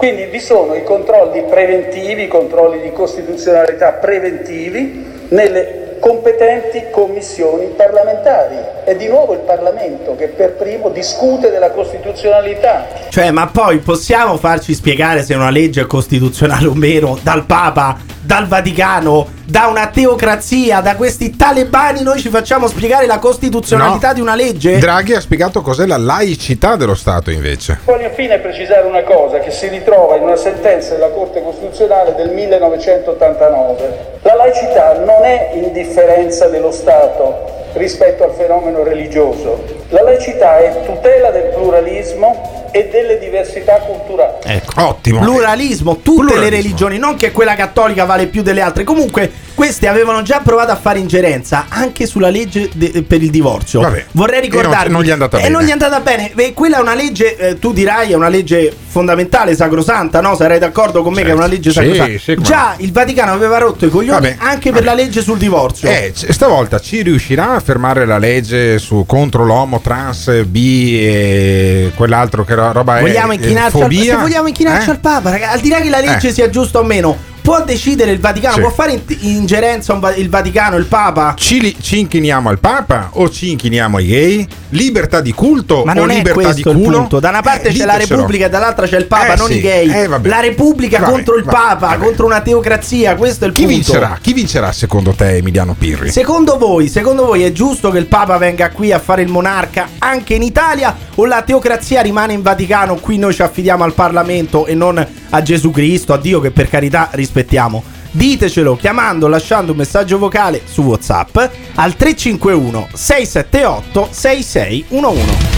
Quindi 0.00 0.24
vi 0.24 0.40
sono 0.40 0.74
i 0.76 0.82
controlli 0.82 1.42
preventivi, 1.42 2.22
i 2.22 2.26
controlli 2.26 2.80
di 2.80 2.90
costituzionalità 2.90 3.92
preventivi 3.92 5.26
nelle 5.28 5.89
competenti 6.00 6.86
commissioni 6.90 7.66
parlamentari. 7.76 8.56
È 8.84 8.96
di 8.96 9.06
nuovo 9.06 9.34
il 9.34 9.40
Parlamento 9.40 10.16
che 10.16 10.26
per 10.28 10.54
primo 10.54 10.88
discute 10.88 11.50
della 11.50 11.70
costituzionalità. 11.70 12.86
Cioè, 13.10 13.30
ma 13.30 13.46
poi 13.46 13.78
possiamo 13.78 14.36
farci 14.38 14.74
spiegare 14.74 15.22
se 15.22 15.34
una 15.34 15.50
legge 15.50 15.82
è 15.82 15.86
costituzionale 15.86 16.66
o 16.66 16.74
meno 16.74 17.18
dal 17.22 17.44
Papa, 17.44 17.98
dal 18.20 18.46
Vaticano, 18.46 19.38
da 19.44 19.66
una 19.66 19.88
teocrazia, 19.88 20.80
da 20.80 20.94
questi 20.96 21.36
talebani? 21.36 22.02
Noi 22.02 22.20
ci 22.20 22.28
facciamo 22.28 22.66
spiegare 22.68 23.06
la 23.06 23.18
costituzionalità 23.18 24.08
No. 24.08 24.14
di 24.14 24.20
una 24.20 24.34
legge? 24.34 24.78
Draghi 24.78 25.14
ha 25.14 25.20
spiegato 25.20 25.60
cos'è 25.62 25.86
la 25.86 25.98
laicità 25.98 26.76
dello 26.76 26.94
Stato 26.94 27.30
invece. 27.30 27.80
Voglio 27.84 28.06
infine 28.06 28.38
precisare 28.38 28.86
una 28.86 29.02
cosa 29.02 29.38
che 29.40 29.50
si 29.50 29.68
ritrova 29.68 30.16
in 30.16 30.22
una 30.22 30.36
sentenza 30.36 30.94
della 30.94 31.08
Corte 31.08 31.42
Costituzionale 31.42 32.14
del 32.14 32.30
1989. 32.30 34.18
La 34.22 34.34
laicità 34.36 34.98
non 35.04 35.24
è 35.24 35.50
indifferenza 35.90 36.46
dello 36.46 36.70
Stato 36.70 37.68
rispetto 37.74 38.24
al 38.24 38.32
fenomeno 38.36 38.82
religioso. 38.82 39.62
La 39.90 40.02
laicità 40.02 40.58
è 40.58 40.82
tutela 40.84 41.30
del 41.30 41.50
pluralismo 41.54 42.68
e 42.72 42.88
delle 42.90 43.18
diversità 43.18 43.78
culturali. 43.78 44.34
Ecco. 44.44 44.80
Ottimo. 44.84 45.18
Pluralismo, 45.20 45.96
tutte 45.98 46.38
le 46.38 46.48
religioni, 46.50 46.98
non 46.98 47.16
che 47.16 47.32
quella 47.32 47.56
cattolica 47.56 48.04
vale 48.04 48.26
più 48.26 48.42
delle 48.42 48.60
altre. 48.60 48.84
Comunque, 48.84 49.28
queste 49.54 49.88
avevano 49.88 50.22
già 50.22 50.40
provato 50.42 50.70
a 50.70 50.76
fare 50.76 51.00
ingerenza 51.00 51.66
anche 51.68 52.06
sulla 52.06 52.30
legge 52.30 52.70
de- 52.72 53.02
per 53.02 53.22
il 53.22 53.30
divorzio. 53.30 53.80
Vabbè. 53.80 54.06
Vorrei 54.12 54.46
E 54.48 54.62
non- 54.62 54.76
non 54.88 55.02
gli 55.02 55.08
è 55.08 55.12
andata 55.12 55.38
E 55.38 55.42
bene. 55.42 55.52
non 55.52 55.62
gli 55.64 55.68
è 55.68 55.72
andata 55.72 56.00
bene. 56.00 56.32
Eh, 56.36 56.52
Quella 56.54 56.76
è 56.78 56.80
una 56.80 56.94
legge, 56.94 57.36
eh, 57.36 57.58
tu 57.58 57.72
dirai, 57.72 58.12
è 58.12 58.14
una 58.14 58.28
legge 58.28 58.72
fondamentale, 58.86 59.54
sacrosanta, 59.56 60.20
no? 60.20 60.36
Sarai 60.36 60.58
d'accordo 60.60 61.02
con 61.02 61.12
me 61.12 61.22
che 61.22 61.30
è 61.30 61.34
una 61.34 61.46
legge 61.46 61.70
Sì, 61.70 61.76
sacrosanta. 61.76 62.18
sì, 62.18 62.34
come 62.34 62.46
già 62.46 62.74
il 62.78 62.92
Vaticano 62.92 63.32
aveva 63.32 63.58
rotto 63.58 63.84
i 63.84 63.90
coglioni 63.90 64.20
Vabbè, 64.20 64.36
anche 64.38 64.70
per 64.70 64.84
la 64.84 64.94
legge 64.94 65.22
sul 65.22 65.38
divorzio. 65.38 65.88
Eh, 65.88 66.12
stavolta 66.14 66.78
ci 66.78 67.02
riuscirà 67.02 67.59
a 67.60 67.62
fermare 67.62 68.04
la 68.06 68.18
legge 68.18 68.78
su 68.78 69.04
contro 69.06 69.44
l'homo, 69.44 69.80
trans, 69.80 70.44
bi 70.44 70.98
e 70.98 71.92
quell'altro 71.94 72.44
che 72.44 72.54
ro- 72.54 72.72
roba 72.72 72.98
è 72.98 73.00
Vogliamo 73.02 73.32
eh, 73.32 73.36
inchinarci, 73.36 73.80
al, 73.80 73.92
se 73.92 74.16
vogliamo 74.16 74.48
inchinarci 74.48 74.88
Eh? 74.88 74.92
al 74.92 74.98
Papa, 74.98 75.30
raga, 75.30 75.50
al 75.50 75.60
di 75.60 75.68
là 75.68 75.80
che 75.80 75.90
la 75.90 76.00
legge 76.00 76.28
Eh. 76.28 76.32
sia 76.32 76.50
giusta 76.50 76.78
o 76.80 76.84
meno, 76.84 77.16
può 77.42 77.62
decidere 77.64 78.10
il 78.12 78.20
Vaticano, 78.20 78.54
Sì. 78.54 78.60
può 78.60 78.70
fare 78.70 78.92
in- 78.92 79.02
ingerenza 79.20 79.98
il 80.16 80.28
Vaticano, 80.28 80.76
il 80.76 80.86
Papa. 80.86 81.34
Ci, 81.36 81.76
ci 81.80 81.98
inchiniamo 82.00 82.48
al 82.48 82.58
Papa 82.58 83.10
o 83.12 83.28
ci 83.30 83.50
inchiniamo 83.50 83.96
ai 83.98 84.06
gay? 84.06 84.48
Libertà 84.70 85.20
di 85.20 85.32
culto 85.32 85.82
Ma 85.84 85.92
o 85.96 86.04
libertà 86.04 86.52
di 86.52 86.62
culo? 86.62 86.98
punto. 86.98 87.18
Da 87.20 87.30
una 87.30 87.42
parte 87.42 87.68
Eh, 87.68 87.72
c'è 87.72 87.84
la. 87.84 87.96
Repubblica 87.96 88.46
e 88.46 88.48
dall'altra 88.48 88.86
c'è 88.86 88.98
il 88.98 89.06
Papa, 89.06 89.34
Eh, 89.34 89.36
non 89.36 89.48
sì. 89.48 89.56
i 89.56 89.60
gay. 89.60 89.88
Eh, 89.90 90.08
la 90.08 90.40
Repubblica 90.40 90.98
Vabbè, 91.00 91.10
contro 91.12 91.36
il 91.36 91.44
vabbè, 91.44 91.56
Papa, 91.56 91.86
vabbè. 91.88 91.98
contro 92.04 92.26
una 92.26 92.40
teocrazia. 92.40 93.14
Questo 93.16 93.44
è 93.44 93.48
il 93.48 93.52
Chi 93.54 93.62
punto. 93.62 93.76
vincerà? 93.76 94.18
Chi 94.20 94.32
vincerà 94.32 94.72
secondo 94.72 95.12
te 95.12 95.36
Emiliano 95.36 95.74
Pirri? 95.78 96.10
Secondo 96.10 96.56
voi, 96.56 96.88
secondo 96.88 97.26
voi 97.26 97.42
è 97.42 97.52
giusto 97.52 97.90
che 97.90 97.98
il 97.98 98.06
Papa 98.06 98.36
venga 98.38 98.70
qui 98.70 98.92
a 98.92 98.98
fare 98.98 99.22
il 99.22 99.28
monarca 99.28 99.88
anche 99.98 100.34
in 100.34 100.42
Italia 100.42 100.96
o 101.16 101.24
la 101.26 101.42
teocrazia 101.42 102.00
rimane 102.02 102.32
in 102.32 102.42
Vaticano? 102.42 102.94
Qui 102.96 103.18
noi 103.18 103.34
ci 103.34 103.42
affidiamo 103.42 103.82
al 103.84 103.92
Parlamento 103.94 104.66
e 104.66 104.74
non 104.74 105.04
a 105.32 105.42
Gesù 105.42 105.70
Cristo, 105.70 106.12
a 106.12 106.18
Dio 106.18 106.40
che 106.40 106.50
per 106.50 106.68
carità 106.68 107.08
rispettiamo. 107.30 107.82
Ditecelo 108.12 108.74
chiamando, 108.74 109.28
lasciando 109.28 109.70
un 109.70 109.78
messaggio 109.78 110.18
vocale 110.18 110.62
su 110.64 110.82
WhatsApp 110.82 111.36
al 111.76 111.94
351 111.94 112.88
678 112.92 114.08
6611. 114.10 115.48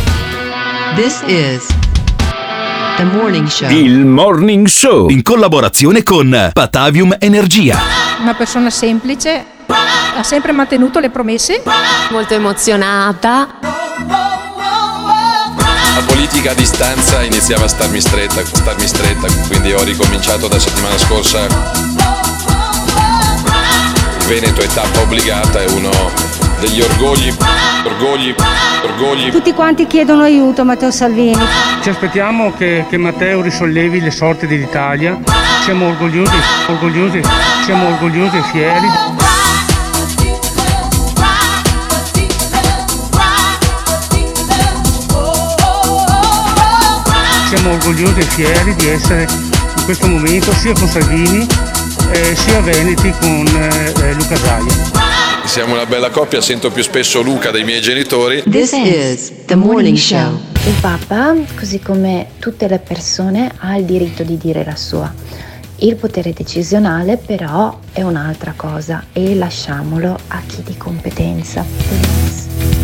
This 0.94 1.22
is 1.26 1.66
the 2.98 3.04
morning 3.04 3.48
show. 3.48 3.70
Il 3.70 4.04
Morning 4.04 4.66
Show 4.66 5.08
in 5.08 5.22
collaborazione 5.22 6.02
con 6.02 6.50
Patavium 6.52 7.16
Energia. 7.18 7.78
Una 8.20 8.34
persona 8.34 8.68
semplice, 8.68 9.42
ha 9.66 10.22
sempre 10.22 10.52
mantenuto 10.52 10.98
le 10.98 11.08
promesse. 11.08 11.62
Molto 12.10 12.34
emozionata. 12.34 14.41
La 15.94 16.02
politica 16.06 16.52
a 16.52 16.54
distanza 16.54 17.22
iniziava 17.22 17.64
a 17.64 17.68
starmi 17.68 18.00
stretta, 18.00 18.44
starmi 18.44 18.86
stretta, 18.86 19.26
quindi 19.48 19.72
ho 19.72 19.82
ricominciato 19.82 20.48
da 20.48 20.58
settimana 20.58 20.96
scorsa. 20.96 21.44
Il 24.18 24.26
Veneto 24.26 24.62
è 24.62 24.66
tappa 24.68 25.00
obbligata, 25.00 25.60
è 25.60 25.66
uno 25.70 25.90
degli 26.60 26.80
orgogli, 26.80 27.34
orgogli, 27.84 28.34
orgogli. 28.84 29.30
Tutti 29.30 29.52
quanti 29.52 29.86
chiedono 29.86 30.22
aiuto, 30.22 30.64
Matteo 30.64 30.90
Salvini. 30.90 31.44
Ci 31.82 31.90
aspettiamo 31.90 32.54
che, 32.54 32.86
che 32.88 32.96
Matteo 32.96 33.42
risollevi 33.42 34.00
le 34.00 34.10
sorti 34.10 34.46
dell'Italia. 34.46 35.18
Siamo 35.64 35.88
orgogliosi, 35.88 36.36
orgogliosi, 36.68 37.20
siamo 37.64 37.88
orgogliosi 37.88 38.36
e 38.36 38.42
fieri. 38.50 39.21
Siamo 47.54 47.74
orgogliosi 47.74 48.18
e 48.18 48.22
fieri 48.22 48.74
di 48.76 48.88
essere 48.88 49.26
in 49.76 49.84
questo 49.84 50.06
momento 50.06 50.50
sia 50.52 50.72
con 50.72 50.88
Salvini 50.88 51.46
eh, 52.10 52.34
sia 52.34 52.62
Veneti 52.62 53.12
con 53.20 53.46
eh, 53.46 53.92
eh, 53.94 54.14
Luca 54.14 54.36
Zaia. 54.36 55.44
Siamo 55.44 55.74
una 55.74 55.84
bella 55.84 56.08
coppia, 56.08 56.40
sento 56.40 56.70
più 56.70 56.82
spesso 56.82 57.20
Luca 57.20 57.50
dei 57.50 57.64
miei 57.64 57.82
genitori. 57.82 58.42
This 58.48 58.72
is 58.72 59.44
the 59.44 59.54
morning 59.54 59.98
show. 59.98 60.40
Il 60.64 60.76
Papa, 60.80 61.34
così 61.54 61.78
come 61.78 62.28
tutte 62.38 62.66
le 62.68 62.78
persone, 62.78 63.52
ha 63.58 63.76
il 63.76 63.84
diritto 63.84 64.22
di 64.22 64.38
dire 64.38 64.64
la 64.64 64.74
sua. 64.74 65.12
Il 65.76 65.96
potere 65.96 66.32
decisionale 66.32 67.18
però 67.18 67.78
è 67.92 68.00
un'altra 68.00 68.54
cosa 68.56 69.08
e 69.12 69.34
lasciamolo 69.34 70.18
a 70.28 70.40
chi 70.46 70.62
di 70.62 70.76
competenza. 70.78 72.81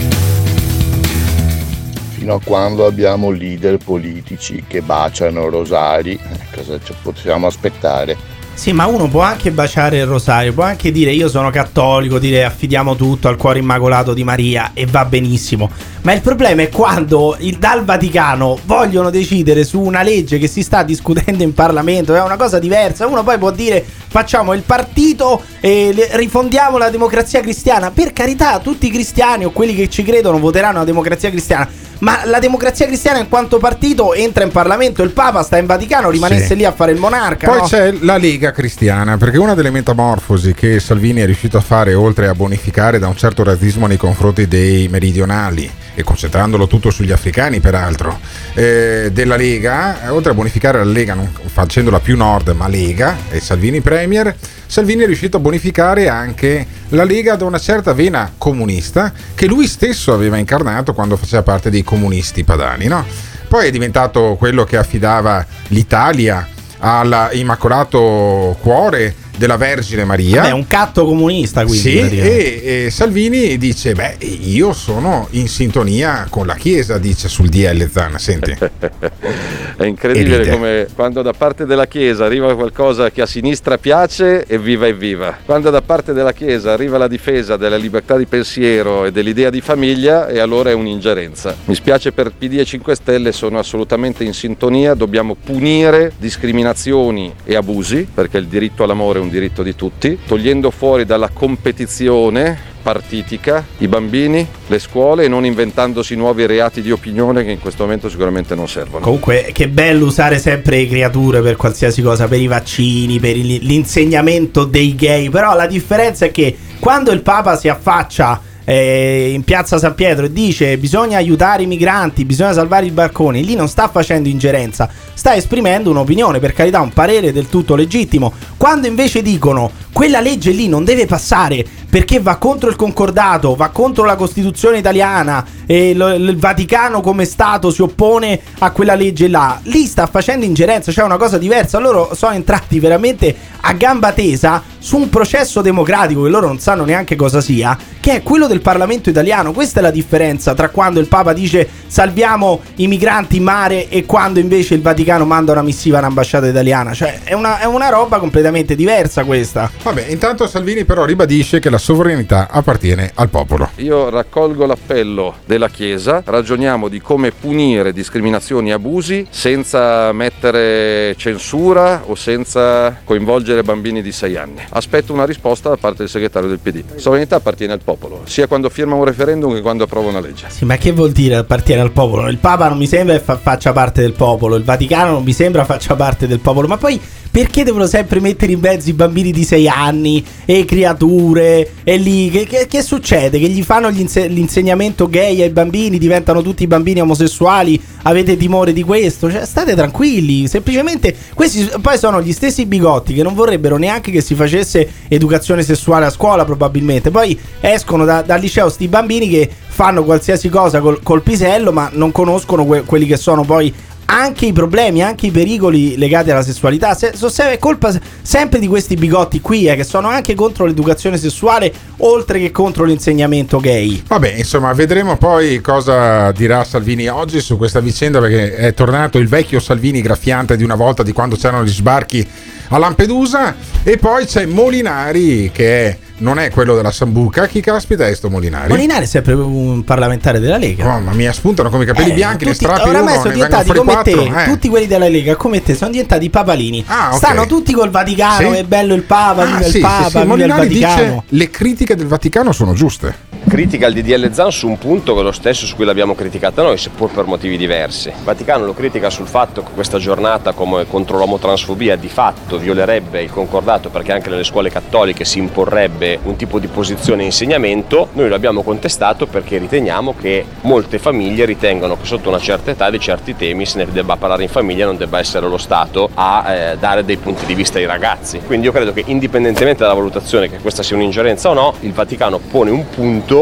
Fino 2.28 2.40
a 2.40 2.44
quando 2.44 2.84
abbiamo 2.84 3.30
leader 3.30 3.78
politici 3.78 4.62
che 4.68 4.82
baciano 4.82 5.48
rosari, 5.48 6.12
eh, 6.12 6.54
cosa 6.54 6.78
ci 6.78 6.92
possiamo 7.00 7.46
aspettare? 7.46 8.18
Sì, 8.52 8.72
ma 8.72 8.84
uno 8.84 9.08
può 9.08 9.22
anche 9.22 9.50
baciare 9.50 9.96
il 9.96 10.04
rosario, 10.04 10.52
può 10.52 10.64
anche 10.64 10.92
dire 10.92 11.10
io 11.12 11.30
sono 11.30 11.48
cattolico, 11.48 12.18
dire 12.18 12.44
affidiamo 12.44 12.96
tutto 12.96 13.28
al 13.28 13.36
cuore 13.36 13.60
immacolato 13.60 14.12
di 14.12 14.24
Maria 14.24 14.72
e 14.74 14.84
va 14.84 15.06
benissimo. 15.06 15.70
Ma 16.02 16.12
il 16.12 16.20
problema 16.20 16.62
è 16.62 16.68
quando 16.68 17.36
il, 17.40 17.58
dal 17.58 17.84
Vaticano 17.84 18.58
vogliono 18.64 19.10
decidere 19.10 19.64
su 19.64 19.80
una 19.80 20.02
legge 20.02 20.38
che 20.38 20.48
si 20.48 20.62
sta 20.62 20.82
discutendo 20.82 21.42
in 21.42 21.52
Parlamento, 21.54 22.14
è 22.14 22.22
una 22.22 22.36
cosa 22.36 22.58
diversa. 22.58 23.06
Uno 23.06 23.22
poi 23.22 23.38
può 23.38 23.50
dire 23.50 23.84
facciamo 24.08 24.54
il 24.54 24.62
partito 24.62 25.42
e 25.60 25.92
le, 25.92 26.08
rifondiamo 26.12 26.78
la 26.78 26.90
democrazia 26.90 27.40
cristiana. 27.40 27.90
Per 27.90 28.12
carità, 28.12 28.58
tutti 28.60 28.86
i 28.86 28.90
cristiani 28.90 29.44
o 29.44 29.50
quelli 29.50 29.74
che 29.74 29.88
ci 29.88 30.02
credono 30.02 30.38
voteranno 30.38 30.78
la 30.78 30.84
democrazia 30.84 31.30
cristiana. 31.30 31.68
Ma 32.00 32.24
la 32.24 32.38
democrazia 32.38 32.86
cristiana 32.86 33.18
in 33.18 33.28
quanto 33.28 33.58
partito 33.58 34.14
entra 34.14 34.44
in 34.44 34.52
Parlamento, 34.52 35.02
il 35.02 35.10
Papa 35.10 35.42
sta 35.42 35.58
in 35.58 35.66
Vaticano, 35.66 36.10
rimanesse 36.10 36.46
Sì. 36.48 36.56
lì 36.56 36.64
a 36.64 36.72
fare 36.72 36.92
il 36.92 36.98
monarca. 36.98 37.48
Poi 37.48 37.58
no? 37.58 37.66
c'è 37.66 37.92
la 38.00 38.16
Lega 38.16 38.52
Cristiana, 38.52 39.16
perché 39.16 39.36
una 39.36 39.54
delle 39.54 39.70
metamorfosi 39.70 40.54
che 40.54 40.78
Salvini 40.78 41.20
è 41.20 41.24
riuscito 41.24 41.56
a 41.56 41.60
fare, 41.60 41.94
oltre 41.94 42.28
a 42.28 42.34
bonificare 42.34 43.00
da 43.00 43.08
un 43.08 43.16
certo 43.16 43.42
razzismo 43.42 43.88
nei 43.88 43.96
confronti 43.96 44.46
dei 44.46 44.86
meridionali, 44.86 45.68
e 45.98 46.04
concentrandolo 46.04 46.68
tutto 46.68 46.92
sugli 46.92 47.10
africani 47.10 47.58
peraltro, 47.58 48.20
eh, 48.54 49.10
della 49.12 49.34
Lega, 49.34 50.04
eh, 50.04 50.10
oltre 50.10 50.30
a 50.30 50.34
bonificare 50.34 50.78
la 50.78 50.84
Lega, 50.84 51.14
non 51.14 51.28
facendola 51.44 51.98
più 51.98 52.16
nord 52.16 52.50
ma 52.50 52.68
Lega, 52.68 53.16
e 53.30 53.40
Salvini 53.40 53.80
Premier, 53.80 54.32
Salvini 54.64 55.02
è 55.02 55.06
riuscito 55.06 55.38
a 55.38 55.40
bonificare 55.40 56.08
anche 56.08 56.64
la 56.90 57.02
Lega 57.02 57.34
da 57.34 57.46
una 57.46 57.58
certa 57.58 57.94
vena 57.94 58.30
comunista 58.38 59.12
che 59.34 59.46
lui 59.46 59.66
stesso 59.66 60.12
aveva 60.12 60.36
incarnato 60.36 60.94
quando 60.94 61.16
faceva 61.16 61.42
parte 61.42 61.68
dei 61.68 61.82
comunisti 61.82 62.44
padani. 62.44 62.86
No? 62.86 63.04
Poi 63.48 63.66
è 63.66 63.70
diventato 63.72 64.36
quello 64.38 64.62
che 64.62 64.76
affidava 64.76 65.44
l'Italia 65.68 66.46
all'immacolato 66.78 68.56
cuore 68.60 69.12
della 69.38 69.56
Vergine 69.56 70.04
Maria. 70.04 70.46
È 70.48 70.50
un 70.50 70.66
catto 70.66 71.04
comunista 71.04 71.64
quindi. 71.64 71.78
Sì, 71.78 71.98
e, 71.98 72.84
e 72.86 72.90
Salvini 72.90 73.56
dice: 73.56 73.94
Beh, 73.94 74.16
io 74.20 74.72
sono 74.72 75.28
in 75.30 75.48
sintonia 75.48 76.26
con 76.28 76.46
la 76.46 76.54
Chiesa, 76.54 76.98
dice 76.98 77.28
sul 77.28 77.48
DL 77.48 77.88
Zan. 77.90 78.18
Senti. 78.18 78.56
È 79.78 79.84
incredibile 79.84 80.48
come 80.48 80.88
quando 80.92 81.22
da 81.22 81.32
parte 81.32 81.64
della 81.64 81.86
Chiesa 81.86 82.24
arriva 82.24 82.54
qualcosa 82.56 83.12
che 83.12 83.22
a 83.22 83.26
sinistra 83.26 83.78
piace, 83.78 84.44
evviva 84.46 84.88
evviva. 84.88 85.38
Quando 85.44 85.70
da 85.70 85.82
parte 85.82 86.12
della 86.12 86.32
Chiesa 86.32 86.72
arriva 86.72 86.98
la 86.98 87.06
difesa 87.06 87.56
della 87.56 87.76
libertà 87.76 88.16
di 88.16 88.26
pensiero 88.26 89.04
e 89.04 89.12
dell'idea 89.12 89.50
di 89.50 89.60
famiglia, 89.60 90.26
e 90.26 90.40
allora 90.40 90.70
è 90.70 90.72
un'ingerenza. 90.72 91.54
Mi 91.66 91.76
spiace 91.76 92.10
per 92.10 92.32
PD 92.36 92.58
e 92.58 92.64
5 92.64 92.94
Stelle, 92.96 93.30
sono 93.30 93.60
assolutamente 93.60 94.24
in 94.24 94.34
sintonia, 94.34 94.94
dobbiamo 94.94 95.36
punire 95.36 96.12
discriminazioni 96.18 97.32
e 97.44 97.54
abusi, 97.54 98.08
perché 98.12 98.38
il 98.38 98.46
diritto 98.46 98.82
all'amore 98.82 99.20
è 99.20 99.22
un 99.22 99.27
diritto 99.28 99.62
di 99.62 99.74
tutti, 99.74 100.18
togliendo 100.26 100.70
fuori 100.70 101.04
dalla 101.04 101.28
competizione 101.28 102.76
partitica 102.82 103.64
i 103.78 103.88
bambini, 103.88 104.46
le 104.66 104.78
scuole 104.78 105.24
e 105.24 105.28
non 105.28 105.44
inventandosi 105.44 106.14
nuovi 106.14 106.46
reati 106.46 106.80
di 106.80 106.90
opinione 106.90 107.44
che 107.44 107.50
in 107.50 107.60
questo 107.60 107.82
momento 107.82 108.08
sicuramente 108.08 108.54
non 108.54 108.68
servono. 108.68 109.04
Comunque, 109.04 109.50
che 109.52 109.68
bello 109.68 110.06
usare 110.06 110.38
sempre 110.38 110.78
le 110.78 110.88
creature 110.88 111.42
per 111.42 111.56
qualsiasi 111.56 112.00
cosa, 112.00 112.28
per 112.28 112.40
i 112.40 112.46
vaccini, 112.46 113.18
per 113.18 113.36
l'insegnamento 113.36 114.64
dei 114.64 114.94
gay. 114.94 115.28
Però 115.28 115.54
la 115.54 115.66
differenza 115.66 116.26
è 116.26 116.30
che 116.30 116.56
quando 116.78 117.10
il 117.10 117.20
Papa 117.20 117.56
si 117.56 117.68
affaccia 117.68 118.40
eh, 118.68 119.30
in 119.32 119.44
piazza 119.44 119.78
San 119.78 119.94
Pietro 119.94 120.26
e 120.26 120.32
dice 120.32 120.76
bisogna 120.76 121.16
aiutare 121.16 121.62
i 121.62 121.66
migranti, 121.66 122.26
bisogna 122.26 122.52
salvare 122.52 122.84
i 122.84 122.90
barconi, 122.90 123.42
lì 123.42 123.54
non 123.54 123.66
sta 123.66 123.88
facendo 123.88 124.28
ingerenza, 124.28 124.90
sta 125.14 125.34
esprimendo 125.34 125.88
un'opinione, 125.88 126.38
per 126.38 126.52
carità, 126.52 126.82
un 126.82 126.92
parere 126.92 127.32
del 127.32 127.48
tutto 127.48 127.74
legittimo. 127.74 128.30
Quando 128.58 128.86
invece 128.86 129.22
dicono 129.22 129.70
quella 129.90 130.20
legge 130.20 130.50
lì 130.50 130.68
non 130.68 130.84
deve 130.84 131.06
passare 131.06 131.64
perché 131.98 132.20
va 132.20 132.36
contro 132.36 132.70
il 132.70 132.76
concordato, 132.76 133.56
va 133.56 133.70
contro 133.70 134.04
la 134.04 134.14
Costituzione 134.14 134.78
italiana 134.78 135.44
e 135.66 135.94
lo- 135.94 136.14
il 136.14 136.36
Vaticano 136.36 137.00
come 137.00 137.24
Stato 137.24 137.72
si 137.72 137.82
oppone 137.82 138.40
a 138.60 138.70
quella 138.70 138.94
legge 138.94 139.26
là, 139.26 139.58
lì 139.64 139.84
sta 139.84 140.06
facendo 140.06 140.44
ingerenza, 140.44 140.92
cioè 140.92 141.04
una 141.04 141.16
cosa 141.16 141.38
diversa. 141.38 141.80
Loro 141.80 142.14
sono 142.14 142.34
entrati 142.34 142.78
veramente 142.78 143.34
a 143.62 143.72
gamba 143.72 144.12
tesa 144.12 144.62
su 144.78 144.96
un 144.96 145.08
processo 145.08 145.60
democratico 145.60 146.22
che 146.22 146.28
loro 146.28 146.46
non 146.46 146.60
sanno 146.60 146.84
neanche 146.84 147.16
cosa 147.16 147.40
sia, 147.40 147.76
che 147.98 148.14
è 148.14 148.22
quello 148.22 148.46
del 148.46 148.60
Parlamento 148.60 149.10
italiano. 149.10 149.50
Questa 149.50 149.80
è 149.80 149.82
la 149.82 149.90
differenza 149.90 150.54
tra 150.54 150.68
quando 150.68 151.00
il 151.00 151.08
Papa 151.08 151.32
dice 151.32 151.68
salviamo 151.88 152.60
i 152.76 152.86
migranti 152.86 153.38
in 153.38 153.42
mare 153.42 153.88
e 153.88 154.06
quando 154.06 154.38
invece 154.38 154.74
il 154.74 154.82
Vaticano 154.82 155.24
manda 155.24 155.50
una 155.50 155.62
missiva 155.62 155.98
all'ambasciata 155.98 156.46
italiana. 156.46 156.94
Cioè 156.94 157.22
è 157.24 157.32
una, 157.34 157.58
è 157.58 157.64
una 157.64 157.88
roba 157.88 158.20
completamente 158.20 158.76
diversa 158.76 159.24
questa. 159.24 159.68
Vabbè, 159.82 160.06
intanto 160.10 160.46
Salvini 160.46 160.84
però 160.84 161.04
ribadisce 161.04 161.58
che 161.58 161.70
la 161.70 161.78
sovranità 161.88 162.48
appartiene 162.50 163.12
al 163.14 163.30
popolo. 163.30 163.70
Io 163.76 164.10
raccolgo 164.10 164.66
l'appello 164.66 165.36
della 165.46 165.70
Chiesa, 165.70 166.20
ragioniamo 166.22 166.86
di 166.88 167.00
come 167.00 167.30
punire 167.30 167.94
discriminazioni 167.94 168.68
e 168.68 168.72
abusi 168.72 169.26
senza 169.30 170.12
mettere 170.12 171.14
censura 171.16 172.02
o 172.04 172.14
senza 172.14 172.94
coinvolgere 173.04 173.62
bambini 173.62 174.02
di 174.02 174.12
6 174.12 174.36
anni. 174.36 174.60
Aspetto 174.68 175.14
una 175.14 175.24
risposta 175.24 175.70
da 175.70 175.78
parte 175.78 176.00
del 176.00 176.10
segretario 176.10 176.50
del 176.50 176.58
PD. 176.58 176.84
Sovranità 176.96 177.36
appartiene 177.36 177.72
al 177.72 177.80
popolo, 177.82 178.20
sia 178.24 178.46
quando 178.46 178.68
firma 178.68 178.94
un 178.94 179.04
referendum 179.04 179.54
che 179.54 179.62
quando 179.62 179.84
approva 179.84 180.10
una 180.10 180.20
legge. 180.20 180.44
Sì, 180.50 180.66
ma 180.66 180.76
che 180.76 180.92
vuol 180.92 181.12
dire 181.12 181.36
appartiene 181.36 181.80
al 181.80 181.92
popolo? 181.92 182.28
Il 182.28 182.36
Papa 182.36 182.68
non 182.68 182.76
mi 182.76 182.86
sembra 182.86 183.16
che 183.16 183.24
fa- 183.24 183.38
faccia 183.38 183.72
parte 183.72 184.02
del 184.02 184.12
popolo, 184.12 184.56
il 184.56 184.64
Vaticano 184.64 185.12
non 185.12 185.24
mi 185.24 185.32
sembra 185.32 185.64
faccia 185.64 185.96
parte 185.96 186.26
del 186.26 186.40
popolo, 186.40 186.68
ma 186.68 186.76
poi 186.76 187.00
perché 187.30 187.62
devono 187.62 187.86
sempre 187.86 188.20
mettere 188.20 188.52
in 188.52 188.58
mezzo 188.60 188.88
i 188.88 188.94
bambini 188.94 189.30
di 189.30 189.44
6 189.44 189.68
anni 189.68 190.24
e 190.44 190.64
creature? 190.64 191.67
E 191.84 191.96
lì 191.96 192.28
che, 192.30 192.44
che- 192.46 192.66
che 192.68 192.82
succede? 192.82 193.38
Che 193.38 193.48
gli 193.48 193.62
fanno 193.62 193.90
gli 193.90 194.00
inse- 194.00 194.26
l'insegnamento 194.26 195.08
gay 195.08 195.40
ai 195.42 195.48
bambini, 195.50 195.96
diventano 195.98 196.42
tutti 196.42 196.66
bambini 196.66 197.00
omosessuali? 197.00 197.80
Avete 198.02 198.36
timore 198.36 198.72
di 198.72 198.82
questo? 198.82 199.30
Cioè, 199.30 199.44
state 199.46 199.74
tranquilli, 199.74 200.46
semplicemente 200.48 201.14
questi 201.34 201.68
poi 201.80 201.96
sono 201.98 202.20
gli 202.22 202.32
stessi 202.32 202.66
bigotti 202.66 203.14
che 203.14 203.22
non 203.22 203.34
vorrebbero 203.34 203.76
neanche 203.76 204.10
che 204.10 204.20
si 204.20 204.34
facesse 204.34 204.86
educazione 205.08 205.62
sessuale 205.62 206.06
a 206.06 206.10
scuola 206.10 206.44
probabilmente. 206.44 207.10
Poi 207.10 207.38
escono 207.60 208.04
da- 208.04 208.22
dal 208.22 208.40
liceo 208.40 208.68
sti 208.68 208.88
bambini 208.88 209.28
che 209.28 209.48
fanno 209.66 210.04
qualsiasi 210.04 210.48
cosa 210.48 210.80
col, 210.80 211.00
col 211.02 211.22
pisello 211.22 211.72
ma 211.72 211.88
non 211.92 212.12
conoscono 212.12 212.64
que- 212.66 212.82
quelli 212.82 213.06
che 213.06 213.16
sono 213.16 213.44
poi 213.44 213.72
anche 214.10 214.46
i 214.46 214.52
problemi, 214.52 215.02
anche 215.02 215.26
i 215.26 215.30
pericoli 215.30 215.96
legati 215.98 216.30
alla 216.30 216.42
sessualità. 216.42 216.94
Se, 216.94 217.12
so- 217.14 217.28
se- 217.28 217.52
è 217.52 217.58
colpa 217.58 217.92
se- 217.92 218.00
sempre 218.22 218.58
di 218.58 218.66
questi 218.66 218.94
bigotti 218.94 219.40
qui, 219.42 219.66
eh, 219.66 219.76
che 219.76 219.84
sono 219.84 220.08
anche 220.08 220.34
contro 220.34 220.64
l'educazione 220.64 221.18
sessuale, 221.18 221.70
oltre 221.98 222.38
che 222.38 222.50
contro 222.50 222.84
l'insegnamento 222.84 223.60
gay. 223.60 224.02
Vabbè, 224.06 224.34
insomma, 224.36 224.72
vedremo 224.72 225.16
poi 225.18 225.60
cosa 225.60 226.32
dirà 226.32 226.64
Salvini 226.64 227.06
oggi 227.08 227.40
su 227.40 227.58
questa 227.58 227.80
vicenda 227.80 228.18
perché 228.20 228.54
è 228.54 228.72
tornato 228.74 229.18
il 229.18 229.28
vecchio 229.28 229.60
Salvini 229.60 230.00
graffiante 230.00 230.56
di 230.56 230.64
una 230.64 230.74
volta 230.74 231.02
di 231.02 231.12
quando 231.12 231.36
c'erano 231.36 231.64
gli 231.64 231.68
sbarchi 231.70 232.26
a 232.68 232.78
Lampedusa 232.78 233.54
e 233.82 233.96
poi 233.98 234.24
c'è 234.24 234.46
Molinari 234.46 235.50
che 235.52 235.86
è- 235.86 235.98
non 236.18 236.38
è 236.38 236.50
quello 236.50 236.74
della 236.74 236.90
Sambuca. 236.90 237.46
Chi 237.46 237.60
caspita 237.60 238.06
è 238.06 238.14
sto 238.14 238.28
Molinari? 238.30 238.68
Molinari 238.68 239.04
è 239.04 239.06
sempre 239.06 239.34
un 239.34 239.84
parlamentare 239.84 240.38
della 240.40 240.56
Lega. 240.56 240.84
Mamma 240.84 241.12
mia, 241.12 241.32
spuntano 241.32 241.68
come 241.70 241.84
i 241.84 241.86
capelli 241.86 242.10
Eh, 242.10 242.14
bianchi, 242.14 242.44
le 242.44 242.52
tutti- 242.52 242.64
strappi 242.64 242.88
oramai 242.88 243.12
uno, 243.14 243.22
sono 243.22 243.34
diventati 243.34 243.72
come 243.72 244.02
te, 244.02 244.10
eh. 244.10 244.44
tutti 244.44 244.68
quelli 244.68 244.86
della 244.86 245.08
Lega 245.08 245.36
come 245.36 245.62
te 245.62 245.74
sono 245.74 245.90
diventati 245.90 246.28
papalini. 246.30 246.84
Ah, 246.86 247.08
ok. 247.10 247.16
Stanno 247.16 247.46
tutti 247.46 247.72
col 247.72 247.90
Vaticano, 247.90 248.52
Sì. 248.52 248.58
è 248.58 248.64
bello 248.64 248.94
il 248.94 249.02
Papa, 249.02 249.42
Ah, 249.42 249.46
viva 249.46 249.58
sì, 249.60 249.64
il 249.66 249.70
sì, 249.72 249.80
Papa, 249.80 249.96
sì, 250.04 250.08
viva 250.08 250.20
il 250.22 250.26
Molinari 250.28 250.66
Vaticano. 250.68 251.02
dice 251.02 251.22
le 251.28 251.50
critiche 251.50 251.94
del 251.96 252.06
Vaticano 252.06 252.52
sono 252.52 252.72
giuste. 252.72 253.26
Critica 253.48 253.86
il 253.86 253.94
DDL 253.94 254.30
Zan 254.30 254.52
su 254.52 254.68
un 254.68 254.76
punto 254.76 255.14
che 255.14 255.20
è 255.20 255.22
lo 255.22 255.32
stesso 255.32 255.64
su 255.64 255.74
cui 255.74 255.86
l'abbiamo 255.86 256.14
criticata 256.14 256.62
noi, 256.62 256.76
seppur 256.76 257.10
per 257.10 257.24
motivi 257.24 257.56
diversi. 257.56 258.08
Il 258.08 258.22
Vaticano 258.22 258.66
lo 258.66 258.74
critica 258.74 259.08
sul 259.08 259.26
fatto 259.26 259.62
che 259.62 259.70
questa 259.72 259.98
giornata 259.98 260.52
come 260.52 260.86
contro 260.86 261.16
l'omotransfobia 261.16 261.96
di 261.96 262.08
fatto 262.08 262.58
violerebbe 262.58 263.22
il 263.22 263.30
concordato 263.30 263.88
perché 263.88 264.12
anche 264.12 264.28
nelle 264.28 264.44
scuole 264.44 264.70
cattoliche 264.70 265.24
si 265.24 265.38
imporrebbe 265.38 266.18
un 266.24 266.36
tipo 266.36 266.58
di 266.58 266.66
posizione 266.66 267.22
e 267.22 267.26
insegnamento. 267.26 268.08
Noi 268.12 268.28
lo 268.28 268.34
abbiamo 268.34 268.62
contestato 268.62 269.26
perché 269.26 269.56
riteniamo 269.56 270.14
che 270.20 270.44
molte 270.62 270.98
famiglie 270.98 271.46
ritengono 271.46 271.96
che 271.96 272.04
sotto 272.04 272.28
una 272.28 272.38
certa 272.38 272.70
età 272.70 272.90
di 272.90 273.00
certi 273.00 273.34
temi 273.34 273.64
se 273.64 273.78
ne 273.78 273.90
debba 273.90 274.16
parlare 274.16 274.42
in 274.42 274.50
famiglia, 274.50 274.84
non 274.84 274.98
debba 274.98 275.18
essere 275.18 275.48
lo 275.48 275.56
Stato 275.58 276.10
a 276.14 276.52
eh, 276.52 276.76
dare 276.78 277.04
dei 277.04 277.16
punti 277.16 277.46
di 277.46 277.54
vista 277.54 277.78
ai 277.78 277.86
ragazzi. 277.86 278.40
Quindi 278.44 278.66
io 278.66 278.72
credo 278.72 278.92
che 278.92 279.04
indipendentemente 279.06 279.82
dalla 279.82 279.94
valutazione 279.94 280.50
che 280.50 280.58
questa 280.58 280.82
sia 280.82 280.96
un'ingerenza 280.96 281.48
o 281.48 281.54
no, 281.54 281.74
il 281.80 281.92
Vaticano 281.92 282.38
pone 282.38 282.70
un 282.70 282.88
punto 282.90 283.37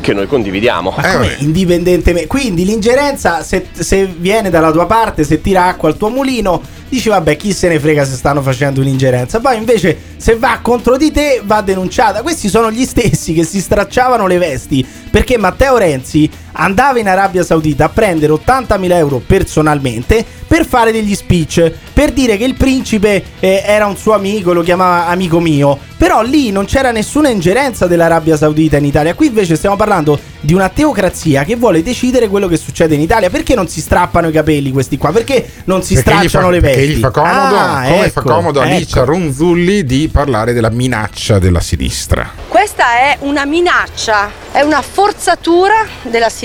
che 0.00 0.12
noi 0.14 0.26
condividiamo. 0.26 0.94
Ma 0.96 1.12
come 1.12 1.36
indipendentemente. 1.38 2.26
Quindi 2.26 2.64
l'ingerenza, 2.64 3.42
se, 3.42 3.66
se 3.72 4.06
viene 4.06 4.50
dalla 4.50 4.70
tua 4.70 4.86
parte, 4.86 5.24
se 5.24 5.40
tira 5.40 5.66
acqua 5.66 5.88
al 5.88 5.96
tuo 5.96 6.08
mulino, 6.08 6.62
dici 6.88 7.08
vabbè, 7.08 7.36
chi 7.36 7.52
se 7.52 7.68
ne 7.68 7.78
frega 7.78 8.04
se 8.04 8.14
stanno 8.14 8.42
facendo 8.42 8.80
un'ingerenza. 8.80 9.40
Poi 9.40 9.56
invece, 9.56 9.96
se 10.16 10.36
va 10.36 10.58
contro 10.62 10.96
di 10.96 11.10
te, 11.10 11.42
va 11.44 11.60
denunciata. 11.60 12.22
Questi 12.22 12.48
sono 12.48 12.70
gli 12.70 12.84
stessi 12.84 13.32
che 13.32 13.44
si 13.44 13.60
stracciavano 13.60 14.26
le 14.26 14.38
vesti 14.38 14.86
perché 15.10 15.36
Matteo 15.36 15.76
Renzi 15.76 16.30
andava 16.52 16.98
in 16.98 17.08
Arabia 17.08 17.42
Saudita 17.44 17.86
a 17.86 17.88
prendere 17.88 18.32
80.000 18.32 18.92
euro 18.92 19.22
personalmente 19.24 20.24
per 20.46 20.66
fare 20.66 20.90
degli 20.90 21.14
speech, 21.14 21.70
per 21.92 22.10
dire 22.12 22.36
che 22.36 22.44
il 22.44 22.54
principe 22.54 23.22
eh, 23.38 23.62
era 23.64 23.86
un 23.86 23.96
suo 23.96 24.14
amico, 24.14 24.52
lo 24.52 24.62
chiamava 24.62 25.06
amico 25.06 25.38
mio. 25.38 25.78
Però 25.96 26.22
lì 26.22 26.50
non 26.50 26.64
c'era 26.64 26.90
nessuna 26.90 27.28
ingerenza 27.28 27.86
dell'Arabia 27.86 28.36
Saudita 28.36 28.78
in 28.78 28.86
Italia. 28.86 29.14
Qui 29.14 29.26
invece 29.26 29.54
stiamo 29.54 29.76
parlando 29.76 30.18
di 30.40 30.54
una 30.54 30.68
teocrazia 30.70 31.44
che 31.44 31.54
vuole 31.56 31.82
decidere 31.82 32.26
quello 32.28 32.48
che 32.48 32.56
succede 32.56 32.94
in 32.94 33.00
Italia. 33.02 33.28
Perché 33.30 33.54
non 33.54 33.68
si 33.68 33.80
strappano 33.80 34.28
i 34.28 34.32
capelli 34.32 34.72
questi 34.72 34.96
qua? 34.96 35.12
Perché 35.12 35.46
non 35.64 35.82
si 35.82 35.94
Perché 35.94 36.10
stracciano 36.10 36.46
fa- 36.46 36.50
le 36.52 36.60
perché 36.60 36.76
vesti? 36.78 36.94
gli 36.94 37.00
fa 37.00 37.10
comodo, 37.10 37.56
Ah, 37.56 37.82
come 37.86 38.04
ecco, 38.06 38.10
fa 38.10 38.22
comodo 38.22 38.60
a 38.60 38.64
Licia 38.64 39.00
ecco. 39.02 39.10
Ronzulli 39.12 39.84
di 39.84 40.08
parlare 40.10 40.52
della 40.52 40.70
minaccia 40.70 41.38
della 41.38 41.60
sinistra. 41.60 42.28
Questa 42.48 42.84
è 42.98 43.18
una 43.20 43.44
minaccia, 43.44 44.30
è 44.52 44.62
una 44.62 44.80
forzatura 44.82 45.74
della 46.02 46.28
sinistra 46.30 46.38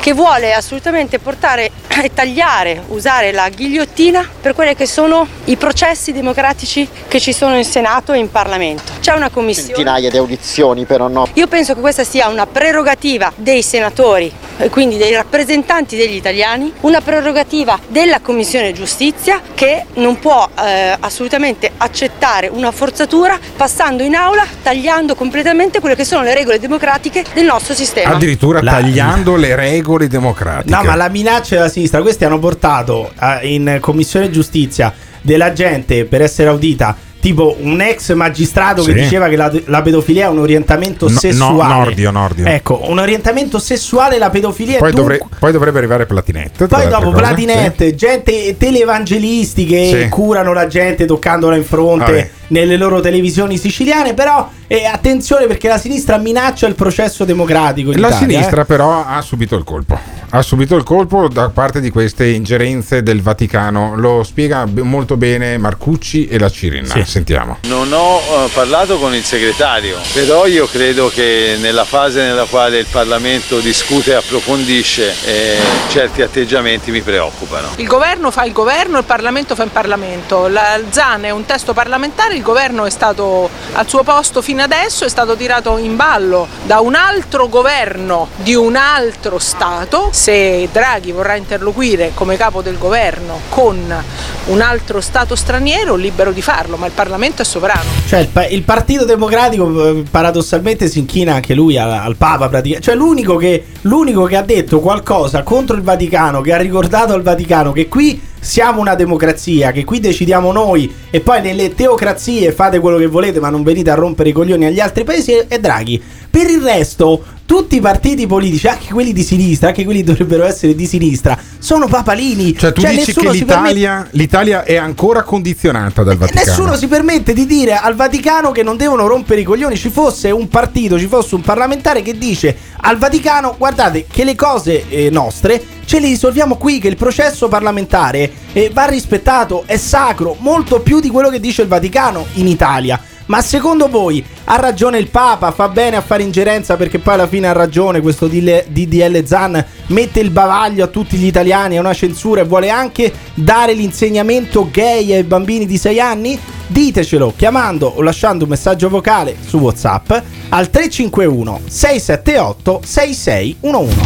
che 0.00 0.12
vuole 0.12 0.52
assolutamente 0.54 1.18
portare 1.18 1.70
e 2.02 2.10
tagliare, 2.12 2.82
usare 2.88 3.32
la 3.32 3.48
ghigliottina 3.48 4.26
per 4.40 4.54
quelli 4.54 4.74
che 4.74 4.86
sono 4.86 5.26
i 5.44 5.56
processi 5.56 6.12
democratici 6.12 6.88
che 7.08 7.20
ci 7.20 7.32
sono 7.32 7.56
in 7.56 7.64
Senato 7.64 8.12
e 8.12 8.18
in 8.18 8.30
Parlamento. 8.30 8.92
C'è 9.00 9.14
una 9.14 9.30
commissione. 9.30 9.74
centinaia 9.74 10.10
di 10.10 10.16
audizioni, 10.16 10.84
però 10.84 11.08
no. 11.08 11.26
Io 11.34 11.46
penso 11.46 11.74
che 11.74 11.80
questa 11.80 12.04
sia 12.04 12.28
una 12.28 12.46
prerogativa 12.46 13.32
dei 13.34 13.62
senatori 13.62 14.32
e 14.58 14.70
quindi 14.70 14.96
dei 14.96 15.14
rappresentanti 15.14 15.96
degli 15.96 16.14
italiani, 16.14 16.72
una 16.80 17.00
prerogativa 17.00 17.78
della 17.88 18.20
Commissione 18.20 18.72
Giustizia 18.72 19.40
che 19.54 19.84
non 19.94 20.18
può 20.18 20.48
eh, 20.58 20.96
assolutamente 20.98 21.70
accettare 21.76 22.48
una 22.48 22.72
forzatura 22.72 23.38
passando 23.56 24.02
in 24.02 24.14
aula 24.14 24.44
tagliando 24.62 25.14
completamente 25.14 25.80
quelle 25.80 25.94
che 25.94 26.04
sono 26.04 26.22
le 26.22 26.34
regole 26.34 26.58
democratiche 26.58 27.24
del 27.32 27.44
nostro 27.44 27.74
sistema. 27.74 28.14
Addirittura 28.14 28.60
tagliando 28.60 28.97
le 29.36 29.54
regole 29.56 30.06
democratiche. 30.08 30.74
No, 30.74 30.82
ma 30.84 30.94
la 30.94 31.08
minaccia 31.08 31.56
della 31.56 31.68
sinistra, 31.68 32.00
questi 32.00 32.24
hanno 32.24 32.38
portato 32.38 33.10
eh, 33.20 33.52
in 33.54 33.78
commissione 33.80 34.30
giustizia 34.30 34.92
della 35.20 35.52
gente 35.52 36.04
per 36.04 36.22
essere 36.22 36.48
audita. 36.48 36.96
Tipo 37.20 37.56
un 37.58 37.80
ex 37.80 38.14
magistrato 38.14 38.84
che 38.84 38.92
Sì. 38.92 38.98
diceva 39.00 39.28
che 39.28 39.34
la, 39.34 39.50
la 39.64 39.82
pedofilia 39.82 40.26
è 40.26 40.28
un 40.28 40.38
orientamento 40.38 41.06
No- 41.06 41.14
no- 41.14 41.18
sessuale. 41.18 41.74
Nordio, 41.74 42.10
Nordio. 42.12 42.46
Ecco, 42.46 42.80
un 42.88 42.98
orientamento 43.00 43.58
sessuale 43.58 44.18
la 44.18 44.30
pedofilia 44.30 44.78
Poi, 44.78 44.92
dunque- 44.92 45.18
dovre- 45.18 45.36
poi 45.40 45.50
dovrebbe 45.50 45.78
arrivare 45.78 46.06
Platinette. 46.06 46.68
Poi 46.68 46.86
dopo. 46.86 47.10
Platinette, 47.10 47.96
gente 47.96 48.56
teleevangelisti 48.56 49.66
che 49.66 50.00
Sì. 50.04 50.08
curano 50.08 50.52
la 50.52 50.68
gente 50.68 51.06
toccandola 51.06 51.56
in 51.56 51.64
fronte 51.64 52.04
Vabbè. 52.04 52.30
Nelle 52.48 52.76
loro 52.76 53.00
televisioni 53.00 53.58
siciliane, 53.58 54.14
però 54.14 54.48
eh, 54.66 54.84
attenzione 54.84 55.46
perché 55.46 55.68
la 55.68 55.78
sinistra 55.78 56.18
minaccia 56.18 56.66
il 56.66 56.74
processo 56.74 57.24
democratico 57.24 57.92
in 57.92 58.00
La 58.00 58.08
Italia, 58.08 58.28
sinistra 58.28 58.62
eh. 58.62 58.64
però 58.64 59.04
ha 59.04 59.20
subito 59.22 59.56
il 59.56 59.64
colpo. 59.64 60.16
Ha 60.30 60.42
subito 60.42 60.76
il 60.76 60.82
colpo 60.82 61.26
da 61.26 61.48
parte 61.48 61.80
di 61.80 61.88
queste 61.88 62.26
ingerenze 62.26 63.02
del 63.02 63.22
Vaticano. 63.22 63.94
Lo 63.96 64.22
spiega 64.22 64.66
molto 64.82 65.16
bene 65.16 65.56
Marcucci 65.56 66.26
e 66.26 66.38
la 66.38 66.50
Cirinna. 66.50 66.86
Sì. 66.86 67.02
Sentiamo. 67.04 67.58
Non 67.62 67.90
ho 67.90 68.18
eh, 68.18 68.48
parlato 68.52 68.98
con 68.98 69.14
il 69.14 69.24
segretario, 69.24 69.96
però 70.12 70.46
io 70.46 70.66
credo 70.66 71.08
che 71.08 71.56
nella 71.58 71.84
fase 71.84 72.20
nella 72.24 72.44
quale 72.44 72.78
il 72.78 72.86
Parlamento 72.90 73.58
discute 73.60 74.10
e 74.10 74.14
approfondisce 74.16 75.14
eh, 75.24 75.56
certi 75.88 76.20
atteggiamenti 76.20 76.90
mi 76.90 77.00
preoccupano. 77.00 77.68
Il 77.76 77.86
governo 77.86 78.30
fa 78.30 78.44
il 78.44 78.52
governo, 78.52 78.98
il 78.98 79.04
Parlamento 79.04 79.54
fa 79.54 79.62
il 79.62 79.70
Parlamento. 79.70 80.46
La 80.48 80.78
ZAN 80.90 81.24
è 81.24 81.30
un 81.30 81.46
testo 81.46 81.72
parlamentare, 81.72 82.36
il 82.38 82.44
governo 82.44 82.86
è 82.86 82.90
stato 82.90 83.50
al 83.72 83.88
suo 83.88 84.02
posto 84.02 84.40
fino 84.40 84.62
adesso, 84.62 85.04
è 85.04 85.08
stato 85.08 85.36
tirato 85.36 85.76
in 85.76 85.96
ballo 85.96 86.46
da 86.64 86.80
un 86.80 86.94
altro 86.94 87.48
governo 87.48 88.28
di 88.36 88.54
un 88.54 88.76
altro 88.76 89.38
Stato. 89.38 90.08
Se 90.12 90.68
Draghi 90.72 91.12
vorrà 91.12 91.34
interloquire 91.34 92.12
come 92.14 92.36
capo 92.36 92.62
del 92.62 92.78
governo 92.78 93.40
con 93.48 94.04
un 94.46 94.60
altro 94.60 95.00
Stato 95.00 95.34
straniero, 95.34 95.96
libero 95.96 96.32
di 96.32 96.40
farlo, 96.40 96.76
ma 96.76 96.86
il 96.86 96.92
Parlamento 96.92 97.42
è 97.42 97.44
sovrano. 97.44 97.90
Cioè, 98.06 98.20
il, 98.20 98.28
pa- 98.28 98.46
il 98.46 98.62
Partito 98.62 99.04
Democratico 99.04 99.88
eh, 99.88 100.04
paradossalmente 100.08 100.88
si 100.88 101.00
inchina 101.00 101.34
anche 101.34 101.54
lui 101.54 101.76
al, 101.76 101.90
al 101.90 102.16
Papa, 102.16 102.48
praticamente. 102.48 102.84
Cioè, 102.84 102.94
l'unico 102.94 103.36
che, 103.36 103.64
l'unico 103.82 104.24
che 104.24 104.36
ha 104.36 104.42
detto 104.42 104.80
qualcosa 104.80 105.42
contro 105.42 105.76
il 105.76 105.82
Vaticano, 105.82 106.40
che 106.40 106.52
ha 106.52 106.58
ricordato 106.58 107.12
al 107.12 107.22
Vaticano 107.22 107.72
che 107.72 107.88
qui 107.88 108.20
siamo 108.40 108.80
una 108.80 108.94
democrazia, 108.94 109.72
che 109.72 109.84
qui 109.84 110.00
decidiamo 110.00 110.52
noi 110.52 110.92
e 111.10 111.20
poi 111.20 111.40
nelle 111.40 111.74
teocrazie 111.74 112.52
fate 112.52 112.78
quello 112.78 112.98
che 112.98 113.06
volete, 113.06 113.40
ma 113.40 113.50
non 113.50 113.62
venite 113.62 113.90
a 113.90 113.94
rompere 113.94 114.28
i 114.28 114.32
coglioni 114.32 114.66
agli 114.66 114.80
altri 114.80 115.04
paesi, 115.04 115.32
è 115.32 115.58
Draghi. 115.58 116.02
Per 116.30 116.48
il 116.48 116.62
resto, 116.62 117.22
tutti 117.48 117.76
i 117.76 117.80
partiti 117.80 118.26
politici, 118.26 118.68
anche 118.68 118.92
quelli 118.92 119.14
di 119.14 119.22
sinistra, 119.22 119.68
anche 119.68 119.82
quelli 119.84 120.00
che 120.00 120.04
dovrebbero 120.04 120.44
essere 120.44 120.74
di 120.74 120.84
sinistra, 120.84 121.34
sono 121.58 121.86
papalini. 121.86 122.54
Cioè, 122.54 122.74
tu 122.74 122.82
dici 122.82 123.06
che 123.06 123.12
si 123.12 123.14
permette- 123.14 123.32
l'Italia, 123.32 124.08
l'Italia 124.10 124.64
è 124.64 124.76
ancora 124.76 125.22
condizionata 125.22 126.02
dal 126.02 126.18
Vaticano. 126.18 126.44
Nessuno 126.44 126.76
si 126.76 126.86
permette 126.88 127.32
di 127.32 127.46
dire 127.46 127.72
al 127.72 127.94
Vaticano 127.94 128.52
che 128.52 128.62
non 128.62 128.76
devono 128.76 129.06
rompere 129.06 129.40
i 129.40 129.44
coglioni. 129.44 129.78
Ci 129.78 129.88
fosse 129.88 130.30
un 130.30 130.46
partito, 130.48 130.98
ci 130.98 131.06
fosse 131.06 131.36
un 131.36 131.40
parlamentare 131.40 132.02
che 132.02 132.18
dice 132.18 132.54
al 132.82 132.98
Vaticano: 132.98 133.54
guardate 133.56 134.04
che 134.06 134.24
le 134.24 134.34
cose 134.34 134.86
eh, 134.86 135.08
nostre 135.08 135.64
ce 135.86 136.00
le 136.00 136.08
risolviamo 136.08 136.56
qui. 136.56 136.78
Che 136.78 136.88
il 136.88 136.96
processo 136.96 137.48
parlamentare 137.48 138.30
eh, 138.52 138.70
va 138.70 138.84
rispettato, 138.84 139.62
è 139.64 139.78
sacro, 139.78 140.36
molto 140.40 140.80
più 140.80 141.00
di 141.00 141.08
quello 141.08 141.30
che 141.30 141.40
dice 141.40 141.62
il 141.62 141.68
Vaticano 141.68 142.26
in 142.34 142.46
Italia. 142.46 143.00
Ma 143.28 143.42
secondo 143.42 143.88
voi 143.88 144.24
ha 144.44 144.56
ragione 144.56 144.98
il 144.98 145.08
Papa? 145.08 145.50
Fa 145.50 145.68
bene 145.68 145.96
a 145.96 146.00
fare 146.00 146.22
ingerenza 146.22 146.76
perché 146.76 146.98
poi 146.98 147.14
alla 147.14 147.26
fine 147.26 147.46
ha 147.46 147.52
ragione 147.52 148.00
questo 148.00 148.26
DL 148.26 148.64
DDL 148.68 149.24
Zan 149.24 149.64
mette 149.88 150.20
il 150.20 150.30
bavaglio 150.30 150.84
a 150.84 150.88
tutti 150.88 151.18
gli 151.18 151.26
italiani, 151.26 151.76
è 151.76 151.78
una 151.78 151.92
censura 151.92 152.40
e 152.40 152.44
vuole 152.44 152.70
anche 152.70 153.12
dare 153.34 153.74
l'insegnamento 153.74 154.68
gay 154.70 155.12
ai 155.12 155.24
bambini 155.24 155.66
di 155.66 155.76
6 155.76 156.00
anni? 156.00 156.38
Ditecelo 156.66 157.34
chiamando 157.36 157.86
o 157.86 158.02
lasciando 158.02 158.44
un 158.44 158.50
messaggio 158.50 158.88
vocale 158.88 159.36
su 159.46 159.58
WhatsApp 159.58 160.10
al 160.48 160.70
351 160.70 161.60
678 161.66 162.80
6611. 162.82 163.96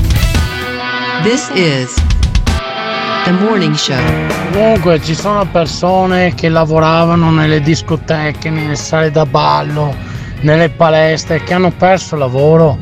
This 1.22 1.48
is. 1.54 2.21
Comunque 3.24 5.00
ci 5.00 5.14
sono 5.14 5.46
persone 5.46 6.34
che 6.34 6.48
lavoravano 6.48 7.30
nelle 7.30 7.60
discoteche, 7.60 8.50
nelle 8.50 8.74
sale 8.74 9.10
da 9.12 9.24
ballo, 9.24 9.94
nelle 10.40 10.68
palestre, 10.70 11.42
che 11.42 11.54
hanno 11.54 11.70
perso 11.70 12.16
lavoro, 12.16 12.76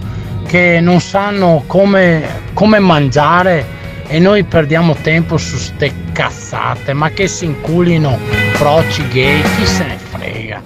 che 0.47 0.80
non 0.80 1.01
sanno 1.01 1.62
come, 1.66 2.43
come 2.55 2.78
mangiare 2.78 3.66
e 4.07 4.18
noi 4.18 4.43
perdiamo 4.45 4.97
tempo 5.03 5.36
su 5.36 5.57
ste 5.57 5.93
cazzate, 6.12 6.95
ma 6.95 7.11
che 7.11 7.28
si 7.28 7.45
inculino 7.45 8.18
froci 8.55 9.07
gay, 9.09 9.43
chi 9.43 9.66
se 9.66 9.84
ne 9.84 9.99
frega. 9.99 10.62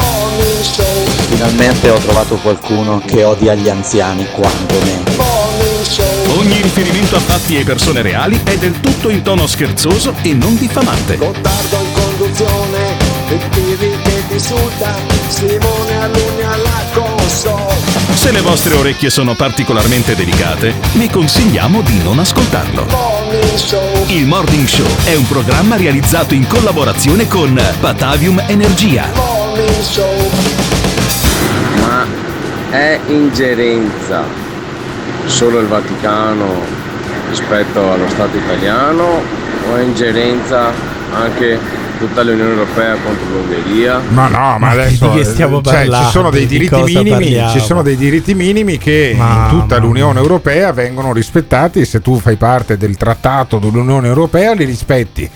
Finalmente 1.30 1.90
ho 1.90 1.98
trovato 1.98 2.36
qualcuno 2.38 3.02
che 3.06 3.26
odia 3.26 3.54
gli 3.56 3.68
anziani 3.68 4.26
quanto 4.32 4.76
me. 4.84 5.04
Ogni 6.38 6.62
riferimento 6.62 7.18
a 7.18 7.20
fatti 7.20 7.58
e 7.58 7.64
persone 7.66 8.02
reali 8.02 8.40
è 8.44 8.58
del 8.58 8.80
tutto 8.80 9.10
in 9.10 9.22
tono 9.22 9.46
scherzoso 9.46 10.16
e 10.22 10.34
non 10.34 10.56
diffamante. 10.56 11.18
Gottardo 11.18 11.76
in 11.76 11.92
conduzione, 11.92 12.96
il 13.30 13.50
che 13.50 14.24
ti 14.28 14.34
insulta, 14.34 14.96
Simone 15.28 15.98
Alunni 16.00 16.42
alla 16.42 16.84
console. 16.94 17.99
Se 18.20 18.34
le 18.34 18.42
vostre 18.42 18.76
orecchie 18.76 19.10
sono 19.10 19.34
particolarmente 19.34 20.14
delicate, 20.14 20.76
vi 20.96 21.10
consigliamo 21.10 21.80
di 21.82 22.04
non 22.04 22.20
ascoltarlo. 22.20 22.86
Il 24.08 24.28
Morning 24.28 24.68
Show 24.68 24.86
è 25.06 25.16
un 25.16 25.26
programma 25.26 25.78
realizzato 25.78 26.34
in 26.34 26.46
collaborazione 26.46 27.30
con 27.30 27.58
Batavium 27.80 28.44
Energia. 28.46 29.06
Ma 31.80 32.06
è 32.72 33.00
ingerenza 33.08 34.26
solo 35.26 35.62
il 35.62 35.68
Vaticano 35.68 36.62
rispetto 37.30 37.90
allo 37.90 38.10
Stato 38.10 38.36
italiano 38.36 39.24
o 39.72 39.76
è 39.78 39.82
ingerenza 39.82 40.74
anche 41.14 41.58
tutta 42.00 42.24
l'Unione 42.24 42.50
Europea 42.52 42.96
contro 42.96 43.26
l'Ungheria? 43.32 44.02
Ma 44.10 44.28
no, 44.28 44.58
ma 44.58 44.70
adesso 44.70 45.10
di 45.10 45.18
che 45.18 45.24
stiamo 45.26 45.62
cioè, 45.62 45.74
ci 45.84 45.90
parlando? 45.90 46.10
sono 46.10 46.30
dei 46.32 46.48
Di 46.48 46.58
diritti 46.58 46.82
minimi, 46.82 47.10
parliamo? 47.12 47.52
ci 47.52 47.60
sono 47.60 47.82
dei 47.84 47.96
diritti 47.98 48.34
minimi 48.34 48.78
che 48.80 49.14
Mamma 49.16 49.44
in 49.44 49.50
tutta 49.60 49.78
l'Unione 49.78 50.20
Europea 50.20 50.72
vengono 50.72 51.14
rispettati. 51.14 51.86
Se 51.86 52.02
tu 52.02 52.18
fai 52.20 52.38
parte 52.38 52.78
del 52.78 52.98
trattato 52.98 53.60
dell'Unione 53.60 54.08
Europea, 54.08 54.54
li 54.54 54.64
rispetti. 54.66 55.30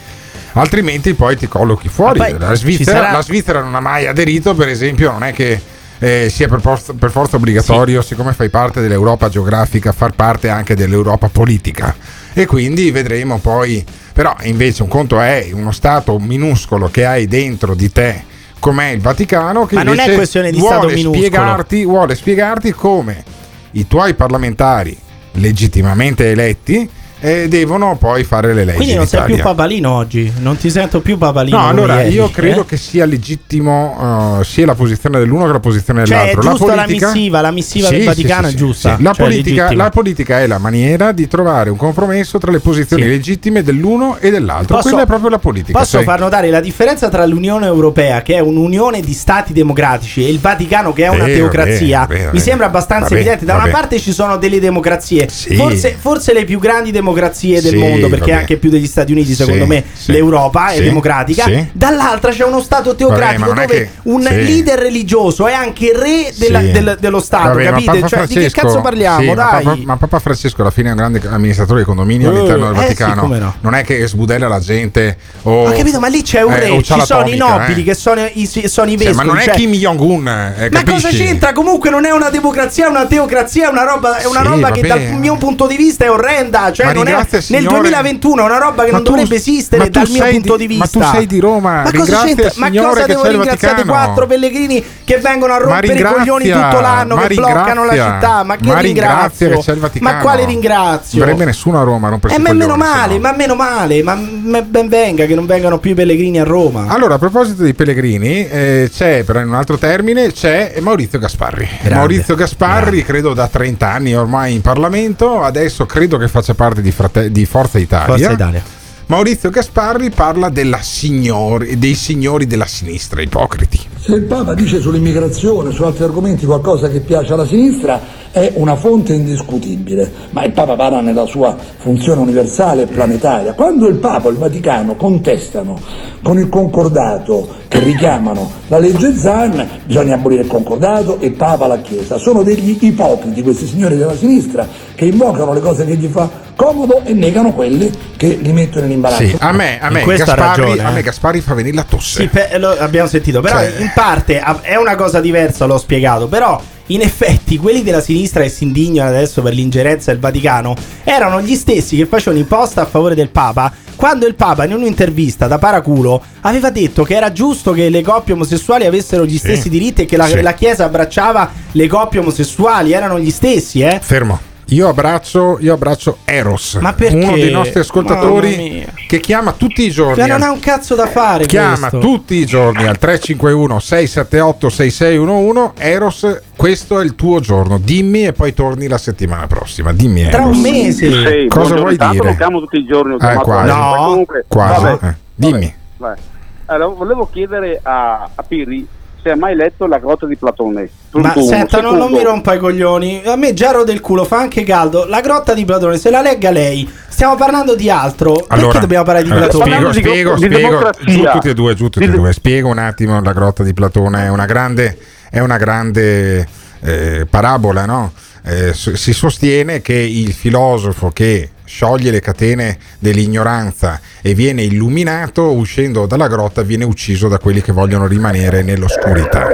Altrimenti 0.53 1.13
poi 1.13 1.35
ti 1.35 1.47
collochi 1.47 1.89
fuori. 1.89 2.19
Ma 2.19 2.25
poi 2.25 2.39
La 2.39 2.49
ci 2.49 2.55
Svizzera, 2.57 2.97
sarà- 2.99 3.11
la 3.11 3.21
Svizzera 3.23 3.61
non 3.61 3.75
ha 3.75 3.79
mai 3.79 4.07
aderito, 4.07 4.53
per 4.55 4.67
esempio, 4.69 5.11
non 5.11 5.23
è 5.23 5.33
che 5.33 5.59
eh, 6.03 6.29
sia 6.29 6.49
per, 6.49 6.59
forza- 6.59 6.91
per 6.91 7.11
forza 7.11 7.37
obbligatorio, 7.37 8.01
siccome 8.01 8.33
fai 8.33 8.49
parte 8.49 8.81
dell'Europa 8.81 9.29
geografica, 9.29 9.93
far 9.93 10.11
parte 10.11 10.49
anche 10.49 10.75
dell'Europa 10.75 11.29
politica. 11.29 11.95
E 12.33 12.45
quindi 12.45 12.91
vedremo 12.91 13.39
poi. 13.39 13.85
Però 14.11 14.35
invece 14.41 14.83
un 14.83 14.89
conto 14.89 15.21
è 15.21 15.49
uno 15.53 15.71
Stato 15.71 16.19
minuscolo 16.19 16.89
che 16.89 17.05
hai 17.05 17.25
dentro 17.25 17.73
di 17.73 17.89
te. 17.89 18.21
Com'è 18.59 18.89
il 18.89 18.99
Vaticano 18.99 19.65
che 19.65 19.75
Ma 19.75 19.83
non 19.83 19.97
è 19.97 20.13
questione 20.13 20.51
di 20.51 20.59
vuole 20.59 20.75
Stato 20.75 20.87
minuscolo. 20.89 21.15
spiegarti, 21.15 21.85
vuole 21.85 22.15
spiegarti 22.15 22.71
come 22.73 23.23
i 23.71 23.87
tuoi 23.87 24.13
parlamentari 24.13 24.97
legittimamente 25.31 26.29
eletti 26.31 26.89
eh, 27.23 27.47
devono 27.47 27.95
poi 27.97 28.25
fare 28.25 28.53
le 28.53 28.65
leggi. 28.65 28.75
Quindi 28.75 28.91
in 28.93 28.99
non 28.99 29.07
sei 29.07 29.23
più 29.23 29.37
papalino 29.37 29.89
oggi. 29.89 30.31
Non 30.39 30.57
ti 30.57 30.69
sento 30.69 30.99
più 30.99 31.17
papalino. 31.17 31.57
No, 31.57 31.67
allora 31.69 32.01
ieri, 32.01 32.15
io 32.15 32.29
credo 32.29 32.61
eh? 32.61 32.65
che 32.65 32.75
sia 32.75 33.05
legittimo 33.05 34.37
uh, 34.39 34.43
sia 34.43 34.65
la 34.65 34.75
posizione 34.75 35.19
dell'uno 35.19 35.45
che 35.45 35.53
la 35.53 35.59
posizione 35.61 36.05
Cioè, 36.05 36.17
è 36.17 36.25
dell'altro. 36.35 36.51
giusta 36.51 36.75
la 36.75 36.85
missiva, 36.85 37.39
la 37.41 37.51
missiva 37.51 37.89
del 37.89 38.03
Vaticano 38.03 38.47
è 38.47 38.53
giusta, 38.53 38.97
La, 38.99 39.13
cioè, 39.13 39.25
politica, 39.25 39.73
la 39.73 39.89
politica 39.89 40.41
è 40.41 40.47
la 40.47 40.57
maniera 40.57 41.13
di 41.13 41.25
trovare 41.27 41.69
un 41.69 41.77
compromesso 41.77 42.37
tra 42.39 42.51
le 42.51 42.59
posizioni 42.59 43.03
Sì. 43.03 43.07
legittime 43.09 43.63
dell'uno 43.63 44.17
e 44.19 44.29
dell'altro. 44.29 44.75
Posso- 44.75 44.89
Quella 44.89 45.03
è 45.03 45.07
proprio 45.07 45.29
la 45.29 45.39
politica. 45.39 45.79
Posso 45.79 45.97
sai? 45.97 46.03
far 46.03 46.19
notare 46.19 46.49
la 46.49 46.59
differenza 46.59 47.07
tra 47.07 47.25
l'Unione 47.25 47.67
Europea, 47.67 48.21
che 48.21 48.35
è 48.35 48.39
un'unione 48.39 48.99
di 48.99 49.13
stati 49.13 49.53
democratici, 49.53 50.25
e 50.25 50.29
il 50.29 50.39
Vaticano, 50.39 50.91
che 50.91 51.05
è 51.05 51.07
una 51.07 51.23
Vero, 51.23 51.37
teocrazia? 51.37 52.05
vero, 52.05 52.19
vero, 52.19 52.31
Mi 52.33 52.39
sembra 52.39 52.65
abbastanza 52.65 53.13
evidente. 53.13 53.45
Da 53.45 53.55
una 53.55 53.69
parte 53.69 53.97
ci 53.97 54.11
sono 54.11 54.35
delle 54.35 54.59
democrazie, 54.59 55.29
Sì. 55.29 55.55
forse, 55.55 55.95
forse 55.97 56.33
le 56.33 56.43
più 56.43 56.59
grandi 56.59 56.91
democrazie 56.91 57.11
del 57.13 57.71
Sì, 57.71 57.77
mondo, 57.77 58.07
perché 58.09 58.29
vabbè. 58.31 58.39
anche 58.41 58.57
più 58.57 58.69
degli 58.69 58.87
Stati 58.87 59.11
Uniti, 59.11 59.33
secondo 59.33 59.63
Sì, 59.63 59.69
me, 59.69 59.83
sì. 59.93 60.11
l'Europa 60.11 60.67
è 60.69 60.81
democratica. 60.81 61.45
Dall'altra 61.71 62.31
c'è 62.31 62.43
uno 62.43 62.61
Stato 62.61 62.95
teocratico 62.95 63.39
Vabbè, 63.39 63.39
ma 63.39 63.45
non 63.45 63.55
dove 63.67 63.67
che- 63.67 63.89
un 64.03 64.21
leader 64.21 64.79
religioso 64.79 65.47
è 65.47 65.53
anche 65.53 65.91
re 65.95 66.31
della- 66.35 66.61
del- 66.61 66.97
dello 66.99 67.19
Stato, 67.19 67.49
Vabbè, 67.49 67.71
ma 67.71 67.81
capite? 67.81 68.07
Cioè, 68.07 68.27
di 68.27 68.33
che 68.35 68.49
cazzo 68.51 68.81
parliamo? 68.81 69.33
ma. 69.33 69.43
Papa, 69.43 69.77
ma 69.83 69.97
Papa 69.97 70.19
Francesco 70.19 70.61
alla 70.61 70.71
fine 70.71 70.87
è 70.89 70.91
un 70.91 70.97
grande 70.97 71.21
amministratore 71.29 71.79
di 71.79 71.85
condominio 71.85 72.31
Eh, 72.31 72.35
all'interno 72.35 72.65
del 72.67 72.75
eh 72.75 72.79
Vaticano. 72.79 73.27
no. 73.27 73.55
Non 73.61 73.73
è 73.75 73.83
che 73.83 74.05
sbudella 74.07 74.47
la 74.47 74.59
gente 74.59 75.17
o 75.43 75.67
Ho 75.67 75.71
capito, 75.71 75.99
ma 75.99 76.07
lì 76.07 76.21
c'è 76.21 76.41
un 76.41 76.53
eh, 76.53 76.59
re, 76.59 76.83
ci 76.83 76.99
sono 77.01 77.25
i 77.27 77.35
l'atomica, 77.37 77.47
nobili 77.57 77.81
eh. 77.81 77.83
che 77.83 77.93
sono 77.93 78.21
i, 78.33 78.45
sono 78.67 78.89
i 78.91 78.95
vescovi. 78.97 79.15
ma 79.17 79.23
non 79.23 79.37
è 79.37 79.43
cioè- 79.43 79.55
Kim 79.55 79.71
Jong-un, 79.73 80.27
eh, 80.57 80.69
Ma 80.71 80.83
cosa 80.83 81.09
c'entra? 81.09 81.51
Comunque 81.53 81.89
non 81.89 82.05
è 82.05 82.11
una 82.11 82.29
democrazia, 82.29 82.85
è 82.87 82.89
una 82.89 83.05
teocrazia, 83.05 83.67
è 83.67 83.71
una 83.71 83.83
roba, 83.83 84.17
è 84.17 84.25
una 84.25 84.41
Sì, 84.41 84.47
roba 84.47 84.71
che 84.71 84.81
dal 84.87 85.01
mio 85.19 85.35
punto 85.37 85.67
di 85.67 85.75
vista 85.75 86.05
è 86.05 86.09
orrenda. 86.11 86.71
Cioè, 86.71 86.85
Ma 86.87 86.93
non 87.03 87.19
è, 87.21 87.27
nel 87.31 87.41
Signore. 87.43 87.65
2021 87.79 88.41
è 88.41 88.45
una 88.45 88.57
roba 88.57 88.83
che 88.83 88.91
Ma 88.91 88.97
non 88.97 89.05
tu- 89.05 89.11
dovrebbe 89.11 89.35
esistere 89.35 89.83
ma 89.83 89.89
dal 89.89 90.09
mio 90.09 90.23
punto 90.25 90.55
di- 90.57 90.67
di 90.67 90.77
ma 90.77 90.83
vista. 90.83 90.99
tu 90.99 91.05
sei 91.15 91.25
di 91.27 91.39
Roma, 91.39 91.81
Ma 91.83 91.91
cosa 91.91 92.23
c'entra? 92.23 92.51
Ma 92.55 92.69
cosa 92.71 93.05
devo 93.05 93.27
ringraziare 93.27 93.83
quattro 93.85 94.27
pellegrini 94.27 94.83
che 95.03 95.17
vengono 95.17 95.53
a 95.53 95.59
Ma 95.59 95.63
rompere 95.79 95.99
i 95.99 96.01
coglioni 96.03 96.43
tutto 96.49 96.79
l'anno, 96.79 97.15
ma 97.15 97.27
che 97.27 97.35
bloccano 97.35 97.85
la 97.85 97.91
città? 97.91 98.43
Ma 98.43 98.55
che 98.57 98.67
ma 98.67 98.79
ringrazio? 98.79 99.63
Ma 99.99 100.17
quale 100.17 100.45
ringrazio? 100.45 101.19
Non 101.19 101.27
dovrebbe 101.29 101.45
nessuno 101.45 101.79
a 101.79 101.83
Roma 101.83 102.09
rompersi 102.09 102.35
Eh, 102.35 102.39
i 102.39 102.43
ma 102.43 102.53
meno 102.53 102.73
coglioni, 102.73 102.89
male, 102.93 103.19
ma 103.19 103.33
meno 103.35 103.55
male, 103.55 104.03
ma 104.03 104.15
ma 104.15 104.61
ben 104.61 104.87
venga 104.87 105.25
che 105.25 105.35
non 105.35 105.45
vengano 105.45 105.79
più 105.79 105.91
i 105.91 105.93
pellegrini 105.93 106.39
a 106.39 106.43
Roma. 106.43 106.85
Allora, 106.87 107.15
a 107.15 107.17
proposito 107.17 107.63
dei 107.63 107.73
pellegrini, 107.73 108.47
eh, 108.47 108.89
c'è 108.93 109.23
però 109.23 109.39
in 109.39 109.47
un 109.47 109.55
altro 109.55 109.77
termine 109.77 110.31
c'è 110.31 110.75
Maurizio 110.79 111.17
Gasparri. 111.19 111.67
Grande, 111.79 111.95
Maurizio 111.95 112.35
Gasparri, 112.35 113.03
credo 113.03 113.33
da 113.33 113.47
30 113.47 113.89
anni 113.89 114.15
ormai 114.15 114.53
in 114.53 114.61
Parlamento, 114.61 115.41
adesso 115.41 115.85
credo 115.85 116.17
che 116.17 116.27
faccia 116.27 116.53
parte 116.53 116.81
di, 116.83 116.91
Frate- 116.91 117.31
di 117.31 117.45
Forza 117.45 117.79
Italia. 117.79 118.05
Forza 118.05 118.31
Italia. 118.31 118.63
Maurizio 119.07 119.49
Gasparri 119.49 120.11
parla 120.11 120.49
della 120.49 120.81
signori, 120.81 121.77
dei 121.77 121.95
signori 121.95 122.45
della 122.45 122.67
sinistra, 122.67 123.21
ipocriti. 123.21 123.79
Se 124.05 124.13
il 124.13 124.23
Papa 124.23 124.53
dice 124.53 124.81
sull'immigrazione, 124.81 125.71
su 125.71 125.81
altri 125.83 126.03
argomenti 126.03 126.45
qualcosa 126.45 126.89
che 126.89 126.99
piace 126.99 127.31
alla 127.31 127.45
sinistra, 127.45 128.01
è 128.31 128.51
una 128.55 128.75
fonte 128.75 129.13
indiscutibile, 129.13 130.11
ma 130.31 130.43
il 130.43 130.51
Papa 130.51 130.75
parla 130.75 130.99
nella 130.99 131.25
sua 131.25 131.55
funzione 131.77 132.19
universale 132.19 132.81
e 132.81 132.87
planetaria. 132.87 133.53
Quando 133.53 133.87
il 133.87 133.95
Papa 133.95 134.27
e 134.27 134.31
il 134.31 134.37
Vaticano 134.37 134.95
contestano 134.95 135.79
con 136.21 136.37
il 136.37 136.49
concordato 136.49 137.47
che 137.69 137.79
richiamano 137.79 138.51
la 138.67 138.79
legge 138.79 139.15
Zan, 139.15 139.65
bisogna 139.85 140.15
abolire 140.15 140.41
il 140.41 140.47
concordato 140.47 141.21
e 141.21 141.31
Papa 141.31 141.67
la 141.67 141.79
Chiesa. 141.79 142.17
Sono 142.17 142.43
degli 142.43 142.77
ipocriti 142.81 143.41
questi 143.41 143.67
signori 143.67 143.95
della 143.95 144.15
sinistra 144.17 144.67
che 144.95 145.05
invocano 145.05 145.53
le 145.53 145.61
cose 145.61 145.85
che 145.85 145.95
gli 145.95 146.07
fa 146.07 146.29
comodo 146.55 147.01
e 147.03 147.13
negano 147.13 147.53
quelle 147.53 147.89
che 148.15 148.37
li 148.41 148.51
mettono 148.51 148.85
in 148.85 148.91
imbarazzo. 148.91 149.23
Sì, 149.23 149.35
a 149.39 149.51
me, 149.51 149.79
a 149.81 149.89
me, 149.89 150.03
Gasparri, 150.05 150.61
ragione, 150.61 150.83
a 150.83 150.91
me 150.91 150.99
eh. 150.99 151.03
Gasparri 151.03 151.41
fa 151.41 151.53
venire 151.53 151.75
la 151.75 151.85
tosse. 151.87 152.21
Sì, 152.21 152.27
pe- 152.27 152.57
lo 152.57 152.69
abbiamo 152.77 153.07
sentito, 153.07 153.41
però 153.41 153.57
Cioè- 153.57 153.73
in 153.79 153.91
parte 153.93 154.39
a- 154.39 154.59
è 154.61 154.75
una 154.75 154.95
cosa 154.95 155.19
diversa, 155.21 155.65
l'ho 155.65 155.77
spiegato, 155.77 156.27
però 156.27 156.59
in 156.87 157.01
effetti 157.01 157.57
quelli 157.57 157.81
della 157.81 158.01
sinistra 158.01 158.43
che 158.43 158.49
si 158.49 158.65
indignano 158.65 159.09
adesso 159.09 159.41
per 159.41 159.53
l'ingerenza 159.53 160.11
del 160.11 160.19
Vaticano 160.19 160.75
erano 161.05 161.39
gli 161.41 161.55
stessi 161.55 161.95
che 161.95 162.05
facevano 162.05 162.41
i 162.41 162.45
post 162.45 162.77
a 162.77 162.85
favore 162.85 163.15
del 163.15 163.29
Papa 163.29 163.71
quando 163.95 164.27
il 164.27 164.35
Papa 164.35 164.65
in 164.65 164.73
un'intervista 164.73 165.47
da 165.47 165.57
paraculo 165.59 166.21
aveva 166.41 166.71
detto 166.71 167.03
che 167.03 167.15
era 167.15 167.31
giusto 167.31 167.71
che 167.71 167.87
le 167.89 168.01
coppie 168.01 168.33
omosessuali 168.33 168.85
avessero 168.85 169.23
gli 169.25 169.37
stessi 169.37 169.69
diritti 169.69 170.01
e 170.01 170.05
che 170.05 170.17
la, 170.17 170.25
Sì. 170.25 170.41
la 170.41 170.53
Chiesa 170.53 170.83
abbracciava 170.83 171.49
le 171.71 171.87
coppie 171.87 172.19
omosessuali, 172.19 172.91
erano 172.91 173.17
gli 173.17 173.31
stessi, 173.31 173.79
eh? 173.79 173.99
Fermo. 174.01 174.39
Io 174.73 174.87
abbraccio, 174.87 175.57
io 175.59 175.73
abbraccio 175.73 176.17
Eros, 176.25 176.73
uno 176.73 176.93
dei 177.35 177.51
nostri 177.51 177.79
ascoltatori 177.81 178.83
che 179.07 179.19
chiama 179.19 179.51
tutti 179.51 179.83
i 179.85 179.91
giorni. 179.91 180.15
Cioè, 180.15 180.27
non 180.27 180.41
ha 180.41 180.51
un 180.51 180.59
cazzo 180.59 180.95
da 180.95 181.05
fare 181.05 181.45
chiama 181.45 181.89
questo. 181.89 181.99
tutti 181.99 182.33
i 182.35 182.45
giorni 182.45 182.87
al 182.87 182.97
351 182.97 183.79
678 183.79 184.69
6611 184.69 185.71
Eros 185.77 186.41
questo 186.55 186.99
è 186.99 187.03
il 187.03 187.13
tuo 187.15 187.39
giorno 187.39 187.77
dimmi 187.77 188.25
e 188.25 188.33
poi 188.33 188.53
torni 188.53 188.87
la 188.87 188.97
settimana 188.97 189.45
prossima 189.45 189.91
dimmi 189.93 190.27
Tra 190.29 190.41
Eros. 190.41 190.55
un 190.55 190.61
mese. 190.61 191.11
Sì, 191.11 191.47
cosa 191.49 191.75
vuoi 191.75 191.95
dire 191.95 192.17
lo 192.29 192.35
chiamo 192.35 192.59
tutti 192.59 192.77
i 192.77 192.85
giorni. 192.85 193.15
Eh, 193.19 193.35
quasi. 193.35 193.67
No. 193.69 193.93
comunque- 193.97 194.45
Quasi, 194.47 194.81
vabbè, 194.83 195.07
eh. 195.07 195.15
dimmi 195.35 195.73
vabbè. 195.97 196.19
Allora, 196.65 196.95
volevo 196.95 197.29
chiedere 197.31 197.79
a, 197.83 198.29
a 198.33 198.43
Pirri 198.43 198.87
se 199.23 199.31
ha 199.31 199.35
mai 199.37 199.55
letto 199.55 199.87
La 199.87 199.97
grotta 199.97 200.25
di 200.27 200.35
Platone. 200.35 200.89
Ma 201.11 201.31
uno. 201.35 201.45
senta, 201.45 201.79
non, 201.79 201.95
non 201.97 202.11
mi 202.11 202.21
rompa 202.21 202.53
i 202.53 202.59
coglioni. 202.59 203.23
A 203.25 203.35
me 203.37 203.53
già 203.53 203.71
rode 203.71 203.93
il 203.93 204.01
culo, 204.01 204.25
fa 204.25 204.37
anche 204.39 204.63
caldo. 204.63 205.05
La 205.05 205.21
grotta 205.21 205.53
di 205.53 205.63
Platone, 205.63 205.97
se 205.97 206.09
la 206.09 206.21
legga 206.21 206.51
lei. 206.51 206.87
Stiamo 207.07 207.35
parlando 207.35 207.75
di 207.75 207.89
altro. 207.89 208.33
Perché 208.47 208.79
dobbiamo 208.79 209.05
parlare 209.05 209.25
di 209.25 209.31
allora, 209.31 209.47
Platone? 209.47 209.93
spiego, 209.93 210.35
spiego, 210.35 210.37
spiego 210.37 210.89
giù 211.05 211.23
tutti 211.23 211.49
e 211.49 211.53
due, 211.53 211.73
giù 211.75 211.89
tutti 211.89 212.05
e 212.05 212.09
due. 212.09 212.33
Spiego 212.33 212.67
un 212.67 212.79
attimo 212.79 213.21
la 213.21 213.33
grotta 213.33 213.63
di 213.63 213.73
Platone, 213.73 214.25
è 214.25 214.29
una 214.29 214.45
grande, 214.45 214.97
è 215.29 215.39
una 215.39 215.57
grande 215.57 216.47
eh, 216.81 217.25
parabola, 217.29 217.85
no? 217.85 218.11
Eh, 218.45 218.73
si 218.73 219.13
sostiene 219.13 219.81
che 219.81 219.93
il 219.93 220.33
filosofo 220.33 221.11
che 221.11 221.49
scioglie 221.63 222.11
le 222.11 222.19
catene 222.19 222.77
dell'ignoranza 222.99 223.99
e 224.21 224.33
viene 224.33 224.63
illuminato, 224.63 225.53
uscendo 225.53 226.05
dalla 226.05 226.27
grotta 226.27 226.61
viene 226.61 226.83
ucciso 226.83 227.27
da 227.29 227.39
quelli 227.39 227.61
che 227.61 227.71
vogliono 227.71 228.05
rimanere 228.05 228.61
nell'oscurità. 228.61 229.47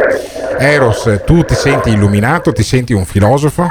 Eros, 0.58 1.22
tu 1.26 1.44
ti 1.44 1.56
senti 1.56 1.92
illuminato? 1.92 2.52
Ti 2.52 2.64
senti 2.64 2.94
un 2.94 3.06
filosofo? 3.06 3.70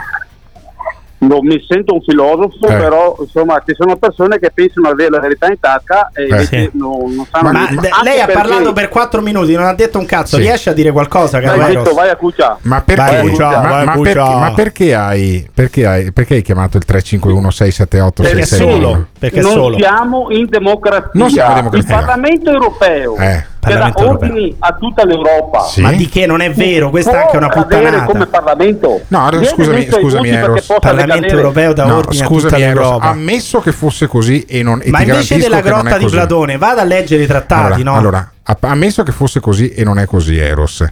Non 1.20 1.40
mi 1.44 1.62
sento 1.66 1.94
un 1.94 2.00
filosofo, 2.02 2.66
Eh. 2.68 2.76
però 2.76 3.16
insomma 3.20 3.60
ci 3.66 3.74
sono 3.76 3.96
persone 3.96 4.38
che 4.38 4.50
pensano 4.52 4.86
di 4.88 4.92
avere 4.92 5.10
la 5.10 5.20
verità 5.20 5.46
in 5.48 5.58
tasca 5.58 6.10
e 6.14 6.22
invece 6.22 6.46
sì. 6.46 6.70
non, 6.74 7.14
non 7.14 7.26
sanno 7.30 7.50
Ma 7.52 7.66
Anche 7.68 7.88
lei 8.04 8.20
ha 8.20 8.26
perché- 8.26 8.32
parlato 8.40 8.72
per 8.72 8.88
4 8.88 9.20
minuti, 9.20 9.54
non 9.54 9.64
ha 9.66 9.74
detto 9.74 9.98
un 9.98 10.06
cazzo. 10.06 10.36
Sì. 10.36 10.42
Riesce 10.42 10.70
a 10.70 10.72
dire 10.72 10.92
qualcosa, 10.92 11.38
Hai 11.38 11.44
Eros? 11.44 11.66
detto 11.84 11.94
vai 11.94 12.08
a 12.10 12.16
cuccia. 12.16 12.58
Ma 12.62 12.80
perché, 12.82 13.02
Vai, 13.02 13.28
Cuccia, 13.28 13.48
ma, 13.48 13.68
vai, 13.68 13.84
ma 13.84 13.92
perché, 13.98 14.18
ma 14.18 14.52
perché 14.54 14.94
hai, 14.94 15.50
perché 15.52 15.86
hai 15.86 16.12
perché 16.12 16.34
hai 16.36 16.42
chiamato 16.42 16.76
il 16.76 16.84
351 16.84 17.50
678 17.50 18.22
Perché661? 18.22 19.04
Perché 19.18 19.40
non 19.40 19.52
solo. 19.52 19.76
siamo 19.76 20.26
in 20.30 20.46
democrazia. 20.48 21.10
Non 21.14 21.30
siamo 21.30 21.48
in 21.50 21.56
democrazia. 21.56 21.88
Il 21.88 22.04
Parlamento 22.04 22.50
europeo 22.50 23.16
Eh. 23.16 23.44
Che 23.60 23.74
dà 23.74 23.92
ordini 23.96 24.54
a 24.58 24.76
tutta 24.78 25.04
l'Europa. 25.04 25.62
Sì. 25.64 25.80
Ma 25.80 25.92
di 25.92 26.08
che 26.08 26.26
non 26.26 26.40
è 26.40 26.50
vero? 26.52 26.90
Questa 26.90 27.12
è 27.12 27.22
anche 27.24 27.36
una 27.36 27.48
puttanata. 27.48 28.04
come 28.04 28.26
Parlamento. 28.26 29.00
No, 29.08 29.26
allora, 29.26 29.44
scusami, 29.44 29.88
scusami, 29.90 30.28
Eros. 30.28 30.66
possa 30.66 30.78
Parlamento 30.80 31.14
decadere. 31.22 31.40
europeo 31.40 31.72
da 31.72 31.84
No, 31.86 31.96
ordine 31.96 32.22
a 32.22 32.26
scusami, 32.26 32.50
tutta 32.52 32.62
Eros, 32.64 32.80
l'Europa. 32.82 33.06
ammesso 33.08 33.60
che 33.60 33.72
fosse 33.72 34.06
così 34.06 34.44
e 34.48 34.62
non 34.62 34.80
e 34.82 34.90
Ma 34.90 35.02
invece 35.02 35.36
della 35.38 35.60
grotta 35.60 35.96
di 35.96 36.04
così. 36.04 36.14
Platone, 36.16 36.56
vada 36.58 36.82
a 36.82 36.84
leggere 36.84 37.22
i 37.22 37.26
trattati, 37.26 37.80
allora, 37.80 37.90
no? 37.90 37.96
allora, 37.98 38.32
a- 38.42 38.56
ammesso 38.60 39.02
che 39.02 39.12
fosse 39.12 39.40
così 39.40 39.70
e 39.70 39.84
non 39.84 39.98
è 39.98 40.06
così, 40.06 40.38
Eros. 40.38 40.84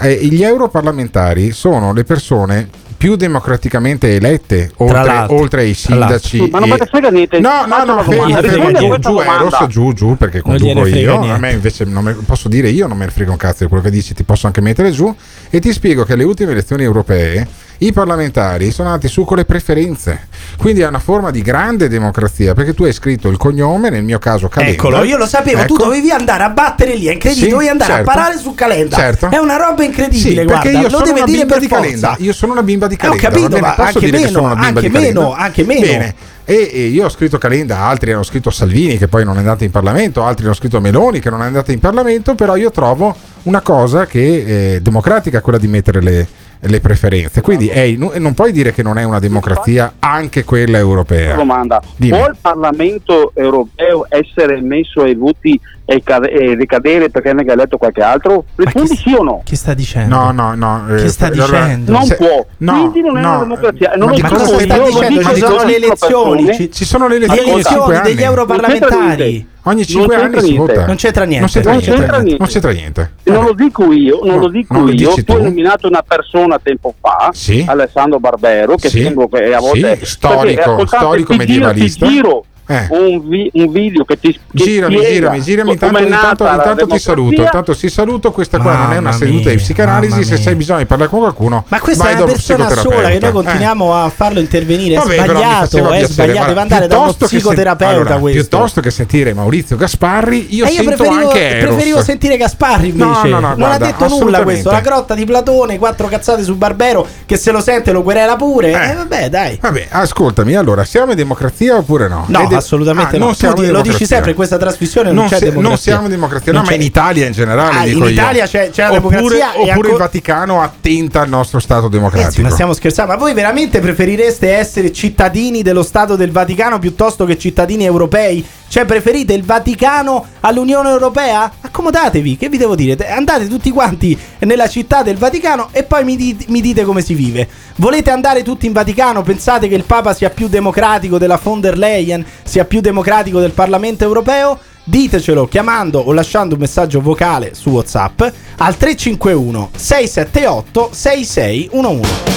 eh, 0.00 0.14
gli 0.26 0.42
europarlamentari 0.42 1.52
sono 1.52 1.92
le 1.92 2.04
persone 2.04 2.68
più 2.96 3.16
democraticamente 3.16 4.14
elette 4.14 4.70
oltre, 4.76 5.26
oltre 5.28 5.60
ai 5.62 5.74
sindaci 5.74 6.48
Ma 6.50 6.58
non 6.58 6.68
me 6.68 6.76
ne 6.78 6.86
frega 6.86 7.10
niente. 7.10 7.40
No, 7.40 7.66
no, 7.66 7.84
no, 7.84 8.02
fermo, 8.02 8.26
domanda. 8.26 8.48
fermo, 8.48 8.66
a 8.68 8.72
giù, 8.72 8.98
giù. 8.98 9.20
Eros, 9.20 9.66
giù, 9.68 9.92
giù, 9.92 10.16
perché 10.16 10.40
conduco 10.40 10.86
io. 10.86 11.16
A 11.16 11.20
niente. 11.20 11.40
me 11.40 11.52
invece 11.52 11.84
non 11.84 12.04
me- 12.04 12.14
posso 12.14 12.48
dire 12.48 12.68
io, 12.68 12.86
non 12.86 12.96
me 12.96 13.04
ne 13.04 13.10
frega 13.10 13.30
un 13.30 13.36
cazzo 13.36 13.64
di 13.64 13.68
quello 13.68 13.82
che 13.82 13.90
dici, 13.90 14.14
ti 14.14 14.24
posso 14.24 14.46
anche 14.46 14.60
mettere 14.60 14.90
giù. 14.90 15.14
E 15.50 15.60
ti 15.60 15.72
spiego 15.72 16.04
che 16.04 16.14
alle 16.14 16.24
ultime 16.24 16.52
elezioni 16.52 16.82
europee 16.82 17.46
i 17.78 17.92
parlamentari 17.92 18.70
sono 18.70 18.88
andati 18.88 19.08
su 19.08 19.24
con 19.24 19.36
le 19.36 19.44
preferenze. 19.44 20.28
Quindi 20.56 20.80
è 20.80 20.86
una 20.86 20.98
forma 20.98 21.30
di 21.30 21.42
grande 21.42 21.88
democrazia, 21.88 22.54
perché 22.54 22.72
tu 22.74 22.84
hai 22.84 22.92
scritto 22.92 23.28
il 23.28 23.36
cognome, 23.36 23.90
nel 23.90 24.02
mio 24.02 24.18
caso 24.18 24.48
Calenda. 24.48 24.72
Eccolo, 24.74 25.02
io 25.02 25.16
lo 25.16 25.26
sapevo, 25.26 25.64
tu 25.66 25.74
Ecco. 25.74 25.84
dovevi 25.84 26.10
andare 26.10 26.42
a 26.44 26.48
battere 26.50 26.94
lì, 26.94 27.06
è 27.06 27.12
incredibile, 27.12 27.46
Sì, 27.46 27.52
dovevi 27.52 27.70
andare 27.70 27.92
certo. 27.92 28.10
a 28.10 28.14
parare 28.14 28.38
su 28.38 28.54
Calenda. 28.54 28.96
Certo. 28.96 29.30
È 29.30 29.36
una 29.38 29.56
roba 29.56 29.80
Sì, 29.82 29.84
incredibile, 29.86 30.44
perché 30.44 30.70
guarda, 30.70 30.70
io 30.70 30.82
lo 30.82 30.88
sono 30.90 31.04
deve 31.04 31.16
una 31.18 31.24
dire 31.26 31.38
bimba 31.38 31.52
per 31.54 31.62
di. 31.62 31.68
Calenda. 31.68 32.16
Io 32.20 32.32
sono 32.32 32.52
una 32.52 32.62
bimba 32.62 32.86
di 32.86 32.94
Eh, 32.94 32.96
ho 32.96 33.00
Calenda. 33.14 33.28
capito, 33.28 33.48
va 33.48 33.48
bene? 33.60 33.74
ma 33.76 33.84
anche 33.84 34.10
meno, 34.10 34.52
anche 34.52 34.80
di 34.80 34.90
Calenda? 34.90 35.20
meno, 35.20 35.32
anche 35.34 35.64
meno. 35.64 36.12
E, 36.48 36.70
e 36.72 36.86
io 36.86 37.06
ho 37.06 37.08
scritto 37.08 37.38
Calenda, 37.38 37.80
altri 37.80 38.12
hanno 38.12 38.22
scritto 38.22 38.50
Salvini 38.50 38.96
che 38.98 39.08
poi 39.08 39.24
non 39.24 39.34
è 39.34 39.38
andato 39.38 39.64
in 39.64 39.72
Parlamento, 39.72 40.22
altri 40.22 40.44
hanno 40.44 40.54
scritto 40.54 40.80
Meloni 40.80 41.18
che 41.18 41.28
non 41.28 41.42
è 41.42 41.46
andata 41.46 41.72
in 41.72 41.80
Parlamento, 41.80 42.36
però 42.36 42.54
io 42.54 42.70
trovo 42.70 43.14
una 43.42 43.60
cosa 43.62 44.06
che 44.06 44.76
è 44.76 44.80
democratica, 44.80 45.40
quella 45.40 45.58
di 45.58 45.66
mettere 45.66 46.00
le, 46.00 46.28
le 46.60 46.80
preferenze. 46.80 47.40
Quindi 47.40 47.68
in- 47.74 48.12
non 48.18 48.34
puoi 48.34 48.52
dire 48.52 48.72
che 48.72 48.84
non 48.84 48.96
è 48.96 49.02
una 49.02 49.18
democrazia 49.18 49.94
anche 49.98 50.44
quella 50.44 50.78
europea. 50.78 51.34
domanda. 51.34 51.82
Dimmi. 51.96 52.16
Può 52.16 52.28
il 52.28 52.36
Parlamento 52.40 53.32
europeo 53.34 54.06
essere 54.08 54.60
messo 54.60 55.02
ai 55.02 55.16
voti 55.16 55.60
e, 55.88 56.02
cade- 56.02 56.30
e 56.30 56.54
ricadere 56.56 57.10
perché 57.10 57.32
ne 57.32 57.44
ha 57.46 57.52
eletto 57.52 57.76
qualche 57.78 58.02
altro? 58.02 58.44
Rispondi 58.56 58.96
sì 58.96 59.14
o 59.14 59.22
no? 59.22 59.42
Che 59.44 59.54
sta 59.54 59.72
dicendo? 59.72 60.14
No, 60.16 60.32
no, 60.32 60.54
no. 60.54 60.84
Che 60.88 61.04
eh, 61.04 61.08
sta 61.08 61.26
allora- 61.26 61.60
dicendo? 61.62 61.92
Non 61.92 62.02
se- 62.04 62.16
può. 62.16 62.44
no, 62.58 62.72
Quindi 62.90 63.00
non 63.02 63.16
è 63.18 63.20
no, 63.20 63.28
una 63.28 63.38
democrazia. 63.38 63.92
E 63.92 63.96
non 63.96 64.08
ma 64.10 64.28
lo 64.28 64.36
cosa 64.36 64.52
io, 64.52 64.58
stai 64.60 64.78
lo 64.78 64.84
dicendo? 64.86 65.22
Ci 65.22 65.38
io, 65.38 65.46
sono 65.46 65.64
le 65.64 65.76
elezioni, 65.76 66.54
ci- 66.54 66.70
Ci 66.72 66.84
sono 66.84 67.06
le 67.08 67.18
Le 67.18 67.24
elezioni 67.24 67.50
ogni 67.50 67.60
elezioni 67.60 67.82
5 67.94 68.00
degli 68.02 68.22
europarlamentari. 68.22 69.48
Ogni 69.66 69.78
Non 69.78 69.84
5 69.84 70.16
c'entra 70.16 70.38
anni 70.38 70.48
si 70.48 70.56
vota. 70.56 70.86
Non 70.86 70.94
c'entra 70.96 71.24
niente. 71.24 71.40
Non 71.40 71.48
c'entra 71.50 71.70
Non 71.72 71.80
niente. 71.80 71.96
c'entra 71.98 72.18
niente. 72.20 72.38
Non 72.38 72.48
c'entra 72.48 72.70
niente. 72.70 73.10
Non 73.24 73.44
lo 73.44 73.52
dico 73.52 73.92
io, 73.92 74.20
non 74.22 74.34
No, 74.36 74.40
lo 74.42 74.48
dico 74.48 74.74
non 74.74 74.88
io. 74.94 75.14
Tu 75.24 75.32
hai 75.32 75.42
nominato 75.42 75.88
una 75.88 76.02
persona 76.06 76.58
tempo 76.62 76.94
fa, 77.00 77.30
Sì. 77.32 77.64
Alessandro 77.66 78.20
Barbero, 78.20 78.76
che 78.76 78.88
Sì. 78.88 79.02
sembra 79.02 79.26
che 79.28 79.52
a 79.54 79.58
volte 79.60 79.98
Sì, 79.98 80.06
storico- 80.06 80.60
ascoltate, 80.60 80.86
storico 81.04 81.32
ti 81.32 81.38
giro- 81.46 81.66
medievalista. 81.66 82.06
Ti 82.06 82.12
giro 82.12 82.44
Eh. 82.68 82.86
un, 82.90 83.28
vi- 83.28 83.50
un 83.54 83.70
video 83.70 84.04
che 84.04 84.18
ti 84.18 84.32
che 84.32 84.40
Girami, 84.64 84.96
spiega 84.96 85.14
girami, 85.14 85.40
girami. 85.42 85.70
Intanto, 85.72 85.98
intanto, 86.02 86.44
intanto 86.46 86.86
ti 86.86 86.98
saluto. 86.98 87.40
Intanto 87.42 87.76
ti 87.76 87.88
saluto. 87.88 88.32
Questa 88.32 88.58
qua 88.58 88.72
non 88.72 88.82
è 88.92 88.96
una 88.98 89.10
Mamma 89.10 89.12
seduta 89.12 89.50
di 89.50 89.56
psicanalisi. 89.56 90.20
mamma 90.20 90.36
Se 90.36 90.48
hai 90.48 90.54
bisogno 90.56 90.78
di 90.80 90.86
parlare 90.86 91.10
con 91.10 91.20
qualcuno, 91.20 91.64
Ma 91.68 91.78
questa 91.80 92.04
vai 92.04 92.12
è 92.14 92.16
una 92.16 92.24
persona 92.26 92.68
sola 92.68 92.74
che 92.74 92.82
noi 92.88 92.90
psicoterapeuta. 93.10 93.32
continuiamo 93.32 93.94
a 93.94 94.08
farlo 94.10 94.40
intervenire. 94.40 94.94
È 94.94 94.98
Vabbè, 94.98 95.14
sbagliato, 95.14 95.76
è 95.76 95.80
piacere, 95.80 96.06
sbagliato. 96.06 96.46
Deve 96.48 96.60
andare 96.60 96.86
da 96.88 96.94
uno 96.96 97.04
piuttosto 97.04 97.24
che 97.24 97.30
sen- 97.30 97.38
psicoterapeuta 97.38 97.94
allora, 97.94 98.16
questo. 98.18 98.40
Piuttosto 98.40 98.80
che 98.80 98.90
sentire 98.90 99.32
Maurizio 99.34 99.76
Gasparri, 99.76 100.54
io 100.56 100.64
Eh, 100.64 100.68
io 100.70 100.74
sento 100.82 100.90
preferivo, 100.96 101.28
anche 101.28 101.48
Eros. 101.48 101.64
preferivo 101.74 102.02
sentire 102.02 102.36
Gasparri 102.36 102.88
invece. 102.88 103.04
No, 103.04 103.22
no, 103.22 103.28
no, 103.40 103.40
non 103.48 103.54
guarda, 103.56 103.74
ha 103.74 103.78
detto 103.92 104.08
nulla 104.08 104.42
questo. 104.42 104.70
La 104.70 104.80
grotta 104.80 105.14
di 105.14 105.24
Platone, 105.24 105.78
quattro 105.78 106.08
cazzate 106.08 106.42
su 106.42 106.56
Barbero. 106.56 107.06
Che 107.24 107.36
se 107.36 107.50
lo 107.52 107.60
sente 107.60 107.92
lo 107.92 108.02
querela 108.02 108.34
pure. 108.36 108.70
Eh, 108.72 108.94
vabbè, 108.94 109.28
dai. 109.30 109.58
Vabbè, 109.60 109.86
ascoltami, 109.90 110.54
allora, 110.54 110.84
siamo 110.84 111.10
in 111.12 111.16
democrazia 111.16 111.76
oppure 111.76 112.08
no? 112.08 112.24
No, 112.28 112.46
Assolutamente 112.56 113.16
Ah, 113.16 113.18
no. 113.18 113.32
siamo 113.32 113.60
lo 113.62 113.80
dici 113.80 114.06
sempre 114.06 114.30
in 114.30 114.36
questa 114.36 114.56
trasmissione. 114.56 115.08
Non, 115.08 115.16
Non, 115.24 115.28
c'è 115.28 115.38
si- 115.38 115.44
democrazia. 115.44 115.68
non 115.68 115.78
siamo 115.78 116.08
democrazia, 116.08 116.52
no, 116.52 116.62
ma 116.62 116.72
in 116.74 116.82
Italia 116.82 117.26
in 117.26 117.32
generale. 117.32 117.76
Ah, 117.76 117.86
in 117.86 117.98
io. 117.98 118.06
Italia 118.08 118.46
c'è, 118.46 118.70
c'è 118.70 118.82
la 118.82 118.92
oppure, 118.92 119.16
democrazia. 119.16 119.48
oppure 119.50 119.70
ancora- 119.70 119.88
il 119.90 119.96
Vaticano 119.96 120.62
attenta 120.62 121.20
al 121.20 121.28
nostro 121.28 121.58
Stato 121.58 121.82
Ragazzi, 121.82 121.96
democratico. 121.98 122.42
ma 122.42 122.50
stiamo 122.50 122.72
scherzando? 122.72 123.12
Ma 123.12 123.18
voi 123.18 123.34
veramente 123.34 123.80
preferireste 123.80 124.50
essere 124.54 124.92
cittadini 124.92 125.62
dello 125.62 125.82
Stato 125.82 126.16
del 126.16 126.30
Vaticano 126.30 126.78
piuttosto 126.78 127.24
che 127.24 127.38
cittadini 127.38 127.84
europei? 127.84 128.44
Cioè, 128.68 128.84
preferite 128.84 129.32
il 129.32 129.44
Vaticano 129.44 130.26
all'Unione 130.40 130.90
Europea? 130.90 131.50
Accomodatevi, 131.60 132.36
che 132.36 132.48
vi 132.48 132.58
devo 132.58 132.74
dire? 132.74 132.96
Te- 132.96 133.06
Andate 133.08 133.48
tutti 133.48 133.70
quanti 133.70 134.18
nella 134.40 134.68
città 134.68 135.02
del 135.02 135.16
Vaticano 135.16 135.68
e 135.72 135.82
poi 135.84 136.04
mi, 136.04 136.16
di- 136.16 136.36
mi 136.48 136.60
dite 136.60 136.84
come 136.84 137.00
si 137.00 137.14
vive. 137.14 137.48
Volete 137.76 138.10
andare 138.10 138.42
tutti 138.42 138.66
in 138.66 138.72
Vaticano? 138.72 139.22
Pensate 139.22 139.68
che 139.68 139.74
il 139.76 139.84
Papa 139.84 140.12
sia 140.12 140.30
più 140.30 140.48
democratico 140.48 141.16
della 141.16 141.40
von 141.42 141.60
der 141.60 141.78
Leyen, 141.78 142.24
sia 142.42 142.64
più 142.64 142.80
democratico 142.80 143.40
del 143.40 143.52
Parlamento 143.52 144.04
Europeo? 144.04 144.58
Ditecelo 144.84 145.48
chiamando 145.48 145.98
o 145.98 146.12
lasciando 146.12 146.54
un 146.54 146.60
messaggio 146.60 147.00
vocale 147.00 147.54
su 147.54 147.70
WhatsApp 147.70 148.20
al 148.58 148.76
351 148.76 149.70
678 149.74 150.90
6611. 150.92 152.35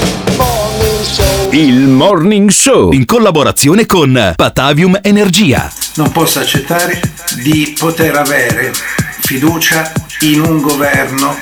Il 1.51 1.87
Morning 1.87 2.51
Show 2.51 2.91
in 2.91 3.05
collaborazione 3.05 3.87
con 3.87 4.33
Patavium 4.35 4.99
Energia. 5.01 5.71
Non 5.95 6.11
posso 6.11 6.39
accettare 6.39 7.01
di 7.41 7.75
poter 7.77 8.15
avere 8.15 8.71
fiducia 9.21 9.91
in 10.21 10.41
un 10.41 10.61
governo 10.61 11.35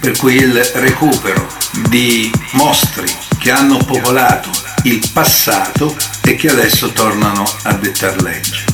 per 0.00 0.18
cui 0.18 0.34
il 0.36 0.54
recupero 0.74 1.46
di 1.88 2.30
mostri 2.52 3.10
che 3.38 3.50
hanno 3.50 3.78
popolato 3.78 4.50
il 4.82 5.00
passato 5.14 5.96
e 6.20 6.34
che 6.34 6.50
adesso 6.50 6.90
tornano 6.90 7.44
a 7.62 7.72
dettar 7.72 8.20
legge. 8.20 8.64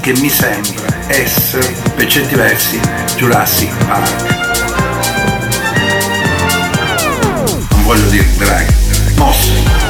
Che 0.00 0.12
mi 0.20 0.30
sembra 0.30 0.98
essere, 1.08 1.74
per 1.96 2.06
certi 2.06 2.36
versi, 2.36 2.80
Jurassic 3.16 3.74
Park. 3.86 4.40
Non 7.70 7.82
voglio 7.82 8.06
dire 8.06 8.28
draghi. 8.36 8.74
Mostri. 9.16 9.81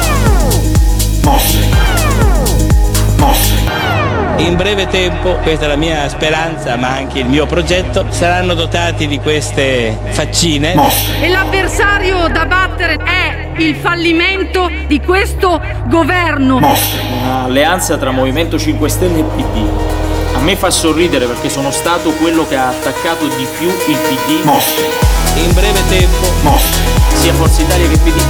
In 4.37 4.55
breve 4.57 4.87
tempo, 4.87 5.35
questa 5.37 5.65
è 5.65 5.67
la 5.67 5.77
mia 5.77 6.07
speranza, 6.09 6.75
ma 6.75 6.89
anche 6.89 7.19
il 7.19 7.27
mio 7.27 7.45
progetto, 7.45 8.05
saranno 8.09 8.53
dotati 8.53 9.07
di 9.07 9.19
queste 9.19 9.97
faccine. 10.09 10.75
E 11.21 11.29
l'avversario 11.29 12.27
da 12.27 12.45
battere 12.45 12.97
è 12.97 13.51
il 13.57 13.75
fallimento 13.75 14.69
di 14.87 14.99
questo 14.99 15.61
governo. 15.85 16.57
Un'alleanza 16.57 17.97
tra 17.97 18.11
Movimento 18.11 18.59
5 18.59 18.89
Stelle 18.89 19.19
e 19.19 19.23
PD. 19.23 20.12
A 20.33 20.39
me 20.39 20.55
fa 20.55 20.69
sorridere 20.69 21.25
perché 21.25 21.49
sono 21.49 21.71
stato 21.71 22.11
quello 22.11 22.45
che 22.47 22.55
ha 22.57 22.69
attaccato 22.69 23.25
di 23.27 23.47
più 23.57 23.67
il 23.67 23.97
PD. 23.97 24.41
In 25.35 25.53
breve 25.53 25.81
tempo, 25.89 26.59
sia 27.13 27.33
Forza 27.33 27.61
Italia 27.61 27.87
che 27.87 27.97
PD. 27.97 28.21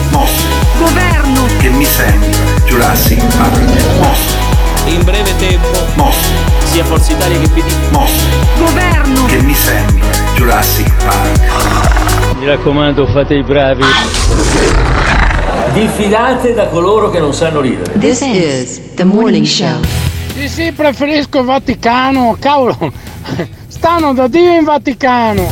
Governo. 0.78 1.46
Che 1.60 1.70
mi 1.70 1.86
sembra 1.86 2.30
Jurassic 2.66 3.24
Park. 3.38 3.60
Mostri. 4.00 4.94
in 4.94 5.04
breve 5.04 5.36
tempo, 5.38 5.68
Mostri. 5.96 6.36
sia 6.66 6.84
Forza 6.84 7.12
Italia 7.14 7.40
che 7.40 7.48
PD. 7.50 7.74
Mostri. 7.92 8.26
Governo. 8.58 9.26
Che 9.26 9.42
mi 9.42 9.54
sembra 9.54 10.08
Jurassic 10.36 10.92
Park. 11.04 12.36
Mi 12.40 12.46
raccomando, 12.46 13.08
fate 13.08 13.36
i 13.36 13.44
bravi. 13.44 13.84
Diffidate 15.74 16.54
da 16.54 16.68
coloro 16.68 17.10
che 17.10 17.20
non 17.20 17.34
sanno 17.34 17.62
ridere. 17.62 17.98
This 17.98 18.22
is 18.22 18.80
the 18.96 19.04
morning 19.04 19.46
show. 19.46 19.80
Sì, 20.34 20.50
sì, 20.50 20.72
preferisco 20.72 21.40
il 21.40 21.46
Vaticano. 21.46 22.36
Cavolo, 22.40 22.92
stanno 23.68 24.14
da 24.14 24.28
Dio 24.28 24.52
in 24.52 24.64
Vaticano. 24.64 25.48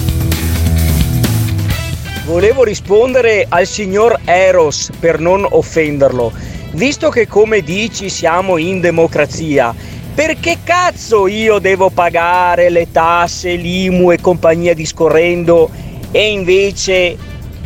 Volevo 2.25 2.63
rispondere 2.63 3.45
al 3.47 3.67
signor 3.67 4.19
Eros 4.25 4.89
per 4.99 5.19
non 5.19 5.45
offenderlo. 5.47 6.31
Visto 6.71 7.09
che 7.09 7.27
come 7.27 7.61
dici 7.61 8.09
siamo 8.09 8.57
in 8.57 8.79
democrazia, 8.79 9.73
perché 10.15 10.57
cazzo 10.63 11.27
io 11.27 11.59
devo 11.59 11.91
pagare 11.91 12.69
le 12.69 12.91
tasse, 12.91 13.53
l'IMU 13.53 14.11
e 14.11 14.19
compagnia 14.19 14.73
discorrendo 14.73 15.69
e 16.09 16.31
invece 16.31 17.15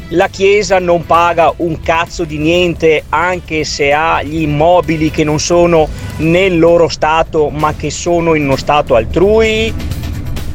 la 0.10 0.28
Chiesa 0.28 0.80
non 0.80 1.06
paga 1.06 1.52
un 1.58 1.82
cazzo 1.82 2.26
di 2.26 2.38
niente 2.38 3.06
anche 3.10 3.64
se 3.64 3.92
ha 3.92 4.22
gli 4.22 4.42
immobili 4.42 5.10
che 5.10 5.24
non 5.24 5.40
sono 5.40 5.88
nel 6.18 6.60
loro 6.60 6.88
stato 6.90 7.50
ma 7.50 7.74
che 7.74 7.90
sono 7.90 8.36
in 8.36 8.44
uno 8.44 8.56
stato 8.56 8.96
altrui? 8.96 9.74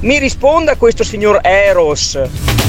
Mi 0.00 0.18
risponda 0.18 0.76
questo 0.76 1.04
signor 1.04 1.40
Eros. 1.42 2.59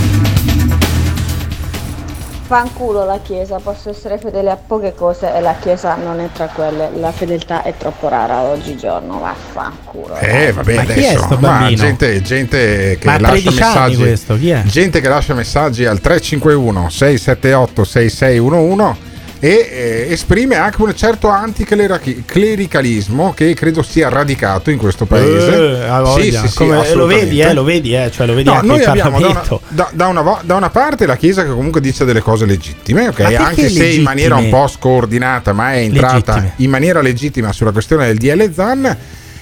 Fanculo 2.52 3.06
la 3.06 3.22
Chiesa, 3.24 3.60
posso 3.60 3.90
essere 3.90 4.18
fedele 4.18 4.52
a 4.52 4.58
poche 4.58 4.94
cose 4.94 5.34
e 5.34 5.40
la 5.40 5.56
Chiesa 5.58 5.96
non 5.96 6.20
è 6.20 6.28
tra 6.34 6.48
quelle. 6.48 6.90
La 6.96 7.14
fedeltà 7.14 7.64
è 7.64 7.74
troppo 7.78 8.10
rara 8.10 8.42
oggigiorno, 8.42 9.20
vaffanculo. 9.20 10.18
Eh, 10.18 10.52
vabbè, 10.52 10.76
Ma 10.76 10.84
chi 10.84 10.90
è 10.90 11.08
adesso 11.08 11.24
sto 11.24 11.38
ma 11.38 11.72
gente, 11.74 12.22
gente 12.22 12.98
che 13.00 13.06
Ma 13.06 13.20
lascia 13.20 13.36
13 13.36 13.48
anni 13.48 13.56
messaggi. 13.56 13.96
questo, 13.96 14.36
chi 14.38 14.50
è? 14.50 14.64
Gente 14.64 15.00
che 15.00 15.08
lascia 15.08 15.34
messaggi 15.34 15.86
al 15.86 16.02
351 16.02 16.90
678 16.90 17.84
6611 17.86 19.11
e 19.44 19.70
eh, 19.72 20.06
esprime 20.14 20.56
anche 20.56 20.80
un 20.84 20.96
certo 20.96 21.28
anticlericalismo 21.28 23.34
che 23.34 23.56
credo 23.56 23.82
sia 23.82 24.08
radicato 24.08 24.70
in 24.70 24.78
questo 24.78 25.06
paese. 25.06 25.80
Eh, 25.82 25.88
ha 25.88 26.02
voglia. 26.02 26.44
Come- 26.54 26.76
lo 26.76 26.82
assolutamente. 26.82 27.26
vedi, 27.26 27.42
eh, 27.42 27.54
lo 27.54 27.64
vedi, 27.64 27.96
eh, 27.96 28.12
cioè 28.12 28.28
lo 28.28 28.34
vedi 28.36 28.50
No, 28.50 28.54
anche 28.56 28.68
noi 28.68 28.84
abbiamo 28.84 29.20
da 29.20 29.28
una, 29.28 29.42
da- 29.70 29.90
da 29.92 30.08
una 30.08 30.40
da 30.44 30.56
una 30.56 30.70
parte 30.70 31.08
la 31.08 31.16
Chiesa 31.18 31.42
che 31.44 31.50
comunque 31.50 31.82
dice 31.82 32.06
delle 32.06 32.22
cose 32.22 32.46
legittime, 32.46 33.08
ok? 33.08 33.20
Ma 33.20 33.28
perché 33.30 33.44
anche 33.44 33.68
se 33.70 33.74
in 33.74 33.78
legittime? 33.80 34.04
maniera 34.04 34.36
un 34.36 34.50
po' 34.50 34.68
scordinata, 34.68 35.54
ma 35.54 35.74
è 35.74 35.78
entrata 35.80 36.14
Legittime. 36.36 36.54
in 36.58 36.70
maniera 36.70 37.02
legittima 37.02 37.52
sulla 37.52 37.72
questione 37.72 38.06
del 38.14 38.18
DL 38.18 38.54
Zan. 38.54 38.96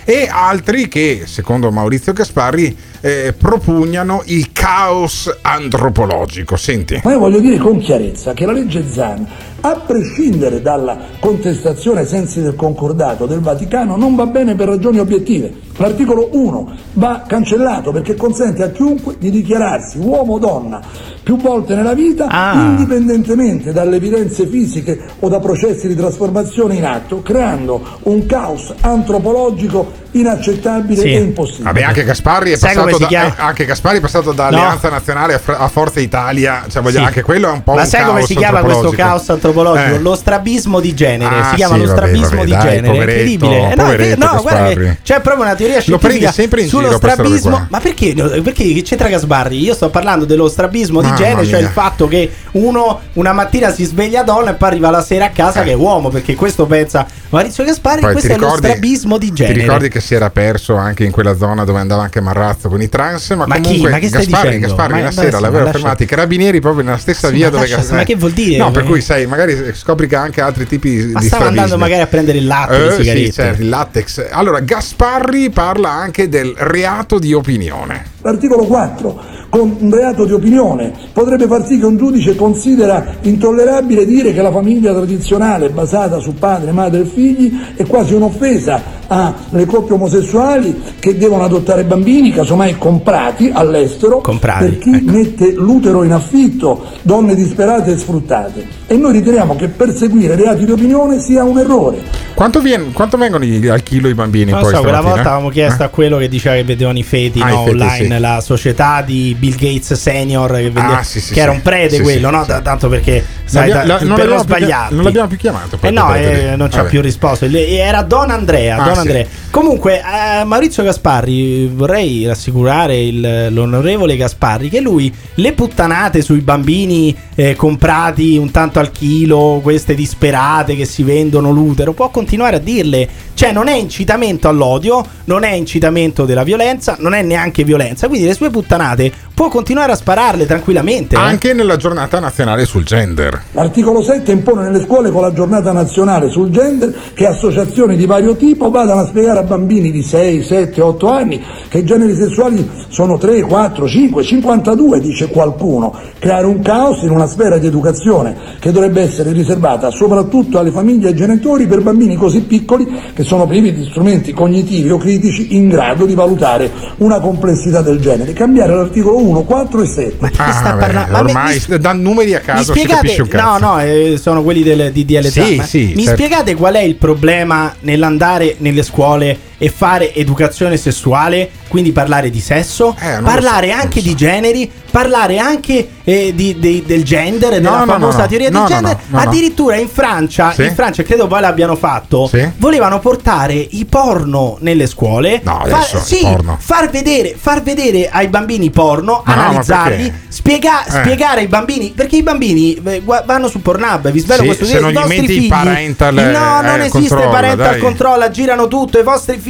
E 0.05 0.29
altri 0.31 0.87
che, 0.87 1.23
secondo 1.25 1.71
Maurizio 1.71 2.13
Gasparri, 2.13 2.73
eh, 3.01 3.33
propugnano 3.37 4.21
il 4.25 4.51
caos 4.51 5.33
antropologico. 5.41 6.55
Senti. 6.55 6.99
Ma 7.03 7.11
io 7.11 7.19
voglio 7.19 7.39
dire 7.39 7.57
con 7.57 7.79
chiarezza 7.79 8.33
che 8.33 8.45
la 8.45 8.51
legge 8.51 8.83
Zan, 8.89 9.25
a 9.61 9.75
prescindere 9.85 10.61
dalla 10.61 10.97
contestazione 11.19 12.01
ai 12.01 12.05
sensi 12.07 12.41
del 12.41 12.55
concordato 12.55 13.25
del 13.25 13.39
Vaticano, 13.39 13.95
non 13.97 14.15
va 14.15 14.25
bene 14.25 14.55
per 14.55 14.67
ragioni 14.69 14.99
obiettive. 14.99 15.67
L'articolo 15.77 16.29
1 16.33 16.75
va 16.93 17.23
cancellato 17.25 17.91
perché 17.91 18.15
consente 18.15 18.63
a 18.63 18.69
chiunque 18.69 19.15
di 19.17 19.29
dichiararsi 19.29 19.97
uomo 19.97 20.33
o 20.33 20.39
donna 20.39 20.81
più 21.23 21.37
volte 21.37 21.75
nella 21.75 21.93
vita, 21.93 22.27
indipendentemente 22.53 23.71
dalle 23.71 23.97
evidenze 23.97 24.47
fisiche 24.47 24.99
o 25.19 25.29
da 25.29 25.39
processi 25.39 25.87
di 25.87 25.95
trasformazione 25.95 26.75
in 26.75 26.85
atto, 26.85 27.21
creando 27.21 27.81
un 28.03 28.25
caos 28.25 28.73
antropologico 28.81 29.91
inaccettabile 30.11 31.01
Sì. 31.01 31.07
e 31.13 31.19
impossibile. 31.19 31.65
Vabbè, 31.65 31.83
anche 31.83 32.03
Gasparri 32.03 32.51
è 32.51 32.55
Sai 32.57 32.75
come 32.75 32.88
passato, 32.91 33.03
da, 33.03 33.07
chiama? 33.07 33.35
eh, 33.37 33.41
anche 33.47 33.65
Gasparri 33.65 33.97
è 33.97 34.01
passato 34.01 34.31
da 34.31 34.45
Alleanza 34.47 34.89
Nazionale 34.89 35.41
a, 35.45 35.67
Forza 35.67 35.99
Italia. 35.99 36.65
Cioè, 36.69 36.81
voglio- 36.81 36.97
Sì. 36.99 37.03
Anche 37.05 37.21
quello 37.21 37.49
è 37.49 37.51
un 37.51 37.63
po' 37.63 37.73
Ma 37.73 37.81
un 37.81 37.87
sai 37.87 38.03
come 38.05 38.21
si 38.23 38.35
chiama 38.35 38.61
questo 38.61 38.89
caos 38.91 39.29
antropologico? 39.29 39.95
Eh. 39.95 39.99
Lo 39.99 40.15
strabismo 40.15 40.79
di 40.79 40.93
genere. 40.93 41.35
Ah, 41.39 41.49
si 41.49 41.55
chiama 41.55 41.75
sì, 41.75 41.81
lo 41.81 41.87
strabismo 41.87 42.29
vabbè, 42.29 42.43
di 42.45 42.51
dai, 42.51 42.61
genere. 42.61 42.81
poveretto, 42.87 43.09
incredibile. 43.11 43.55
Eh, 43.71 43.75
no, 43.75 43.83
poveretto 43.83 44.25
no, 44.25 44.41
guarda 44.41 44.59
che 44.67 44.73
Gasparri. 44.75 44.97
c'è 45.03 45.19
proprio 45.21 45.43
una 45.45 45.55
teoria 45.55 45.79
scientifica 45.79 46.31
sullo 46.67 46.91
strabismo. 46.97 47.67
Ma 47.69 47.79
perché, 47.79 48.13
perché 48.43 48.81
c'entra 48.81 49.07
Gasparri? 49.09 49.59
Io 49.61 49.73
sto 49.73 49.89
parlando 49.89 50.25
dello 50.25 50.47
strabismo 50.47 51.01
di 51.01 51.13
genere, 51.15 51.45
cioè 51.45 51.59
il 51.59 51.67
fatto 51.67 52.07
che 52.07 52.31
uno 52.51 52.99
una 53.13 53.33
mattina 53.33 53.71
si 53.71 53.85
sveglia 53.85 54.23
donna 54.23 54.51
e 54.51 54.53
poi 54.53 54.69
arriva 54.69 54.89
la 54.89 55.01
sera 55.01 55.25
a 55.25 55.29
casa 55.29 55.63
che 55.63 55.71
è 55.71 55.75
uomo, 55.75 56.09
perché 56.09 56.35
questo 56.35 56.65
pensa 56.65 57.05
Maurizio 57.29 57.63
Gasparri, 57.63 57.99
Eh. 57.99 58.01
Poi 58.01 58.11
questo 58.13 58.29
ti 58.29 58.35
è 58.35 58.37
lo 58.39 58.55
strabismo 58.55 59.17
di 59.17 59.27
Ti 59.27 59.33
genere. 59.33 59.59
ricordi 59.59 59.89
che 59.89 59.99
si 60.01 60.15
era 60.15 60.29
perso 60.29 60.75
anche 60.75 61.03
in 61.03 61.11
quella 61.11 61.35
zona 61.37 61.63
dove 61.63 61.79
andava 61.79 62.03
anche 62.03 62.21
Marrazzo 62.21 62.69
con 62.79 62.81
i 62.81 62.89
trans? 62.89 63.29
Ma, 63.31 63.45
Ma 63.45 63.55
chi? 63.55 63.61
comunque 63.63 63.89
Ma 63.91 63.99
che 63.99 64.07
stai 64.07 64.25
Gasparri, 64.25 64.45
dicendo? 64.55 64.67
Gasparri 64.67 64.93
Ma 64.93 64.99
una 64.99 65.11
sera 65.11 65.31
ma 65.31 65.39
l'aveva 65.39 65.63
lascia- 65.65 65.77
fermato 65.79 66.03
i 66.03 66.05
carabinieri 66.05 66.59
proprio 66.61 66.83
nella 66.83 66.97
stessa 66.97 67.27
Sì, 67.27 67.33
via 67.33 67.45
ma 67.45 67.51
dove 67.51 67.61
lascia- 67.63 67.75
Gasparri. 67.77 67.97
ma 67.97 68.03
che 68.05 68.15
vuol 68.15 68.31
dire? 68.31 68.57
No, 68.57 68.71
per 68.71 68.83
cui 68.83 69.01
sai, 69.01 69.25
magari 69.27 69.71
scopri 69.73 70.07
che 70.07 70.15
ha 70.15 70.21
anche 70.21 70.41
altri 70.41 70.65
tipi 70.65 70.89
di 70.89 71.11
Ma 71.11 71.19
stava 71.21 71.25
strabismi. 71.43 71.47
andando 71.59 71.77
magari 71.77 72.01
a 72.01 72.07
prendere 72.07 72.37
il 72.37 72.47
latte, 72.47 72.87
Eh, 72.97 73.03
sì, 73.03 73.31
certo, 73.31 73.61
il 73.61 73.69
latex. 73.69 74.27
Allora, 74.31 74.59
Gasparri 74.59 75.49
parla 75.49 75.89
anche 75.89 76.29
del 76.29 76.53
reato 76.57 77.19
di 77.19 77.33
opinione. 77.33 78.17
L'articolo 78.21 78.63
4 78.65 79.37
con 79.49 79.77
un 79.79 79.91
reato 79.91 80.25
di 80.25 80.31
opinione 80.33 80.91
potrebbe 81.11 81.47
far 81.47 81.65
sì 81.65 81.79
che 81.79 81.85
un 81.85 81.97
giudice 81.97 82.35
considera 82.35 83.15
intollerabile 83.21 84.05
dire 84.05 84.31
che 84.31 84.41
la 84.41 84.51
famiglia 84.51 84.93
tradizionale 84.93 85.69
basata 85.69 86.19
su 86.19 86.35
padre, 86.35 86.71
madre 86.71 87.01
e 87.01 87.05
figli 87.05 87.51
è 87.75 87.85
quasi 87.85 88.13
un'offesa 88.13 88.97
alle 89.07 89.65
coppie 89.65 89.95
omosessuali 89.95 90.79
che 90.99 91.17
devono 91.17 91.43
adottare 91.43 91.83
bambini, 91.83 92.31
casomai 92.31 92.77
comprati 92.77 93.49
all'estero, 93.51 94.21
per 94.21 94.77
chi 94.77 94.93
ecco. 94.93 95.11
mette 95.11 95.51
l'utero 95.53 96.03
in 96.03 96.11
affitto, 96.11 96.85
donne 97.01 97.33
disperate 97.33 97.93
e 97.93 97.97
sfruttate. 97.97 98.67
E 98.85 98.95
noi 98.97 99.13
riteniamo 99.13 99.55
che 99.55 99.67
perseguire 99.67 100.35
reati 100.35 100.65
di 100.65 100.71
opinione 100.71 101.19
sia 101.19 101.43
un 101.43 101.57
errore. 101.57 101.97
Quanto, 102.35 102.61
vien- 102.61 102.93
quanto 102.93 103.17
vengono 103.17 103.43
al 103.71 103.83
chilo 103.83 104.07
i 104.07 104.13
bambini 104.13 104.51
Non 104.51 104.61
poi 104.61 104.73
so, 104.75 104.81
quella 104.81 105.01
volta 105.01 105.31
avevamo 105.31 105.49
chiesto 105.49 105.81
Eh? 105.81 105.85
a 105.87 105.89
quello 105.89 106.17
che 106.17 106.29
diceva 106.29 106.55
che 106.55 106.63
vedevano 106.63 106.97
i 106.97 107.03
feti, 107.03 107.41
Ah, 107.41 107.49
no, 107.49 107.53
i 107.53 107.57
feti, 107.65 107.69
online, 107.71 107.97
sì. 107.97 108.07
La 108.17 108.41
società 108.41 109.01
di 109.01 109.35
Bill 109.37 109.55
Gates 109.55 109.93
senior 109.93 110.51
che, 110.53 110.71
vende- 110.71 110.93
Ah, 110.93 111.03
sì, 111.03 111.19
sì, 111.19 111.33
che 111.33 111.41
era 111.41 111.51
un 111.51 111.61
prete 111.61 111.97
Sì, 111.97 112.01
quello, 112.01 112.29
no? 112.31 112.45
tanto 112.45 112.89
perché 112.89 113.23
sai, 113.49 113.69
da- 113.71 113.85
la- 113.85 113.99
non 114.01 114.17
l'abbiamo 114.17 114.43
più 114.43 114.55
non 114.91 115.03
l'abbiamo 115.03 115.27
più 115.27 115.37
chiamato, 115.37 115.77
Eh 115.81 115.89
no, 115.91 116.13
eh, 116.15 116.53
non 116.55 116.71
ci 116.71 116.79
ha 116.79 116.83
più 116.83 117.01
risposto. 117.01 117.45
Era 117.45 118.01
Don 118.03 118.29
Andrea. 118.29 118.77
Ah, 118.77 118.83
Don 118.85 118.93
sì. 118.93 118.99
Andrea. 118.99 119.25
Comunque, 119.51 119.99
eh, 119.99 120.43
Maurizio 120.43 120.83
Gasparri, 120.83 121.67
vorrei 121.67 122.25
rassicurare 122.27 122.99
il- 123.01 123.47
l'onorevole 123.51 124.15
Gasparri 124.15 124.69
che 124.69 124.79
lui 124.79 125.13
le 125.35 125.53
puttanate 125.53 126.21
sui 126.21 126.39
bambini 126.41 127.15
eh, 127.35 127.55
comprati 127.55 128.37
un 128.37 128.51
tanto 128.51 128.79
al 128.79 128.91
chilo, 128.91 129.59
queste 129.63 129.95
disperate 129.95 130.75
che 130.75 130.85
si 130.85 131.03
vendono 131.03 131.51
l'utero, 131.51 131.93
può 131.93 132.09
continuare 132.09 132.57
a 132.57 132.59
dirle. 132.59 133.07
Cioè, 133.33 133.51
non 133.53 133.67
è 133.69 133.73
incitamento 133.75 134.49
all'odio, 134.49 135.03
non 135.25 135.43
è 135.43 135.51
incitamento 135.53 136.25
della 136.25 136.43
violenza, 136.43 136.97
non 136.99 137.13
è 137.13 137.21
neanche 137.21 137.63
violenza. 137.63 138.07
Quindi 138.07 138.27
le 138.27 138.33
sue 138.33 138.49
puttanate 138.49 139.11
può 139.33 139.47
continuare 139.47 139.93
a 139.93 139.95
spararle 139.95 140.45
tranquillamente. 140.45 141.15
eh. 141.15 141.19
Anche 141.19 141.53
nella 141.53 141.77
giornata 141.77 142.19
nazionale 142.19 142.65
sul 142.65 142.83
gender. 142.83 143.38
L'articolo 143.51 144.03
7 144.03 144.31
impone 144.31 144.63
nelle 144.63 144.81
scuole 144.81 145.09
con 145.09 145.21
la 145.21 145.33
giornata 145.33 145.71
nazionale 145.71 146.29
sul 146.29 146.49
gender 146.49 146.93
che 147.13 147.25
associazioni 147.25 147.97
di 147.97 148.05
vario 148.05 148.35
tipo 148.35 148.69
vadano 148.69 149.01
a 149.01 149.05
spiegare 149.07 149.39
a 149.39 149.43
bambini 149.43 149.91
di 149.91 150.03
6, 150.03 150.43
7, 150.43 150.81
8 150.81 151.07
anni 151.09 151.43
che 151.67 151.79
i 151.79 151.83
generi 151.83 152.15
sessuali 152.15 152.69
sono 152.89 153.17
3, 153.17 153.41
4, 153.41 153.87
5, 153.87 154.23
52, 154.23 154.99
dice 154.99 155.29
qualcuno. 155.29 155.95
Creare 156.19 156.45
un 156.45 156.61
caos 156.61 157.01
in 157.01 157.09
una 157.09 157.25
sfera 157.25 157.57
di 157.57 157.65
educazione 157.65 158.35
che 158.59 158.71
dovrebbe 158.71 159.01
essere 159.01 159.31
riservata 159.31 159.89
soprattutto 159.89 160.59
alle 160.59 160.71
famiglie 160.71 161.07
e 161.07 161.09
ai 161.09 161.15
genitori 161.15 161.65
per 161.65 161.81
bambini 161.81 162.15
così 162.15 162.41
piccoli 162.41 162.87
che 163.13 163.23
sono 163.23 163.47
privi 163.47 163.73
di 163.73 163.85
strumenti 163.85 164.31
cognitivi 164.31 164.91
o 164.91 164.97
critici 164.97 165.55
in 165.55 165.69
grado 165.69 166.05
di 166.05 166.13
valutare 166.13 166.71
una 166.97 167.19
complessità 167.19 167.81
del 167.81 167.99
genere. 167.99 168.33
Cambiare 168.33 168.75
l'articolo 168.75 169.17
1, 169.17 169.41
4 169.43 169.81
e 169.81 169.85
7. 169.85 170.31
Ah, 170.37 170.75
beh, 170.75 171.17
ormai 171.17 171.61
da 171.79 171.93
numeri 171.93 172.35
a 172.35 172.39
Mi 172.39 172.45
caso 172.45 172.73
si 172.73 172.85
capisce. 172.85 173.28
No, 173.37 173.57
no, 173.57 173.79
eh, 173.81 174.17
sono 174.21 174.43
quelli 174.43 174.63
del 174.63 174.91
DDL 174.91 175.25
Sì, 175.25 175.29
Zan, 175.29 175.55
ma 175.55 175.63
sì, 175.63 175.91
Mi 175.95 176.03
certo. 176.03 176.11
spiegate 176.21 176.55
qual 176.55 176.75
è 176.75 176.81
il 176.81 176.95
problema 176.95 177.73
nell'andare 177.81 178.55
nelle 178.59 178.83
scuole 178.83 179.37
e 179.59 179.69
fare 179.69 180.13
educazione 180.15 180.77
sessuale, 180.77 181.49
quindi 181.67 181.91
parlare 181.91 182.29
di 182.31 182.39
sesso, 182.39 182.95
Eh, 182.99 183.19
parlare 183.21 183.69
so, 183.69 183.75
anche 183.81 184.01
di 184.01 184.15
generi, 184.15 184.71
parlare 184.89 185.37
anche 185.37 185.87
eh, 186.03 186.31
di- 186.33 186.57
di- 186.57 186.83
del 186.87 187.03
gender, 187.03 187.51
No, 187.51 187.57
della 187.59 187.77
no, 187.83 187.85
famosa 187.85 188.21
no. 188.21 188.27
teoria 188.27 188.49
del 188.49 188.63
gender. 188.65 188.97
Addirittura 189.11 189.75
in 189.75 189.87
Francia, 189.87 190.51
Sì. 190.53 190.63
in 190.63 190.73
Francia 190.73 191.03
credo 191.03 191.27
poi 191.27 191.41
l'abbiano 191.41 191.75
fatto, 191.75 192.27
Sì. 192.27 192.49
volevano 192.57 192.99
portare 192.99 193.53
i 193.53 193.85
porno 193.85 194.57
nelle 194.61 194.87
scuole, 194.87 195.39
No, 195.43 195.59
far- 195.67 195.73
adesso 195.73 195.99
sì, 195.99 196.25
far 196.57 196.89
vedere, 196.89 197.35
far 197.37 197.61
vedere 197.61 198.09
ai 198.09 198.27
bambini 198.29 198.71
porno, 198.71 199.21
analizzarli, 199.23 200.11
spiega- 200.29 200.85
Eh. 200.85 200.89
spiegare 200.91 201.41
ai 201.41 201.47
bambini 201.47 201.91
perché 201.95 202.15
i 202.17 202.23
bambini 202.23 202.81
eh, 202.83 203.03
vanno 203.25 203.47
su 203.49 203.61
Pornhub 203.61 204.09
vi 204.09 204.19
svelo 204.19 204.43
questo 204.45 204.65
se 204.65 204.77
i 204.77 204.81
non 204.81 204.91
gli 204.91 205.07
metti 205.07 205.27
figli 205.27 205.47
parental, 205.47 206.13
no 206.15 206.21
eh, 206.21 206.65
non 206.65 206.79
esiste 206.81 206.89
controllo, 207.09 207.29
parental 207.29 207.69
dai. 207.71 207.79
control 207.79 208.29
girano 208.31 208.67
tutto 208.67 208.97
i 208.97 209.03
vostri 209.03 209.37
figli 209.37 209.47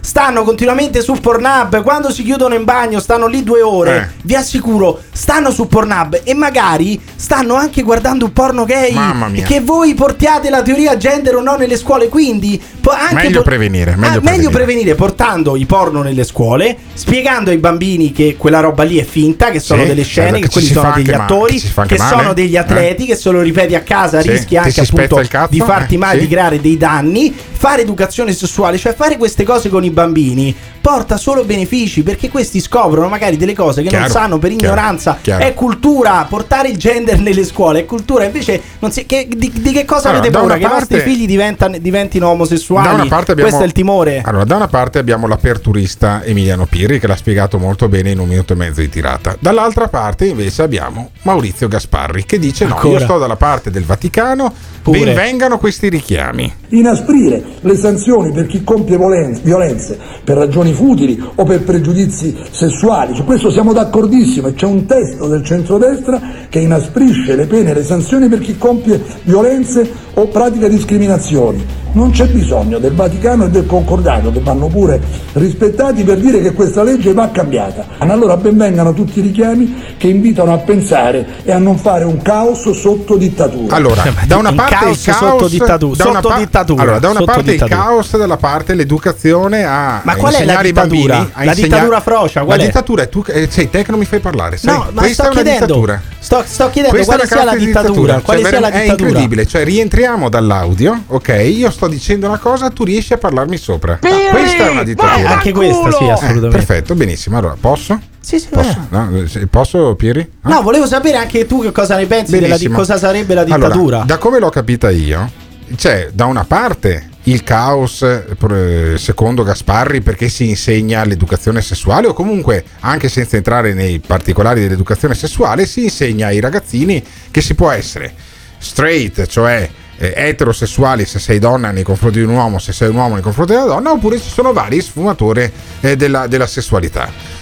stanno 0.00 0.42
continuamente 0.42 1.00
su 1.00 1.14
Pornhub 1.20 1.82
quando 1.82 2.10
si 2.10 2.22
chiudono 2.22 2.54
in 2.54 2.64
bagno, 2.64 3.00
stanno 3.00 3.26
lì 3.26 3.42
due 3.44 3.62
ore. 3.62 3.96
Eh. 3.96 4.20
Vi 4.22 4.34
assicuro, 4.34 5.00
stanno 5.12 5.50
su 5.50 5.66
Pornhub 5.68 6.20
e 6.24 6.34
magari 6.34 7.00
stanno 7.14 7.54
anche 7.54 7.82
guardando 7.82 8.24
un 8.26 8.32
porno 8.32 8.64
gay. 8.64 8.92
Mamma 8.92 9.28
mia. 9.28 9.44
Che 9.44 9.60
voi 9.60 9.94
portiate 9.94 10.50
la 10.50 10.62
teoria 10.62 10.96
gender 10.96 11.36
o 11.36 11.40
no 11.42 11.56
nelle 11.56 11.76
scuole. 11.76 12.08
Quindi, 12.08 12.60
anche 12.88 13.14
Meglio 13.14 13.30
por- 13.42 13.44
prevenire, 13.44 13.92
Ah, 13.92 13.96
meglio 13.96 14.20
meglio 14.20 14.20
prevenire. 14.22 14.50
prevenire 14.50 14.94
portando 14.94 15.56
i 15.56 15.66
porno 15.66 16.02
nelle 16.02 16.24
scuole, 16.24 16.76
spiegando 16.94 17.50
ai 17.50 17.58
bambini 17.58 18.12
che 18.12 18.36
quella 18.38 18.60
roba 18.60 18.82
lì 18.82 18.98
è 18.98 19.04
finta, 19.04 19.50
che 19.50 19.60
sono 19.60 19.82
Sì, 19.82 19.88
delle 19.88 20.02
scene, 20.02 20.38
esatto, 20.38 20.42
che 20.46 20.48
quelli 20.50 20.66
sono 20.68 20.92
degli 20.94 21.10
ma- 21.10 21.22
attori, 21.22 21.60
che 21.60 21.86
che 21.86 21.98
sono 21.98 22.32
degli 22.32 22.54
eh. 22.54 22.58
atleti, 22.58 23.04
che 23.06 23.16
se 23.16 23.30
lo 23.30 23.40
ripeti 23.42 23.74
a 23.74 23.80
casa 23.82 24.20
Sì, 24.20 24.30
rischi 24.30 24.56
anche 24.56 24.80
appunto 24.80 25.20
di 25.50 25.60
farti 25.60 25.94
eh, 25.94 25.98
male, 25.98 26.14
sì. 26.18 26.26
di 26.26 26.28
creare 26.28 26.60
dei 26.60 26.76
danni. 26.76 27.34
Fare 27.58 27.82
educazione 27.82 28.32
sessuale, 28.32 28.78
cioè 28.78 28.94
fare 28.94 29.16
queste 29.16 29.42
cose 29.42 29.68
con 29.68 29.82
i 29.82 29.90
bambini, 29.90 30.54
porta 30.80 31.16
solo 31.16 31.42
benefici 31.44 32.04
perché 32.04 32.28
questi 32.30 32.60
scoprono 32.60 33.08
magari 33.08 33.36
delle 33.36 33.52
cose 33.52 33.82
che 33.82 33.90
non 33.90 34.04
Chiaro, 34.04 34.12
sanno 34.12 34.38
per 34.38 34.50
chiaro, 34.54 34.64
ignoranza. 34.74 35.18
chiaro. 35.20 35.42
È 35.44 35.54
cultura, 35.54 36.24
portare 36.28 36.68
il 36.68 36.76
gender 36.76 37.18
nelle 37.18 37.44
scuole 37.44 37.80
è 37.80 37.84
cultura. 37.84 38.22
Invece, 38.24 38.62
non 38.78 38.92
si- 38.92 39.06
che- 39.06 39.26
di, 39.28 39.50
di 39.52 39.72
che 39.72 39.84
cosa 39.84 40.10
Allora, 40.10 40.18
avete 40.22 40.32
paura? 40.38 40.54
Che 40.56 40.62
i 40.64 40.68
vostri 40.68 40.96
parte- 40.98 41.10
figli 41.10 41.26
diventano- 41.26 41.78
diventino 41.78 42.28
omosessuali? 42.28 43.08
Parte 43.08 43.32
abbiamo, 43.32 43.48
Questo 43.48 43.64
è 43.64 43.66
il 43.66 43.72
timore. 43.72 44.22
Allora, 44.24 44.44
da 44.44 44.54
una 44.54 44.68
parte 44.68 44.98
abbiamo 45.00 45.26
l'aperturista 45.26 46.22
Emiliano 46.22 46.66
Pirri 46.66 47.00
che 47.00 47.08
l'ha 47.08 47.16
spiegato 47.16 47.58
molto 47.58 47.88
bene 47.88 48.10
in 48.12 48.20
un 48.20 48.28
minuto 48.28 48.52
e 48.52 48.56
mezzo 48.56 48.80
di 48.80 48.88
tirata. 48.88 49.36
Dall'altra 49.40 49.88
parte 49.88 50.26
invece 50.26 50.62
abbiamo 50.62 51.10
Maurizio 51.22 51.66
Gasparri 51.66 52.24
che 52.24 52.38
dice 52.38 52.64
no, 52.66 52.74
Ancora. 52.76 52.98
io 52.98 53.04
sto 53.04 53.18
dalla 53.18 53.36
parte 53.36 53.70
del 53.72 53.84
Vaticano, 53.84 54.54
Pure. 54.82 55.00
benvengano 55.00 55.58
questi 55.58 55.88
richiami. 55.88 56.54
Inasprire 56.70 57.42
le 57.60 57.76
sanzioni 57.76 58.30
per 58.30 58.46
chi 58.46 58.62
compie 58.62 58.98
violenze 59.42 59.98
per 60.22 60.36
ragioni 60.36 60.72
futili 60.72 61.18
o 61.34 61.44
per 61.44 61.62
pregiudizi 61.62 62.36
sessuali, 62.50 63.14
su 63.14 63.24
questo 63.24 63.50
siamo 63.50 63.72
d'accordissimo 63.72 64.48
e 64.48 64.54
c'è 64.54 64.66
un 64.66 64.84
testo 64.84 65.26
del 65.28 65.42
centrodestra 65.42 66.20
che 66.50 66.58
inasprisce 66.58 67.36
le 67.36 67.46
pene 67.46 67.70
e 67.70 67.74
le 67.74 67.84
sanzioni 67.84 68.28
per 68.28 68.40
chi 68.40 68.58
compie 68.58 69.02
violenze 69.22 69.90
o 70.14 70.26
pratica 70.28 70.68
discriminazioni. 70.68 71.64
Non 71.98 72.12
c'è 72.12 72.26
bisogno 72.28 72.78
del 72.78 72.92
Vaticano 72.94 73.46
e 73.46 73.48
del 73.50 73.66
concordato 73.66 74.30
che 74.30 74.38
vanno 74.38 74.68
pure 74.68 75.00
rispettati 75.32 76.04
per 76.04 76.18
dire 76.18 76.40
che 76.40 76.52
questa 76.52 76.84
legge 76.84 77.12
va 77.12 77.28
cambiata. 77.30 77.84
Allora 77.98 78.36
benvengano 78.36 78.92
tutti 78.92 79.18
i 79.18 79.22
richiami 79.22 79.96
che 79.98 80.06
invitano 80.06 80.52
a 80.54 80.58
pensare 80.58 81.26
e 81.42 81.50
a 81.50 81.58
non 81.58 81.76
fare 81.76 82.04
un 82.04 82.22
caos 82.22 82.70
sotto 82.70 83.16
dittatura. 83.16 83.74
Allora, 83.74 84.04
da 84.28 84.36
una 84.36 84.50
un 84.50 84.54
parte 84.54 84.74
caos 84.76 84.98
il 85.06 85.12
caos 85.12 85.18
sotto 85.30 85.48
dittatu- 85.48 85.96
da 85.96 86.04
una 86.04 86.14
sotto 86.20 86.28
pa- 86.28 86.38
dittatura, 86.38 86.82
Allora, 86.82 86.98
da 87.00 87.08
una 87.08 87.18
sotto 87.18 87.32
parte 87.32 87.50
dittatura. 87.50 87.76
il 87.76 87.82
caos, 87.82 88.16
dalla 88.16 88.36
parte 88.36 88.74
l'educazione 88.74 89.64
a 89.64 90.00
Ma 90.04 90.14
qual 90.14 90.34
è 90.34 90.44
la 90.44 90.60
dittatura? 90.62 91.14
bambini 91.16 91.32
La 91.34 91.44
insegna- 91.50 91.54
dittatura 91.66 92.00
frocia, 92.00 92.44
qual 92.44 92.58
la 92.58 92.62
è? 92.62 92.66
dittatura 92.66 93.02
è 93.02 93.08
tu 93.08 93.24
eh, 93.26 93.48
sei 93.50 93.70
te 93.70 93.82
che 93.82 93.90
non 93.90 93.98
mi 93.98 94.06
fai 94.06 94.20
parlare, 94.20 94.56
sai? 94.56 94.72
No, 94.72 94.86
ma 94.92 95.00
Questa 95.00 95.14
sto 95.14 95.22
è 95.24 95.26
una 95.32 95.42
chiedendo, 95.42 95.64
dittatura. 95.66 96.02
sto, 96.20 96.42
sto 96.46 96.70
chiedendo 96.70 96.96
Questa 96.96 97.14
quale 97.16 97.26
sia 97.28 97.44
la 97.44 97.56
dittatura. 97.56 98.20
Quale 98.20 98.40
Cioè, 98.42 98.50
sia 98.50 98.60
la 98.60 98.70
dittatura? 98.70 98.94
È 98.94 99.08
incredibile, 99.08 99.46
cioè 99.46 99.64
rientriamo 99.64 100.28
dall'audio, 100.28 101.02
ok? 101.08 101.28
Io 101.56 101.70
sto 101.70 101.86
dicendo 101.88 102.26
una 102.26 102.38
cosa, 102.38 102.70
tu 102.70 102.84
riesci 102.84 103.12
a 103.12 103.18
parlarmi 103.18 103.56
sopra. 103.56 103.94
Pirri, 104.00 104.28
questa 104.30 104.66
è 104.66 104.70
una 104.70 104.82
dittatura. 104.84 105.22
vai, 105.22 105.24
Anche 105.32 105.52
questa, 105.52 105.90
sì, 105.92 106.04
Eh, 106.04 106.10
assolutamente. 106.10 106.48
perfetto, 106.56 106.94
benissimo. 106.94 107.38
Allora, 107.38 107.56
posso? 107.58 108.00
Sì, 108.20 108.38
sì, 108.38 108.48
Posso? 108.50 108.86
No, 108.90 109.10
eh, 109.16 109.46
posso 109.46 109.94
Pieri? 109.94 110.30
No, 110.42 110.62
volevo 110.62 110.86
sapere 110.86 111.16
anche 111.16 111.46
tu 111.46 111.62
che 111.62 111.72
cosa 111.72 111.96
ne 111.96 112.06
pensi 112.06 112.38
della 112.38 112.58
di 112.58 112.68
cosa 112.68 112.98
sarebbe 112.98 113.32
la 113.34 113.40
Allora, 113.42 113.56
dittatura. 113.68 114.02
da 114.06 114.18
come 114.18 114.38
l'ho 114.38 114.50
capita 114.50 114.90
io, 114.90 115.30
c'è 115.76 116.10
da 116.12 116.26
una 116.26 116.44
parte 116.44 117.08
il 117.24 117.42
caos 117.42 118.00
eh, 118.02 118.94
secondo 118.96 119.42
Gasparri 119.42 120.00
perché 120.00 120.28
si 120.30 120.48
insegna 120.48 121.04
l'educazione 121.04 121.60
sessuale 121.60 122.06
o 122.06 122.12
comunque 122.14 122.64
anche 122.80 123.08
senza 123.10 123.36
entrare 123.36 123.74
nei 123.74 123.98
particolari 123.98 124.60
dell'educazione 124.62 125.14
sessuale 125.14 125.66
si 125.66 125.84
insegna 125.84 126.28
ai 126.28 126.40
ragazzini 126.40 127.02
che 127.30 127.40
si 127.42 127.54
può 127.54 127.70
essere 127.70 128.14
straight, 128.58 129.26
cioè 129.26 129.68
eh, 129.98 130.12
eterosessuali 130.14 131.04
se 131.04 131.18
sei 131.18 131.38
donna 131.38 131.70
nei 131.70 131.82
confronti 131.82 132.18
di 132.18 132.24
un 132.24 132.34
uomo, 132.34 132.58
se 132.58 132.72
sei 132.72 132.88
un 132.88 132.96
uomo 132.96 133.14
nei 133.14 133.22
confronti 133.22 133.52
della 133.52 133.66
donna, 133.66 133.90
oppure 133.90 134.20
ci 134.20 134.30
sono 134.30 134.52
vari 134.52 134.80
sfumature 134.80 135.52
eh, 135.80 135.96
della, 135.96 136.26
della 136.26 136.46
sessualità. 136.46 137.36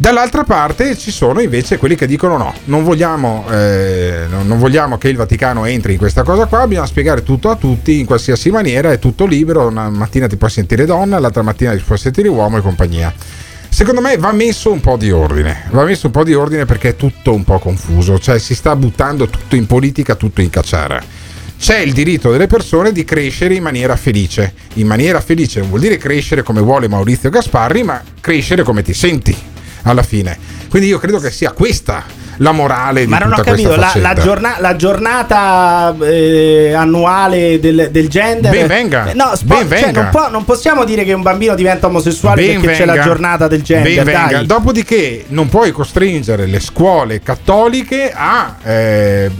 Dall'altra 0.00 0.44
parte 0.44 0.96
ci 0.96 1.10
sono 1.10 1.40
invece 1.40 1.76
quelli 1.76 1.96
che 1.96 2.06
dicono 2.06 2.36
no, 2.36 2.54
non 2.66 2.84
vogliamo, 2.84 3.46
eh, 3.50 4.26
non 4.28 4.56
vogliamo 4.56 4.96
che 4.96 5.08
il 5.08 5.16
Vaticano 5.16 5.64
entri 5.64 5.94
in 5.94 5.98
questa 5.98 6.22
cosa 6.22 6.46
qua, 6.46 6.68
bisogna 6.68 6.86
spiegare 6.86 7.24
tutto 7.24 7.50
a 7.50 7.56
tutti 7.56 7.98
in 7.98 8.06
qualsiasi 8.06 8.48
maniera, 8.50 8.92
è 8.92 9.00
tutto 9.00 9.26
libero, 9.26 9.66
una 9.66 9.90
mattina 9.90 10.28
ti 10.28 10.36
puoi 10.36 10.50
sentire 10.50 10.84
donna, 10.84 11.18
l'altra 11.18 11.42
mattina 11.42 11.74
ti 11.74 11.82
puoi 11.84 11.98
sentire 11.98 12.28
uomo 12.28 12.58
e 12.58 12.60
compagnia. 12.60 13.12
Secondo 13.68 14.00
me 14.00 14.16
va 14.18 14.30
messo 14.30 14.70
un 14.70 14.80
po' 14.80 14.96
di 14.96 15.10
ordine, 15.10 15.64
va 15.70 15.82
messo 15.82 16.06
un 16.06 16.12
po' 16.12 16.22
di 16.22 16.32
ordine 16.32 16.64
perché 16.64 16.90
è 16.90 16.96
tutto 16.96 17.34
un 17.34 17.42
po' 17.42 17.58
confuso, 17.58 18.20
cioè 18.20 18.38
si 18.38 18.54
sta 18.54 18.76
buttando 18.76 19.26
tutto 19.26 19.56
in 19.56 19.66
politica, 19.66 20.14
tutto 20.14 20.40
in 20.40 20.50
cacciara. 20.50 21.02
C'è 21.58 21.78
il 21.80 21.92
diritto 21.92 22.30
delle 22.30 22.46
persone 22.46 22.92
di 22.92 23.04
crescere 23.04 23.54
in 23.54 23.62
maniera 23.62 23.96
felice. 23.96 24.54
In 24.74 24.86
maniera 24.86 25.20
felice 25.20 25.60
non 25.60 25.68
vuol 25.68 25.80
dire 25.80 25.96
crescere 25.98 26.42
come 26.42 26.60
vuole 26.60 26.88
Maurizio 26.88 27.30
Gasparri, 27.30 27.82
ma 27.82 28.02
crescere 28.20 28.62
come 28.62 28.82
ti 28.82 28.94
senti 28.94 29.36
alla 29.82 30.02
fine. 30.02 30.38
Quindi 30.68 30.88
io 30.88 30.98
credo 30.98 31.18
che 31.18 31.30
sia 31.30 31.50
questa 31.50 32.04
la 32.38 32.52
morale 32.52 33.04
di 33.04 33.06
Ma 33.10 33.18
non 33.18 33.32
ho 33.32 33.40
capito, 33.42 33.76
la, 33.76 33.92
la 33.96 34.14
giorna- 34.14 34.56
la 34.58 34.76
giornata 34.76 35.94
eh, 36.00 36.72
annuale 36.72 37.58
del, 37.60 37.88
del 37.90 38.08
gender. 38.08 38.50
Ben 38.50 38.66
venga, 38.66 39.12
No, 39.14 39.32
spo- 39.34 39.56
ben 39.56 39.68
cioè, 39.68 39.80
venga. 39.84 40.02
non, 40.02 40.10
può- 40.10 40.30
non 40.30 40.44
possiamo 40.44 40.84
dire 40.84 41.04
che 41.04 41.12
un 41.12 41.22
bambino 41.22 41.54
diventa 41.54 41.86
omosessuale 41.86 42.44
Ben 42.46 42.60
perché 42.60 42.76
c'è 42.78 42.84
la 42.84 42.92
venga. 42.92 43.06
giornata 43.06 43.48
del 43.48 43.62
gender. 43.62 43.94
Ben 43.94 44.04
venga. 44.04 44.42
Dopodiché 44.42 45.24
non 45.28 45.48
puoi 45.48 45.72
costringere 45.72 46.46
le 46.46 46.60
scuole 46.60 47.20
cattoliche 47.22 48.12
a 48.14 48.56
eh, 48.62 49.30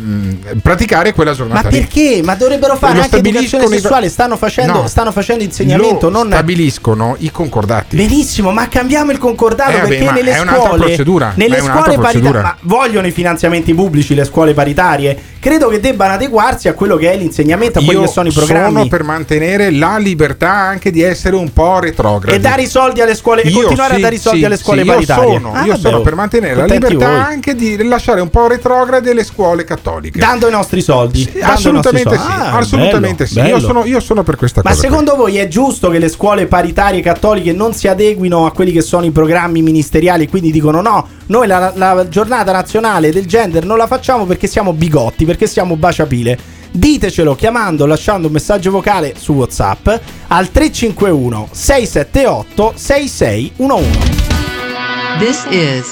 praticare 0.63 1.13
quella 1.13 1.31
Ma 1.31 1.37
giornata 1.37 1.69
lì. 1.69 1.79
perché? 1.81 2.21
Ma 2.25 2.35
dovrebbero 2.35 2.77
fare 2.77 2.97
Lo 2.97 3.03
anche 3.03 3.17
educazione 3.19 3.65
i- 3.65 3.69
sessuale. 3.69 4.09
Stanno 4.09 4.37
facendo, 4.37 4.73
No. 4.73 4.87
stanno 4.87 5.13
facendo 5.13 5.45
insegnamento. 5.45 6.11
Lo 6.11 6.19
Non... 6.19 6.27
stabiliscono 6.29 7.17
i 7.19 7.31
concordati. 7.31 7.97
Benissimo, 7.97 8.51
ma 8.51 8.69
cambiamo 8.69 9.13
il 9.13 9.19
concordato 9.19 9.71
Eh, 9.71 9.75
vabbè, 9.75 9.89
perché 9.89 10.05
ma 10.05 10.13
nelle 10.13 10.33
è 10.33 10.41
un'altra 10.41 10.67
scuole, 10.69 10.85
procedura, 10.85 11.27
ma 11.27 11.33
nelle 11.37 11.59
scuole 11.61 11.95
procedura. 11.95 12.03
paritarie, 12.03 12.43
ma 12.43 12.57
vogliono 12.89 13.07
i 13.07 13.11
finanziamenti 13.11 13.75
pubblici 13.75 14.15
le 14.15 14.25
scuole 14.25 14.55
paritarie. 14.55 15.17
Credo 15.39 15.69
che 15.69 15.79
debbano 15.79 16.15
adeguarsi 16.15 16.69
a 16.69 16.73
quello 16.73 16.97
che 16.97 17.13
è 17.13 17.17
l'insegnamento, 17.17 17.79
a 17.79 17.83
quelli 17.83 18.01
Io 18.01 18.07
che 18.07 18.13
sono 18.13 18.29
i 18.29 18.33
programmi. 18.33 18.73
sono 18.77 18.89
per 18.89 19.03
mantenere 19.05 19.71
la 19.71 19.99
libertà 19.99 20.51
anche 20.51 20.91
di 20.91 21.03
essere 21.03 21.37
un 21.37 21.53
po' 21.53 21.79
retrogradi. 21.79 22.35
E 22.37 22.41
dare 22.41 22.63
i 22.63 22.67
soldi 22.67 23.01
alle 23.03 23.15
scuole 23.15 23.43
e 23.43 23.49
Io 23.51 23.59
continuare 23.61 23.95
sì, 23.95 23.99
a 23.99 24.03
dare 24.03 24.15
i 24.15 24.19
soldi 24.19 24.39
sì, 24.41 24.45
alle 24.47 24.57
scuole 24.57 24.81
sì, 24.83 24.87
paritarie. 24.87 25.33
Io 25.35 25.39
sono, 25.41 25.53
Ah, 25.53 25.61
io 25.65 25.67
vabbè, 25.73 25.81
sono 25.81 25.97
oh. 25.99 26.01
per 26.01 26.15
mantenere 26.15 26.55
la 26.55 26.65
libertà 26.65 27.09
voi. 27.09 27.19
anche 27.21 27.55
di 27.55 27.85
lasciare 27.85 28.21
un 28.21 28.31
po' 28.31 28.49
retrograde 28.49 29.13
le 29.13 29.25
scuole 29.25 29.65
cattoliche. 29.65 30.19
Dando 30.19 30.49
i 30.49 30.51
nostri 30.51 30.81
soldi. 30.81 31.25
dando 31.25 31.39
i 31.39 31.43
nostri 31.43 31.53
assolutamente 31.69 32.17
soldi. 32.17 32.33
sì, 32.33 32.39
Ah, 32.41 32.57
assolutamente 32.57 33.25
bello, 33.25 33.29
sì. 33.29 33.39
Io 33.39 33.43
bello. 33.57 33.59
sono, 33.67 33.85
io 33.85 34.01
sono 34.01 34.23
per 34.23 34.37
questa 34.37 34.61
Ma 34.65 34.71
cosa. 34.71 34.81
qui. 34.81 34.89
secondo 34.91 35.15
voi 35.17 35.37
è 35.37 35.47
giusto 35.49 35.91
che 35.91 35.99
le 35.99 36.09
scuole 36.09 36.47
paritarie 36.47 37.01
cattoliche 37.01 37.53
non 37.53 37.75
si 37.75 37.87
adeguino 37.87 38.47
a 38.47 38.53
quelli 38.53 38.73
che 38.73 38.81
sono 38.81 39.05
i 39.05 39.11
programmi 39.11 39.63
ministeriali 39.63 40.25
e 40.25 40.29
quindi 40.29 40.51
dicono 40.51 40.81
no, 40.81 41.07
noi 41.27 41.47
la, 41.47 41.73
la 41.77 42.09
giornata 42.09 42.51
nazionale 42.53 42.77
del 42.79 43.27
gender 43.27 43.65
non 43.65 43.77
la 43.77 43.89
facciamo 43.89 44.25
perché 44.25 44.47
siamo 44.47 44.73
bigotti, 44.73 45.25
perché 45.25 45.49
siamo 45.49 45.75
baciapile? 45.75 46.39
Ditecelo 46.71 47.35
chiamando, 47.35 47.87
lasciando 47.87 48.29
un 48.29 48.33
messaggio 48.33 48.71
vocale 48.71 49.15
su 49.17 49.33
WhatsApp 49.33 49.89
al 50.29 50.51
351 50.51 51.49
678 51.51 52.73
6611. 52.77 53.99
This 55.19 55.45
is 55.51 55.91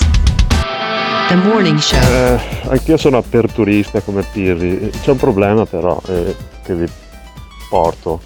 the 1.28 1.34
morning 1.34 1.78
show. 1.78 1.98
Eh, 1.98 2.38
anch'io 2.68 2.96
sono 2.96 3.16
aperturista 3.16 4.00
come 4.00 4.24
Pirri. 4.30 4.90
C'è 5.02 5.10
un 5.10 5.16
problema 5.16 5.66
però 5.66 6.00
eh, 6.06 6.36
che 6.62 6.74
vi 6.74 6.88
porto. 7.68 8.20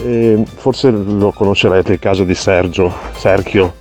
Eh, 0.00 0.42
forse 0.56 0.90
lo 0.90 1.30
conoscerete 1.30 1.92
il 1.92 1.98
caso 2.00 2.24
di 2.24 2.34
Sergio, 2.34 2.92
Sergio, 3.14 3.74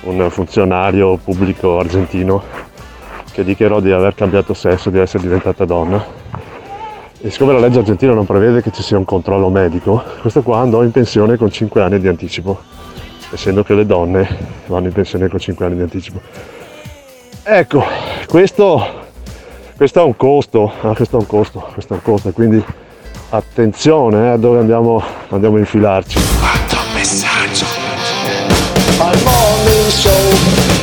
un 0.00 0.28
funzionario 0.28 1.16
pubblico 1.18 1.78
argentino 1.78 2.65
che 3.36 3.44
dichiarò 3.44 3.80
di 3.80 3.92
aver 3.92 4.14
cambiato 4.14 4.54
sesso, 4.54 4.88
di 4.88 4.98
essere 4.98 5.22
diventata 5.22 5.66
donna. 5.66 6.02
E 7.20 7.28
siccome 7.28 7.52
la 7.52 7.58
legge 7.58 7.80
argentina 7.80 8.14
non 8.14 8.24
prevede 8.24 8.62
che 8.62 8.72
ci 8.72 8.82
sia 8.82 8.96
un 8.96 9.04
controllo 9.04 9.50
medico, 9.50 10.02
questo 10.22 10.40
qua 10.40 10.60
andò 10.60 10.82
in 10.82 10.90
pensione 10.90 11.36
con 11.36 11.50
5 11.50 11.82
anni 11.82 12.00
di 12.00 12.08
anticipo, 12.08 12.58
essendo 13.30 13.62
che 13.62 13.74
le 13.74 13.84
donne 13.84 14.26
vanno 14.68 14.86
in 14.86 14.92
pensione 14.94 15.28
con 15.28 15.38
5 15.38 15.66
anni 15.66 15.74
di 15.76 15.82
anticipo. 15.82 16.18
Ecco, 17.42 17.84
questo, 18.26 18.82
questo 19.76 20.00
ha 20.00 20.04
un 20.04 20.16
costo, 20.16 20.72
ah, 20.80 20.94
questo 20.94 21.18
ha 21.18 21.20
un 21.20 21.26
costo, 21.26 21.68
questo 21.74 21.92
ha 21.92 21.96
un 21.96 22.02
costo, 22.02 22.30
quindi 22.30 22.64
attenzione 23.28 24.28
eh, 24.28 24.30
a 24.30 24.36
dove 24.38 24.60
andiamo, 24.60 25.02
andiamo 25.28 25.56
a 25.56 25.58
infilarci. 25.58 26.18
messaggio 26.94 27.66
al 28.98 29.22
morning 29.24 29.88
show 29.90 30.75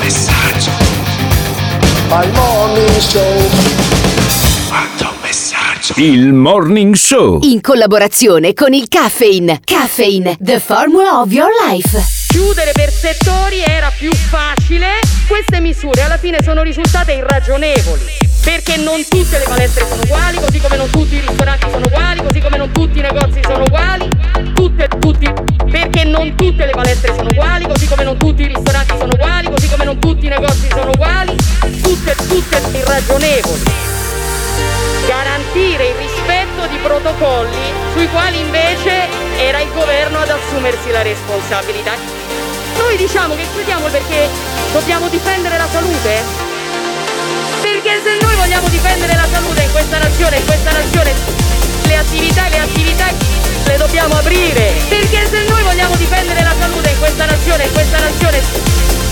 messaggio 0.00 0.70
al 2.08 2.30
morning 2.32 2.98
show 2.98 3.82
cazzo. 5.82 6.00
Il 6.00 6.32
Morning 6.32 6.94
Show. 6.94 7.40
In 7.42 7.60
collaborazione 7.60 8.54
con 8.54 8.72
il 8.72 8.86
Caffeine. 8.88 9.60
Caffeine, 9.64 10.36
the 10.40 10.60
formula 10.60 11.20
of 11.20 11.32
your 11.32 11.50
life. 11.68 12.21
Chiudere 12.32 12.72
per 12.72 12.90
settori 12.90 13.60
era 13.60 13.92
più 13.94 14.10
facile. 14.10 15.00
Queste 15.28 15.60
misure 15.60 16.00
alla 16.00 16.16
fine 16.16 16.42
sono 16.42 16.62
risultate 16.62 17.12
irragionevoli. 17.12 18.04
Perché 18.42 18.78
non 18.78 19.06
tutte 19.06 19.36
le 19.36 19.44
palestre 19.44 19.86
sono 19.86 20.00
uguali, 20.00 20.38
così 20.38 20.58
come 20.58 20.76
non 20.78 20.88
tutti 20.88 21.16
i 21.16 21.20
ristoranti 21.20 21.66
sono 21.70 21.84
uguali, 21.84 22.22
così 22.22 22.40
come 22.40 22.56
non 22.56 22.72
tutti 22.72 22.98
i 23.00 23.02
negozi 23.02 23.40
sono 23.42 23.64
uguali. 23.64 24.08
Tutte, 24.54 24.88
tutti. 24.98 25.30
Perché 25.70 26.04
non 26.04 26.34
tutte 26.34 26.64
le 26.64 26.72
palestre 26.72 27.14
sono 27.14 27.28
uguali, 27.28 27.66
così 27.66 27.86
come 27.86 28.02
non 28.02 28.16
tutti 28.16 28.42
i 28.42 28.46
ristoranti 28.46 28.94
sono 28.96 29.12
uguali, 29.12 29.50
così 29.50 29.68
come 29.68 29.84
non 29.84 29.98
tutti 30.00 30.24
i 30.24 30.28
negozi 30.30 30.68
sono 30.70 30.90
uguali. 30.90 31.36
Tutte, 31.82 32.14
tutte 32.16 32.62
irragionevoli 32.72 33.62
garantire 35.06 35.88
il 35.88 35.94
rispetto 35.96 36.66
di 36.68 36.78
protocolli 36.82 37.81
sui 37.92 38.08
quali 38.08 38.40
invece 38.40 39.08
era 39.36 39.60
il 39.60 39.70
governo 39.72 40.18
ad 40.18 40.30
assumersi 40.30 40.90
la 40.90 41.02
responsabilità. 41.02 41.92
Noi 42.78 42.96
diciamo 42.96 43.34
che 43.36 43.46
chiudiamo 43.52 43.86
perché 43.88 44.28
dobbiamo 44.72 45.08
difendere 45.08 45.56
la 45.56 45.68
salute? 45.70 46.22
Perché 47.60 48.00
se 48.02 48.18
noi 48.20 48.34
vogliamo 48.36 48.68
difendere 48.68 49.14
la 49.14 49.26
salute 49.30 49.62
in 49.62 49.72
questa 49.72 49.98
nazione, 49.98 50.36
in 50.36 50.44
questa 50.44 50.72
nazione 50.72 51.12
le 51.86 51.96
attività, 51.96 52.48
le 52.48 52.58
attività 52.58 53.06
le 53.66 53.76
dobbiamo 53.76 54.16
aprire. 54.16 54.72
Perché 54.88 55.26
se 55.30 55.44
noi 55.44 55.62
vogliamo 55.62 55.94
difendere 55.96 56.42
la 56.42 56.54
salute 56.58 56.90
in 56.90 56.98
questa 56.98 57.24
nazione, 57.26 57.64
in 57.64 57.72
questa 57.72 57.98
nazione 57.98 58.42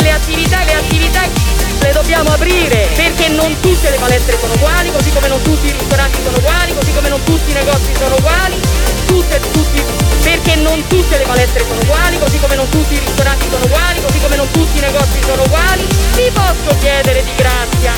le 0.01 0.11
attività, 0.11 0.65
le 0.65 0.75
attività 0.75 1.60
le 1.81 1.93
dobbiamo 1.93 2.31
aprire 2.31 2.89
perché 2.95 3.29
non 3.29 3.59
tutte 3.61 3.91
le 3.91 3.97
palestre 3.97 4.39
sono 4.39 4.55
uguali, 4.55 4.91
così 4.93 5.11
come 5.11 5.29
non 5.29 5.41
tutti 5.43 5.67
i 5.67 5.73
ristoranti 5.73 6.19
sono 6.23 6.37
uguali, 6.37 6.75
così 6.75 6.93
come 6.93 7.09
non 7.09 7.23
tutti 7.25 7.51
i 7.51 7.55
negozi 7.55 7.93
sono 7.99 8.15
uguali, 8.17 8.61
tutte, 9.07 9.41
tutti, 9.53 9.83
perché 10.23 10.57
non 10.57 10.87
tutte 10.87 11.19
le 11.19 11.25
palestre 11.25 11.65
sono 11.67 11.81
uguali, 11.81 12.19
così 12.19 12.39
come 12.39 12.55
non 12.55 12.69
tutti 12.69 12.95
i 12.95 12.99
ristoranti 12.99 13.47
sono 13.51 13.65
uguali, 13.65 14.01
così 14.03 14.21
come 14.21 14.37
non 14.37 14.51
tutti 14.51 14.79
i 14.79 14.81
negozi 14.81 15.21
sono 15.25 15.43
uguali. 15.43 15.87
Vi 16.15 16.31
posso 16.33 16.77
chiedere 16.81 17.23
di 17.25 17.31
grazia, 17.37 17.93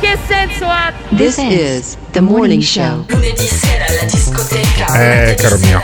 che 0.00 0.18
senso 0.26 0.66
ha? 0.66 0.92
This 1.16 1.36
is 1.38 1.96
the 2.12 2.20
morning 2.20 2.62
show. 2.62 3.04
Lunedì 3.08 3.46
sera 3.46 3.86
alla 3.86 4.04
discoteca. 4.04 4.86
Eh, 4.94 5.34
caro 5.34 5.58
mio. 5.58 5.82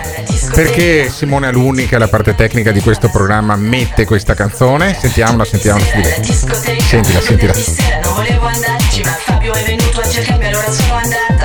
Perché 0.54 1.10
Simone 1.10 1.48
Alunni, 1.48 1.86
che 1.86 1.96
è 1.96 1.98
la 1.98 2.06
parte 2.06 2.34
tecnica 2.34 2.70
di 2.70 2.80
questo 2.80 3.08
programma, 3.08 3.56
mette 3.56 4.04
questa 4.04 4.34
canzone? 4.34 4.96
Sentiamola, 4.98 5.44
sentiamola. 5.44 5.84
Sentila, 5.84 7.20
sentila. 7.20 7.52
Sera 7.52 7.98
non 8.04 8.14
volevo 8.14 8.46
andarci, 8.46 9.02
ma 9.02 9.10
Fabio 9.10 9.52
è 9.52 9.64
venuto 9.64 10.00
a 10.00 10.08
cercarmi, 10.08 10.46
allora 10.46 10.70
sono 10.70 10.94
andata. 10.94 11.43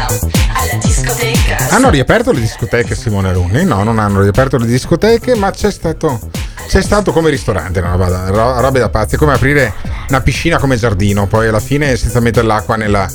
Hanno 1.71 1.89
riaperto 1.89 2.31
le 2.31 2.39
discoteche 2.39 2.95
Simone 2.95 3.29
Alunni? 3.29 3.63
No, 3.63 3.83
non 3.83 3.99
hanno 3.99 4.21
riaperto 4.21 4.57
le 4.57 4.65
discoteche, 4.65 5.35
ma 5.35 5.51
c'è 5.51 5.71
stato. 5.71 6.19
C'è 6.67 6.81
stato 6.81 7.11
come 7.11 7.29
ristorante, 7.31 7.79
una 7.79 7.91
roba, 7.91 8.09
da- 8.09 8.29
ro- 8.29 8.59
robe 8.61 8.79
da 8.79 8.89
pazzi, 8.89 9.15
è 9.15 9.17
come 9.17 9.33
aprire 9.33 9.73
una 10.09 10.21
piscina 10.21 10.59
come 10.59 10.77
giardino, 10.77 11.25
poi 11.25 11.47
alla 11.47 11.59
fine 11.59 11.95
senza 11.95 12.19
mettere 12.19 12.45
l'acqua 12.45 12.75
nella, 12.75 13.09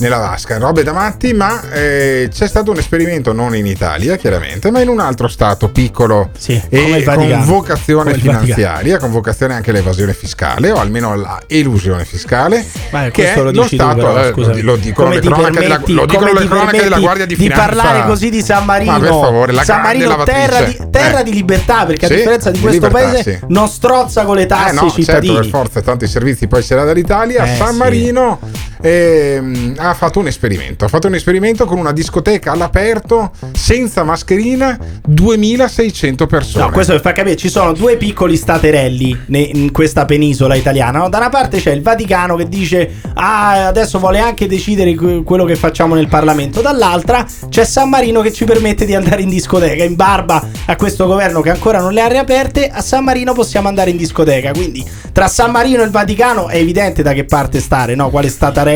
nella 0.00 0.16
vasca, 0.18 0.56
robe 0.58 0.82
da 0.82 0.92
matti, 0.92 1.32
ma 1.34 1.60
eh, 1.72 2.28
c'è 2.32 2.48
stato 2.48 2.70
un 2.70 2.78
esperimento 2.78 3.32
non 3.32 3.54
in 3.54 3.66
Italia, 3.66 4.16
chiaramente, 4.16 4.70
ma 4.70 4.80
in 4.80 4.88
un 4.88 4.98
altro 4.98 5.28
stato 5.28 5.68
piccolo 5.68 6.30
come 6.44 6.98
e 6.98 7.04
con 7.04 7.44
vocazione 7.44 8.10
Come 8.12 8.22
finanziaria, 8.22 8.98
con 8.98 9.10
vocazione 9.10 9.54
anche 9.54 9.70
all'evasione 9.70 10.14
fiscale, 10.14 10.70
o 10.70 10.76
almeno 10.78 11.12
alla 11.12 11.40
elusione 11.46 12.04
fiscale, 12.06 12.64
Ma 12.90 13.10
che 13.10 13.32
è 13.34 13.36
lo 13.42 13.50
lo 13.50 13.62
stato, 13.66 13.96
però, 13.96 14.24
eh, 14.24 14.62
lo, 14.62 14.76
di- 14.76 14.80
dicono 14.82 15.10
le 15.10 15.20
cronache 15.20 15.58
della, 15.60 15.80
lo 15.84 16.06
dicono 16.06 16.32
le 16.32 16.46
cronache 16.46 16.82
della 16.82 16.98
Guardia 16.98 17.26
di 17.26 17.36
di 17.36 17.42
Finanza. 17.42 17.64
parlare 17.66 18.06
così 18.06 18.30
di 18.30 18.42
San 18.42 18.64
Marino? 18.64 18.92
Ma 18.92 18.98
per 18.98 19.08
favore, 19.10 19.52
la 19.52 19.64
San 19.64 19.82
Marino 19.82 20.22
terra 20.24 20.62
di, 20.62 20.78
terra 20.90 21.20
Eh. 21.20 21.24
di 21.24 21.32
libertà, 21.34 21.84
perché 21.84 22.06
a 22.06 22.08
Sì, 22.08 22.14
differenza 22.16 22.50
di 22.50 22.58
di 22.58 22.64
questo 22.64 22.86
libertà, 22.86 23.10
paese 23.10 23.38
sì. 23.38 23.44
non 23.48 23.68
strozza 23.68 24.24
con 24.24 24.36
le 24.36 24.42
Eh 24.42 24.46
tasse 24.46 24.74
no, 24.74 24.86
i 24.86 24.90
cittadini. 24.90 25.34
certo, 25.34 25.48
per 25.50 25.60
forza, 25.60 25.80
tanti 25.82 26.06
servizi 26.06 26.46
poi 26.46 26.62
ce 26.62 26.74
l'ha 26.74 26.84
dall'Italia. 26.84 27.44
Eh, 27.44 27.56
San 27.56 27.72
sì. 27.72 27.76
Marino 27.78 28.38
ehm, 28.80 29.74
ha 29.78 29.94
fatto 29.94 30.18
un 30.18 30.26
esperimento. 30.26 30.84
Ha 30.84 30.88
fatto 30.88 31.06
un 31.06 31.14
esperimento 31.14 31.64
con 31.66 31.78
una 31.78 31.92
discoteca 31.92 32.52
all'aperto, 32.52 33.30
senza 33.52 34.04
mascherina, 34.04 34.78
2600 35.06 36.26
persone. 36.26 36.64
No, 36.64 36.70
questo 36.70 36.92
per 36.92 37.00
far 37.00 37.12
capire, 37.12 37.36
ci 37.36 37.48
sono 37.48 37.72
due 37.72 37.96
piccoli 37.96 38.36
staterelli 38.36 39.18
in 39.28 39.70
questa 39.72 40.04
penisola 40.04 40.54
italiana. 40.54 41.00
no? 41.00 41.08
Da 41.08 41.18
una 41.18 41.28
parte 41.28 41.58
c'è 41.58 41.72
il 41.72 41.82
Vaticano 41.82 42.36
che 42.36 42.48
dice: 42.48 42.90
Ah, 43.14 43.66
adesso 43.66 43.98
vuole 43.98 44.18
anche 44.18 44.46
decidere 44.46 44.94
que- 44.94 45.22
quello 45.22 45.44
che 45.44 45.56
facciamo 45.56 45.94
nel 45.94 46.08
Parlamento. 46.08 46.60
Dall'altra 46.60 47.26
c'è 47.48 47.64
San 47.64 47.88
Marino 47.88 48.20
che 48.20 48.32
ci 48.32 48.44
permette 48.44 48.84
di 48.84 48.94
andare 48.94 49.22
in 49.22 49.28
discoteca. 49.28 49.84
In 49.84 49.94
barba 49.94 50.46
a 50.66 50.76
questo 50.76 51.06
governo 51.06 51.40
che 51.40 51.50
ancora 51.50 51.80
non 51.80 51.92
le 51.92 52.00
ha 52.00 52.06
riaperte, 52.06 52.68
a 52.68 52.80
San 52.80 53.04
Marino 53.04 53.32
possiamo 53.32 53.68
andare 53.68 53.90
in 53.90 53.96
discoteca. 53.96 54.52
Quindi 54.52 54.84
tra 55.12 55.28
San 55.28 55.50
Marino 55.50 55.82
e 55.82 55.84
il 55.84 55.90
Vaticano 55.90 56.48
è 56.48 56.56
evidente 56.56 57.02
da 57.02 57.12
che 57.12 57.24
parte 57.24 57.60
stare, 57.60 57.94
no? 57.94 58.10
Quale 58.10 58.28
statarello, 58.28 58.69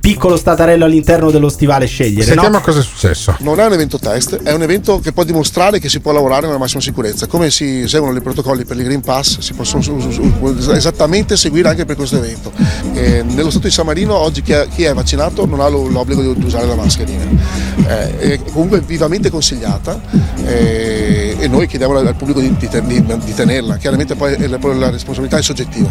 piccolo 0.00 0.36
statarello 0.36 0.84
all'interno 0.84 1.30
dello 1.30 1.48
stivale 1.48 1.86
scegliere. 1.86 2.24
Sentiamo 2.24 2.56
no? 2.56 2.62
cosa 2.62 2.80
è 2.80 2.82
successo. 2.82 3.36
Non 3.40 3.58
è 3.60 3.66
un 3.66 3.72
evento 3.72 3.98
test, 3.98 4.42
è 4.42 4.52
un 4.52 4.62
evento 4.62 5.00
che 5.00 5.12
può 5.12 5.24
dimostrare 5.24 5.78
che 5.78 5.88
si 5.88 6.00
può 6.00 6.12
lavorare 6.12 6.46
nella 6.46 6.58
massima 6.58 6.80
sicurezza. 6.80 7.26
Come 7.26 7.50
si 7.50 7.80
eseguono 7.82 8.16
i 8.16 8.20
protocolli 8.20 8.64
per 8.64 8.76
il 8.76 8.84
Green 8.84 9.00
Pass, 9.00 9.38
si 9.38 9.52
possono 9.54 9.82
su- 9.82 9.98
su- 10.00 10.12
su- 10.58 10.70
esattamente 10.72 11.36
seguire 11.36 11.68
anche 11.68 11.84
per 11.84 11.96
questo 11.96 12.16
evento. 12.16 12.52
Eh, 12.92 13.22
nello 13.26 13.50
Stato 13.50 13.66
di 13.66 13.72
San 13.72 13.86
Marino 13.86 14.14
oggi 14.16 14.42
chi 14.42 14.52
è, 14.52 14.66
chi 14.74 14.84
è 14.84 14.94
vaccinato 14.94 15.46
non 15.46 15.60
ha 15.60 15.68
lo- 15.68 15.88
l'obbligo 15.88 16.22
di, 16.32 16.44
usare 16.44 16.66
la 16.66 16.74
mascherina. 16.74 17.22
Eh, 17.86 18.18
è 18.18 18.38
comunque 18.52 18.80
vivamente 18.80 19.30
consigliata 19.30 20.00
eh, 20.44 21.36
e 21.38 21.48
noi 21.48 21.66
chiediamo 21.66 21.96
al 21.96 22.14
pubblico 22.16 22.40
di, 22.40 22.54
di 22.56 22.68
ten- 22.68 22.86
di- 22.86 23.02
di 23.24 23.34
tenerla. 23.34 23.76
Chiaramente 23.76 24.14
poi 24.14 24.36
la, 24.48 24.58
la 24.60 24.90
responsabilità 24.90 25.38
è 25.38 25.42
soggettiva. 25.42 25.90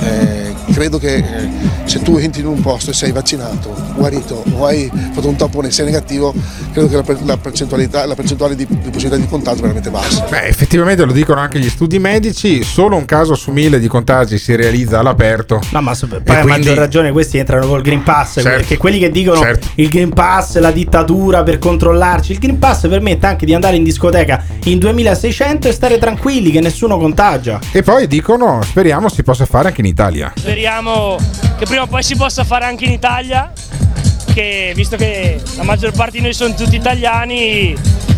Eh, 0.00 0.54
credo 0.72 0.98
che 0.98 1.16
eh, 1.16 1.48
se 1.84 2.00
tu 2.00 2.16
entri 2.16 2.40
in 2.40 2.46
un 2.46 2.60
posto 2.60 2.81
e 2.90 2.94
sei 2.94 3.12
vaccinato, 3.12 3.74
guarito 3.94 4.42
o 4.52 4.66
hai 4.66 4.90
fatto 5.12 5.28
un 5.28 5.36
tampone 5.36 5.68
e 5.68 5.70
sei 5.70 5.86
negativo, 5.86 6.34
credo 6.72 6.88
che 6.88 6.96
la, 6.96 7.18
la 7.24 7.36
percentualità- 7.36 8.06
la 8.06 8.14
percentuale 8.14 8.54
di, 8.54 8.66
di 8.66 8.74
possibilità 8.90 9.16
di 9.16 9.26
contagio 9.26 9.58
è 9.58 9.62
veramente 9.62 9.90
bassa. 9.90 10.26
Beh, 10.28 10.42
effettivamente 10.46 11.04
lo 11.04 11.12
dicono 11.12 11.40
anche 11.40 11.58
gli 11.58 11.68
studi 11.68 11.98
medici, 11.98 12.62
solo 12.62 12.96
un 12.96 13.04
caso 13.04 13.34
su 13.34 13.50
mille 13.50 13.78
di 13.78 13.88
contagi 13.88 14.38
si 14.38 14.54
realizza 14.56 14.98
all'aperto. 14.98 15.60
No, 15.70 15.80
ma 15.80 15.92
poi 15.98 16.08
E 16.10 16.16
a 16.16 16.40
quindi- 16.40 16.48
maggior 16.48 16.76
ragione 16.76 17.12
questi 17.12 17.38
entrano 17.38 17.66
col 17.66 17.82
Green 17.82 18.02
Pass. 18.02 18.34
Certo, 18.34 18.48
Perché 18.48 18.76
quelli 18.76 18.98
che 18.98 19.10
dicono 19.10 19.38
certo. 19.40 19.68
il 19.76 19.88
Green 19.88 20.12
Pass, 20.12 20.58
la 20.58 20.70
dittatura 20.70 21.42
per 21.42 21.58
controllarci. 21.58 22.32
Il 22.32 22.38
Green 22.38 22.58
Pass 22.58 22.88
permette 22.88 23.26
anche 23.26 23.46
di 23.46 23.54
andare 23.54 23.76
in 23.76 23.84
discoteca 23.84 24.42
in 24.64 24.78
2600 24.78 25.68
e 25.68 25.72
stare 25.72 25.98
tranquilli 25.98 26.50
che 26.50 26.60
nessuno 26.60 26.98
contagia. 26.98 27.58
E 27.72 27.82
poi 27.82 28.06
dicono, 28.06 28.60
speriamo 28.62 29.08
si 29.08 29.22
possa 29.22 29.44
fare 29.46 29.68
anche 29.68 29.80
in 29.80 29.86
Italia. 29.86 30.32
Speriamo 30.36 31.16
che 31.58 31.64
prima 31.66 31.82
o 31.82 31.86
poi 31.86 32.02
si 32.02 32.16
possa 32.16 32.44
fare 32.44 32.64
anche 32.64 32.71
in 32.80 32.90
Italia, 32.92 33.52
che 34.32 34.72
visto 34.74 34.96
che 34.96 35.40
la 35.56 35.62
maggior 35.62 35.92
parte 35.92 36.18
di 36.18 36.22
noi 36.22 36.32
sono 36.32 36.54
tutti 36.54 36.76
italiani, 36.76 37.74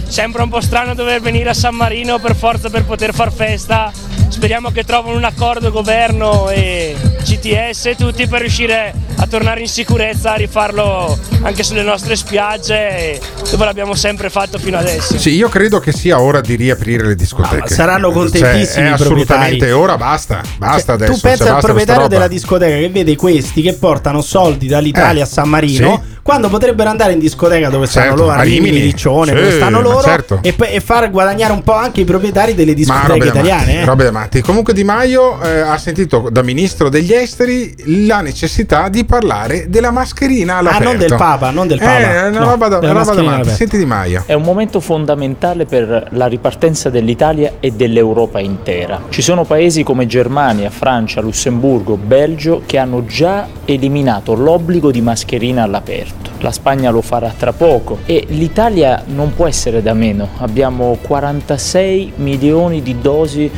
sembra 0.06 0.42
un 0.42 0.48
po' 0.48 0.60
strano 0.60 0.94
dover 0.94 1.20
venire 1.20 1.50
a 1.50 1.54
San 1.54 1.74
Marino 1.74 2.18
per 2.18 2.34
forza 2.36 2.70
per 2.70 2.84
poter 2.84 3.12
far 3.12 3.32
festa. 3.32 3.92
Speriamo 4.28 4.70
che 4.70 4.84
trovino 4.84 5.16
un 5.16 5.24
accordo 5.24 5.70
governo 5.70 6.48
e 6.50 6.94
CTS 7.22 7.86
e 7.86 7.96
tutti 7.96 8.26
per 8.26 8.40
riuscire 8.40 8.92
a 9.16 9.26
tornare 9.26 9.60
in 9.60 9.68
sicurezza, 9.68 10.32
a 10.32 10.34
rifarlo 10.34 11.16
anche 11.42 11.62
sulle 11.62 11.82
nostre 11.82 12.16
spiagge 12.16 13.20
dove 13.50 13.64
l'abbiamo 13.64 13.94
sempre 13.94 14.28
fatto 14.28 14.58
fino 14.58 14.76
adesso. 14.76 15.16
Sì, 15.18 15.30
io 15.34 15.48
credo 15.48 15.78
che 15.78 15.92
sia 15.92 16.20
ora 16.20 16.40
di 16.40 16.56
riaprire 16.56 17.06
le 17.06 17.14
discoteche. 17.14 17.56
ma 17.60 17.66
saranno 17.68 18.10
contentissimi 18.10 18.66
Cioè, 18.66 18.84
è 18.84 18.88
i 18.88 18.92
assolutamente 18.92 19.56
proprietari. 19.66 19.72
ora, 19.72 19.96
basta. 19.96 20.40
Basta 20.58 20.78
Cioè, 20.84 20.94
adesso. 20.94 21.12
tu 21.12 21.20
pensa 21.20 21.44
cioè, 21.44 21.54
al 21.54 21.60
proprietario 21.60 22.08
della 22.08 22.28
discoteca 22.28 22.76
che 22.76 22.88
vede 22.90 23.16
questi 23.16 23.62
che 23.62 23.74
portano 23.74 24.20
soldi 24.20 24.66
dall'Italia 24.66 25.20
Eh, 25.20 25.24
a 25.24 25.26
San 25.28 25.48
Marino. 25.48 26.02
sì. 26.04 26.12
Quando 26.24 26.48
potrebbero 26.48 26.88
andare 26.88 27.12
in 27.12 27.18
discoteca 27.18 27.68
dove 27.68 27.86
stanno 27.86 28.06
Certo, 28.06 28.22
loro, 28.22 28.32
a 28.38 28.40
Rimini. 28.42 28.78
Riccione, 28.80 29.28
Sì, 29.28 29.34
dove 29.34 29.50
stanno 29.52 29.76
ma 29.82 29.82
loro, 29.88 30.02
certo. 30.02 30.38
e, 30.42 30.54
e 30.58 30.80
far 30.80 31.10
guadagnare 31.10 31.52
un 31.52 31.62
po' 31.62 31.74
anche 31.74 32.00
i 32.00 32.04
proprietari 32.04 32.54
delle 32.54 32.70
Ma 32.70 32.76
discoteche 32.78 33.08
robe 33.12 33.18
da 33.18 33.24
matti, 33.34 33.46
italiane. 33.46 33.80
eh. 33.80 33.84
robe 33.84 34.04
da 34.14 34.20
matti. 34.20 34.40
Comunque 34.40 34.72
Di 34.72 34.84
Maio 34.84 35.40
eh, 35.42 35.60
ha 35.60 35.76
sentito 35.76 36.28
da 36.30 36.42
ministro 36.42 36.88
degli 36.88 37.12
esteri 37.12 37.74
la 38.06 38.20
necessità 38.20 38.88
di 38.88 39.04
parlare 39.04 39.68
della 39.68 39.90
mascherina 39.90 40.56
all'aperto. 40.58 40.88
Ah, 40.88 40.90
non 40.92 40.98
del 40.98 41.14
Papa, 41.16 41.50
non 41.50 41.66
del 41.66 41.78
Eh, 41.80 41.84
Papa. 41.84 41.98
è 41.98 42.28
una 42.28 42.38
No, 42.38 42.50
roba 42.50 42.68
da, 42.68 42.92
roba. 42.92 43.44
Senti 43.44 43.76
Di 43.76 43.84
Maio. 43.84 44.22
È 44.26 44.34
un 44.34 44.42
momento 44.42 44.80
fondamentale 44.80 45.64
per 45.66 46.08
la 46.10 46.26
ripartenza 46.26 46.90
dell'Italia 46.90 47.54
e 47.60 47.72
dell'Europa 47.72 48.38
intera. 48.40 49.02
Ci 49.08 49.22
sono 49.22 49.44
paesi 49.44 49.82
come 49.82 50.06
Germania, 50.06 50.70
Francia, 50.70 51.20
Lussemburgo, 51.20 51.96
Belgio 51.96 52.62
che 52.64 52.78
hanno 52.78 53.04
già 53.06 53.48
eliminato 53.64 54.34
l'obbligo 54.34 54.90
di 54.90 55.00
mascherina 55.00 55.62
all'aperto. 55.64 56.32
la 56.44 56.52
Spagna 56.52 56.90
lo 56.90 57.00
farà 57.00 57.32
tra 57.34 57.54
poco 57.54 58.00
e 58.04 58.24
l'Italia 58.28 59.02
non 59.06 59.32
può 59.34 59.46
essere 59.46 59.80
da 59.82 59.94
meno. 59.94 60.28
Abbiamo 60.38 60.98
46 61.00 62.12
milioni 62.16 62.82
di 62.82 63.00
dosi 63.00 63.50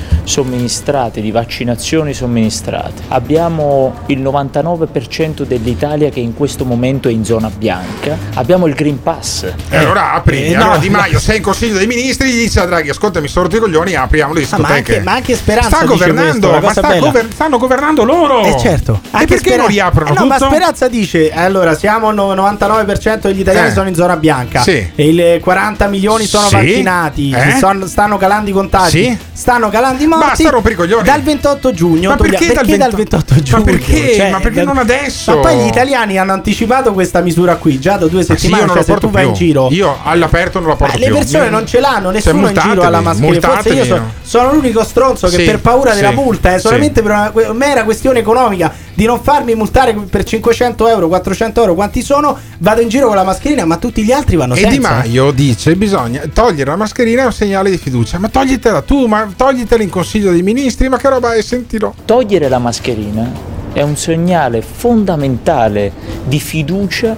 somministrate, 0.50 1.20
di 1.20 1.30
vaccinazioni 1.32 2.14
somministrate. 2.14 3.02
Abbiamo 3.08 3.94
il 4.06 4.20
99% 4.22 5.42
dell'Italia 5.42 6.08
che 6.10 6.20
in 6.20 6.34
questo 6.34 6.64
momento 6.64 7.08
è 7.08 7.12
in 7.12 7.24
zona 7.24 7.50
bianca. 7.54 8.16
Abbiamo 8.34 8.66
il 8.66 8.74
Green 8.74 9.02
Pass. 9.02 9.44
E 9.68 9.76
allora 9.76 10.12
apri, 10.14 10.46
eh, 10.46 10.54
allora 10.54 10.74
no, 10.74 10.78
Di 10.78 10.88
Maio, 10.88 11.18
sei 11.18 11.38
in 11.38 11.42
consiglio 11.42 11.76
dei 11.78 11.86
ministri, 11.88 12.30
gli 12.30 12.38
dice 12.44 12.60
a 12.60 12.64
Draghi, 12.66 12.90
ascoltami, 12.90 13.26
sorti 13.28 13.56
i 13.56 13.58
coglioni, 13.58 13.94
apriamo 13.94 14.32
le 14.32 14.46
Ah, 14.48 14.58
ma, 14.58 14.68
discoteche. 14.68 14.92
anche, 14.94 15.04
ma 15.04 15.12
anche 15.12 15.34
Speranza 15.34 15.76
sta 15.76 15.84
governando, 15.84 16.48
questo, 16.48 16.66
ma 16.66 16.70
sta 16.88 16.98
gover- 16.98 17.32
stanno 17.32 17.58
governando 17.58 18.04
loro. 18.04 18.44
Eh 18.44 18.56
certo. 18.58 19.00
E 19.02 19.08
Anche 19.10 19.26
perché 19.26 19.38
Spera- 19.48 19.56
non 19.62 19.66
riaprono 19.70 20.06
Eh 20.06 20.12
no, 20.12 20.16
tutto? 20.22 20.28
ma 20.28 20.38
Speranza 20.38 20.88
dice 20.88 21.32
allora 21.32 21.74
siamo 21.74 22.10
no- 22.12 22.34
99% 22.34 23.28
degli 23.28 23.40
italiani 23.40 23.68
Eh. 23.68 23.72
sono 23.72 23.88
in 23.88 23.94
zona 23.94 24.16
bianca 24.16 24.60
Sì. 24.60 24.90
e 24.94 25.08
il 25.08 25.40
40 25.40 25.88
milioni 25.88 26.24
sono 26.26 26.46
Sì. 26.46 26.54
vaccinati, 26.54 27.30
Eh. 27.30 27.56
son- 27.58 27.88
stanno 27.88 28.16
calando 28.16 28.50
i 28.50 28.52
contagi, 28.52 28.90
Sì. 28.90 29.18
Stanno 29.36 29.68
calando 29.68 30.02
i 30.02 30.06
morti. 30.06 30.24
Basta 30.26 30.50
rompere 30.50 30.74
i 30.74 30.76
coglioni. 30.76 31.02
Dal 31.04 31.22
28 31.22 31.72
giugno 31.72 32.08
Ma 32.10 32.16
toglia- 32.16 32.30
perché 32.38 32.46
dal 32.54 32.64
dal 32.66 32.90
20 32.90 32.96
28 32.96 33.34
giugno? 33.42 33.58
Ma 33.58 33.64
perché? 33.64 34.14
Cioè, 34.14 34.30
Ma 34.30 34.40
perché 34.40 34.56
dal- 34.56 34.66
non 34.66 34.78
adesso? 34.78 35.34
Ma 35.34 35.40
poi 35.42 35.56
gli 35.58 35.66
italiani 35.66 36.18
hanno 36.18 36.32
anticipato 36.32 36.92
questa 36.94 37.20
misura 37.20 37.56
qui 37.56 37.78
già 37.78 37.96
da 37.96 38.06
due 38.06 38.20
Ma 38.20 38.24
sì, 38.24 38.32
settimane, 38.32 38.62
io 38.62 38.66
non 38.66 38.76
cioè 38.76 38.76
la 38.76 38.82
se 38.84 38.90
porto 38.92 39.06
tu 39.06 39.12
vai 39.12 39.22
più. 39.22 39.30
in 39.32 39.36
giro 39.36 39.68
Io 39.70 39.98
all'aperto 40.02 40.58
non 40.58 40.68
la 40.70 40.76
porto 40.76 40.96
eh, 40.96 40.98
le 40.98 41.06
più. 41.06 41.14
persone 41.16 41.48
non 41.50 41.66
ce 41.66 41.80
l'hanno, 41.80 42.04
Cioè, 42.06 42.12
nessuno 42.12 42.48
in 42.48 42.54
giro 42.58 42.82
ha 42.82 42.88
la 42.88 43.00
mascherina. 43.00 43.40
Forse 43.48 43.68
io 43.68 43.74
multatemi. 43.74 43.86
so- 44.22 44.38
sono 44.38 44.52
l'unico 44.54 44.84
stronzo 44.84 45.28
che 45.28 45.36
Sì, 45.36 45.44
per 45.44 45.60
paura 45.60 45.94
della 45.94 46.08
sì, 46.10 46.14
multa, 46.14 46.50
è 46.54 46.54
sì. 46.54 46.60
solamente 46.60 47.02
per 47.02 47.10
una 47.10 47.32
mera 47.52 47.84
questione 47.84 48.18
economica 48.20 48.72
di 48.96 49.04
non 49.04 49.20
farmi 49.20 49.54
multare 49.54 49.92
per 49.94 50.24
500 50.24 50.88
euro, 50.88 51.08
400 51.08 51.60
euro, 51.60 51.74
quanti 51.74 52.00
sono, 52.00 52.36
vado 52.58 52.80
in 52.80 52.88
giro 52.88 53.08
con 53.08 53.16
la 53.16 53.24
mascherina, 53.24 53.66
ma 53.66 53.76
tutti 53.76 54.02
gli 54.02 54.10
altri 54.10 54.36
vanno 54.36 54.54
E 54.54 54.60
senza. 54.60 54.74
Di 54.74 54.80
Maio 54.80 55.30
dice 55.32 55.76
bisogna 55.76 56.22
togliere 56.32 56.70
la 56.70 56.76
mascherina 56.76 57.22
è 57.22 57.26
un 57.26 57.32
segnale 57.32 57.70
di 57.70 57.76
fiducia. 57.76 58.18
Ma 58.18 58.30
toglitela 58.30 58.80
tu, 58.80 59.04
ma 59.06 59.30
toglitela 59.36 59.82
in 59.82 59.90
consiglio 59.90 60.30
dei 60.30 60.42
ministri, 60.42 60.88
ma 60.88 60.96
che 60.96 61.10
roba 61.10 61.34
è? 61.34 61.42
Sentilo. 61.42 61.94
Togliere 62.06 62.48
la 62.48 62.58
mascherina 62.58 63.30
è 63.74 63.82
un 63.82 63.96
segnale 63.96 64.62
fondamentale 64.62 65.92
di 66.24 66.40
fiducia 66.40 67.14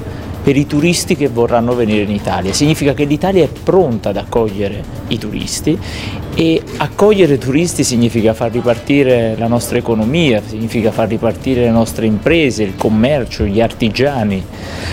per 0.48 0.56
i 0.56 0.66
turisti 0.66 1.14
che 1.14 1.28
vorranno 1.28 1.74
venire 1.74 2.04
in 2.04 2.10
Italia. 2.10 2.54
Significa 2.54 2.94
che 2.94 3.04
l'Italia 3.04 3.44
è 3.44 3.48
pronta 3.48 4.08
ad 4.08 4.16
accogliere 4.16 4.82
i 5.08 5.18
turisti 5.18 5.78
e 6.34 6.62
accogliere 6.78 7.36
turisti 7.36 7.84
significa 7.84 8.32
far 8.32 8.52
ripartire 8.52 9.36
la 9.36 9.46
nostra 9.46 9.76
economia, 9.76 10.40
significa 10.42 10.90
far 10.90 11.08
ripartire 11.08 11.64
le 11.64 11.70
nostre 11.70 12.06
imprese, 12.06 12.62
il 12.62 12.76
commercio, 12.76 13.44
gli 13.44 13.60
artigiani. 13.60 14.42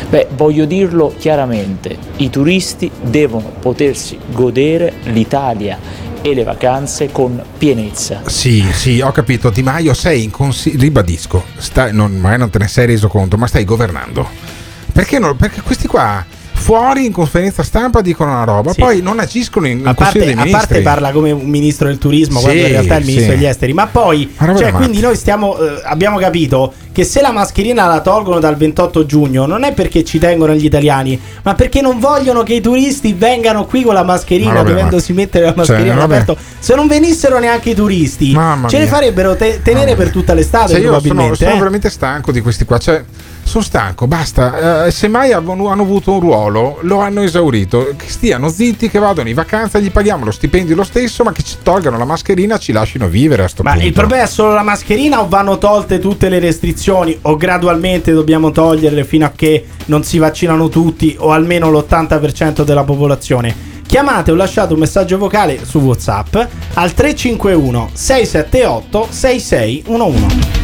Beh, 0.10 0.28
voglio 0.36 0.66
dirlo 0.66 1.14
chiaramente, 1.18 1.96
i 2.18 2.30
turisti 2.30 2.92
devono 3.02 3.54
potersi 3.58 4.18
godere 4.34 4.96
l'Italia 5.04 5.80
e 6.22 6.34
le 6.34 6.44
vacanze 6.44 7.14
con 7.14 7.42
pienezza. 7.58 8.24
Sì, 8.26 8.62
sì, 8.74 9.00
ho 9.00 9.14
capito. 9.14 9.52
Di 9.52 9.64
Maio 9.64 9.94
sei 9.94 10.22
in 10.26 10.32
consiglio. 10.32 10.82
Ribadisco, 10.82 11.46
stai, 11.56 11.94
non, 11.94 12.12
magari 12.12 12.40
non 12.42 12.50
te 12.50 12.60
ne 12.60 12.68
sei 12.68 12.88
reso 12.88 13.08
conto, 13.08 13.38
ma 13.38 13.48
stai 13.48 13.64
governando. 13.64 14.55
Perché, 14.96 15.20
non- 15.20 15.36
perché 15.36 15.60
questi 15.62 15.88
qua 15.88 16.24
fuori 16.54 17.06
in 17.06 17.12
conferenza 17.12 17.62
stampa 17.64 18.00
dicono 18.02 18.32
una 18.32 18.44
roba, 18.46 18.72
Sì. 18.72 18.80
poi 18.80 19.02
non 19.02 19.20
agiscono 19.20 19.68
in, 19.68 19.86
A 19.86 19.94
parte, 19.94 20.32
a 20.34 20.48
parte 20.50 20.82
parla 20.82 21.12
come 21.12 21.30
un 21.32 21.46
ministro 21.48 21.88
del 21.90 21.98
turismo, 22.00 22.40
Sì, 22.40 22.46
quando 22.46 22.62
in 22.62 22.68
realtà 22.70 22.96
è 22.96 23.00
il 23.00 23.06
ministro 23.06 23.32
sì. 23.34 23.38
degli 23.38 23.46
esteri. 23.48 23.74
Ma 23.74 23.86
poi, 23.88 24.34
cioè, 24.58 24.72
quindi 24.72 25.00
noi 25.02 25.16
stiamo, 25.18 25.60
eh, 25.60 25.82
abbiamo 25.84 26.18
capito 26.18 26.74
che 26.94 27.04
se 27.04 27.22
la 27.22 27.32
mascherina 27.32 27.86
la 27.88 28.00
tolgono 28.00 28.40
dal 28.40 28.56
28 28.56 29.06
giugno, 29.06 29.46
non 29.46 29.64
è 29.64 29.74
perché 29.74 30.04
ci 30.06 30.18
tengono 30.18 30.56
gli 30.56 30.64
italiani, 30.66 31.20
ma 31.44 31.54
perché 31.56 31.82
non 31.82 32.00
vogliono 32.00 32.42
che 32.42 32.54
i 32.54 32.62
turisti 32.62 33.14
vengano 33.14 33.66
qui 33.66 33.84
con 33.84 33.94
la 33.94 34.04
Ma 34.04 34.14
mascherina, 34.14 34.54
da 34.54 34.64
dovendosi 34.64 35.12
mettere 35.14 35.44
la 35.46 35.50
Cioè, 35.52 35.58
mascherina 35.58 35.96
vabbè. 35.96 36.16
all'aperto. 36.16 36.38
Se 36.58 36.74
non 36.74 36.88
venissero 36.88 37.38
neanche 37.38 37.72
i 37.72 37.76
turisti, 37.76 38.32
Mamma 38.32 38.70
ce 38.70 38.78
ne 38.78 38.84
mia. 38.86 38.94
farebbero 38.94 39.36
te- 39.36 39.60
tenere 39.62 39.96
per 39.96 40.10
tutta 40.10 40.34
l'estate. 40.34 40.72
Cioè, 40.72 40.80
io 40.80 41.00
sono, 41.00 41.36
sono 41.36 41.52
eh. 41.52 41.58
veramente 41.58 41.90
stanco 41.92 42.32
di 42.32 42.40
questi 42.42 42.64
qua. 42.66 42.78
Cioè, 42.80 43.04
sono 43.46 43.64
stanco, 43.64 44.08
basta. 44.08 44.86
Eh, 44.86 44.92
semmai 44.92 45.32
hanno, 45.32 45.70
hanno 45.70 45.84
avuto 45.84 46.14
un 46.14 46.20
ruolo, 46.20 46.80
lo 46.82 47.00
hanno 47.00 47.22
esaurito. 47.22 47.94
Che 47.96 48.10
stiano 48.10 48.50
zitti, 48.50 48.90
che 48.90 49.00
vadano 49.00 49.30
in 49.30 49.36
vacanza, 49.36 49.80
gli 49.80 49.92
paghiamo 49.92 50.26
lo 50.26 50.32
stipendio 50.32 50.76
lo 50.76 50.84
stesso, 50.84 51.24
ma 51.24 51.32
che 51.32 51.44
ci 51.44 51.58
tolgano 51.64 51.98
la 51.98 52.06
mascherina, 52.06 52.58
ci 52.58 52.72
lasciano 52.72 53.08
vivere 53.08 53.44
a 53.44 53.48
sto 53.48 53.64
Ma 53.64 53.72
punto. 53.72 53.86
il 53.86 53.94
problema 53.94 54.24
è 54.24 54.28
solo 54.28 54.54
la 54.54 54.64
mascherina 54.64 55.22
o 55.22 55.28
vanno 55.28 55.58
tolte 55.58 56.00
tutte 56.00 56.28
le 56.28 56.40
restrizioni 56.40 57.18
o 57.22 57.38
gradualmente 57.38 58.12
dobbiamo 58.12 58.52
toglierle 58.52 59.04
fino 59.06 59.26
a 59.26 59.32
che 59.36 59.66
non 59.86 60.04
si 60.04 60.18
vaccinano 60.18 60.68
tutti 60.68 61.16
o 61.20 61.32
almeno 61.32 61.70
l'80% 61.70 62.64
della 62.64 62.84
popolazione? 62.84 63.74
Chiamate 63.86 64.32
o 64.32 64.36
lasciate 64.36 64.74
un 64.74 64.80
messaggio 64.80 65.18
vocale 65.18 65.64
su 65.64 65.78
WhatsApp 65.80 66.36
al 66.74 66.94
351 66.94 67.92
678 67.94 69.08
6611. 69.12 70.64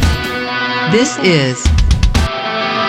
This 0.91 1.17
is 1.21 1.80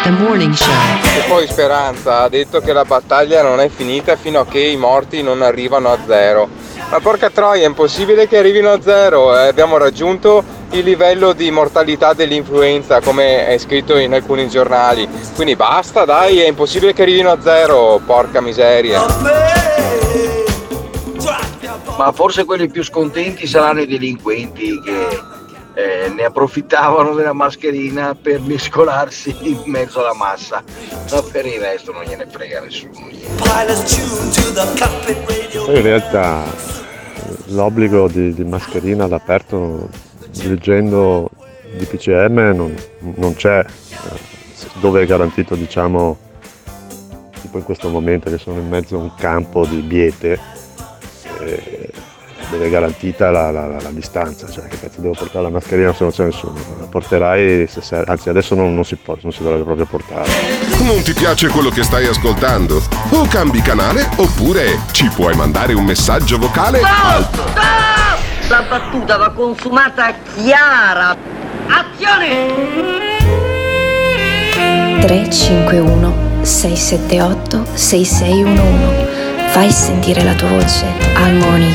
the 0.02 0.10
morning 0.10 0.52
show. 0.52 0.72
E 1.16 1.22
poi 1.28 1.46
Speranza 1.46 2.22
ha 2.22 2.28
detto 2.28 2.60
che 2.60 2.72
la 2.72 2.84
battaglia 2.84 3.42
non 3.42 3.60
è 3.60 3.68
finita 3.68 4.16
fino 4.16 4.40
a 4.40 4.46
che 4.46 4.58
i 4.58 4.76
morti 4.76 5.22
non 5.22 5.42
arrivano 5.42 5.90
a 5.92 5.98
zero. 6.06 6.48
Ma 6.90 6.98
porca 7.00 7.30
troia, 7.30 7.62
è 7.62 7.66
impossibile 7.66 8.26
che 8.26 8.36
arrivino 8.36 8.70
a 8.70 8.80
zero. 8.82 9.38
eh, 9.38 9.46
abbiamo 9.46 9.76
raggiunto 9.76 10.42
il 10.70 10.84
livello 10.84 11.32
di 11.32 11.50
mortalità 11.50 12.12
dell'influenza, 12.14 13.00
come 13.00 13.46
è 13.46 13.58
scritto 13.58 13.96
in 13.96 14.12
alcuni 14.12 14.48
giornali. 14.48 15.08
Quindi 15.34 15.56
basta, 15.56 16.04
dai, 16.04 16.40
è 16.40 16.48
impossibile 16.48 16.92
che 16.92 17.02
arrivino 17.02 17.30
a 17.30 17.38
zero, 17.40 18.00
porca 18.04 18.40
miseria. 18.40 19.04
Ma 21.96 22.10
forse 22.12 22.44
quelli 22.44 22.68
più 22.68 22.82
scontenti 22.82 23.46
saranno 23.46 23.82
i 23.82 23.86
delinquenti 23.86 24.80
che 24.80 25.40
eh, 25.74 26.08
ne 26.14 26.24
approfittavano 26.24 27.14
della 27.14 27.32
mascherina 27.32 28.14
per 28.14 28.40
mescolarsi 28.40 29.34
in 29.40 29.62
mezzo 29.66 30.00
alla 30.00 30.14
massa. 30.14 30.62
Ma 31.10 31.22
per 31.22 31.46
il 31.46 31.60
resto 31.60 31.92
non 31.92 32.04
gliene 32.04 32.26
frega 32.26 32.60
nessuno. 32.60 32.92
Poi 35.64 35.76
in 35.76 35.82
realtà 35.82 36.44
l'obbligo 37.46 38.08
di, 38.08 38.34
di 38.34 38.44
mascherina 38.44 39.04
all'aperto 39.04 39.88
leggendo 40.42 41.30
di 41.76 41.84
PCM 41.84 42.52
non, 42.54 42.74
non 43.16 43.34
c'è, 43.34 43.60
eh, 43.60 44.30
dove 44.80 45.02
è 45.02 45.06
garantito 45.06 45.54
diciamo 45.54 46.18
tipo 47.40 47.58
in 47.58 47.64
questo 47.64 47.88
momento 47.88 48.30
che 48.30 48.38
sono 48.38 48.58
in 48.58 48.68
mezzo 48.68 48.96
a 48.96 49.00
un 49.00 49.14
campo 49.16 49.66
di 49.66 49.80
biete 49.80 50.38
eh, 51.40 51.90
dove 52.50 52.66
è 52.66 52.70
garantita 52.70 53.30
la, 53.30 53.50
la- 53.50 53.66
la- 53.66 53.80
la 53.80 53.90
distanza, 53.90 54.48
cioè 54.50 54.66
che 54.68 54.78
cazzo 54.80 55.00
devo 55.00 55.14
portare 55.14 55.44
la 55.44 55.50
mascherina 55.50 55.92
se 55.92 56.02
non 56.02 56.12
c'è 56.12 56.24
nessuno, 56.24 56.54
la 56.78 56.86
porterai, 56.86 57.66
se 57.68 57.80
serve- 57.80 58.10
anzi 58.10 58.28
adesso 58.28 58.54
non, 58.54 58.74
non 58.74 58.84
si 58.84 58.96
può, 58.96 59.16
non 59.22 59.32
si 59.32 59.42
dovrebbe 59.42 59.64
proprio 59.64 59.86
portare. 59.86 60.28
Non 60.82 61.02
ti 61.02 61.12
piace 61.14 61.48
quello 61.48 61.70
che 61.70 61.82
stai 61.82 62.06
ascoltando? 62.06 62.82
O 63.10 63.26
cambi 63.26 63.60
canale 63.62 64.08
oppure 64.16 64.78
ci 64.90 65.08
puoi 65.14 65.34
mandare 65.34 65.72
un 65.74 65.84
messaggio 65.84 66.38
vocale 66.38 66.80
al 66.80 67.28
La 68.48 68.62
battuta 68.68 69.16
va 69.16 69.30
consumata 69.30 70.12
chiara. 70.34 71.16
Azione! 71.68 73.00
351 75.00 76.30
678 76.42 77.64
6611 77.74 79.10
Fai 79.52 79.70
sentire 79.70 80.22
la 80.22 80.32
tua 80.34 80.48
voce 80.48 80.86
al 81.14 81.32
Morning. 81.34 81.74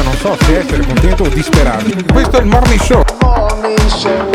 Io 0.00 0.06
non 0.06 0.16
so 0.16 0.34
se 0.44 0.60
essere 0.60 0.82
contento 0.82 1.24
o 1.24 1.28
disperato. 1.28 1.84
Questo 2.10 2.38
è 2.38 2.40
il 2.40 2.46
morning 2.46 2.80
show. 2.80 3.04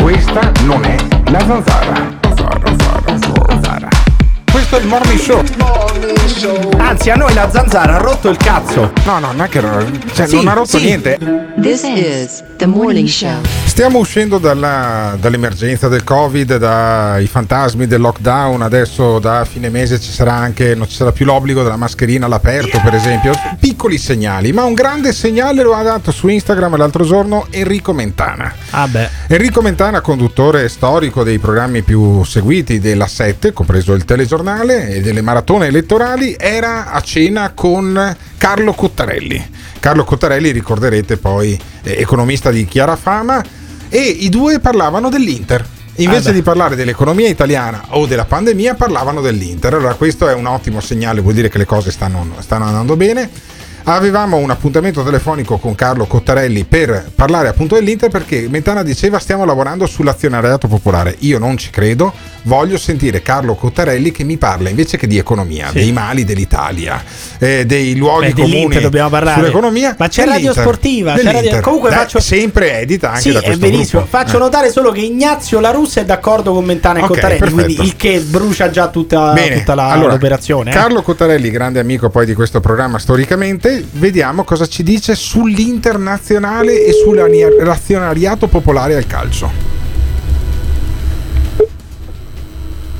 Questa 0.00 0.52
non 0.62 0.84
è 0.84 0.96
la. 1.28 1.40
Zanzara, 1.40 2.18
zanzara, 2.22 2.76
zanzara. 2.78 3.25
Questo 4.56 4.78
è 4.78 4.80
il 4.80 4.86
morning 4.86 5.18
show. 5.20 5.42
Anzi, 6.78 7.10
a 7.10 7.14
noi 7.14 7.34
la 7.34 7.50
zanzara 7.50 7.96
ha 7.96 7.98
rotto 7.98 8.30
il 8.30 8.38
cazzo. 8.38 8.90
No, 9.04 9.18
no, 9.18 9.32
non 9.32 9.42
è 9.42 9.48
che 9.50 9.60
cioè, 10.14 10.26
Sì, 10.26 10.36
non 10.36 10.48
ha 10.48 10.52
rotto 10.54 10.78
sì. 10.78 10.84
niente. 10.84 11.18
This 11.60 11.82
is 11.82 12.42
the 12.56 12.64
morning 12.66 13.06
show. 13.06 13.38
Stiamo 13.66 13.98
uscendo 13.98 14.38
dalla- 14.38 15.14
dall'emergenza 15.20 15.88
del 15.88 16.04
Covid, 16.04 16.56
dai 16.56 17.26
fantasmi 17.26 17.86
del 17.86 18.00
lockdown. 18.00 18.62
Adesso 18.62 19.18
da 19.18 19.44
fine 19.44 19.68
mese 19.68 20.00
ci 20.00 20.10
sarà 20.10 20.32
anche, 20.32 20.74
non 20.74 20.88
ci 20.88 20.96
sarà 20.96 21.12
più 21.12 21.26
l'obbligo 21.26 21.62
della 21.62 21.76
mascherina 21.76 22.24
all'aperto, 22.24 22.80
per 22.82 22.94
esempio. 22.94 23.32
Piccoli 23.60 23.98
segnali, 23.98 24.52
ma 24.52 24.64
un 24.64 24.72
grande 24.72 25.12
segnale 25.12 25.62
lo 25.62 25.74
ha 25.74 25.82
dato 25.82 26.10
su 26.10 26.28
Instagram 26.28 26.76
l'altro 26.76 27.04
giorno 27.04 27.46
Enrico 27.50 27.92
Mentana. 27.92 28.54
Ah 28.70 28.88
beh. 28.88 29.08
Enrico 29.28 29.60
Mentana, 29.60 30.00
conduttore 30.00 30.70
storico 30.70 31.24
dei 31.24 31.38
programmi 31.38 31.82
più 31.82 32.24
seguiti 32.24 32.80
della 32.80 33.06
7, 33.06 33.52
compreso 33.52 33.92
il 33.92 34.04
telegiornale 34.06 34.44
e 34.54 35.00
delle 35.00 35.22
maratone 35.22 35.66
elettorali, 35.66 36.36
era 36.38 36.92
a 36.92 37.00
cena 37.00 37.50
con 37.52 38.16
Carlo 38.38 38.72
Cottarelli. 38.74 39.50
Carlo 39.80 40.04
Cottarelli, 40.04 40.52
ricorderete 40.52 41.16
poi, 41.16 41.60
eh, 41.82 41.96
economista 41.98 42.50
di 42.50 42.64
chiara 42.64 42.94
fama, 42.94 43.42
e 43.88 44.00
i 44.00 44.28
due 44.28 44.60
parlavano 44.60 45.08
dell'Inter. 45.08 45.66
Invece 45.96 46.28
Ah, 46.28 46.32
di 46.32 46.42
parlare 46.42 46.76
dell'economia 46.76 47.28
italiana 47.28 47.86
o 47.90 48.06
della 48.06 48.24
pandemia, 48.24 48.74
parlavano 48.74 49.20
dell'Inter. 49.20 49.74
Allora, 49.74 49.94
questo 49.94 50.28
è 50.28 50.34
un 50.34 50.46
ottimo 50.46 50.80
segnale, 50.80 51.20
vuol 51.20 51.34
dire 51.34 51.48
che 51.48 51.58
le 51.58 51.64
cose 51.64 51.90
stanno, 51.90 52.36
stanno 52.40 52.66
andando 52.66 52.96
bene. 52.96 53.28
Avevamo 53.88 54.38
un 54.38 54.50
appuntamento 54.50 55.04
telefonico 55.04 55.58
con 55.58 55.76
Carlo 55.76 56.06
Cottarelli 56.06 56.64
per 56.64 57.08
parlare 57.14 57.46
appunto 57.46 57.76
dell'Inter 57.76 58.10
perché 58.10 58.48
Mentana 58.50 58.82
diceva 58.82 59.20
stiamo 59.20 59.44
lavorando 59.44 59.86
sull'azionariato 59.86 60.66
popolare. 60.66 61.14
Io 61.20 61.38
non 61.38 61.56
ci 61.56 61.70
credo, 61.70 62.12
voglio 62.42 62.78
sentire 62.78 63.22
Carlo 63.22 63.54
Cottarelli 63.54 64.10
che 64.10 64.24
mi 64.24 64.38
parla 64.38 64.70
invece 64.70 64.96
che 64.96 65.06
di 65.06 65.18
economia, 65.18 65.70
dei 65.72 65.92
mali 65.92 66.24
dell'Italia, 66.24 67.00
eh, 67.38 67.64
dei 67.64 67.94
luoghi 67.94 68.32
Beh, 68.32 68.42
comuni 68.42 68.80
dobbiamo 68.80 69.08
parlare. 69.08 69.38
sull'economia. 69.38 69.94
Ma 69.96 70.08
c'è 70.08 70.24
Radio. 70.24 70.52
Sportiva, 70.52 71.14
c'è. 71.14 71.30
Radio- 71.30 71.60
comunque 71.60 71.90
Dai, 71.90 71.98
faccio- 72.00 72.18
sempre 72.18 72.80
edita 72.80 73.10
anche 73.10 73.20
Sì, 73.20 73.30
da 73.30 73.38
è 73.38 73.42
questo 73.44 73.60
benissimo. 73.66 74.00
gruppo. 74.00 74.16
Faccio 74.18 74.36
Eh. 74.36 74.40
notare 74.40 74.70
solo 74.72 74.90
che 74.90 75.00
Ignazio 75.02 75.60
La 75.60 75.70
Russa 75.70 76.00
è 76.00 76.04
d'accordo 76.04 76.52
con 76.52 76.64
Mentana 76.64 76.98
e 76.98 77.02
Ok, 77.02 77.08
Cottarelli, 77.08 77.38
perfetto. 77.38 77.62
quindi 77.62 77.84
il 77.84 77.94
che 77.94 78.18
brucia 78.18 78.68
già 78.68 78.88
tutta, 78.88 79.32
Bene, 79.32 79.58
tutta 79.58 79.76
la- 79.76 79.90
allora, 79.90 80.14
l'operazione. 80.14 80.70
eh. 80.70 80.74
Carlo 80.74 81.02
Cottarelli, 81.02 81.50
grande 81.50 81.78
amico 81.78 82.10
poi 82.10 82.26
di 82.26 82.34
questo 82.34 82.58
programma 82.58 82.98
storicamente, 82.98 83.74
vediamo 83.92 84.44
cosa 84.44 84.66
ci 84.66 84.82
dice 84.82 85.14
sull'internazionale 85.14 86.84
e 86.84 86.92
sull'azionariato 86.92 88.48
popolare 88.48 88.96
al 88.96 89.06
calcio. 89.06 89.75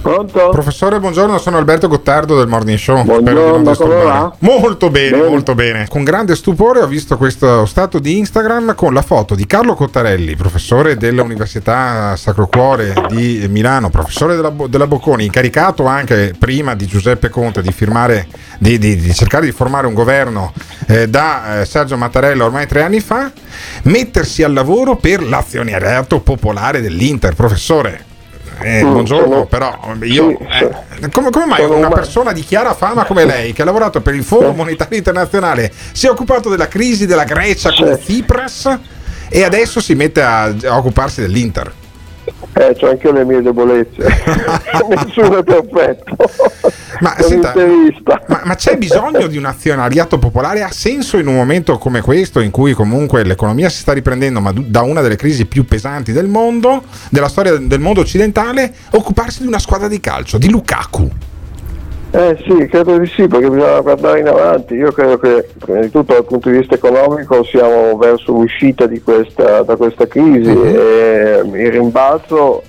Pronto? 0.06 0.50
Professore, 0.50 1.00
buongiorno, 1.00 1.36
sono 1.36 1.56
Alberto 1.56 1.88
Gottardo 1.88 2.38
del 2.38 2.46
Morning 2.46 2.78
Show. 2.78 3.02
Buongiorno, 3.02 3.74
come 3.74 4.02
va? 4.04 4.32
Molto 4.38 4.88
bene, 4.88 5.16
molto 5.16 5.56
bene. 5.56 5.88
Con 5.88 6.04
grande 6.04 6.36
stupore 6.36 6.78
ho 6.78 6.86
visto 6.86 7.16
questo 7.16 7.66
stato 7.66 7.98
di 7.98 8.16
Instagram 8.18 8.76
con 8.76 8.94
la 8.94 9.02
foto 9.02 9.34
di 9.34 9.46
Carlo 9.46 9.74
Cottarelli, 9.74 10.36
professore 10.36 10.96
dell'Università 10.96 12.14
Sacro 12.14 12.46
Cuore 12.46 12.94
di 13.08 13.46
Milano, 13.48 13.90
professore 13.90 14.36
della, 14.36 14.52
della 14.68 14.86
Bocconi, 14.86 15.24
incaricato 15.24 15.86
anche 15.86 16.36
prima 16.38 16.76
di 16.76 16.86
Giuseppe 16.86 17.28
Conte 17.28 17.60
di 17.60 17.72
firmare, 17.72 18.28
di, 18.58 18.78
di- 18.78 18.94
di 18.94 19.12
cercare 19.12 19.44
di 19.44 19.50
formare 19.50 19.88
un 19.88 19.94
governo 19.94 20.52
eh, 20.86 21.08
da 21.08 21.62
eh, 21.62 21.64
Sergio 21.64 21.96
Mattarella 21.96 22.44
ormai 22.44 22.68
tre 22.68 22.84
anni 22.84 23.00
fa, 23.00 23.32
mettersi 23.82 24.44
al 24.44 24.52
lavoro 24.52 24.94
per 24.94 25.20
l'azionariato 25.20 26.20
popolare 26.20 26.80
dell'Inter, 26.80 27.34
professore. 27.34 28.05
Eh, 28.60 28.82
Mm, 28.82 28.90
buongiorno, 28.92 29.46
però 29.46 29.78
io 30.02 30.30
eh, 30.38 31.08
come, 31.10 31.30
come 31.30 31.46
mai 31.46 31.64
una 31.64 31.88
persona 31.88 32.32
di 32.32 32.42
chiara 32.42 32.74
fama 32.74 33.04
come 33.04 33.24
lei, 33.24 33.52
che 33.52 33.62
ha 33.62 33.64
lavorato 33.64 34.00
per 34.00 34.14
il 34.14 34.24
Fondo 34.24 34.52
Monetario 34.52 34.96
Internazionale, 34.96 35.70
si 35.92 36.06
è 36.06 36.10
occupato 36.10 36.48
della 36.48 36.68
crisi 36.68 37.06
della 37.06 37.24
Grecia 37.24 37.70
con 37.72 37.98
Tsipras 37.98 38.78
e 39.28 39.44
adesso 39.44 39.80
si 39.80 39.94
mette 39.94 40.22
a, 40.22 40.44
a 40.44 40.76
occuparsi 40.76 41.20
dell'Inter? 41.20 41.72
Eh, 42.54 42.74
c'ho 42.78 42.88
anche 42.88 43.06
io 43.06 43.12
le 43.12 43.24
mie 43.24 43.42
debolezze. 43.42 44.02
Nessuno 44.88 45.38
è 45.38 45.42
perfetto. 45.42 46.16
Ma, 47.00 47.14
senta, 47.18 47.52
ma- 48.28 48.42
ma 48.44 48.54
c'è 48.54 48.78
bisogno 48.78 49.26
di 49.26 49.36
un 49.36 49.44
azionariato 49.44 50.18
popolare? 50.18 50.62
Ha 50.62 50.70
senso 50.70 51.18
in 51.18 51.26
un 51.26 51.34
momento 51.34 51.76
come 51.76 52.00
questo, 52.00 52.40
in 52.40 52.50
cui 52.50 52.72
comunque 52.72 53.24
l'economia 53.24 53.68
si 53.68 53.80
sta 53.80 53.92
riprendendo, 53.92 54.40
ma 54.40 54.52
da 54.54 54.80
una 54.82 55.02
delle 55.02 55.16
crisi 55.16 55.44
più 55.44 55.66
pesanti 55.66 56.12
del 56.12 56.28
mondo, 56.28 56.82
della 57.10 57.28
storia 57.28 57.56
del 57.56 57.80
mondo 57.80 58.00
occidentale, 58.00 58.72
occuparsi 58.92 59.42
di 59.42 59.48
una 59.48 59.58
squadra 59.58 59.88
di 59.88 60.00
calcio, 60.00 60.38
di 60.38 60.48
Lukaku? 60.48 61.10
Eh 62.18 62.36
sì, 62.46 62.66
credo 62.66 62.96
di 62.98 63.06
sì, 63.06 63.26
perché 63.26 63.50
bisogna 63.50 63.80
guardare 63.80 64.20
in 64.20 64.28
avanti. 64.28 64.72
Io 64.74 64.90
credo 64.92 65.18
che 65.18 65.48
prima 65.58 65.80
di 65.80 65.90
tutto 65.90 66.14
dal 66.14 66.24
punto 66.24 66.48
di 66.48 66.56
vista 66.58 66.74
economico 66.74 67.44
siamo 67.44 67.94
verso 67.98 68.32
l'uscita 68.32 68.86
di 68.86 69.02
questa, 69.02 69.60
da 69.62 69.76
questa 69.76 70.06
crisi 70.06 70.48
Mhm. 70.50 70.64
e 70.64 71.40
il 71.52 71.70
rimbalzo 71.72 72.62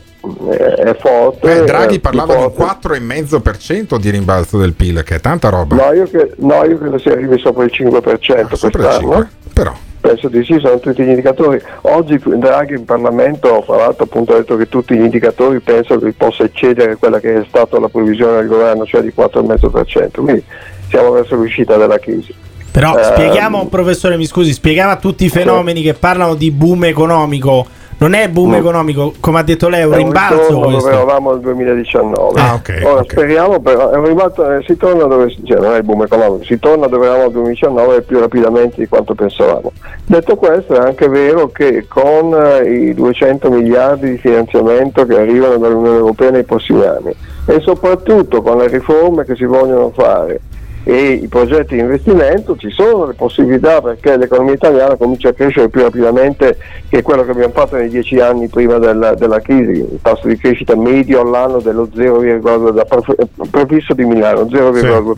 eh, 0.51 0.57
è 0.57 0.95
forte. 0.99 1.47
Beh, 1.47 1.63
Draghi 1.63 1.95
eh, 1.95 1.99
parlava 2.01 2.35
di 2.35 2.41
un 2.43 2.51
forte. 2.51 2.89
4,5% 2.89 3.97
di 3.97 4.09
rimbalzo 4.09 4.57
del 4.57 4.73
PIL, 4.73 5.01
che 5.03 5.15
è 5.15 5.19
tanta 5.21 5.47
roba. 5.47 5.75
No 5.77 5.93
io, 5.93 6.03
che- 6.09 6.31
no, 6.37 6.65
io 6.65 6.77
credo 6.77 6.97
si 6.97 7.07
arrivi 7.07 7.39
sopra 7.39 7.63
il 7.63 7.71
5% 7.71 8.53
Ah, 8.53 8.57
sopra 8.57 8.79
il 8.81 8.85
quest'anno. 8.85 9.11
5, 9.13 9.27
però. 9.53 9.73
Penso 10.07 10.29
di 10.29 10.41
sì, 10.45 10.57
sono 10.59 10.79
tutti 10.79 11.03
gli 11.03 11.09
indicatori. 11.09 11.61
Oggi 11.81 12.17
Draghi 12.17 12.75
in 12.75 12.85
Parlamento, 12.85 13.61
fra 13.63 13.75
l'altro, 13.75 14.05
appunto, 14.05 14.33
ha 14.33 14.37
detto 14.37 14.55
che 14.55 14.69
tutti 14.69 14.95
gli 14.95 15.03
indicatori 15.03 15.59
pensano 15.59 15.99
che 15.99 16.13
possa 16.13 16.43
eccedere 16.43 16.95
quella 16.95 17.19
che 17.19 17.41
è 17.41 17.45
stata 17.45 17.77
la 17.77 17.89
previsione 17.89 18.37
del 18.37 18.47
governo, 18.47 18.85
cioè 18.85 19.01
di 19.01 19.11
4,5%. 19.13 20.21
Quindi 20.21 20.43
siamo 20.89 21.11
verso 21.11 21.35
l'uscita 21.35 21.75
della 21.75 21.99
crisi. 21.99 22.33
Però 22.71 22.95
Ehm, 22.97 23.03
spieghiamo, 23.03 23.67
professore, 23.67 24.15
mi 24.15 24.25
scusi, 24.25 24.53
spieghiamo 24.53 24.91
a 24.91 24.95
tutti 24.95 25.25
i 25.25 25.29
fenomeni 25.29 25.81
che 25.81 25.93
parlano 25.93 26.35
di 26.35 26.51
boom 26.51 26.85
economico. 26.85 27.65
Non 27.99 28.13
è 28.13 28.29
boom 28.29 28.51
No. 28.51 28.57
economico, 28.57 29.13
come 29.19 29.39
ha 29.39 29.43
detto 29.43 29.69
lei, 29.69 29.81
è 29.81 29.83
un 29.85 29.93
È 29.93 29.95
un 29.95 30.03
rimbalzo 30.03 30.41
ritorno 30.47 30.69
dove 30.77 30.91
eravamo 30.91 31.31
nel 31.31 31.39
2019. 31.39 32.39
Ah, 32.39 32.53
ok, 32.53 32.81
Ora 32.83 32.99
ok. 33.01 33.11
speriamo 33.11 33.59
però, 33.59 33.89
è 33.89 33.97
un 33.97 34.05
rimbalzo, 34.05 34.51
eh, 34.51 34.63
si 34.67 34.77
torna 34.77 35.05
dove 35.05 35.35
cioè, 35.43 35.59
non 35.59 35.73
è 35.73 35.77
il 35.77 35.83
boom 35.83 36.03
economico, 36.03 36.43
si 36.43 36.59
torna 36.59 36.85
dove 36.87 37.05
eravamo 37.05 37.23
nel 37.23 37.31
2019 37.33 38.01
più 38.03 38.19
rapidamente 38.19 38.75
di 38.77 38.87
quanto 38.87 39.15
pensavamo. 39.15 39.71
Detto 40.05 40.35
questo 40.35 40.75
è 40.75 40.77
anche 40.79 41.07
vero 41.09 41.47
che 41.47 41.85
con 41.87 42.33
eh, 42.35 42.69
i 42.71 42.93
200 42.93 43.49
miliardi 43.49 44.11
di 44.11 44.17
finanziamento 44.17 45.05
che 45.05 45.17
arrivano 45.17 45.57
dall'Unione 45.57 45.97
Europea 45.97 46.29
nei 46.29 46.43
prossimi 46.43 46.83
anni 46.85 47.15
e 47.47 47.59
soprattutto 47.61 48.41
con 48.43 48.57
le 48.57 48.67
riforme 48.67 49.25
che 49.25 49.35
si 49.35 49.45
vogliono 49.45 49.91
fare 49.95 50.41
e 50.89 51.19
i 51.21 51.27
progetti 51.27 51.75
di 51.75 51.81
investimento 51.81 52.55
ci 52.55 52.69
sono 52.69 53.07
le 53.07 53.13
possibilità 53.13 53.81
perché 53.81 54.15
l'economia 54.15 54.53
italiana 54.53 54.95
comincia 54.95 55.27
a 55.27 55.33
crescere 55.33 55.67
più 55.67 55.81
rapidamente 55.81 56.57
che 56.87 57.01
quello 57.01 57.25
che 57.25 57.31
abbiamo 57.31 57.51
fatto 57.51 57.75
nei 57.75 57.89
dieci 57.89 58.21
anni 58.21 58.47
prima 58.47 58.77
della, 58.77 59.13
della 59.13 59.41
crisi, 59.41 59.81
il 59.81 59.99
tasso 60.01 60.29
di 60.29 60.37
crescita 60.37 60.77
medio 60.77 61.19
all'anno 61.19 61.59
dello 61.59 61.89
0,2 61.93 62.71
da 62.71 62.85
pre- 62.85 63.15
prefisso 63.51 63.93
di 63.93 64.05
Milano, 64.05 64.43
0,2%. 64.43 65.13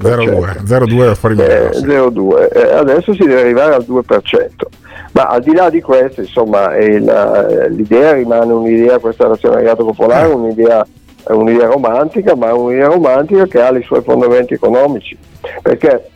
0,2 0.65 1.13
fuori 1.15 1.35
Milano. 1.35 1.69
Eh, 1.69 1.69
0,2. 1.77 2.49
Eh, 2.51 2.71
adesso 2.73 3.13
si 3.13 3.19
deve 3.19 3.41
arrivare 3.41 3.75
al 3.75 3.85
2%. 3.87 4.67
Ma 5.11 5.25
al 5.27 5.43
di 5.43 5.53
là 5.53 5.69
di 5.69 5.81
questo, 5.81 6.21
insomma, 6.21 6.73
eh, 6.75 6.99
la- 6.99 7.67
l'idea 7.67 8.13
rimane 8.13 8.51
un'idea, 8.51 8.97
questa 8.97 9.27
razionariato 9.27 9.85
popolare, 9.85 10.33
un'idea, 10.33 10.83
è 11.25 11.31
un'idea 11.31 11.67
romantica, 11.67 12.35
ma 12.35 12.49
è 12.49 12.53
un'idea 12.53 12.87
romantica 12.87 13.45
che 13.45 13.61
ha 13.61 13.69
i 13.77 13.83
suoi 13.83 14.01
fondamenti 14.01 14.53
economici. 14.53 15.17
Perché 15.61 16.09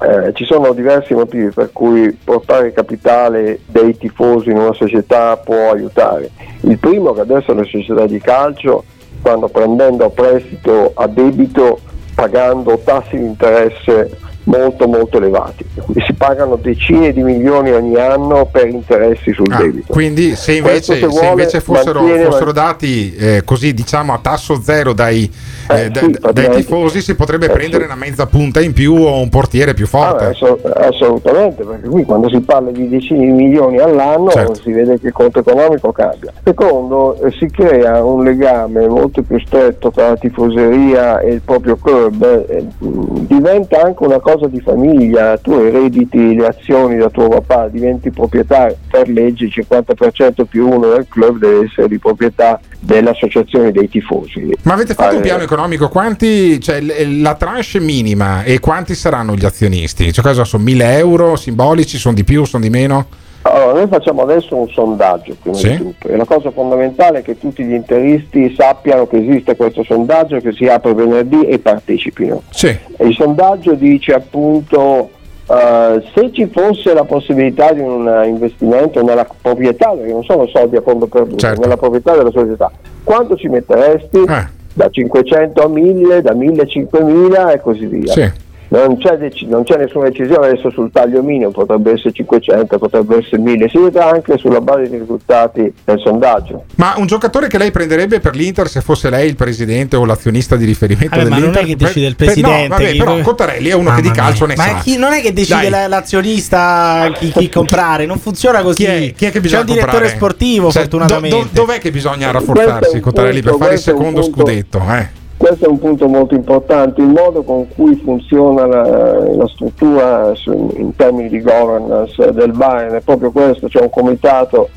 eh, 0.00 0.32
ci 0.34 0.44
sono 0.44 0.72
diversi 0.72 1.14
motivi 1.14 1.50
per 1.50 1.70
cui 1.72 2.12
portare 2.12 2.72
capitale 2.72 3.60
dei 3.66 3.96
tifosi 3.96 4.50
in 4.50 4.58
una 4.58 4.72
società 4.72 5.36
può 5.36 5.70
aiutare. 5.70 6.30
Il 6.62 6.78
primo 6.78 7.12
è 7.12 7.14
che 7.14 7.20
adesso 7.20 7.54
le 7.54 7.64
società 7.64 8.06
di 8.06 8.20
calcio 8.20 8.84
stanno 9.20 9.48
prendendo 9.48 10.10
prestito 10.10 10.92
a 10.94 11.06
debito 11.06 11.80
pagando 12.14 12.78
tassi 12.84 13.16
di 13.16 13.24
interesse 13.24 14.18
molto 14.44 14.86
molto 14.86 15.16
elevati. 15.18 15.64
Quindi 15.74 16.02
si 16.06 16.12
pagano 16.14 16.56
decine 16.56 17.12
di 17.12 17.22
milioni 17.22 17.70
ogni 17.72 17.96
anno 17.96 18.46
per 18.50 18.68
interessi 18.68 19.32
sul 19.32 19.50
Ah, 19.50 19.58
debito. 19.58 19.92
quindi 19.92 20.34
se 20.36 20.60
Questo, 20.60 20.92
invece, 20.92 20.94
se 20.94 21.00
se 21.00 21.06
vuole, 21.06 21.26
invece 21.28 21.60
fossero, 21.60 22.00
mantiene- 22.00 22.24
fossero 22.26 22.52
dati 22.52 23.14
eh, 23.16 23.42
così 23.44 23.72
diciamo 23.74 24.12
a 24.12 24.18
tasso 24.20 24.60
zero 24.60 24.92
dai, 24.92 25.30
eh, 25.70 25.88
da- 25.90 26.00
sì, 26.00 26.16
dai 26.32 26.50
tifosi 26.50 27.00
si 27.00 27.14
potrebbe 27.14 27.46
Eh, 27.46 27.50
prendere 27.50 27.84
sì. 27.84 27.90
una 27.90 27.98
mezza 27.98 28.26
punta 28.26 28.60
in 28.60 28.72
più 28.72 28.94
o 28.94 29.18
un 29.20 29.28
portiere 29.28 29.72
più 29.74 29.84
Ah, 29.84 29.88
forte. 29.88 30.24
asso- 30.26 30.58
assolutamente, 30.74 31.64
perché 31.64 31.88
qui 31.88 32.04
quando 32.04 32.28
si 32.28 32.40
parla 32.40 32.70
di 32.70 32.88
decine 32.88 33.24
di 33.26 33.32
milioni 33.32 33.78
all'anno 33.78 34.30
Certo. 34.30 34.54
si 34.56 34.72
vede 34.72 34.98
che 35.00 35.06
il 35.08 35.12
conto 35.12 35.38
economico 35.40 35.90
cambia. 35.92 36.32
Secondo, 36.42 37.16
eh, 37.22 37.30
si 37.38 37.46
crea 37.50 38.02
un 38.04 38.22
legame 38.24 38.86
molto 38.88 39.22
più 39.22 39.38
stretto 39.40 39.90
tra 39.90 40.08
la 40.10 40.16
tifoseria 40.16 41.20
e 41.20 41.32
il 41.34 41.40
proprio 41.40 41.76
club, 41.76 42.44
eh, 42.48 42.64
mh, 42.78 43.26
diventa 43.26 43.80
anche 43.82 44.02
una 44.04 44.18
cosa 44.20 44.32
cosa 44.34 44.48
di 44.48 44.60
famiglia, 44.60 45.36
tu 45.38 45.52
erediti 45.52 46.34
le 46.34 46.46
azioni 46.46 46.96
da 46.96 47.08
tuo 47.08 47.28
papà, 47.28 47.68
diventi 47.68 48.10
proprietario, 48.10 48.76
per 48.90 49.08
legge 49.08 49.44
il 49.44 49.52
50% 49.54 50.44
più 50.44 50.68
uno 50.68 50.88
del 50.88 51.06
club 51.08 51.38
deve 51.38 51.66
essere 51.66 51.88
di 51.88 51.98
proprietà 51.98 52.60
dell'associazione 52.80 53.72
dei 53.72 53.88
tifosi. 53.88 54.50
Ma 54.62 54.74
avete 54.74 54.94
fatto 54.94 55.14
un 55.14 55.20
Eh, 55.20 55.22
piano 55.22 55.42
economico? 55.42 55.88
Quanti, 55.88 56.60
cioè, 56.60 56.80
la 56.80 57.34
tranche 57.34 57.80
minima 57.80 58.42
e 58.42 58.58
quanti 58.60 58.94
saranno 58.94 59.34
gli 59.34 59.44
azionisti? 59.44 60.12
Cioè, 60.12 60.24
cosa 60.24 60.44
sono? 60.44 60.62
1000 60.64 60.96
euro 60.98 61.36
simbolici? 61.36 61.98
Sono 61.98 62.14
di 62.14 62.24
più? 62.24 62.44
Sono 62.44 62.62
di 62.62 62.70
meno? 62.70 63.06
Allora, 63.46 63.72
noi 63.74 63.86
facciamo 63.88 64.22
adesso 64.22 64.56
un 64.56 64.68
sondaggio 64.70 65.36
prima 65.40 65.56
Sì. 65.56 65.68
di 65.70 65.76
tutto 65.76 66.08
e 66.08 66.16
la 66.16 66.24
cosa 66.24 66.50
fondamentale 66.50 67.18
è 67.18 67.22
che 67.22 67.38
tutti 67.38 67.62
gli 67.62 67.74
interisti 67.74 68.54
sappiano 68.56 69.06
che 69.06 69.18
esiste 69.18 69.54
questo 69.54 69.82
sondaggio 69.84 70.38
che 70.38 70.52
si 70.52 70.64
apre 70.66 70.94
venerdì 70.94 71.44
e 71.44 71.58
partecipino. 71.58 72.42
Sì. 72.50 72.68
E 72.68 73.06
il 73.06 73.14
sondaggio 73.14 73.74
dice 73.74 74.14
appunto 74.14 75.10
eh, 75.46 76.02
se 76.14 76.32
ci 76.32 76.46
fosse 76.46 76.94
la 76.94 77.04
possibilità 77.04 77.70
di 77.72 77.80
un 77.80 78.22
investimento 78.24 79.02
nella 79.04 79.26
proprietà, 79.42 79.90
perché 79.90 80.10
non 80.12 80.24
sono 80.24 80.46
soldi 80.46 80.76
a 80.76 80.80
fondo 80.80 81.06
perduto, 81.06 81.36
Certo. 81.36 81.60
nella 81.60 81.76
proprietà 81.76 82.16
della 82.16 82.30
società, 82.30 82.70
quanto 83.04 83.36
ci 83.36 83.48
metteresti? 83.48 84.20
Eh. 84.26 84.62
Da 84.72 84.88
500 84.88 85.62
a 85.62 85.68
1000, 85.68 86.22
da 86.22 86.32
1000 86.32 86.62
a 86.62 86.66
5000 86.66 87.52
e 87.52 87.60
così 87.60 87.86
via. 87.86 88.10
Sì. 88.12 88.32
Non 88.74 88.98
c'è, 88.98 89.16
dec- 89.16 89.42
non 89.42 89.62
c'è 89.62 89.76
nessuna 89.76 90.08
decisione 90.08 90.46
adesso 90.48 90.68
sul 90.70 90.90
taglio 90.90 91.22
minimo, 91.22 91.50
potrebbe 91.52 91.92
essere 91.92 92.10
500, 92.12 92.76
potrebbe 92.78 93.18
essere 93.18 93.38
1000, 93.38 93.68
si 93.68 93.78
vedrà 93.78 94.10
anche 94.10 94.36
sulla 94.36 94.60
base 94.60 94.88
dei 94.88 94.98
risultati 94.98 95.72
del 95.84 96.00
sondaggio. 96.04 96.64
Ma 96.76 96.94
un 96.96 97.06
giocatore 97.06 97.46
che 97.46 97.56
lei 97.56 97.70
prenderebbe 97.70 98.18
per 98.18 98.34
l'Inter 98.34 98.68
se 98.68 98.80
fosse 98.80 99.10
lei 99.10 99.28
il 99.28 99.36
presidente 99.36 99.94
o 99.94 100.04
l'azionista 100.04 100.56
di 100.56 100.64
riferimento 100.64 101.16
Vabbè, 101.16 101.28
ma 101.28 101.36
dell'Inter? 101.36 101.62
non 101.62 101.70
è 101.70 101.72
che 101.72 101.76
decide 101.84 102.06
il 102.06 102.16
Per- 102.16 102.26
per- 102.26 102.34
presidente. 102.42 102.68
no, 102.68 102.76
vabbè, 102.76 102.96
però 102.96 103.20
Cottarelli 103.20 103.68
è 103.68 103.74
uno 103.74 103.82
Mamma 103.84 103.94
che 103.96 104.02
di 104.02 104.08
mia. 104.10 104.16
calcio 104.22 104.46
ne 104.46 104.54
ma 104.56 104.62
sa. 104.64 104.78
chi- 104.82 104.96
non 104.96 105.12
è 105.12 105.20
che 105.20 105.32
decide 105.32 105.60
Dai. 105.60 105.70
la- 105.70 105.86
l'azionista 105.88 107.10
chi, 107.14 107.30
chi 107.30 107.48
comprare, 107.48 108.06
non 108.06 108.18
funziona 108.18 108.62
così. 108.62 108.82
Chi 108.84 108.90
è, 108.90 108.98
chi 109.14 109.24
è 109.26 109.30
che 109.30 109.30
C'è 109.30 109.40
bisogna 109.40 109.60
un 109.60 109.66
direttore 109.66 109.90
comprare? 109.92 110.16
sportivo, 110.16 110.70
Cioè, 110.72 110.82
fortunatamente. 110.82 111.36
do- 111.36 111.42
do- 111.42 111.48
dov'è 111.52 111.78
che 111.78 111.90
bisogna 111.92 112.30
rafforzarsi 112.32 112.98
Cottarelli 112.98 113.40
per 113.42 113.54
fare 113.56 113.74
il 113.74 113.78
secondo 113.80 114.22
scudetto? 114.22 114.82
Eh? 114.90 115.22
Questo 115.54 115.70
è 115.70 115.72
un 115.72 115.78
punto 115.78 116.08
molto 116.08 116.34
importante, 116.34 117.00
il 117.00 117.06
modo 117.06 117.44
con 117.44 117.68
cui 117.76 117.94
funziona 118.02 118.66
la, 118.66 119.34
la 119.36 119.46
struttura 119.46 120.32
in 120.46 120.90
termini 120.96 121.28
di 121.28 121.40
governance 121.40 122.32
del 122.32 122.50
Bayern 122.50 122.96
è 122.96 123.00
proprio 123.02 123.30
questo, 123.30 123.68
c'è 123.68 123.80
un 123.80 123.88
comitato, 123.90 124.68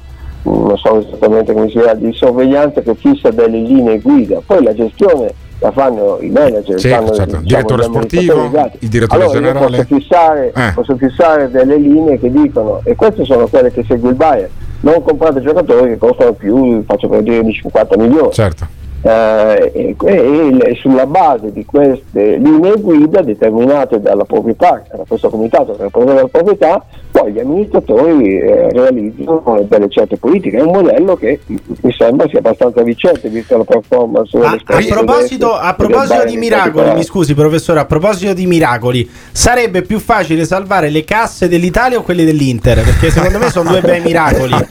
mh, 0.43 0.49
non 0.51 0.77
so 0.77 0.99
esattamente 0.99 1.53
come 1.53 1.67
si 1.69 1.79
chiama, 1.79 1.95
di 1.95 2.13
sorveglianza 2.13 2.81
che 2.81 2.93
fissa 2.93 3.31
delle 3.31 3.57
linee 3.57 3.99
guida, 4.01 4.39
poi 4.45 4.61
la 4.63 4.75
gestione 4.75 5.33
la 5.57 5.71
fanno 5.71 6.19
i 6.21 6.29
manager, 6.29 6.79
Sì, 6.79 6.89
fanno, 6.89 7.09
certo. 7.09 7.37
diciamo, 7.37 7.41
Direttore 7.41 7.81
gli 7.81 7.85
amministratori 7.85 8.25
sportivo, 8.25 8.33
delegati. 8.35 8.77
il 8.81 8.89
direttore 8.89 9.23
allora, 9.23 9.39
generale. 9.39 9.65
Posso 9.65 9.83
fissare, 9.95 10.53
Eh. 10.55 10.71
posso 10.75 10.95
fissare 10.95 11.49
delle 11.49 11.77
linee 11.77 12.19
che 12.19 12.29
dicono, 12.31 12.81
e 12.83 12.93
queste 12.95 13.25
sono 13.25 13.47
quelle 13.47 13.71
che 13.71 13.83
segue 13.87 14.09
il 14.09 14.15
Bayern, 14.15 14.49
non 14.81 15.01
comprate 15.01 15.41
giocatori 15.41 15.89
che 15.89 15.97
costano 15.97 16.33
più, 16.33 16.83
faccio 16.85 17.07
per 17.09 17.23
dire, 17.23 17.43
di 17.43 17.51
50 17.51 17.97
milioni. 17.97 18.31
Certo. 18.31 18.75
Eh, 18.99 19.71
e, 19.73 19.95
e 19.95 20.75
sulla 20.81 21.05
base 21.05 21.51
di 21.51 21.63
queste 21.63 22.37
linee 22.37 22.75
guida 22.77 23.21
determinate 23.21 24.01
dalla 24.01 24.25
proprietà, 24.25 24.83
da 24.91 25.03
questo 25.07 25.29
comitato 25.29 25.75
che 25.75 25.83
rappresenta 25.83 26.21
la 26.21 26.27
proprietà, 26.27 26.83
poi 27.11 27.31
gli 27.31 27.39
amministratori 27.39 28.39
eh, 28.39 28.69
realizzano 28.71 29.65
delle 29.67 29.89
certe 29.89 30.17
politiche. 30.17 30.57
È 30.57 30.61
un 30.61 30.71
modello 30.71 31.15
che 31.15 31.39
mi 31.45 31.93
sembra 31.95 32.27
sia 32.27 32.39
abbastanza 32.39 32.81
vincente 32.81 33.29
vista 33.29 33.55
la 33.55 33.63
performance 33.63 34.37
A, 34.37 34.51
a 34.51 34.85
proposito, 34.87 35.53
a 35.53 35.73
proposito 35.75 36.25
di 36.25 36.37
miracoli, 36.37 36.71
particolare. 36.71 36.95
mi 36.95 37.03
scusi 37.03 37.33
professore, 37.33 37.79
a 37.79 37.85
proposito 37.85 38.33
di 38.33 38.47
miracoli, 38.47 39.09
sarebbe 39.31 39.83
più 39.83 39.99
facile 39.99 40.43
salvare 40.45 40.89
le 40.89 41.03
casse 41.03 41.47
dell'Italia 41.47 41.99
o 41.99 42.01
quelle 42.01 42.25
dell'Inter? 42.25 42.83
Perché 42.83 43.11
secondo 43.11 43.37
me 43.37 43.49
sono 43.51 43.69
due 43.69 43.81
bei 43.81 44.01
miracoli. 44.01 44.53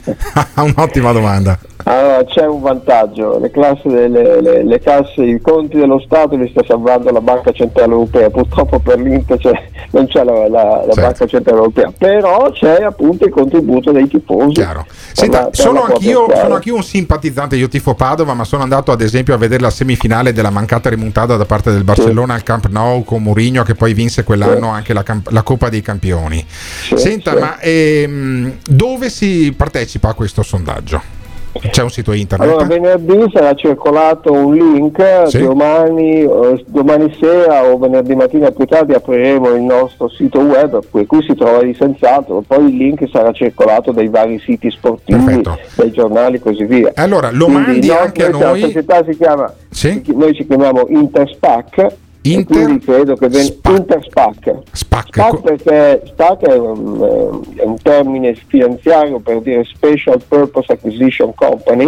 Un'ottima 0.57 1.12
domanda. 1.12 1.59
Allora, 1.89 2.25
c'è 2.25 2.45
un 2.45 2.63
vantaggio, 2.63 3.39
le, 3.39 3.49
classi 3.53 3.87
delle, 3.87 4.41
le, 4.41 4.65
le 4.65 4.81
casse, 4.81 5.23
i 5.23 5.41
conti 5.41 5.77
dello 5.77 6.01
Stato 6.01 6.35
li 6.35 6.49
sta 6.51 6.65
salvando 6.67 7.13
la 7.13 7.21
Banca 7.21 7.53
Centrale 7.53 7.93
Europea, 7.93 8.29
purtroppo 8.29 8.81
per 8.81 8.99
l'Inter 8.99 9.39
c'è- 9.39 9.69
non 9.93 10.09
c'è 10.09 10.25
la, 10.25 10.49
la- 10.49 10.85
la 10.85 10.95
Banca 10.95 11.27
Centrale 11.27 11.59
Europea, 11.59 11.93
però 11.97 12.51
c'è 12.51 12.83
appunto 12.83 13.25
il 13.27 13.31
contributo 13.31 13.93
dei 13.93 14.09
tifosi. 14.09 14.55
Chiaro. 14.55 14.85
Senta, 15.13 15.43
la- 15.43 15.49
sono 15.53 15.85
anch'io, 15.85 16.27
sono 16.35 16.55
anch'io 16.55 16.75
un 16.75 16.83
simpatizzante, 16.83 17.55
io 17.55 17.69
tifo 17.69 17.95
Padova, 17.95 18.35
ma 18.35 18.43
sono 18.43 18.65
andato 18.65 18.91
ad 18.91 19.01
esempio 19.01 19.35
a 19.35 19.37
vedere 19.37 19.63
la 19.63 19.71
semifinale 19.71 20.33
della 20.33 20.51
mancata 20.51 20.89
rimontata 20.91 21.37
da 21.37 21.45
parte 21.45 21.71
del 21.71 21.85
Barcellona 21.85 22.35
al 22.35 22.43
Camp 22.43 22.67
Nou 22.67 23.05
con 23.05 23.23
Mourinho 23.23 23.63
che 23.63 23.77
poi 23.77 23.95
vinse 23.95 24.25
quell'anno 24.25 24.71
anche 24.71 24.93
la, 24.93 25.05
la 25.29 25.43
Coppa 25.43 25.69
dei 25.69 25.83
Campioni. 25.83 26.45
Senta, 26.49 27.31
sì. 27.33 27.39
ma 27.39 27.61
ehm, 27.61 28.57
dove 28.69 29.09
si 29.09 29.55
partecipa 29.57 30.09
a 30.09 30.15
questo 30.15 30.43
sondaggio? 30.43 31.15
C'è 31.70 31.83
un 31.83 31.91
sito 31.91 32.12
internet? 32.12 32.49
Allora, 32.49 32.65
venerdì 32.66 33.24
sarà 33.33 33.55
circolato 33.55 34.33
un 34.33 34.55
link, 34.55 35.03
Sì. 35.27 35.39
domani, 35.43 36.20
eh, 36.23 36.65
domani 36.66 37.15
sera 37.20 37.65
o 37.65 37.78
venerdì 37.78 38.15
mattina 38.15 38.51
più 38.51 38.65
tardi 38.65 38.93
apriremo 38.95 39.51
il 39.55 39.62
nostro 39.62 40.09
sito 40.09 40.41
web, 40.41 40.81
qui, 40.91 41.07
si 41.27 41.35
trova 41.35 41.61
senz'altro, 41.77 42.43
poi 42.47 42.69
il 42.69 42.77
link 42.77 43.09
sarà 43.11 43.33
circolato 43.33 43.93
dai 43.93 44.09
vari 44.09 44.39
siti 44.39 44.70
sportivi, 44.70 45.43
dai 45.74 45.91
giornali 45.91 46.37
e 46.37 46.41
così 46.41 46.65
via. 46.65 46.93
Allora, 46.95 47.31
lo 47.33 47.47
Quindi 47.47 47.62
mandi 47.65 47.87
no- 47.89 47.99
anche 47.99 48.24
a 48.24 48.28
noi- 48.31 48.61
La 48.61 48.66
società 48.66 49.05
si 49.09 49.16
chiama, 49.16 49.53
chi- 49.70 50.03
noi 50.15 50.35
ci 50.35 50.47
chiamiamo 50.47 50.87
Interspac, 50.89 51.87
e 52.35 52.44
quindi 52.44 52.78
credo 52.85 53.15
che 53.16 53.28
ven- 53.28 53.57
Interspac. 53.69 54.55
SPAC 54.73 55.40
perché 55.40 56.03
SPAC 56.07 56.40
è 56.43 56.57
un, 56.59 57.43
eh, 57.57 57.62
è 57.62 57.65
un 57.65 57.77
termine 57.82 58.35
finanziario 58.47 59.19
per 59.20 59.40
dire 59.40 59.65
Special 59.65 60.20
Purpose 60.27 60.73
Acquisition 60.73 61.32
Company, 61.35 61.86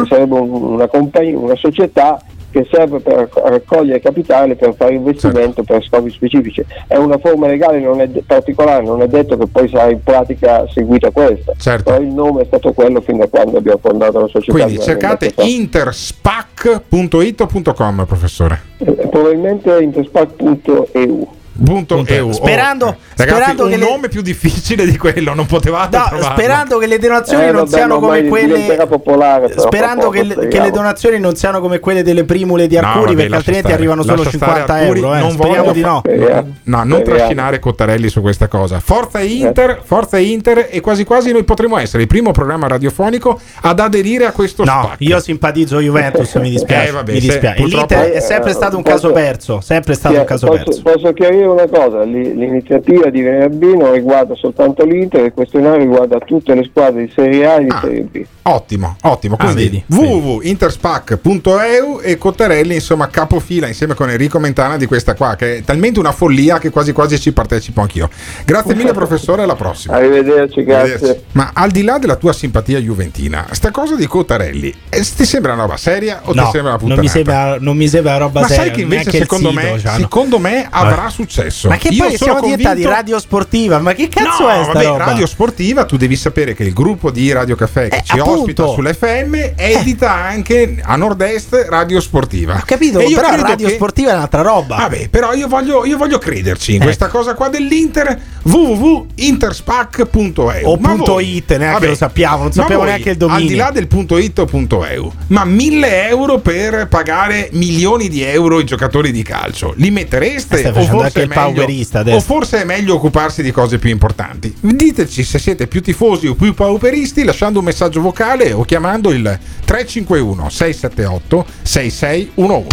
che 0.00 0.06
sarebbe 0.08 0.38
un- 0.38 0.50
una, 0.74 0.86
compagnia, 0.88 1.36
una 1.38 1.56
società 1.56 2.20
che 2.54 2.68
serve 2.70 3.00
per 3.00 3.14
racco- 3.14 3.48
raccogliere 3.48 3.98
capitale 3.98 4.54
per 4.54 4.76
fare 4.76 4.94
investimento 4.94 5.64
per 5.64 5.82
scopi 5.82 6.08
specifici. 6.08 6.64
È 6.86 6.94
una 6.94 7.18
forma 7.18 7.48
legale 7.48 7.80
non 7.80 8.00
è 8.00 8.06
de- 8.06 8.22
particolare, 8.24 8.84
non 8.84 9.02
è 9.02 9.08
detto 9.08 9.36
che 9.36 9.48
poi 9.48 9.68
sarà 9.68 9.90
in 9.90 10.00
pratica 10.04 10.64
seguita 10.72 11.10
questa, 11.10 11.52
però 11.82 12.00
il 12.00 12.12
nome 12.12 12.42
è 12.42 12.44
stato 12.44 12.72
quello 12.72 13.00
fin 13.00 13.16
da 13.16 13.26
quando 13.26 13.58
abbiamo 13.58 13.80
fondato 13.82 14.20
la 14.20 14.28
società. 14.28 14.52
Quindi 14.52 14.76
di- 14.76 14.82
cercate 14.82 15.34
interspac.it 15.36 17.40
o 17.40 17.46
punto 17.46 17.74
.com, 17.74 18.04
professore? 18.06 18.60
Eh, 18.78 18.92
probabilmente 19.08 19.82
interspac.eu. 19.82 21.28
Punto 21.62 22.04
EU. 22.06 22.32
Sperando- 22.32 22.86
Oh, 22.86 22.96
ragazzi, 23.16 23.36
sperando 23.36 23.62
un 23.64 23.70
che 23.70 23.76
le- 23.76 23.84
nome 23.88 24.08
più 24.08 24.22
difficile 24.22 24.84
di 24.86 24.96
quello 24.98 25.34
non 25.34 25.46
potevate 25.46 25.96
No, 25.96 26.04
trovarlo. 26.08 26.32
sperando 26.36 26.78
che 26.78 26.86
le 26.86 26.98
donazioni 26.98 27.44
Eh, 27.44 27.52
non 27.52 27.64
vabbè, 27.64 27.68
siano 27.76 27.98
come 28.00 28.24
quelle 28.24 28.86
popolare, 28.88 29.52
Sperando 29.56 30.08
che, 30.10 30.24
poco, 30.26 30.40
le- 30.40 30.48
che 30.48 30.60
le 30.60 30.70
donazioni 30.72 31.20
non 31.20 31.36
siano 31.36 31.60
come 31.60 31.78
quelle 31.78 32.02
delle 32.02 32.24
primule 32.24 32.66
di 32.66 32.74
No, 32.74 32.80
Arcuri, 32.88 33.04
vabbè, 33.04 33.16
perché 33.16 33.34
altrimenti 33.36 33.66
stare, 33.68 33.74
arrivano 33.80 34.02
solo 34.02 34.22
lascia 34.22 34.36
stare 34.36 34.52
50 34.52 34.74
Arcuri, 34.74 34.98
euro. 34.98 35.14
Eh. 35.14 35.18
non 35.20 35.30
Speriamo 35.30 35.72
di 35.72 35.80
no. 35.80 36.02
fa- 36.04 36.10
No, 36.10 36.76
non 36.78 36.86
Speriamo. 36.86 37.02
trascinare 37.04 37.58
Cottarelli 37.60 38.08
su 38.08 38.20
questa 38.20 38.48
cosa. 38.48 38.80
Forza 38.80 39.20
Inter, 39.20 39.80
Forza 39.84 40.18
Inter 40.18 40.66
e 40.70 40.80
quasi 40.80 41.04
quasi 41.04 41.30
noi 41.30 41.44
potremo 41.44 41.78
essere 41.78 42.02
il 42.02 42.08
primo 42.08 42.32
programma 42.32 42.66
radiofonico 42.66 43.38
ad 43.62 43.78
aderire 43.78 44.26
a 44.26 44.32
questo 44.32 44.64
No, 44.64 44.82
SPAC. 44.86 44.96
io 45.00 45.20
simpatizzo 45.20 45.78
Juventus, 45.80 46.34
mi 46.34 46.50
dispiace. 46.50 46.88
Eh, 46.88 46.90
vabbè, 46.90 47.12
mi 47.12 47.20
se- 47.20 47.26
dispiace. 47.28 47.60
purtroppo- 47.62 47.94
L'Inter 47.94 48.12
è 48.12 48.20
sempre 48.20 48.50
Eh, 48.50 48.54
stato 48.54 48.76
un 48.76 48.82
caso 48.82 49.12
perso, 49.12 49.60
sempre 49.60 49.94
stato 49.94 50.18
un 50.18 50.24
caso 50.24 50.48
perso. 50.48 50.82
posso 50.82 51.12
chiarire 51.12 51.43
una 51.46 51.66
cosa, 51.68 52.02
l'iniziativa 52.02 53.08
di 53.10 53.22
venerdì 53.22 53.76
non 53.76 53.92
riguarda 53.92 54.34
soltanto 54.34 54.84
l'Inter, 54.84 55.24
il 55.24 55.32
questionario 55.32 55.78
riguarda 55.80 56.18
tutte 56.18 56.54
le 56.54 56.64
squadre 56.64 57.04
di 57.06 57.12
Serie 57.14 57.46
A 57.46 57.54
e 57.60 57.64
di 57.64 57.74
Serie 57.80 58.00
B. 58.02 58.24
Ottimo, 58.46 58.96
ottimo. 59.02 59.36
Ah, 59.38 59.44
Quindi 59.52 59.62
vedi, 59.64 59.84
www.interspac.eu 59.88 62.00
e 62.02 62.18
Cottarelli, 62.18 62.74
insomma, 62.74 63.08
capofila 63.08 63.66
insieme 63.66 63.94
con 63.94 64.10
Enrico 64.10 64.38
Mentana 64.38 64.76
di 64.76 64.84
questa 64.86 65.14
qua, 65.14 65.34
che 65.34 65.56
è 65.58 65.62
talmente 65.62 65.98
una 65.98 66.12
follia 66.12 66.58
che 66.58 66.68
quasi 66.70 66.92
quasi 66.92 67.18
ci 67.18 67.32
partecipo 67.32 67.80
anch'io. 67.80 68.08
Grazie 68.44 68.74
mille, 68.74 68.92
professore, 68.92 69.42
alla 69.42 69.54
prossima. 69.54 69.94
Arrivederci, 69.96 70.62
grazie. 70.62 70.92
Arrivederci. 70.94 71.24
Ma 71.32 71.50
al 71.54 71.70
di 71.70 71.82
là 71.82 71.98
della 71.98 72.16
tua 72.16 72.32
simpatia 72.34 72.78
juventina, 72.78 73.46
sta 73.52 73.70
cosa 73.70 73.96
di 73.96 74.06
Cottarelli, 74.06 74.74
eh, 74.90 75.00
ti 75.00 75.24
sembra 75.24 75.52
una 75.54 75.62
roba 75.62 75.76
seria 75.76 76.20
o 76.24 76.34
No, 76.34 76.44
ti 76.44 76.50
sembra 76.50 76.60
una 76.60 76.70
non 76.70 76.78
puttanata? 76.78 77.00
mi 77.00 77.08
sembra, 77.08 77.56
non 77.60 77.76
mi 77.76 77.88
sembra 77.88 78.16
roba 78.18 78.40
Ma 78.40 78.46
seria. 78.48 78.62
sai 78.64 78.72
che 78.72 78.80
invece 78.82 79.10
secondo 79.10 79.48
sito 79.50 79.60
me, 79.60 79.78
c'hanno. 79.80 79.98
secondo 80.00 80.38
me 80.38 80.66
avrà 80.70 80.94
Vabbè. 80.96 81.10
Successo. 81.34 81.68
Ma 81.68 81.76
che 81.76 81.88
Io 81.88 82.04
poi 82.04 82.16
sono 82.16 82.32
siamo 82.32 82.40
diventati 82.40 82.66
convinto- 82.68 82.90
radio 82.90 83.18
sportiva? 83.18 83.78
Ma 83.80 83.92
che 83.94 84.08
cazzo 84.08 84.42
no, 84.44 84.48
è 84.50 84.62
sta 84.62 84.72
vabbè, 84.72 84.86
roba? 84.86 85.04
radio 85.04 85.26
sportiva, 85.26 85.84
tu 85.84 85.96
devi 85.96 86.16
sapere 86.16 86.54
che 86.54 86.62
il 86.62 86.72
gruppo 86.72 87.10
di 87.10 87.32
Radio 87.32 87.56
Caffè 87.56 87.88
che 87.88 88.02
ci 88.04 88.18
appunto. 88.18 88.40
ospita 88.40 88.66
sull'FM 88.68 89.52
edita 89.56 90.12
anche 90.12 90.76
a 90.82 90.96
nord-est 90.96 91.66
Radio 91.68 92.00
Sportiva. 92.00 92.54
Ho 92.56 92.62
capito, 92.64 92.98
E 93.00 93.06
io 93.06 93.20
però 93.20 93.34
radio 93.42 93.66
che- 93.68 93.74
sportiva 93.74 94.10
è 94.12 94.14
un'altra 94.14 94.42
roba. 94.42 94.76
Vabbè, 94.76 95.08
però 95.08 95.32
io 95.34 95.48
voglio, 95.48 95.84
io 95.84 95.96
voglio 95.96 96.18
crederci 96.18 96.70
in 96.70 96.76
Ecco. 96.76 96.84
questa 96.84 97.08
cosa 97.08 97.34
qua 97.34 97.48
dell'Inter 97.48 98.20
www.interspac.eu 98.44 100.68
O 100.68 100.76
Ma 100.78 100.88
punto 100.90 101.12
voi- 101.14 101.36
it, 101.36 101.48
neanche 101.56 101.72
vabbè, 101.72 101.86
lo 101.88 101.94
sappiamo, 101.94 102.42
non 102.44 102.52
sappiamo 102.52 102.80
voi, 102.82 102.90
neanche 102.90 103.10
il 103.10 103.16
dominio. 103.16 103.42
Al 103.42 103.46
di 103.48 103.56
là 103.56 103.70
del 103.70 103.86
punto 103.86 104.18
it 104.18 104.38
o 104.38 104.44
punto 104.44 104.84
eu, 104.84 105.10
ma 105.28 105.44
1000 105.44 106.08
euro 106.08 106.38
per 106.38 106.86
pagare 106.88 107.48
milioni 107.52 108.08
di 108.08 108.22
euro 108.22 108.58
ai 108.58 108.64
giocatori 108.64 109.12
di 109.12 109.22
calcio, 109.22 109.72
li 109.76 109.90
mettereste? 109.90 110.58
Stai 110.58 110.72
o 110.72 110.84
forse 110.86 111.20
meglio- 111.20 111.34
pauperista 111.34 111.98
adesso. 112.00 112.16
O 112.16 112.20
forse 112.20 112.62
è 112.62 112.64
meglio 112.64 112.94
occuparsi 112.94 113.42
di 113.42 113.50
cose 113.50 113.78
più 113.78 113.90
importanti? 113.90 114.54
Diteci 114.60 115.22
se 115.24 115.38
siete 115.38 115.66
più 115.66 115.82
tifosi 115.82 116.26
o 116.26 116.34
più 116.34 116.54
pauperisti 116.54 117.24
lasciando 117.24 117.58
un 117.60 117.64
messaggio 117.64 118.00
vocale 118.00 118.52
o 118.52 118.64
chiamando 118.64 119.10
il 119.10 119.38
351 119.64 120.48
678 120.50 121.46
6611. 121.62 122.66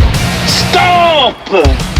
Stop! 0.46 2.00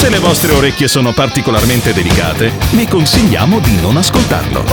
Se 0.00 0.08
le 0.08 0.18
vostre 0.18 0.52
orecchie 0.52 0.88
sono 0.88 1.12
particolarmente 1.12 1.92
delicate, 1.92 2.52
vi 2.70 2.86
consigliamo 2.86 3.58
di 3.58 3.78
non 3.82 3.98
ascoltarlo. 3.98 4.64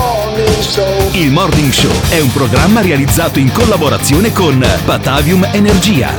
Il 1.12 1.32
Morning 1.32 1.70
Show 1.70 1.92
è 2.08 2.22
un 2.22 2.32
programma 2.32 2.80
realizzato 2.80 3.38
in 3.38 3.52
collaborazione 3.52 4.32
con 4.32 4.66
Batavium 4.86 5.46
Energia. 5.52 6.12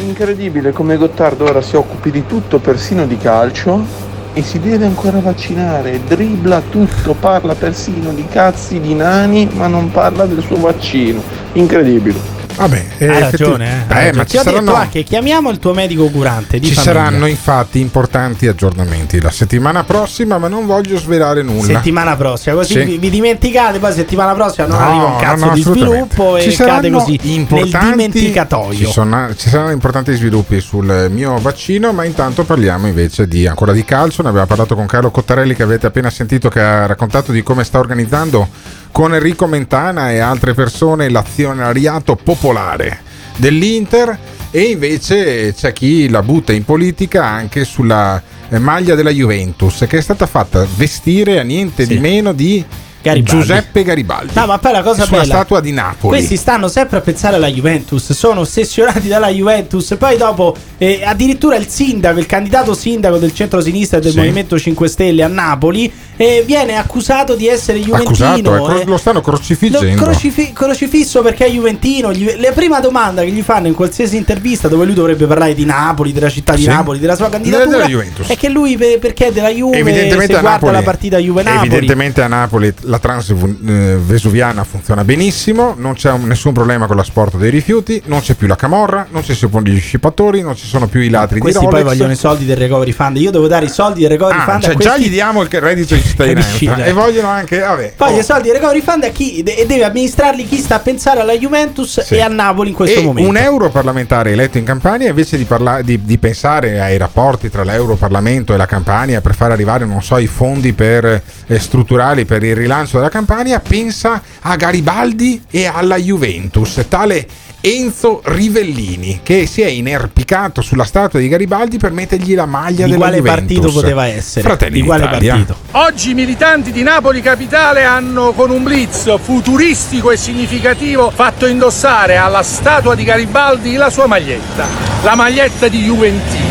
Incredibile 0.00 0.72
come 0.72 0.96
Gottardo 0.96 1.44
ora 1.44 1.62
si 1.62 1.76
occupi 1.76 2.10
di 2.10 2.26
tutto, 2.26 2.58
persino 2.58 3.06
di 3.06 3.16
calcio, 3.16 3.86
e 4.32 4.42
si 4.42 4.58
deve 4.58 4.86
ancora 4.86 5.20
vaccinare, 5.20 6.00
dribbla 6.04 6.62
tutto, 6.68 7.14
parla 7.14 7.54
persino 7.54 8.12
di 8.12 8.26
cazzi 8.26 8.80
di 8.80 8.92
nani, 8.92 9.48
ma 9.52 9.68
non 9.68 9.92
parla 9.92 10.26
del 10.26 10.42
suo 10.42 10.56
vaccino. 10.56 11.22
Incredibile. 11.52 12.35
Vabbè, 12.56 12.84
Hai 12.98 13.20
ragione, 13.20 13.84
eh. 13.88 13.94
hai 13.94 14.08
eh, 14.08 14.12
ma 14.14 14.24
ci 14.24 14.36
ho 14.36 14.40
detto 14.42 14.50
saranno, 14.54 14.74
anche 14.74 15.02
chiamiamo 15.02 15.50
il 15.50 15.58
tuo 15.58 15.74
medico 15.74 16.08
curante 16.08 16.58
ci 16.60 16.72
famiglia. 16.72 16.80
saranno 16.82 17.26
infatti 17.26 17.80
importanti 17.80 18.46
aggiornamenti 18.46 19.20
la 19.20 19.30
settimana 19.30 19.84
prossima, 19.84 20.38
ma 20.38 20.48
non 20.48 20.64
voglio 20.64 20.96
svelare 20.98 21.42
nulla. 21.42 21.64
settimana 21.74 22.16
prossima, 22.16 22.54
così 22.54 22.72
Sì. 22.72 22.84
vi, 22.84 22.96
vi 22.98 23.10
dimenticate, 23.10 23.78
poi 23.78 23.92
settimana 23.92 24.32
prossima 24.32 24.66
non 24.68 24.78
No, 24.78 24.84
arriva 24.86 25.04
un 25.04 25.16
cazzo 25.18 25.44
no, 25.44 25.50
no, 25.50 25.54
di 25.54 25.62
sviluppo 25.62 26.38
Ci 26.40 26.48
e 26.48 26.54
cade 26.56 26.90
così 26.90 27.20
nel 27.22 27.32
importanti- 27.34 27.90
dimenticatoio. 27.90 28.86
Ci, 28.86 28.92
sono- 28.92 29.34
ci 29.36 29.48
saranno 29.50 29.70
importanti 29.72 30.14
sviluppi 30.14 30.60
sul 30.60 31.08
mio 31.10 31.36
vaccino, 31.38 31.92
ma 31.92 32.04
intanto 32.04 32.44
parliamo 32.44 32.86
invece 32.86 33.28
di 33.28 33.46
ancora 33.46 33.72
di 33.72 33.84
calcio. 33.84 34.22
Ne 34.22 34.28
abbiamo 34.30 34.46
parlato 34.46 34.74
con 34.74 34.86
Carlo 34.86 35.10
Cottarelli 35.10 35.54
che 35.54 35.62
avete 35.62 35.86
appena 35.86 36.08
sentito 36.08 36.48
che 36.48 36.60
ha 36.62 36.86
raccontato 36.86 37.32
di 37.32 37.42
come 37.42 37.64
sta 37.64 37.78
organizzando 37.78 38.48
con 38.92 39.14
Enrico 39.14 39.46
Mentana 39.46 40.10
e 40.10 40.18
altre 40.18 40.54
persone 40.54 41.08
l'azionariato 41.08 42.16
popolare 42.16 43.00
dell'Inter. 43.36 44.18
E 44.50 44.62
invece 44.62 45.52
c'è 45.54 45.72
chi 45.72 46.08
la 46.08 46.22
butta 46.22 46.52
in 46.52 46.64
politica 46.64 47.24
anche 47.24 47.64
sulla 47.64 48.22
eh, 48.48 48.58
maglia 48.58 48.94
della 48.94 49.10
Juventus 49.10 49.84
che 49.88 49.98
è 49.98 50.00
stata 50.00 50.26
fatta 50.26 50.66
vestire 50.76 51.40
a 51.40 51.42
niente 51.42 51.86
di 51.86 51.98
meno 51.98 52.32
di 52.32 52.64
Garibaldi. 53.06 53.40
Giuseppe 53.46 53.82
Garibaldi. 53.82 54.32
No, 54.34 54.46
ma 54.46 54.58
poi 54.58 54.72
la 54.72 54.82
cosa 54.82 55.04
sulla 55.04 55.18
bella 55.20 55.34
statua 55.34 55.60
di 55.60 55.72
Napoli. 55.72 56.16
Questi 56.16 56.36
stanno 56.36 56.68
sempre 56.68 56.98
a 56.98 57.00
pensare 57.00 57.36
alla 57.36 57.48
Juventus, 57.48 58.12
sono 58.12 58.40
ossessionati 58.40 59.06
dalla 59.08 59.28
Juventus. 59.28 59.94
Poi 59.98 60.16
dopo 60.16 60.54
eh, 60.78 61.02
addirittura 61.04 61.56
il 61.56 61.68
sindaco, 61.68 62.18
il 62.18 62.26
candidato 62.26 62.74
sindaco 62.74 63.18
del 63.18 63.32
centro-sinistra 63.32 63.98
e 63.98 64.00
del 64.00 64.12
Sì. 64.12 64.18
Movimento 64.18 64.58
5 64.58 64.88
Stelle 64.88 65.22
a 65.22 65.28
Napoli 65.28 65.90
eh, 66.16 66.42
viene 66.46 66.76
accusato 66.76 67.34
di 67.34 67.46
essere 67.46 67.78
juventino. 67.78 68.52
Accusato, 68.54 68.80
eh, 68.80 68.84
lo 68.84 68.96
stanno 68.96 69.20
crocifiggendo. 69.20 70.00
Lo 70.00 70.10
crocifi- 70.10 70.52
crocifisso 70.52 71.22
perché 71.22 71.46
è 71.46 71.50
juventino. 71.50 72.10
La 72.38 72.52
prima 72.52 72.80
domanda 72.80 73.22
che 73.22 73.30
gli 73.30 73.42
fanno 73.42 73.66
in 73.66 73.74
qualsiasi 73.74 74.16
intervista 74.16 74.68
dove 74.68 74.84
lui 74.84 74.94
dovrebbe 74.94 75.26
parlare 75.26 75.54
di 75.54 75.64
Napoli, 75.64 76.12
della 76.12 76.30
città 76.30 76.54
di 76.54 76.62
Sì. 76.62 76.68
Napoli, 76.68 76.98
della 76.98 77.16
sua 77.16 77.28
candidatura, 77.28 77.84
della 77.86 78.02
è 78.26 78.36
che 78.36 78.48
lui 78.48 78.76
per- 78.76 78.98
perché 78.98 79.26
è 79.26 79.32
della 79.32 79.50
Juve 79.50 79.78
Evidentemente 79.78 80.32
se 80.32 80.38
a 80.38 80.40
guarda 80.40 80.50
Napoli, 80.58 80.72
la 80.72 80.82
partita 80.82 81.18
Juve-Napoli. 81.18 81.66
evidentemente 81.66 82.22
a 82.22 82.26
Napoli 82.28 82.74
la 82.82 82.95
transvesuviana 82.98 84.64
funziona 84.64 85.04
benissimo, 85.04 85.74
non 85.76 85.94
c'è 85.94 86.10
un- 86.12 86.26
nessun 86.26 86.52
problema 86.52 86.86
con 86.86 86.96
l'asporto 86.96 87.36
dei 87.36 87.50
rifiuti, 87.50 88.02
non 88.06 88.20
c'è 88.20 88.34
più 88.34 88.46
la 88.46 88.56
camorra, 88.56 89.06
non 89.10 89.22
ci 89.24 89.34
sono 89.34 89.60
gli 89.62 89.78
scippatori, 89.78 90.42
non 90.42 90.54
ci 90.56 90.66
sono 90.66 90.86
più 90.86 91.00
i 91.00 91.08
ladri 91.08 91.40
Questi 91.40 91.60
di 91.60 91.66
poi 91.66 91.80
Rolex. 91.80 91.88
vogliono 91.92 92.12
i 92.12 92.16
soldi 92.16 92.44
del 92.44 92.56
recovery 92.56 92.92
fund. 92.92 93.16
Io 93.16 93.30
devo 93.30 93.46
dare 93.48 93.66
i 93.66 93.68
soldi 93.68 94.00
del 94.00 94.10
recovery 94.10 94.38
Ah, 94.38 94.44
fund 94.44 94.62
cioè 94.62 94.72
a 94.72 94.74
questi. 94.74 94.92
già 94.92 94.98
gli 94.98 95.08
diamo 95.10 95.42
il 95.42 95.48
reddito 95.50 95.94
di 95.94 96.02
cittadinanza 96.06 96.84
e 96.84 96.92
vogliono 96.92 97.28
anche 97.28 97.58
vabbè, 97.60 97.94
Poi 97.96 98.14
oh. 98.14 98.18
i 98.18 98.22
soldi 98.22 98.44
del 98.48 98.54
recovery 98.56 98.80
fund 98.82 99.04
a 99.04 99.08
chi 99.08 99.42
e 99.42 99.66
deve 99.66 99.84
amministrarli 99.84 100.44
chi 100.46 100.58
sta 100.58 100.76
a 100.76 100.80
pensare 100.80 101.20
alla 101.20 101.32
Juventus 101.36 102.00
Sì. 102.00 102.14
e 102.14 102.20
a 102.20 102.28
Napoli 102.28 102.70
in 102.70 102.74
questo 102.74 103.00
e 103.00 103.02
momento. 103.02 103.28
un 103.28 103.36
europarlamentare 103.36 104.32
eletto 104.32 104.58
in 104.58 104.64
Campania 104.64 105.08
invece 105.08 105.36
di, 105.36 105.44
parla- 105.44 105.82
di- 105.82 106.00
di 106.04 106.18
pensare 106.18 106.80
ai 106.80 106.96
rapporti 106.98 107.50
tra 107.50 107.64
l'Europarlamento 107.64 108.54
e 108.54 108.56
la 108.56 108.66
Campania 108.66 109.20
per 109.20 109.34
far 109.34 109.50
arrivare 109.50 109.84
non 109.84 110.02
so 110.02 110.16
i 110.18 110.26
fondi 110.26 110.72
per, 110.72 111.22
eh, 111.46 111.58
strutturali 111.58 112.24
per 112.24 112.42
il 112.42 112.54
rilancio 112.56 112.75
della 112.84 113.08
Campania 113.08 113.58
pensa 113.60 114.22
a 114.40 114.54
Garibaldi 114.56 115.42
e 115.50 115.66
alla 115.66 115.96
Juventus 115.96 116.84
tale 116.88 117.26
Enzo 117.60 118.20
Rivellini 118.22 119.20
che 119.22 119.46
si 119.46 119.62
è 119.62 119.66
inerpicato 119.66 120.60
sulla 120.60 120.84
statua 120.84 121.18
di 121.18 121.26
Garibaldi 121.26 121.78
per 121.78 121.90
mettergli 121.90 122.34
la 122.34 122.46
maglia 122.46 122.84
Di 122.84 122.92
della 122.92 122.96
quale 122.96 123.16
Juventus 123.16 123.46
partito 123.46 123.72
poteva 123.72 124.06
essere? 124.06 124.46
Fratelli 124.46 124.80
Di 124.80 124.86
quale 124.86 125.02
d'Italia. 125.02 125.32
partito? 125.32 125.56
Oggi 125.72 126.10
i 126.10 126.14
militanti 126.14 126.70
di 126.70 126.82
Napoli 126.82 127.22
Capitale 127.22 127.82
hanno 127.82 128.32
con 128.32 128.50
un 128.50 128.62
blitz 128.62 129.18
futuristico 129.18 130.10
e 130.10 130.16
significativo 130.16 131.10
fatto 131.10 131.46
indossare 131.46 132.16
alla 132.16 132.42
statua 132.42 132.94
di 132.94 133.04
Garibaldi 133.04 133.74
la 133.74 133.90
sua 133.90 134.06
maglietta, 134.06 134.66
la 135.02 135.14
maglietta 135.14 135.68
di 135.68 135.82
Juventino. 135.82 136.45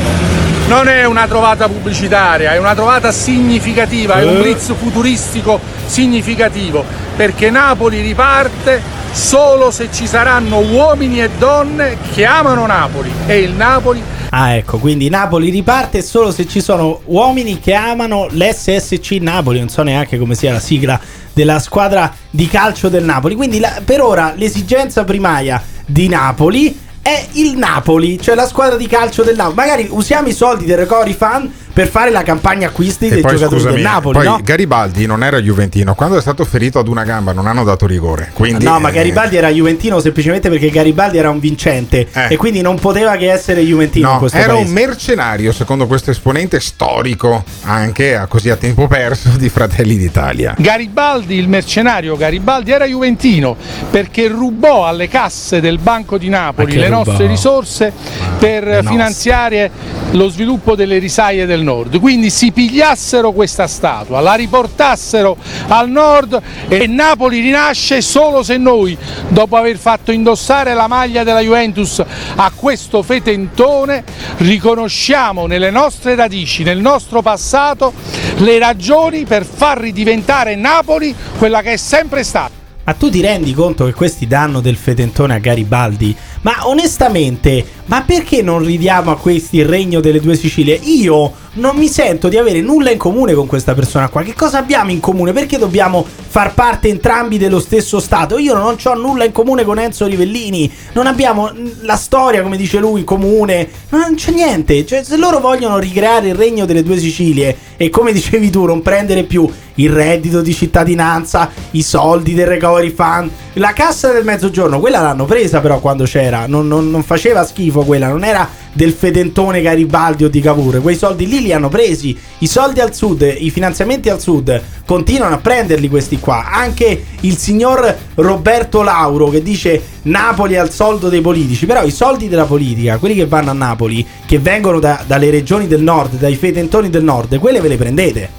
Non 0.67 0.87
è 0.87 1.05
una 1.05 1.27
trovata 1.27 1.67
pubblicitaria, 1.67 2.53
è 2.53 2.57
una 2.57 2.73
trovata 2.73 3.11
significativa, 3.11 4.15
è 4.15 4.23
un 4.25 4.37
Eh. 4.37 4.41
blitz 4.41 4.73
futuristico 4.73 5.59
significativo, 5.85 6.83
perché 7.15 7.51
Napoli 7.51 8.01
riparte 8.01 8.81
solo 9.11 9.69
se 9.69 9.89
ci 9.91 10.07
saranno 10.07 10.57
uomini 10.59 11.21
e 11.21 11.29
donne 11.37 11.97
che 12.13 12.25
amano 12.25 12.65
Napoli 12.65 13.11
e 13.27 13.37
il 13.39 13.51
Napoli 13.51 14.01
Ah, 14.31 14.55
ecco, 14.55 14.79
quindi 14.79 15.07
Napoli 15.07 15.49
riparte 15.49 16.01
solo 16.01 16.29
se 16.31 16.45
ci 16.45 16.59
sono 16.59 16.99
uomini 17.05 17.59
che 17.59 17.73
amano 17.73 18.27
l'SSC 18.29 19.11
Napoli. 19.21 19.59
Non 19.59 19.69
so 19.69 19.81
neanche 19.83 20.17
come 20.17 20.35
sia 20.35 20.51
la 20.51 20.59
sigla 20.59 20.99
della 21.31 21.59
squadra 21.59 22.11
di 22.31 22.45
calcio 22.47 22.89
del 22.89 23.05
Napoli. 23.05 23.35
Quindi 23.35 23.59
la- 23.59 23.79
per 23.85 24.01
ora 24.01 24.33
l'esigenza 24.35 25.05
primaria 25.05 25.61
di 25.85 26.09
Napoli 26.09 26.77
è 27.05 27.23
il 27.33 27.55
Napoli, 27.55 28.19
cioè 28.19 28.33
la 28.33 28.47
squadra 28.47 28.77
di 28.77 28.87
calcio 28.87 29.21
del 29.21 29.35
Napoli. 29.35 29.55
Magari 29.55 29.87
usiamo 29.91 30.27
i 30.27 30.33
soldi 30.33 30.65
del 30.65 30.77
Recovery 30.77 31.13
Fund 31.13 31.51
per 31.75 31.89
fare 31.89 32.09
la 32.09 32.23
campagna 32.23 32.67
acquisti 32.67 33.07
E 33.07 33.09
dei 33.09 33.21
poi 33.21 33.31
giocatori 33.33 33.59
scusami, 33.59 33.75
del 33.81 33.83
Napoli, 33.83 34.17
poi 34.17 34.25
no? 34.27 34.39
Garibaldi 34.41 35.05
non 35.05 35.23
era 35.25 35.39
Juventino, 35.41 35.93
quando 35.93 36.17
è 36.17 36.21
stato 36.21 36.45
ferito 36.45 36.79
ad 36.79 36.87
una 36.87 37.03
gamba 37.03 37.33
non 37.33 37.47
hanno 37.47 37.65
dato 37.65 37.85
rigore. 37.85 38.29
Quindi, 38.33 38.63
No, 38.63 38.79
ma 38.79 38.89
eh, 38.89 38.93
Garibaldi 38.93 39.35
era 39.35 39.49
Juventino 39.49 39.99
semplicemente 39.99 40.47
perché 40.49 40.69
Garibaldi 40.69 41.17
era 41.17 41.29
un 41.29 41.39
vincente 41.39 42.07
e 42.29 42.37
quindi 42.37 42.61
non 42.61 42.79
poteva 42.79 43.17
che 43.17 43.29
essere 43.29 43.61
Juventino 43.61 44.07
in 44.07 44.13
No, 44.13 44.19
questo 44.19 44.37
era 44.37 44.53
paese. 44.53 44.67
un 44.67 44.73
mercenario, 44.73 45.51
secondo 45.51 45.85
questo 45.85 46.11
esponente 46.11 46.61
storico, 46.61 47.43
anche 47.63 48.15
a- 48.15 48.25
così 48.27 48.49
a 48.49 48.55
tempo 48.55 48.87
perso, 48.87 49.31
di 49.35 49.49
Fratelli 49.49 49.97
d'Italia. 49.97 50.55
Garibaldi, 50.57 51.35
il 51.35 51.49
mercenario 51.49 52.15
Garibaldi 52.15 52.71
era 52.71 52.85
juventino 52.85 53.57
perché 53.91 54.29
rubò 54.29 54.85
alle 54.87 55.09
casse 55.09 55.59
del 55.59 55.77
Banco 55.79 56.17
di 56.17 56.29
Napoli 56.29 56.67
Ma 56.67 56.71
che 56.73 56.79
le 56.79 56.87
rubò? 56.89 57.03
nostre 57.03 57.27
risorse 57.27 57.91
per 58.39 58.63
nostre. 58.63 58.83
finanziare 58.87 59.71
lo 60.11 60.29
sviluppo 60.29 60.75
delle 60.75 60.99
risaie 60.99 61.45
del 61.45 61.63
nord, 61.65 61.99
quindi 61.99 62.29
si 62.29 62.53
pigliassero 62.53 63.33
questa 63.33 63.67
statua, 63.67 64.21
la 64.21 64.35
riportassero 64.35 65.35
al 65.67 65.89
nord 65.89 66.41
e 66.69 66.87
Napoli 66.87 67.41
rinasce 67.41 68.01
solo 68.01 68.41
se 68.41 68.55
noi, 68.55 68.97
dopo 69.27 69.57
aver 69.57 69.77
fatto 69.77 70.13
indossare 70.13 70.73
la 70.73 70.87
maglia 70.87 71.23
della 71.23 71.41
Juventus 71.41 72.01
a 72.35 72.51
questo 72.55 73.03
fetentone, 73.03 74.05
riconosciamo 74.37 75.45
nelle 75.47 75.71
nostre 75.71 76.15
radici, 76.15 76.63
nel 76.63 76.79
nostro 76.79 77.21
passato, 77.21 77.91
le 78.37 78.57
ragioni 78.57 79.25
per 79.25 79.45
far 79.45 79.79
ridiventare 79.79 80.55
Napoli 80.55 81.13
quella 81.37 81.61
che 81.61 81.73
è 81.73 81.77
sempre 81.77 82.23
stata. 82.23 82.63
Ma 82.85 82.93
tu 82.93 83.09
ti 83.09 83.19
rendi 83.19 83.51
conto 83.55 83.85
che 83.85 83.93
questi 83.93 84.27
danno 84.27 84.61
del 84.61 84.75
fetentone 84.75 85.33
a 85.33 85.39
Garibaldi? 85.39 86.15
Ma 86.41 86.67
onestamente, 86.67 87.65
ma 87.85 88.03
perché 88.03 88.43
non 88.43 88.63
ridiamo 88.63 89.09
a 89.09 89.17
questi 89.17 89.57
il 89.57 89.65
regno 89.65 90.01
delle 90.01 90.19
due 90.19 90.35
Sicilie? 90.35 90.79
Io 90.83 91.33
non 91.55 91.75
mi 91.75 91.87
sento 91.87 92.27
di 92.27 92.37
avere 92.37 92.61
nulla 92.61 92.91
in 92.91 92.97
comune 92.97 93.33
con 93.33 93.47
questa 93.47 93.73
persona 93.73 94.09
qua. 94.09 94.23
Che 94.23 94.33
cosa 94.33 94.57
abbiamo 94.57 94.91
in 94.91 94.99
comune? 94.99 95.31
Perché 95.31 95.57
dobbiamo 95.57 96.05
far 96.05 96.53
parte 96.53 96.89
entrambi 96.89 97.37
dello 97.37 97.59
stesso 97.59 97.99
Stato? 97.99 98.37
Io 98.37 98.53
non 98.53 98.75
ho 98.83 98.93
nulla 98.95 99.23
in 99.23 99.31
comune 99.31 99.63
con 99.63 99.79
Enzo 99.79 100.05
Rivellini. 100.05 100.71
Non 100.93 101.07
abbiamo 101.07 101.51
la 101.81 101.95
storia, 101.95 102.41
come 102.41 102.57
dice 102.57 102.79
lui, 102.79 103.03
comune. 103.03 103.69
Non 103.89 104.15
c'è 104.15 104.31
niente. 104.31 104.85
Cioè, 104.85 105.03
se 105.03 105.15
loro 105.17 105.39
vogliono 105.39 105.77
ricreare 105.77 106.29
il 106.29 106.35
regno 106.35 106.65
delle 106.65 106.83
due 106.83 106.97
Sicilie 106.97 107.55
e 107.77 107.89
come 107.89 108.11
dicevi 108.11 108.49
tu, 108.49 108.65
non 108.65 108.81
prendere 108.81 109.23
più 109.23 109.49
il 109.75 109.89
reddito 109.89 110.41
di 110.41 110.53
cittadinanza, 110.53 111.49
i 111.71 111.81
soldi 111.83 112.33
del 112.33 112.47
recovery 112.47 112.91
fund, 112.91 113.29
la 113.53 113.73
cassa 113.73 114.11
del 114.11 114.23
mezzogiorno, 114.23 114.79
quella 114.79 115.01
l'hanno 115.01 115.25
presa 115.25 115.59
però 115.59 115.79
quando 115.79 116.03
c'era. 116.05 116.47
Non, 116.47 116.67
non- 116.67 116.89
non 116.89 117.03
faceva 117.03 117.45
schifo 117.45 117.81
quella, 117.81 118.07
non 118.07 118.23
era 118.23 118.47
del 118.75 118.91
fedentone 118.91 119.61
Garibaldi 119.61 120.25
o 120.25 120.27
di 120.27 120.41
Cavour. 120.41 120.81
Quei 120.81 120.97
soldi 120.97 121.27
lì 121.27 121.41
li 121.41 121.53
hanno 121.53 121.69
presi. 121.69 122.17
I 122.39 122.47
soldi 122.47 122.81
al 122.81 122.93
sud, 122.93 123.21
i 123.37 123.49
finanziamenti 123.49 124.09
al 124.09 124.19
sud, 124.19 124.61
continuano 124.85 125.35
a 125.35 125.37
prenderli 125.37 125.87
questi 125.87 126.19
qua. 126.19 126.49
Anche 126.51 127.05
il 127.21 127.37
signor 127.37 127.95
Roberto 128.15 128.81
Lauro 128.81 129.29
che 129.29 129.41
dice 129.41 129.81
Napoli 130.03 130.57
al 130.57 130.71
soldo 130.71 131.07
dei 131.07 131.21
politici. 131.21 131.65
Però 131.65 131.83
i 131.85 131.91
soldi 131.91 132.27
della 132.27 132.43
politica, 132.43 132.97
quelli 132.97 133.15
che 133.15 133.27
vanno 133.27 133.51
a 133.51 133.53
Napoli, 133.53 134.05
che 134.25 134.39
vengono 134.39 134.79
da- 134.79 135.01
dalle 135.07 135.29
regioni 135.29 135.67
del 135.67 135.81
nord, 135.81 136.17
dai 136.17 136.35
fedentoni 136.35 136.89
del 136.89 137.03
nord, 137.03 137.39
quelle 137.39 137.61
ve 137.61 137.69
le 137.69 137.77
prendete. 137.77 138.29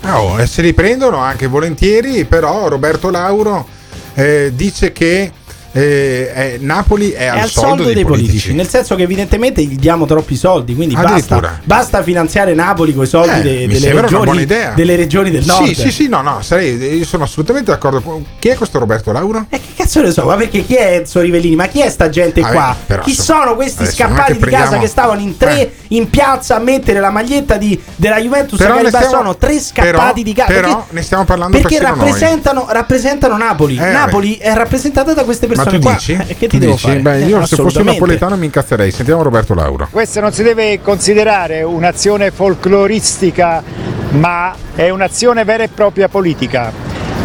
Ah, 0.00 0.20
oh, 0.20 0.40
e 0.40 0.46
se 0.46 0.62
li 0.62 0.74
prendono 0.74 1.18
anche 1.18 1.46
volentieri, 1.46 2.24
però 2.24 2.66
Roberto 2.66 3.08
Lauro 3.08 3.66
eh, 4.14 4.50
dice 4.52 4.90
che 4.90 5.30
eh, 5.76 6.32
eh, 6.34 6.58
Napoli 6.60 7.10
è, 7.10 7.30
È 7.30 7.38
al 7.40 7.48
soldo 7.50 7.84
dei 7.84 8.04
politici. 8.04 8.54
nel 8.54 8.68
senso 8.68 8.94
che 8.94 9.02
evidentemente 9.02 9.62
gli 9.62 9.76
diamo 9.76 10.06
troppi 10.06 10.34
soldi, 10.36 10.74
quindi 10.74 10.94
basta, 10.94 11.60
basta 11.64 12.02
finanziare 12.02 12.54
Napoli 12.54 12.94
con 12.94 13.04
i 13.04 13.06
soldi 13.06 13.38
Eh, 13.40 13.42
de- 13.42 13.66
delle, 13.68 14.00
regioni, 14.00 14.46
delle 14.46 14.96
regioni 14.96 15.30
del 15.30 15.44
nord. 15.44 15.66
Sì, 15.66 15.74
sì, 15.74 15.90
sì, 15.90 16.08
no, 16.08 16.22
no, 16.22 16.38
sarei, 16.42 16.76
io 16.76 17.04
sono 17.04 17.24
assolutamente 17.24 17.70
d'accordo. 17.70 18.00
con- 18.00 18.24
Chi 18.38 18.48
è 18.48 18.54
questo 18.56 18.78
Roberto 18.78 19.12
Lauro? 19.12 19.46
Che 19.50 19.60
cazzo 19.76 20.00
ne 20.00 20.10
so, 20.10 20.24
ma 20.24 20.36
perché 20.36 20.64
chi 20.64 20.74
è 20.74 20.94
Enzo 20.94 21.20
Rivellini? 21.20 21.56
Ma 21.56 21.66
chi 21.66 21.80
è 21.82 21.90
sta 21.90 22.08
gente 22.08 22.40
Ah, 22.40 22.50
qua? 22.50 22.76
però, 22.86 23.02
chi 23.02 23.10
insomma, 23.10 23.40
sono 23.42 23.54
questi 23.56 23.84
scappati 23.86 24.32
di 24.38 24.44
casa 24.46 24.78
che 24.78 24.86
stavano 24.86 25.20
in 25.20 25.36
tre 25.36 25.60
Eh. 25.60 25.72
in 25.88 26.08
piazza 26.08 26.56
a 26.56 26.58
mettere 26.58 27.00
la 27.00 27.10
maglietta 27.10 27.56
di- 27.58 27.78
della 27.96 28.18
Juventus 28.18 28.58
Però 28.58 28.78
stiamo- 28.86 29.04
Sono 29.06 29.36
tre 29.36 29.58
scappati 29.60 29.92
però- 29.92 30.12
di 30.22 30.32
casa. 30.32 30.52
però 30.52 30.76
Perché- 30.78 30.94
ne 30.94 31.02
stiamo 31.02 31.24
parlando 31.24 31.56
perché 31.58 31.78
rappresentano, 31.80 32.66
rappresentano 32.70 33.36
Napoli. 33.36 33.76
Eh, 33.76 33.90
Napoli 33.90 34.36
è 34.36 34.54
rappresentata 34.54 35.12
da 35.14 35.24
queste 35.24 35.46
persone 35.46 35.65
tu 35.70 35.78
qua. 35.80 35.92
dici? 35.92 36.12
Eh, 36.12 36.26
che 36.36 36.46
Tu 36.46 36.46
ti 36.48 36.58
devo 36.58 36.72
dici? 36.72 36.86
fare? 36.86 36.98
Beh, 37.00 37.16
Eh, 37.22 37.26
io 37.26 37.44
se 37.46 37.56
fossi 37.56 37.82
napoletano 37.82 38.36
mi 38.36 38.46
incazzerei. 38.46 38.90
Sentiamo 38.90 39.22
Roberto 39.22 39.54
Lauro. 39.54 39.88
Questa 39.90 40.20
non 40.20 40.32
si 40.32 40.42
deve 40.42 40.80
considerare 40.82 41.62
un'azione 41.62 42.30
folcloristica, 42.30 43.62
ma 44.10 44.54
è 44.74 44.90
un'azione 44.90 45.44
vera 45.44 45.62
e 45.64 45.68
propria 45.68 46.08
politica, 46.08 46.72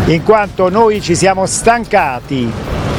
in 0.05 0.23
quanto 0.23 0.69
noi 0.69 1.01
ci 1.01 1.15
siamo 1.15 1.45
stancati 1.45 2.51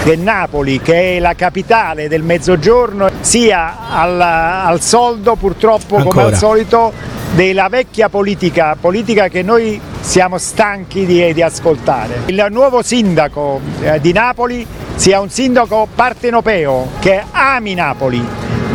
che 0.04 0.16
Napoli, 0.16 0.80
che 0.80 1.16
è 1.16 1.20
la 1.20 1.34
capitale 1.34 2.08
del 2.08 2.22
mezzogiorno, 2.22 3.08
sia 3.20 3.88
al, 3.90 4.20
al 4.20 4.80
soldo 4.80 5.36
purtroppo 5.36 5.94
come 5.96 6.02
Ancora. 6.02 6.26
al 6.26 6.34
solito 6.36 6.92
della 7.34 7.68
vecchia 7.68 8.08
politica, 8.08 8.76
politica 8.78 9.28
che 9.28 9.42
noi 9.42 9.80
siamo 10.00 10.38
stanchi 10.38 11.06
di, 11.06 11.32
di 11.32 11.40
ascoltare. 11.42 12.22
Il 12.26 12.46
nuovo 12.50 12.82
sindaco 12.82 13.60
eh, 13.80 14.00
di 14.00 14.12
Napoli 14.12 14.66
sia 14.96 15.20
un 15.20 15.30
sindaco 15.30 15.88
partenopeo 15.94 16.92
che 17.00 17.22
ami 17.30 17.74
Napoli, 17.74 18.24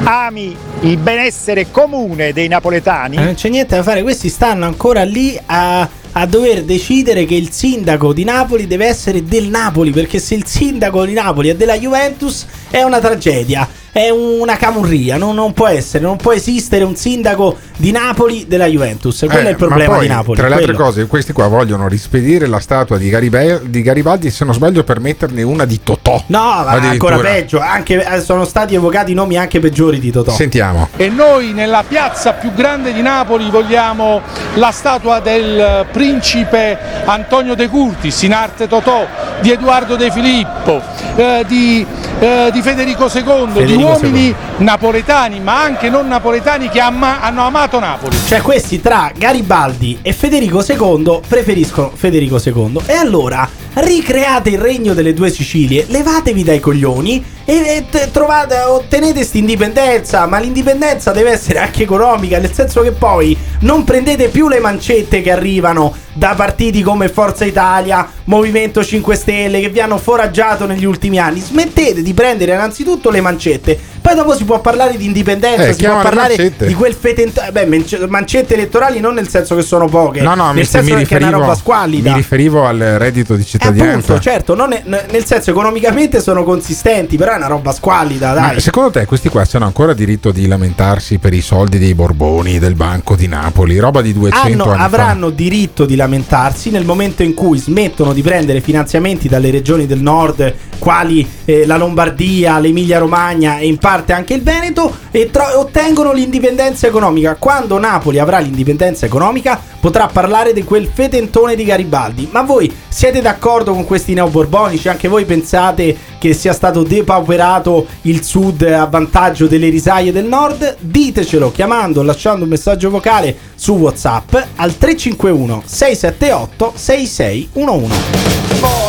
ami 0.03 0.55
il 0.81 0.97
benessere 0.97 1.71
comune 1.71 2.33
dei 2.33 2.47
napoletani. 2.47 3.17
Eh, 3.17 3.23
Non 3.23 3.33
c'è 3.33 3.49
niente 3.49 3.75
da 3.75 3.83
fare, 3.83 4.01
questi 4.01 4.29
stanno 4.29 4.65
ancora 4.65 5.03
lì 5.03 5.39
a, 5.45 5.87
a 6.11 6.25
dover 6.25 6.63
decidere 6.63 7.25
che 7.25 7.35
il 7.35 7.51
sindaco 7.51 8.13
di 8.13 8.23
Napoli 8.23 8.67
deve 8.67 8.85
essere 8.87 9.23
del 9.23 9.47
Napoli, 9.47 9.91
perché 9.91 10.19
se 10.19 10.35
il 10.35 10.45
sindaco 10.45 11.05
di 11.05 11.13
Napoli 11.13 11.49
è 11.49 11.55
della 11.55 11.77
Juventus 11.77 12.45
è 12.69 12.81
una 12.83 12.99
tragedia, 12.99 13.67
è 13.97 14.09
una 14.11 14.57
camurria, 14.57 15.17
non, 15.17 15.33
non 15.33 15.53
può 15.53 15.65
essere, 15.67 16.03
non 16.03 16.17
può 16.17 16.31
esistere 16.31 16.83
un 16.83 16.95
sindaco 16.95 17.57
di 17.77 17.89
Napoli 17.89 18.45
della 18.47 18.67
Juventus, 18.67 19.25
quello 19.27 19.39
Eh, 19.39 19.47
è 19.47 19.49
il 19.49 19.55
problema 19.55 19.89
ma 19.89 19.97
poi, 19.97 20.07
di 20.07 20.13
Napoli. 20.13 20.37
Tra 20.37 20.47
le 20.47 20.53
altre 20.53 20.73
quello. 20.73 20.89
cose, 20.89 21.07
questi 21.07 21.33
qua 21.33 21.47
vogliono 21.47 21.87
rispedire 21.87 22.45
la 22.45 22.59
statua 22.59 22.99
di, 22.99 23.09
Garibe- 23.09 23.61
di 23.65 23.81
Garibaldi, 23.81 24.29
se 24.29 24.45
non 24.45 24.53
sbaglio, 24.53 24.83
per 24.83 24.99
metterne 24.99 25.41
una 25.41 25.65
di 25.65 25.81
Totò. 25.81 26.23
No, 26.27 26.39
ancora 26.39 27.17
peggio, 27.17 27.59
anche, 27.59 28.05
eh, 28.05 28.21
sono 28.21 28.45
stati 28.45 28.75
evocati 28.75 29.15
nomi 29.15 29.35
anche 29.35 29.59
peggiori 29.59 29.99
di 29.99 30.11
Totò. 30.11 30.31
Sentiamo. 30.31 30.89
E 30.95 31.09
noi 31.09 31.53
nella 31.53 31.83
piazza 31.87 32.33
più 32.33 32.53
grande 32.53 32.93
di 32.93 33.01
Napoli 33.01 33.49
vogliamo 33.49 34.21
la 34.55 34.71
statua 34.71 35.19
del 35.21 35.87
principe 35.91 36.77
Antonio 37.05 37.55
De 37.55 37.67
Curtis 37.67 38.21
in 38.21 38.33
arte 38.33 38.67
Totò, 38.67 39.07
di 39.41 39.51
Edoardo 39.51 39.95
De 39.95 40.11
Filippo, 40.11 40.81
eh, 41.15 41.43
di, 41.47 41.85
eh, 42.19 42.49
di 42.51 42.61
Federico 42.61 43.05
II, 43.05 43.45
di 43.45 43.59
Federico 43.59 43.85
uomini 43.87 44.35
napoletani 44.57 45.39
ma 45.39 45.61
anche 45.61 45.89
non 45.89 46.07
napoletani 46.07 46.69
che 46.69 46.79
amma- 46.79 47.21
hanno 47.21 47.43
amato 47.43 47.79
Napoli. 47.79 48.17
Cioè 48.25 48.41
questi 48.41 48.81
tra 48.81 49.11
Garibaldi 49.15 49.99
e 50.01 50.13
Federico 50.13 50.63
II 50.67 51.21
preferiscono 51.27 51.91
Federico 51.93 52.39
II. 52.43 52.79
E 52.85 52.93
allora 52.93 53.47
ricreate 53.79 54.49
il 54.49 54.59
regno 54.59 54.93
delle 54.93 55.13
due 55.13 55.29
Sicilie, 55.29 55.85
levatevi 55.87 56.43
dai 56.43 56.59
coglioni 56.59 57.23
e, 57.45 57.85
e 57.91 58.11
trovate, 58.11 58.57
ottenete 58.59 59.23
sta 59.23 59.37
indipendenza, 59.37 60.25
ma 60.25 60.39
l'indipendenza 60.39 61.11
deve 61.11 61.31
essere 61.31 61.59
anche 61.59 61.83
economica, 61.83 62.39
nel 62.39 62.53
senso 62.53 62.81
che 62.81 62.91
poi 62.91 63.37
non 63.61 63.83
prendete 63.83 64.29
più 64.29 64.47
le 64.47 64.59
mancette 64.59 65.21
che 65.21 65.31
arrivano 65.31 65.95
da 66.13 66.33
partiti 66.35 66.81
come 66.81 67.09
Forza 67.09 67.45
Italia, 67.45 68.09
Movimento 68.25 68.83
5 68.83 69.15
Stelle 69.15 69.61
che 69.61 69.69
vi 69.69 69.79
hanno 69.79 69.97
foraggiato 69.97 70.65
negli 70.65 70.85
ultimi 70.85 71.19
anni. 71.19 71.39
Smettete 71.39 72.01
di 72.01 72.13
prendere 72.13 72.53
innanzitutto 72.53 73.11
le 73.11 73.21
mancette, 73.21 73.79
poi 74.07 74.15
dopo 74.15 74.35
si 74.37 74.45
può 74.45 74.61
parlare 74.61 74.95
di 74.95 75.03
indipendenza, 75.05 75.65
Eh, 75.67 75.73
si 75.73 75.83
può 75.83 76.01
parlare 76.01 76.35
mancette. 76.37 76.65
di 76.65 76.73
quel 76.75 76.93
fetentone. 76.93 77.51
Beh, 77.51 77.65
mance- 77.65 78.07
mancette 78.07 78.53
elettorali 78.53 79.01
non 79.01 79.15
nel 79.15 79.27
senso 79.27 79.53
che 79.53 79.61
sono 79.63 79.87
poche, 79.89 80.21
No, 80.21 80.33
no, 80.33 80.47
mi, 80.49 80.55
nel 80.55 80.67
senso 80.67 80.93
mi 80.95 81.03
che 81.03 81.15
è 81.15 81.17
una 81.17 81.25
riferivo, 81.25 81.39
roba 81.41 81.55
squallida. 81.55 82.09
mi 82.11 82.15
riferivo 82.15 82.65
al 82.65 82.77
reddito 82.97 83.35
di 83.35 83.41
Eh, 83.41 83.45
cittadinanza. 83.45 84.13
appunto, 84.13 84.21
certo, 84.21 84.55
non 84.55 84.71
è- 84.71 84.83
nel 84.85 85.25
senso 85.25 85.49
economicamente 85.49 86.21
sono 86.21 86.45
consistenti, 86.45 87.17
però 87.17 87.33
è 87.33 87.35
una 87.35 87.47
roba 87.47 87.73
squallida, 87.73 88.33
Ma 88.33 88.39
dai. 88.51 88.61
secondo 88.61 88.91
te 88.91 89.05
questi 89.05 89.27
qua 89.27 89.43
hanno 89.51 89.65
ancora 89.65 89.93
diritto 89.93 90.31
di 90.31 90.47
lamentarsi 90.47 91.17
per 91.17 91.33
i 91.33 91.41
soldi 91.41 91.77
dei 91.77 91.93
Borboni, 91.93 92.59
del 92.59 92.75
Banco 92.75 93.15
di 93.15 93.27
Napoli, 93.27 93.77
roba 93.77 94.01
di 94.01 94.13
200 94.13 94.47
Hanno- 94.63 94.63
anni 94.71 94.77
fa? 94.77 94.85
avranno 94.85 95.29
diritto 95.31 95.85
di 95.85 95.95
lamentarsi 95.97 96.69
nel 96.69 96.85
momento 96.85 97.23
in 97.23 97.33
cui 97.33 97.57
smettono 97.57 98.13
di 98.13 98.21
prendere 98.21 98.61
finanziamenti 98.61 99.27
dalle 99.27 99.51
regioni 99.51 99.85
del 99.85 99.99
nord, 100.01 100.53
quali 100.79 101.27
eh, 101.43 101.65
la 101.65 101.75
Lombardia, 101.75 102.57
l'Emilia 102.59 102.99
Romagna 102.99 103.57
e 103.57 103.65
in 103.67 103.77
parte 103.77 103.95
anche 104.13 104.33
il 104.33 104.43
Veneto, 104.43 104.95
e 105.11 105.29
tro- 105.31 105.59
ottengono 105.59 106.13
l'indipendenza 106.13 106.87
economica. 106.87 107.35
Quando 107.35 107.77
Napoli 107.77 108.19
avrà 108.19 108.39
l'indipendenza 108.39 109.05
economica, 109.05 109.59
potrà 109.79 110.07
parlare 110.07 110.53
di 110.53 110.63
quel 110.63 110.89
fetentone 110.91 111.55
di 111.55 111.63
Garibaldi. 111.63 112.27
Ma 112.31 112.41
voi 112.41 112.73
siete 112.87 113.21
d'accordo 113.21 113.73
con 113.73 113.85
questi 113.85 114.13
neoborbonici? 114.13 114.89
Anche 114.89 115.07
voi 115.07 115.25
pensate 115.25 115.95
che 116.19 116.33
sia 116.33 116.53
stato 116.53 116.83
depauperato 116.83 117.85
il 118.01 118.23
sud 118.23 118.61
a 118.63 118.85
vantaggio 118.85 119.47
delle 119.47 119.69
risaie 119.69 120.11
del 120.11 120.25
nord? 120.25 120.77
Ditecelo 120.79 121.51
chiamando 121.51 122.03
lasciando 122.03 122.43
un 122.43 122.49
messaggio 122.49 122.89
vocale 122.89 123.35
su 123.55 123.73
WhatsApp 123.73 124.35
al 124.55 124.77
351 124.77 125.63
678 125.65 126.73
6611. 126.75 128.86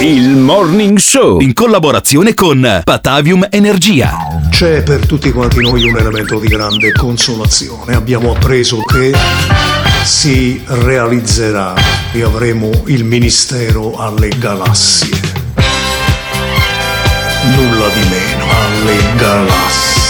Il 0.00 0.30
Morning 0.30 0.98
Show 0.98 1.40
in 1.40 1.52
collaborazione 1.52 2.34
con 2.34 2.82
Patavium 2.84 3.46
Energia. 3.50 4.16
C'è 4.50 4.82
per 4.82 5.06
tutti 5.06 5.30
quanti 5.30 5.60
noi 5.60 5.88
un 5.88 5.96
elemento 5.96 6.38
di 6.38 6.48
grande 6.48 6.92
consolazione. 6.92 7.94
Abbiamo 7.94 8.32
appreso 8.32 8.82
che 8.82 9.12
si 10.04 10.60
realizzerà 10.66 11.74
e 12.12 12.22
avremo 12.22 12.70
il 12.86 13.04
ministero 13.04 13.96
alle 13.98 14.28
galassie. 14.38 15.16
Nulla 17.56 17.88
di 17.88 18.08
meno 18.08 18.44
alle 18.50 18.96
galassie. 19.16 20.00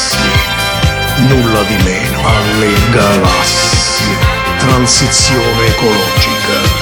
nulla 1.29 1.63
di 1.63 1.77
meno, 1.85 2.19
alle 2.27 2.73
galassie, 2.91 4.17
transizione 4.59 5.67
ecologica. 5.67 6.82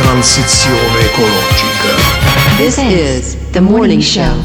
Transizione 0.00 1.00
ecologica. 1.00 2.56
This 2.56 2.76
is 2.76 3.36
the 3.50 3.60
morning 3.60 4.00
show. 4.00 4.44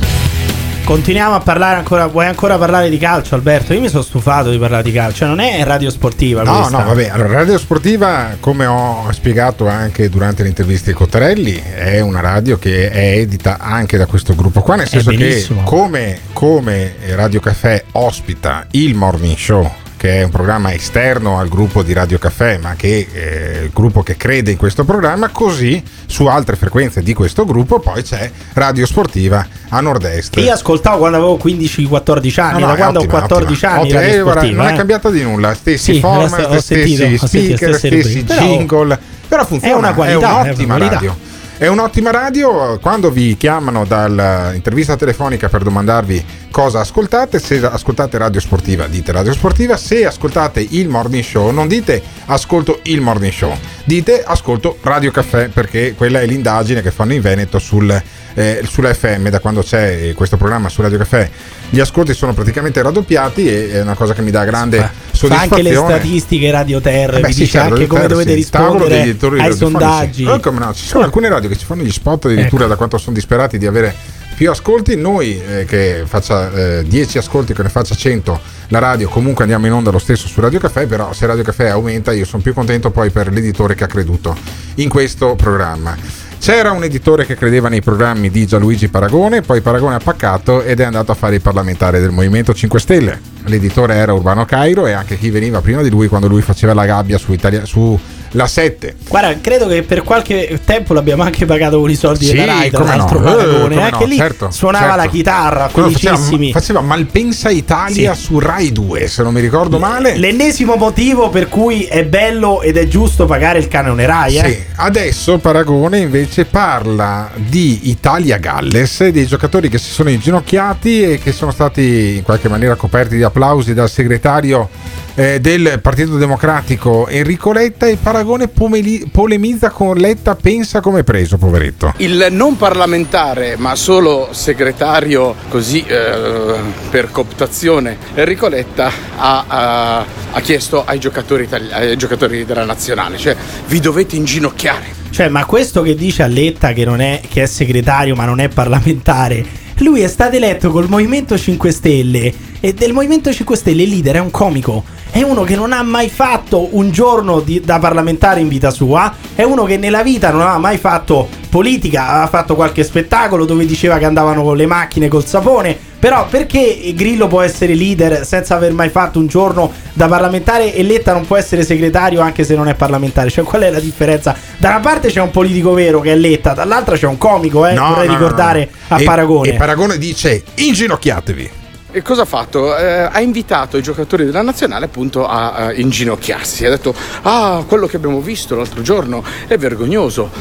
Continuiamo 0.84 1.36
a 1.36 1.42
parlare 1.42 1.78
ancora. 1.78 2.08
Vuoi 2.08 2.26
ancora 2.26 2.58
parlare 2.58 2.90
di 2.90 2.98
calcio, 2.98 3.36
Alberto? 3.36 3.72
Io 3.74 3.80
mi 3.80 3.88
sono 3.88 4.02
stufato 4.02 4.50
di 4.50 4.58
parlare 4.58 4.82
di 4.82 4.92
calcio. 4.92 5.28
Non 5.28 5.40
è 5.40 5.64
radio 5.64 5.92
sportiva. 5.92 6.42
No, 6.42 6.58
questa. 6.58 6.80
no, 6.80 6.86
vabbè. 6.86 7.10
Allora, 7.10 7.34
Radio 7.34 7.60
Sportiva, 7.60 8.36
come 8.40 8.66
ho 8.66 9.08
spiegato 9.12 9.68
anche 9.68 10.10
durante 10.10 10.42
l'intervista 10.42 10.90
di 10.90 10.96
Cottarelli, 10.96 11.62
è 11.76 12.00
una 12.00 12.20
radio 12.20 12.58
che 12.58 12.90
è 12.90 13.18
edita 13.20 13.60
anche 13.60 13.96
da 13.98 14.08
questo 14.08 14.34
gruppo 14.34 14.62
qua. 14.62 14.76
Nel 14.76 14.88
senso 14.88 15.12
che, 15.12 15.48
come, 15.64 16.20
come 16.34 16.96
Radio 17.14 17.40
Caffè 17.40 17.84
ospita 17.92 18.66
il 18.72 18.96
morning 18.96 19.38
show. 19.38 19.83
Che 20.04 20.20
è 20.20 20.24
un 20.24 20.32
programma 20.32 20.74
esterno 20.74 21.40
al 21.40 21.48
gruppo 21.48 21.82
di 21.82 21.94
Radio 21.94 22.18
Caffè, 22.18 22.58
ma 22.58 22.76
che 22.76 23.08
è 23.10 23.62
il 23.64 23.70
gruppo 23.74 24.04
che 24.04 24.18
crede 24.18 24.52
in 24.52 24.58
questo 24.58 24.84
programma. 24.84 25.30
Così 25.30 25.82
su 26.08 26.26
altre 26.26 26.58
frequenze 26.58 27.02
di 27.02 27.14
questo 27.14 27.46
gruppo 27.46 27.80
poi 27.80 28.04
c'è 28.04 28.30
Radio 28.52 28.86
Sportiva 28.86 29.48
a 29.70 29.80
nord-est. 29.80 30.36
Io 30.40 30.52
ascoltavo 30.52 30.98
quando 30.98 31.16
avevo 31.16 31.40
15-14 31.42 32.42
anni. 32.42 32.60
No, 32.60 32.66
no, 32.66 32.66
da 32.66 32.74
è 32.74 32.78
quando 32.80 33.00
ottima, 33.00 33.14
ho 33.14 33.20
14 33.20 33.54
ottima. 33.66 33.72
anni. 33.72 33.82
Ottima. 33.84 34.00
radio 34.02 34.14
Eh, 34.14 34.20
sportiva, 34.20 34.56
non 34.62 34.66
è 34.68 34.74
eh. 34.74 34.76
cambiata 34.76 35.10
di 35.10 35.22
nulla, 35.24 35.54
stessi 35.54 35.94
Sì, 35.94 36.00
format, 36.02 36.58
stessi 36.58 36.96
sentito, 36.98 37.26
speaker, 37.26 37.58
stesse 37.58 37.78
stessi 37.78 38.20
rubriche. 38.20 38.24
Però 38.26 38.42
jingle. 38.46 39.00
Però 39.30 39.46
funziona, 39.46 39.74
è 39.74 39.78
una 39.78 39.94
qualità, 39.94 40.18
è 40.18 40.20
è 40.20 40.44
un'ottima 40.48 40.76
una 40.76 40.86
qualità. 40.86 40.94
radio. 40.96 41.18
È 41.56 41.68
un'ottima 41.68 42.10
radio 42.10 42.80
quando 42.80 43.12
vi 43.12 43.38
chiamano 43.38 43.86
dall'intervista 43.86 44.96
telefonica 44.96 45.50
per 45.50 45.62
domandarvi 45.62 46.26
cosa 46.50 46.80
ascoltate. 46.80 47.38
Se 47.38 47.64
ascoltate 47.64 48.18
radio 48.18 48.40
sportiva, 48.42 48.88
dite 48.88 49.12
radio 49.12 49.32
sportiva. 49.34 49.78
Se 49.78 50.04
ascoltate 50.04 50.66
il 50.72 50.90
morning 50.90 51.24
show, 51.24 51.52
non 51.52 51.68
dite 51.68 52.02
ascolto 52.26 52.80
il 52.84 53.02
morning 53.02 53.32
show, 53.32 53.56
dite 53.86 54.24
ascolto 54.24 54.78
radio 54.82 55.12
caffè 55.12 55.50
perché 55.50 55.94
quella 55.96 56.22
è 56.22 56.26
l'indagine 56.26 56.82
che 56.82 56.92
fanno 56.92 57.14
in 57.14 57.22
Veneto 57.22 57.60
sul, 57.60 58.02
eh, 58.34 58.62
sulla 58.68 58.94
FM 58.94 59.30
da 59.30 59.40
quando 59.40 59.62
c'è 59.62 60.10
eh, 60.10 60.14
questo 60.14 60.38
programma 60.38 60.70
su 60.70 60.82
Radio 60.82 60.98
Caffè. 60.98 61.30
Gli 61.70 61.80
ascolti 61.80 62.14
sono 62.14 62.34
praticamente 62.34 62.82
raddoppiati 62.82 63.48
e 63.48 63.72
è 63.74 63.82
una 63.82 63.96
cosa 63.96 64.14
che 64.14 64.22
mi 64.22 64.32
dà 64.32 64.44
grande 64.46 64.78
Fa 64.78 64.92
soddisfazione. 65.12 65.42
anche 65.42 65.62
le 65.62 65.76
statistiche 65.76 66.52
Radio 66.52 66.82
Terra, 66.82 67.18
Eh 67.18 67.22
beh, 67.22 67.28
vi 67.28 67.34
sì, 67.34 67.40
dice 67.42 67.52
certo, 67.60 67.74
anche 67.74 67.88
come 67.88 68.08
dovete 68.08 68.30
sì. 68.30 68.36
Rispondere 68.36 69.02
ai 69.02 69.18
radiofonici. 69.18 69.58
sondaggi. 69.58 70.24
Eh, 70.26 70.40
come 70.40 70.60
no, 70.60 70.74
ci 70.74 70.86
sono 70.86 71.04
alcune 71.04 71.30
radio 71.30 71.50
che 71.50 71.58
ci 71.58 71.66
fanno 71.66 71.84
gli 71.84 71.92
spot 71.92 72.26
addirittura 72.26 72.68
da 72.68 72.76
quanto 72.76 72.98
sono 72.98 73.16
disperati 73.16 73.58
di 73.58 73.66
avere 73.66 73.94
più 74.36 74.50
ascolti. 74.50 74.96
Noi 74.96 75.40
eh, 75.42 75.66
che 75.66 76.04
faccia 76.06 76.52
eh, 76.80 76.84
10 76.88 77.18
ascolti, 77.18 77.54
che 77.54 77.64
ne 77.64 77.70
faccia 77.70 77.96
100 77.96 78.40
la 78.70 78.80
radio, 78.80 79.08
comunque 79.10 79.44
andiamo 79.44 79.68
in 79.68 79.74
onda 79.74 79.92
lo 79.92 80.00
stesso 80.00 80.28
su 80.28 80.42
Radio 80.42 80.60
Caffè, 80.60 80.86
però 80.88 81.14
se 81.14 81.26
Radio 81.26 81.44
Caffè 81.44 81.68
aumenta 81.68 82.12
io 82.12 82.26
sono 82.26 82.42
più 82.42 82.54
contento 82.54 82.90
poi 82.92 83.10
per 83.12 83.32
l'editore 83.32 83.76
che 83.76 83.84
ha 83.84 83.88
creduto 83.88 84.36
in 84.76 84.90
questo 84.90 85.36
programma. 85.36 85.96
C'era 86.44 86.72
un 86.72 86.84
editore 86.84 87.26
che 87.26 87.36
credeva 87.36 87.70
nei 87.70 87.82
programmi 87.82 88.30
di 88.30 88.46
Gianluigi 88.46 88.90
Paragone, 88.90 89.40
poi 89.40 89.62
Paragone 89.62 89.96
ha 89.96 90.00
paccato 90.00 90.62
ed 90.62 90.82
è 90.82 90.84
andato 90.84 91.14
a 91.14 91.16
fare 91.16 91.36
il 91.36 91.42
parlamentare 91.42 92.02
del 92.02 92.12
Movimento 92.12 92.54
5 92.54 92.80
Stelle. 92.82 93.22
L'editore 93.46 93.94
era 93.94 94.12
Urbano 94.12 94.44
Cairo 94.44 94.86
e 94.86 94.92
anche 94.92 95.18
chi 95.18 95.30
veniva 95.30 95.62
prima 95.62 95.82
di 95.82 95.90
lui 95.90 96.10
quando 96.10 96.28
lui 96.28 96.42
faceva 96.42 96.74
la 96.74 96.86
gabbia 96.86 97.18
su, 97.18 97.32
Italia, 97.32 97.64
su 97.64 97.98
La 98.36 98.48
7. 98.48 98.96
Guarda, 99.08 99.38
credo 99.42 99.68
che 99.68 99.84
per 99.84 100.02
qualche 100.02 100.60
tempo 100.66 100.94
l'abbiamo 100.94 101.22
anche 101.22 101.46
pagato 101.46 101.80
con 101.80 101.90
i 101.90 101.96
soldi 101.96 102.26
Sì, 102.26 102.34
della 102.34 102.46
Rai, 102.56 102.72
tra 102.72 102.84
l'altro 102.84 103.20
no, 103.20 103.26
Paragone, 103.26 103.88
eh, 103.88 103.92
no, 103.92 103.98
che 104.00 104.06
lì 104.06 104.18
certo, 104.18 104.50
suonava 104.50 104.86
certo. 104.86 105.02
la 105.04 105.08
chitarra, 105.08 105.70
Quello 105.72 105.90
faceva, 105.92 106.16
felicissimi. 106.16 106.52
faceva 106.52 106.82
Malpensa 106.82 107.50
Italia 107.52 108.16
Sì. 108.16 108.22
su 108.24 108.40
Rai 108.40 108.72
2, 108.72 109.08
se 109.08 109.22
non 109.22 109.34
mi 109.34 109.40
ricordo 109.40 109.78
male. 109.78 110.18
L'ennesimo 110.18 110.76
motivo 110.76 111.30
per 111.30 111.48
cui 111.48 111.84
è 111.84 112.06
bello 112.06 112.62
ed 112.64 112.78
è 112.78 112.88
giusto 112.88 113.26
pagare 113.26 113.60
il 113.60 113.68
canone 113.68 114.06
Rai, 114.08 114.38
eh? 114.38 114.50
Sì, 114.50 114.64
adesso 114.78 115.38
Paragone 115.38 116.00
invece 116.00 116.46
parla 116.46 117.30
di 117.36 117.90
Italia 117.90 118.38
Galles 118.38 119.02
e 119.02 119.12
dei 119.12 119.28
giocatori 119.28 119.70
che 119.70 119.78
si 119.78 119.92
sono 119.92 120.10
inginocchiati 120.10 121.04
e 121.04 121.20
che 121.20 121.32
sono 121.32 121.52
stati 121.52 122.16
in 122.18 122.24
qualche 122.24 122.50
maniera 122.50 122.74
coperti 122.76 123.16
di 123.16 123.24
applausi 123.24 123.76
dal 123.76 123.90
segretario 123.90 124.70
eh, 125.16 125.40
del 125.40 125.80
Partito 125.82 126.18
Democratico 126.18 127.08
Enrico 127.08 127.52
Letta 127.52 127.88
e 127.88 127.98
Paragone 128.02 128.48
pomeli- 128.48 129.10
polemizza 129.12 129.70
con 129.70 129.96
Letta, 129.98 130.36
pensa 130.36 130.82
come 130.82 131.04
preso, 131.04 131.38
poveretto. 131.38 131.94
Il 131.98 132.28
non 132.32 132.58
parlamentare, 132.58 133.56
ma 133.58 133.76
solo 133.76 134.30
segretario 134.32 135.36
così 135.50 135.84
eh, 135.86 136.56
per 136.90 137.12
cooptazione, 137.12 137.98
Enrico 138.16 138.48
Letta 138.48 138.92
ha, 139.18 139.44
ha- 139.48 140.06
ha 140.32 140.40
chiesto 140.42 140.84
ai 140.86 141.00
giocatori, 141.00 141.44
itali- 141.44 141.72
ai 141.72 141.98
giocatori 141.98 142.46
della 142.46 142.66
nazionale, 142.66 143.18
cioè 143.18 143.36
vi 143.68 143.80
dovete 143.80 144.16
inginocchiare. 144.16 145.02
Cioè, 145.10 145.28
ma 145.30 145.46
questo 145.46 145.84
che 145.84 145.94
dice 145.94 146.24
a 146.24 146.28
Letta 146.28 146.74
che, 146.74 146.86
non 146.86 147.00
è, 147.00 147.22
che 147.30 147.44
è 147.44 147.46
segretario 147.46 148.16
ma 148.16 148.26
non 148.26 148.40
è 148.40 148.48
parlamentare, 148.48 149.46
lui 149.78 150.02
è 150.02 150.08
stato 150.08 150.36
eletto 150.36 150.72
col 150.72 150.88
Movimento 150.90 151.38
5 151.38 151.72
Stelle 151.72 152.34
e 152.60 152.74
del 152.74 152.94
Movimento 152.94 153.32
5 153.32 153.56
Stelle 153.56 153.84
il 153.84 153.90
leader 153.90 154.16
è 154.16 154.20
un 154.20 154.32
comico. 154.32 154.84
È 155.16 155.22
uno 155.22 155.44
che 155.44 155.56
non 155.56 155.74
ha 155.74 155.84
mai 155.84 156.10
fatto 156.10 156.70
un 156.76 156.90
giorno 156.90 157.40
di- 157.40 157.62
da 157.64 157.78
parlamentare 157.78 158.40
in 158.40 158.48
vita 158.48 158.72
sua. 158.72 159.14
È 159.36 159.44
uno 159.44 159.64
che 159.64 159.78
nella 159.78 160.02
vita 160.02 160.32
non 160.32 160.42
aveva 160.42 160.58
mai 160.58 160.80
fatto 160.80 161.30
politica. 161.52 162.08
Aveva 162.08 162.28
fatto 162.28 162.56
qualche 162.56 162.84
spettacolo 162.84 163.46
dove 163.46 163.68
diceva 163.68 164.00
che 164.00 164.06
andavano 164.06 164.42
con 164.42 164.58
le 164.58 164.66
macchine 164.66 165.08
col 165.10 165.24
sapone. 165.24 165.78
Però 166.00 166.26
perché 166.28 166.92
Grillo 166.96 167.28
può 167.28 167.42
essere 167.42 167.76
leader 167.76 168.26
senza 168.26 168.56
aver 168.56 168.74
mai 168.74 168.90
fatto 168.90 169.20
un 169.20 169.28
giorno 169.28 169.72
da 169.94 170.08
parlamentare 170.08 170.74
e 170.74 170.82
Letta 170.82 171.14
non 171.14 171.28
può 171.28 171.38
essere 171.38 171.64
segretario 171.64 172.20
anche 172.20 172.44
se 172.44 172.56
non 172.56 172.68
è 172.68 172.74
parlamentare? 172.74 173.30
Cioè, 173.30 173.44
qual 173.44 173.62
è 173.62 173.70
la 173.70 173.80
differenza? 173.80 174.36
Da 174.58 174.70
una 174.70 174.80
parte 174.80 175.10
c'è 175.10 175.22
un 175.22 175.30
politico 175.30 175.74
vero 175.74 176.00
che 176.02 176.12
è 176.12 176.16
Letta, 176.16 176.54
dall'altra 176.54 176.98
c'è 176.98 177.06
un 177.06 177.20
comico, 177.20 177.68
eh, 177.68 177.74
No, 177.74 177.90
vorrei 177.90 178.08
no, 178.08 178.14
no, 178.14 178.18
ricordare 178.18 178.70
no. 178.88 178.96
a 178.96 179.00
E- 179.00 179.04
Paragone. 179.04 179.50
E 179.50 179.54
Paragone 179.54 179.98
dice 180.00 180.44
inginocchiatevi. 180.56 181.52
E 181.96 182.02
cosa 182.02 182.24
ha 182.24 182.26
fatto? 182.26 182.76
Eh, 182.76 183.02
ha 183.02 183.22
invitato 183.22 183.78
i 183.78 183.84
giocatori 183.84 184.26
della 184.26 184.42
nazionale 184.42 184.86
appunto 184.86 185.28
a, 185.28 185.52
a 185.52 185.74
inginocchiarsi. 185.74 186.66
Ha 186.66 186.70
detto: 186.72 186.96
Ah, 187.22 187.64
quello 187.68 187.86
che 187.86 187.98
abbiamo 187.98 188.20
visto 188.20 188.56
l'altro 188.56 188.82
giorno 188.82 189.24
è 189.46 189.60
vergognoso. 189.60 190.32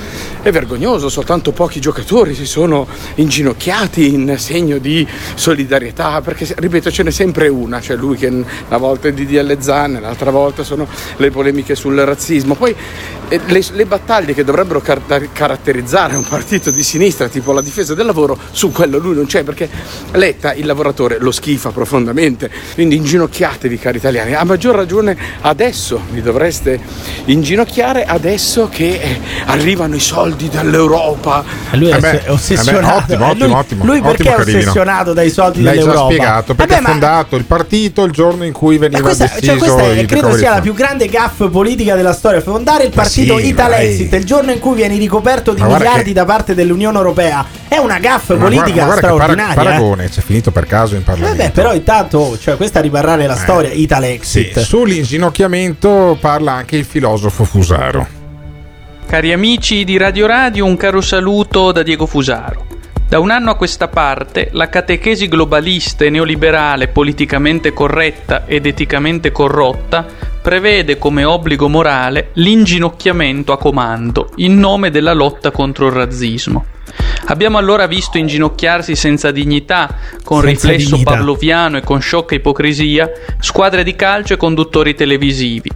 È 0.41 0.51
vergognoso, 0.51 1.11
soltanto 1.11 1.53
pochi 1.53 1.79
giocatori 1.79 2.35
si 2.35 2.47
sono 2.47 2.89
inginocchiati 3.17 4.15
in 4.15 4.37
segno 4.39 4.79
di 4.79 5.07
solidarietà. 5.35 6.23
Perché, 6.23 6.55
ripeto, 6.57 6.91
ce 6.91 7.03
n'è 7.03 7.11
sempre 7.11 7.49
una. 7.49 7.83
Cioè 7.83 7.97
lui 7.97 8.17
che 8.17 8.29
una 8.29 8.79
volta 8.79 9.09
è 9.09 9.13
DDL 9.13 9.59
Zanne, 9.61 10.01
l'altra 10.01 10.31
volta 10.31 10.65
sono 10.65 10.89
le 11.17 11.31
polemiche 11.31 11.75
sul 11.75 11.97
razzismo. 11.97 12.55
Poi 12.55 12.75
eh, 13.29 13.41
le, 13.45 13.63
le 13.73 13.85
battaglie 13.85 14.33
che 14.33 14.43
dovrebbero 14.43 14.81
car- 14.81 15.29
caratterizzare 15.35 16.17
un 16.17 16.25
partito 16.27 16.71
di 16.71 16.83
sinistra, 16.83 17.29
tipo 17.29 17.53
la 17.53 17.61
difesa 17.61 17.95
del 17.95 18.07
lavoro, 18.07 18.39
su 18.53 18.73
quello 18.73 18.97
lui 18.97 19.15
non 19.15 19.27
c'è 19.27 19.43
perché 19.43 19.69
Letta 20.13 20.55
il 20.55 20.65
lavoratore 20.65 21.19
lo 21.19 21.31
schifa 21.43 21.71
profondamente. 21.71 22.49
Quindi 22.75 22.95
inginocchiatevi, 22.97 23.77
cari 23.77 23.97
italiani. 23.97 24.35
A 24.35 24.45
maggior 24.45 24.77
ragione 24.77 25.17
adesso 25.41 26.01
vi 26.13 26.23
dovreste 26.23 26.79
inginocchiare, 27.25 28.05
adesso 28.05 28.69
che 28.71 28.91
eh, 29.03 29.21
arrivano 29.47 29.97
i 29.97 30.01
soldi 30.01 30.49
dall'Europa. 30.49 31.43
Lui 31.73 31.89
è 31.91 31.97
Eh 31.97 31.99
beh, 31.99 32.23
oss- 32.29 32.53
ossessionato. 32.53 33.13
eh 33.13 33.17
beh, 33.17 33.25
ottimo, 33.25 33.27
Eh, 33.27 33.31
ottimo, 33.33 33.45
lui, 33.45 33.55
ottimo, 33.59 33.85
lui 33.85 34.01
perché 34.01 34.29
ottimo 34.29 34.37
è 34.37 34.41
ossessionato 34.61 35.13
dai 35.13 35.31
soldi 35.31 35.63
L'hai 35.63 35.75
già 35.75 35.81
dell'Europa? 35.81 36.13
spiegato 36.13 36.55
perché 36.55 36.75
Vabbè, 36.75 36.79
ha 36.79 36.87
ma- 36.87 36.91
fondato 36.91 37.37
il 37.37 37.45
partito 37.45 38.05
il 38.05 38.13
giorno 38.13 38.45
in 38.45 38.53
cui 38.53 38.77
Ma 38.79 38.83
veniva 38.83 39.03
questa, 39.03 39.25
deciso 39.25 39.45
cioè 39.47 39.57
questa 39.59 39.83
è- 39.91 40.05
credo 40.07 40.37
sia 40.37 40.55
la 40.55 40.61
più 40.61 40.75
grande 40.75 41.07
gaffe 41.09 41.49
politica 41.49 41.97
della 41.97 42.13
storia. 42.13 42.41
Fondare 42.41 42.85
il 42.85 42.93
Ma 42.95 43.03
partito 43.03 43.39
sì, 43.39 43.47
Italexit 43.49 44.13
il 44.13 44.25
giorno 44.25 44.53
in 44.53 44.61
cui 44.61 44.75
vieni 44.77 44.97
ricoperto 44.99 45.53
di 45.53 45.61
Ma 45.61 45.67
guarda 45.67 45.85
miliardi 45.87 46.09
che- 46.13 46.15
da 46.15 46.25
parte 46.25 46.55
dell'Unione 46.55 46.97
Europea 46.97 47.45
è 47.67 47.79
una 47.79 47.99
gaffe 47.99 48.35
Ma 48.35 48.39
guarda- 48.41 48.57
politica 48.61 48.81
ma 48.81 48.87
guarda 48.93 49.01
Para- 49.09 49.13
straordinaria. 49.23 49.53
eh. 49.53 49.65
Paragone 49.65 50.09
c'è 50.09 50.21
finito 50.21 50.51
per 50.53 50.67
caso 50.67 50.95
in 50.95 51.03
Parlamento. 51.03 51.32
Vabbè, 51.35 51.51
però 51.51 51.73
intanto, 51.75 52.37
cioè, 52.39 52.57
questa 52.57 52.81
rimarrà 52.81 53.17
nella 53.17 53.37
storia 53.37 53.71
Sì, 53.71 53.81
Italexit. 53.81 54.59
sull'inginocchiamento 54.61 56.19
parla 56.21 56.53
anche 56.53 56.77
il 56.77 56.85
filosofo 56.85 57.45
Fusaro. 57.45 58.07
Cari 59.07 59.33
amici 59.33 59.85
di 59.85 59.97
Radio 59.97 60.27
Radio, 60.27 60.67
un 60.67 60.77
caro 60.77 61.01
saluto 61.01 61.73
da 61.73 61.83
Diego 61.83 62.05
Fusaro. 62.05 62.67
Da 63.09 63.19
un 63.19 63.31
anno 63.31 63.51
a 63.51 63.57
questa 63.57 63.89
parte, 63.89 64.49
la 64.53 64.71
catechesi 64.71 65.29
globalista 65.29 66.05
e 66.05 66.11
neoliberale 66.11 66.89
politicamente 66.89 67.73
corretta 67.73 68.47
ed 68.47 68.65
eticamente 68.65 69.31
corrotta 69.31 70.07
prevede 70.41 70.97
come 70.99 71.25
obbligo 71.25 71.69
morale 71.69 72.31
l'inginocchiamento 72.35 73.53
a 73.53 73.59
comando 73.59 74.31
in 74.37 74.59
nome 74.59 74.91
della 74.91 75.13
lotta 75.13 75.51
contro 75.51 75.87
il 75.87 75.93
razzismo. 75.93 76.65
Abbiamo 77.27 77.59
allora 77.59 77.87
visto 77.87 78.19
inginocchiarsi 78.19 78.97
senza 78.97 79.31
dignità, 79.31 79.95
con 80.25 80.41
Senza 80.41 80.69
riflesso 80.69 80.97
dignità. 80.97 81.13
pavloviano 81.13 81.77
e 81.77 81.83
con 81.83 82.01
sciocca 82.01 82.35
ipocrisia, 82.35 83.11
squadre 83.39 83.85
di 83.85 83.95
calcio 83.95 84.35
e 84.35 84.37
conduttori 84.37 84.95
televisivi, 84.95 85.71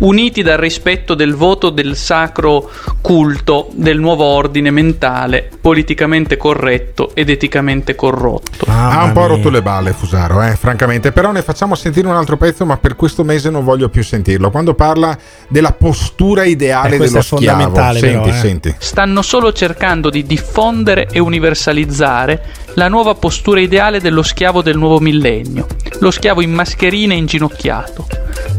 uniti 0.00 0.42
dal 0.42 0.58
rispetto 0.58 1.14
del 1.14 1.34
voto 1.34 1.70
del 1.70 1.96
sacro 1.96 2.70
culto 3.00 3.68
del 3.72 3.98
nuovo 3.98 4.24
ordine 4.24 4.70
mentale, 4.70 5.48
politicamente 5.60 6.36
corretto 6.36 7.10
ed 7.14 7.28
eticamente 7.30 7.94
corrotto. 7.94 8.66
ha 8.68 9.04
un 9.04 9.12
po' 9.12 9.26
rotto 9.26 9.50
le 9.50 9.62
balle 9.62 9.92
Fusaro, 9.92 10.42
eh, 10.42 10.56
francamente. 10.56 11.12
Però 11.12 11.32
ne 11.32 11.42
facciamo 11.42 11.74
sentire 11.74 12.06
un 12.08 12.14
altro 12.16 12.36
pezzo, 12.36 12.64
ma 12.64 12.76
per 12.76 12.96
questo 12.96 13.24
mese 13.24 13.50
non 13.50 13.64
voglio 13.64 13.88
più 13.88 14.02
sentirlo. 14.02 14.50
Quando 14.50 14.74
parla 14.74 15.16
della 15.48 15.72
postura 15.72 16.44
ideale 16.44 16.96
Eh, 16.96 16.98
dello 16.98 17.20
schiavo. 17.22 17.70
però, 17.72 17.92
Senti, 17.92 18.28
eh. 18.28 18.32
senti. 18.32 18.74
Stanno 18.78 19.22
solo 19.22 19.52
cercando 19.52 20.10
di 20.10 20.24
diffondere 20.24 21.08
e 21.10 21.18
universalizzare 21.18 22.42
la 22.74 22.88
nuova 22.88 23.14
postura 23.14 23.60
ideale 23.60 24.00
dello 24.00 24.22
schiavo 24.22 24.62
del 24.62 24.76
nuovo 24.76 25.00
millennio, 25.00 25.66
lo 26.00 26.10
schiavo 26.10 26.40
in 26.40 26.52
mascherina 26.52 27.14
e 27.14 27.18
inginocchiato. 27.18 28.06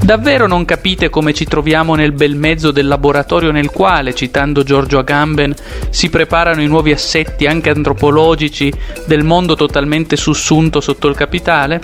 Davvero 0.04 0.48
non 0.48 0.66
capite 0.66 1.10
come 1.10 1.34
ci 1.34 1.46
troviamo 1.46 1.96
nel 1.96 2.12
bel 2.12 2.36
mezzo 2.36 2.72
del 2.72 2.88
laboratorio 2.88 3.52
nel 3.52 3.70
quale, 3.70 4.16
citando 4.16 4.64
Giorgio 4.64 4.98
Agamben, 4.98 5.54
si 5.90 6.10
preparano 6.10 6.62
i 6.62 6.68
nuovi 6.68 6.92
assetti 6.92 7.46
anche 7.46 7.70
antropologici 7.70 8.74
del 9.06 9.24
mondo 9.24 9.56
totalmente 9.56 10.18
sussunto 10.18 10.82
sotto 10.82 11.08
il 11.08 11.16
capitale? 11.16 11.82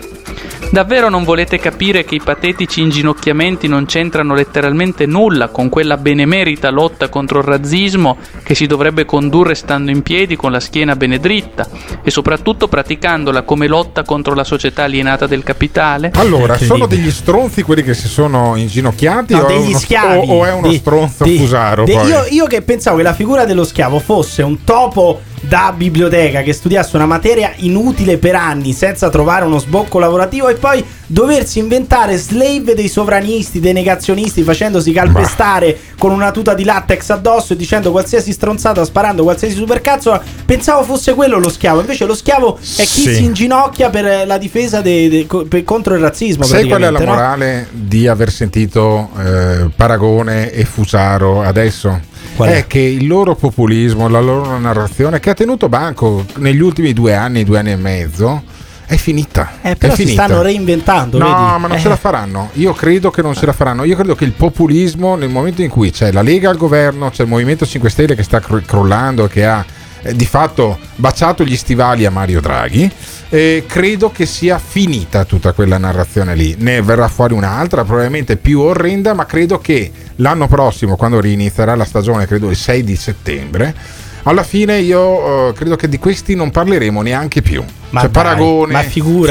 Davvero 0.70 1.10
non 1.10 1.24
volete 1.24 1.60
capire 1.60 2.04
che 2.04 2.16
i 2.16 2.22
patetici 2.22 2.82
inginocchiamenti 2.82 3.68
non 3.68 3.86
c'entrano 3.86 4.34
letteralmente 4.34 5.06
nulla 5.06 5.48
con 5.48 5.70
quella 5.70 5.95
benemerita 5.95 6.70
lotta 6.70 7.08
contro 7.08 7.40
il 7.40 7.45
razzismo 7.45 8.18
che 8.44 8.54
si 8.54 8.66
dovrebbe 8.66 9.06
condurre 9.06 9.56
stando 9.56 9.91
in 9.91 10.02
piedi 10.02 10.36
con 10.36 10.52
la 10.52 10.60
schiena 10.60 10.98
bene 10.98 11.20
dritta 11.20 11.70
e 12.04 12.12
soprattutto 12.22 12.68
praticandola 12.68 13.44
come 13.44 13.68
lotta 13.68 14.02
contro 14.02 14.34
la 14.34 14.44
società 14.44 14.84
alienata 14.84 15.27
del 15.27 15.44
capitale? 15.44 16.10
Allora, 16.15 16.57
sono 16.57 16.88
degli 16.88 17.11
stronzi 17.11 17.61
quelli 17.61 17.84
che 17.84 17.94
si 17.94 18.07
sono 18.07 18.56
inginocchiati 18.56 19.34
No, 19.35 19.41
o, 19.41 19.45
è 19.48 19.53
degli 19.53 19.68
uno, 19.69 19.77
schiavi. 19.77 20.27
o- 20.27 20.34
o 20.39 20.45
è 20.45 20.52
uno 20.52 20.68
Di- 20.69 20.77
stronzo 20.77 21.23
di- 21.23 21.38
Fusaro? 21.38 21.84
poi? 21.84 22.07
io, 22.07 22.26
io 22.30 22.48
che 22.48 22.64
pensavo 22.64 22.98
che 22.98 23.03
la 23.03 23.14
figura 23.14 23.45
dello 23.45 23.64
schiavo 23.64 23.99
fosse 23.99 24.41
un 24.41 24.64
topo 24.64 25.22
da 25.41 25.73
biblioteca 25.76 26.41
che 26.41 26.51
studiasse 26.51 26.95
una 26.95 27.05
materia 27.05 27.53
inutile 27.57 28.18
per 28.18 28.35
anni 28.35 28.73
senza 28.73 29.09
trovare 29.09 29.45
uno 29.45 29.59
sbocco 29.59 29.99
lavorativo 29.99 30.49
e 30.49 30.55
poi 30.55 30.84
doversi 31.05 31.59
inventare 31.59 32.18
slave 32.18 32.73
dei 32.73 32.89
sovranisti, 32.89 33.59
dei 33.59 33.72
negazionisti, 33.72 34.43
facendosi 34.43 34.91
calpestare 34.91 35.77
con 35.97 36.11
una 36.11 36.31
tuta 36.31 36.53
di 36.53 36.64
latex 36.64 37.09
addosso 37.11 37.53
e 37.53 37.55
dicendo 37.55 37.91
qualsiasi 37.91 38.31
stronzata, 38.34 38.84
sparando 38.84 39.23
qualsiasi 39.23 39.55
supercazzo. 39.55 40.19
Pensavo 40.45 40.84
fosse 40.84 41.14
quello 41.14 41.38
lo 41.39 41.49
schiavo. 41.49 41.80
Invece 41.80 42.05
lo 42.05 42.15
schiavo 42.15 42.57
è 42.57 42.84
chi 42.84 43.01
Sì. 43.01 43.14
si 43.15 43.23
inginocchia 43.23 43.89
per 43.89 44.26
la 44.27 44.38
difesa 44.38 44.81
de- 44.81 45.07
de- 45.07 45.26
co- 45.27 45.45
per- 45.45 45.64
contro 45.64 45.93
il 45.93 46.01
razzismo. 46.01 46.43
Sai 46.43 46.68
qual 46.68 46.81
è 46.81 46.89
la 46.89 46.97
praticamente, 46.97 47.05
no? 47.05 47.27
morale 47.27 47.68
di 47.72 48.07
aver 48.07 48.31
sentito 48.31 49.09
eh, 49.23 49.69
Paragone 49.76 50.51
e 50.51 50.65
Fusaro 50.65 51.41
adesso? 51.41 52.15
Qual 52.38 52.49
è? 52.49 52.55
è 52.59 52.68
che 52.68 52.80
il 52.80 53.05
loro 53.07 53.35
populismo, 53.35 54.07
la 54.07 54.19
loro 54.22 54.57
narrazione 54.57 55.19
che 55.19 55.30
ha 55.31 55.34
tenuto 55.34 55.68
banco 55.69 56.26
negli 56.38 56.61
ultimi 56.61 56.93
due 56.93 57.14
anni, 57.14 57.43
due 57.43 57.59
anni 57.59 57.72
e 57.72 57.76
mezzo, 57.76 58.43
è 58.85 58.95
finita. 58.95 59.53
Eh, 59.61 59.76
però 59.76 59.91
è 59.91 59.95
si 59.95 60.03
finita. 60.05 60.23
stanno 60.26 60.41
reinventando. 60.41 61.18
No, 61.18 61.26
vedi? 61.26 61.38
ma 61.59 61.68
non 61.68 61.77
Eh. 61.77 61.80
ce 61.80 61.89
la 61.89 61.97
faranno. 61.97 62.49
Io 62.53 62.72
credo 62.73 63.11
che 63.11 63.22
non 63.22 63.34
ce 63.34 63.45
la 63.45 63.51
faranno. 63.53 63.84
Io 63.84 63.95
credo 63.95 64.15
che 64.15 64.23
il 64.23 64.31
populismo, 64.31 65.15
nel 65.15 65.30
momento 65.30 65.61
in 65.61 65.69
cui 65.69 65.91
c'è 65.91 66.11
la 66.14 66.22
Lega 66.22 66.49
al 66.49 66.57
governo, 66.57 67.09
c'è 67.09 67.23
il 67.23 67.30
Movimento 67.30 67.65
5 67.65 67.89
Stelle 67.89 68.15
che 68.15 68.23
sta 68.23 68.39
cro- 68.39 68.61
crollando, 68.65 69.27
che 69.27 69.45
ha 69.45 69.65
eh, 70.08 70.16
di 70.16 70.26
fatto 70.26 70.80
baciato 70.96 71.44
gli 71.44 71.58
stivali 71.58 72.06
a 72.06 72.12
Mario 72.12 72.40
Draghi, 72.40 72.90
eh, 73.30 73.66
credo 73.68 74.10
che 74.10 74.26
sia 74.26 74.58
finita 74.58 75.26
tutta 75.26 75.52
quella 75.52 75.78
narrazione 75.78 76.36
lì. 76.36 76.56
Ne 76.58 76.82
verrà 76.82 77.08
fuori 77.08 77.34
un'altra, 77.34 77.84
probabilmente 77.84 78.38
più 78.38 78.62
orrenda, 78.62 79.14
ma 79.14 79.26
credo 79.26 79.60
che 79.60 79.92
l'anno 80.16 80.48
prossimo, 80.48 80.96
quando 80.96 81.20
rinizierà 81.20 81.76
la 81.76 81.86
stagione, 81.86 82.26
credo 82.26 82.50
il 82.50 82.56
6 82.56 82.84
di 82.84 82.96
settembre, 82.96 83.76
alla 84.24 84.44
fine 84.44 84.80
io 84.80 85.50
eh, 85.50 85.54
credo 85.54 85.76
che 85.76 85.90
di 85.90 86.00
questi 86.00 86.36
non 86.36 86.52
parleremo 86.52 87.02
neanche 87.02 87.42
più. 87.42 87.64
Ma 87.90 88.02
Cioè 88.02 88.10
dai, 88.10 88.24
Paragone. 88.24 88.74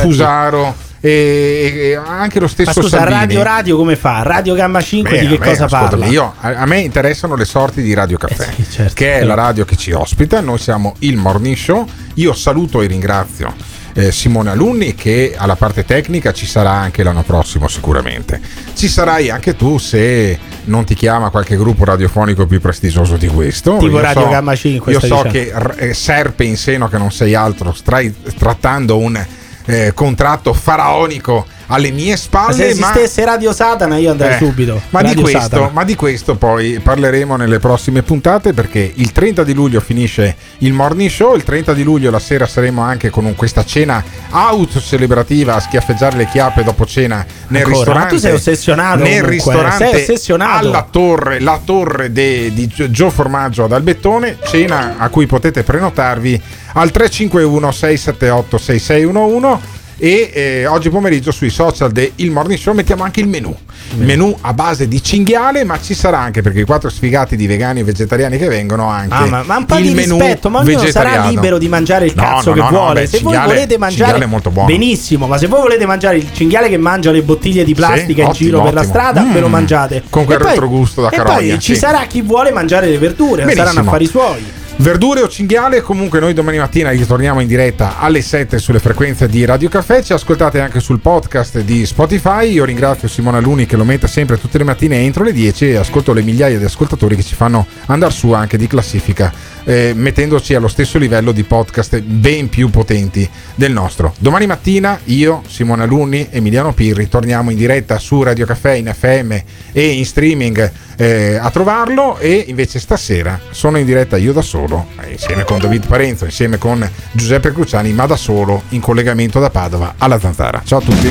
Fusaro 0.03 0.85
e, 1.01 1.99
anche 2.05 2.41
lo 2.41 2.49
stesso 2.49 2.73
Ma 2.75 2.83
scusa, 2.83 2.97
Salvini. 2.99 3.19
Radio 3.21 3.43
Radio 3.43 3.77
come 3.77 3.97
fa? 3.97 4.23
Radio 4.23 4.55
Gamma 4.55 4.81
5 4.81 5.11
Beh, 5.11 5.21
di 5.27 5.27
che 5.35 5.39
me, 5.39 5.47
cosa 5.47 5.67
parla? 5.67 6.07
Eh 6.07 6.11
io- 6.11 6.35
a, 6.41 6.49
a 6.57 6.67
me 6.67 6.81
interessano 6.81 7.35
le 7.37 7.45
sorti 7.45 7.83
di 7.83 7.95
Radio 7.95 8.19
Caffè, 8.19 8.49
certo. 8.71 8.93
che 8.95 9.19
è 9.19 9.23
la 9.25 9.35
radio 9.35 9.65
che 9.65 9.77
ci 9.77 9.93
ospita. 9.93 10.41
Noi 10.41 10.59
siamo 10.59 10.95
il 11.01 11.17
Morning 11.17 11.57
Show. 11.57 11.87
Io 12.15 12.33
saluto 12.33 12.81
e 12.83 12.87
ringrazio 12.87 13.55
eh, 13.93 14.11
Simone 14.11 14.51
Alunni 14.51 14.95
che 14.95 15.35
alla 15.37 15.57
parte 15.57 15.85
tecnica 15.85 16.33
ci 16.33 16.47
sarà 16.47 16.71
anche 16.73 17.03
l'anno 17.03 17.23
prossimo 17.23 17.69
sicuramente. 17.69 18.41
Ci 18.75 18.89
sarai 18.89 19.31
anche 19.31 19.55
tu 19.57 19.79
se 19.79 20.39
non 20.65 20.85
ti 20.85 20.95
chiama 20.95 21.31
qualche 21.31 21.57
gruppo 21.57 21.85
radiofonico 21.85 22.47
più 22.47 22.61
prestigioso 22.61 23.17
di 23.17 23.29
questo. 23.29 23.77
Tipo 23.79 23.97
Io 23.97 24.01
Radio 24.01 24.23
so- 24.23 24.29
Gamma 24.29 24.55
5, 24.57 24.93
Io 24.93 25.01
so 25.01 25.07
dicendo. 25.07 25.29
che 25.31 25.53
r- 25.55 25.75
eh, 25.79 25.95
serpe 25.95 26.45
in 26.45 26.57
seno 26.57 26.89
che 26.89 26.99
non 26.99 27.13
sei 27.13 27.35
altro, 27.35 27.73
stai 27.73 28.13
trattando 28.37 28.99
un 28.99 29.25
eh, 29.67 29.93
contratto 29.95 30.55
faraonico 30.55 31.47
alle 31.69 31.91
mie 31.91 32.11
Ma 32.13 32.17
spalle. 32.17 32.55
se 32.55 32.81
ma- 32.81 32.91
esistesse 32.91 33.25
Radio 33.25 33.53
Satana 33.53 33.97
io 33.97 34.11
andrei 34.13 34.35
eh, 34.35 34.39
subito. 34.39 34.81
Ma 34.91 35.03
di, 35.03 35.15
questo, 35.21 35.71
ma 35.73 35.85
di 35.85 35.95
questo 35.95 36.37
poi 36.37 36.79
parleremo 36.81 37.37
nelle 37.37 37.59
prossime 37.59 38.03
puntate 38.03 38.53
perché 38.53 38.93
il 38.95 39.13
30 39.13 39.43
di 39.45 39.53
luglio 39.55 39.81
finisce 39.81 40.37
il 40.59 40.73
morning 40.73 41.11
show, 41.11 41.35
il 41.35 41.43
30 41.45 41.73
di 41.75 41.83
luglio 41.83 42.11
la 42.11 42.19
sera 42.19 42.47
saremo 42.47 42.83
anche 42.83 43.11
con 43.11 43.25
un- 43.25 43.35
questa 43.35 43.65
cena 43.65 44.03
autocelebrativa 44.31 45.55
a 45.55 45.61
schiaffeggiare 45.61 46.17
le 46.17 46.27
chiappe 46.27 46.63
dopo 46.65 46.87
cena 46.87 47.25
nel 47.49 47.63
Ancora? 47.63 47.77
ristorante. 47.77 48.15
Ma 48.15 48.21
tu 48.21 48.27
sei 48.27 48.33
ossessionato 48.33 48.97
Nel 49.03 49.23
comunque, 49.23 49.31
ristorante 49.35 49.91
sei 49.91 50.03
ossessionato. 50.03 50.67
alla 50.69 50.87
torre, 50.91 51.41
la 51.41 51.61
torre 51.65 52.13
de- 52.13 52.51
di 52.53 52.67
Gio 52.69 52.91
Gio 52.91 53.11
Formaggio 53.11 53.65
ad 53.65 53.73
Albettone, 53.73 54.39
cena 54.45 54.95
a 54.99 55.09
cui 55.09 55.27
potete 55.27 55.63
prenotarvi 55.63 56.41
al 56.75 56.91
351 56.91 57.71
678 57.73 58.59
6611 58.59 59.75
e 59.99 60.31
eh, 60.33 60.67
oggi 60.67 60.91
pomeriggio 60.91 61.31
sui 61.31 61.49
social 61.51 61.91
del 61.91 62.13
Il 62.17 62.31
Morning 62.31 62.59
Show 62.59 62.75
mettiamo 62.75 63.03
anche 63.03 63.21
il 63.21 63.29
menù. 63.29 63.55
Menù 63.95 64.37
a 64.41 64.53
base 64.53 64.89
di 64.89 65.03
cinghiale, 65.03 65.65
ma 65.65 65.81
ci 65.81 65.95
sarà 65.95 66.19
anche 66.19 66.43
perché 66.43 66.61
i 66.61 66.65
quattro 66.65 66.91
sfigati 66.91 67.37
di 67.37 67.47
vegani 67.47 67.81
e 67.81 67.85
vegetariani 67.85 68.37
che 68.37 68.49
vengono 68.49 68.89
anche 68.89 69.15
Ah, 69.15 69.27
ma, 69.27 69.43
ma 69.45 69.57
un 69.57 69.65
po' 69.65 69.77
il 69.79 69.93
di 69.93 69.93
rispetto, 69.95 70.51
ma 70.51 70.59
ognuno 70.61 70.85
sarà 70.87 71.27
libero 71.29 71.57
di 71.57 71.69
mangiare 71.69 72.07
il 72.07 72.13
No, 72.17 72.23
cazzo 72.23 72.49
no, 72.51 72.55
che 72.55 72.61
no, 72.61 72.71
no, 72.71 72.79
vuole. 72.79 73.01
beh, 73.03 73.07
se 73.07 73.19
voi 73.21 73.39
volete 73.45 73.79
mangiare 73.79 74.29
benissimo, 74.67 75.27
ma 75.27 75.39
se 75.39 75.47
voi 75.47 75.61
volete 75.61 75.87
mangiare 75.87 76.17
il 76.17 76.29
cinghiale 76.33 76.69
che 76.69 76.77
mangia 76.77 77.11
le 77.13 77.23
bottiglie 77.23 77.65
di 77.65 77.75
plastica 77.75 78.23
in 78.23 78.29
ottimo, 78.29 78.33
giro 78.51 78.63
per 78.63 78.75
la 78.75 78.83
strada, 78.83 79.23
ve 79.33 79.41
lo 79.41 79.49
Mm, 79.49 79.53
mangiate. 79.53 80.03
con 80.11 80.25
quel 80.25 80.39
E 80.39 80.41
poi- 80.43 80.51
retrogusto 80.51 81.03
da 81.03 81.09
E 81.11 81.17
carogna, 81.17 81.37
poi 81.37 81.59
ci 81.61 81.75
sì. 81.75 81.79
sarà 81.79 82.05
chi 82.07 82.21
vuole 82.23 82.51
mangiare 82.51 82.89
le 82.89 82.99
verdure, 82.99 83.43
Benissimo. 83.45 83.65
saranno 83.67 83.87
affari 83.87 84.07
suoi. 84.07 84.45
Verdure 84.79 85.23
o 85.23 85.29
cinghiale, 85.29 85.81
comunque 85.81 86.21
noi 86.21 86.35
domani 86.35 86.59
mattina 86.59 86.91
ritorniamo 86.91 87.41
in 87.41 87.49
diretta 87.49 87.99
alle 87.99 88.21
7 88.21 88.59
sulle 88.59 88.79
frequenze 88.79 89.27
di 89.27 89.43
Radio 89.47 89.71
Caffè, 89.71 90.03
ci 90.03 90.13
ascoltate 90.13 90.61
anche 90.61 90.81
sul 90.81 91.01
podcast 91.01 91.61
di 91.61 91.87
Spotify, 91.87 92.53
io 92.53 92.67
ringrazio 92.67 93.09
Simona 93.09 93.41
Luni 93.41 93.65
che 93.65 93.77
lo 93.77 93.85
mette 93.85 94.07
sempre 94.07 94.39
tutte 94.39 94.59
le 94.59 94.65
mattine 94.65 94.99
entro 94.99 95.25
le 95.25 95.33
10 95.33 95.71
e 95.71 95.77
ascolto 95.77 96.13
le 96.13 96.21
migliaia 96.21 96.59
di 96.59 96.65
ascoltatori 96.65 97.17
che 97.17 97.23
ci 97.23 97.35
fanno 97.35 97.67
andare 97.87 98.13
su 98.13 98.33
anche 98.33 98.59
di 98.59 98.67
classifica, 98.67 99.33
eh, 99.67 99.93
mettendoci 99.95 100.55
allo 100.55 100.69
stesso 100.69 100.97
livello 100.97 101.33
di 101.33 101.43
podcast 101.43 102.01
ben 102.01 102.49
più 102.49 102.71
potenti 102.71 103.29
del 103.55 103.73
nostro. 103.73 104.15
Domani 104.19 104.47
mattina 104.47 104.99
io, 105.05 105.43
Simona 105.49 105.85
Luni, 105.85 106.29
Emiliano 106.31 106.73
Pirri, 106.73 107.09
torniamo 107.09 107.51
in 107.51 107.57
diretta 107.57 107.99
su 107.99 108.23
Radio 108.23 108.47
Caffè 108.47 108.75
in 108.75 108.93
FM 108.97 109.33
e 109.73 109.87
in 109.89 110.07
streaming 110.07 110.73
eh, 110.97 111.37
a 111.37 111.51
trovarlo 111.51 112.19
e 112.19 112.45
invece 112.47 112.79
stasera 112.79 113.41
sono 113.51 113.79
in 113.79 113.85
diretta 113.85 114.17
io 114.17 114.33
da 114.33 114.43
solo, 114.43 114.87
eh, 115.01 115.11
insieme 115.13 115.45
con 115.45 115.59
David 115.59 115.87
Parenzo, 115.87 116.25
insieme 116.25 116.59
con 116.59 116.89
Giuseppe 117.13 117.53
Cruciani, 117.53 117.93
ma 117.93 118.07
da 118.07 118.17
solo 118.17 118.63
in 118.71 118.81
collegamento 118.81 119.41
da 119.41 119.51
Padova 119.51 119.95
alla 119.99 120.21
Zanzara. 120.21 120.63
Ciao 120.65 120.79
a 120.79 120.83
tutti. 120.83 121.11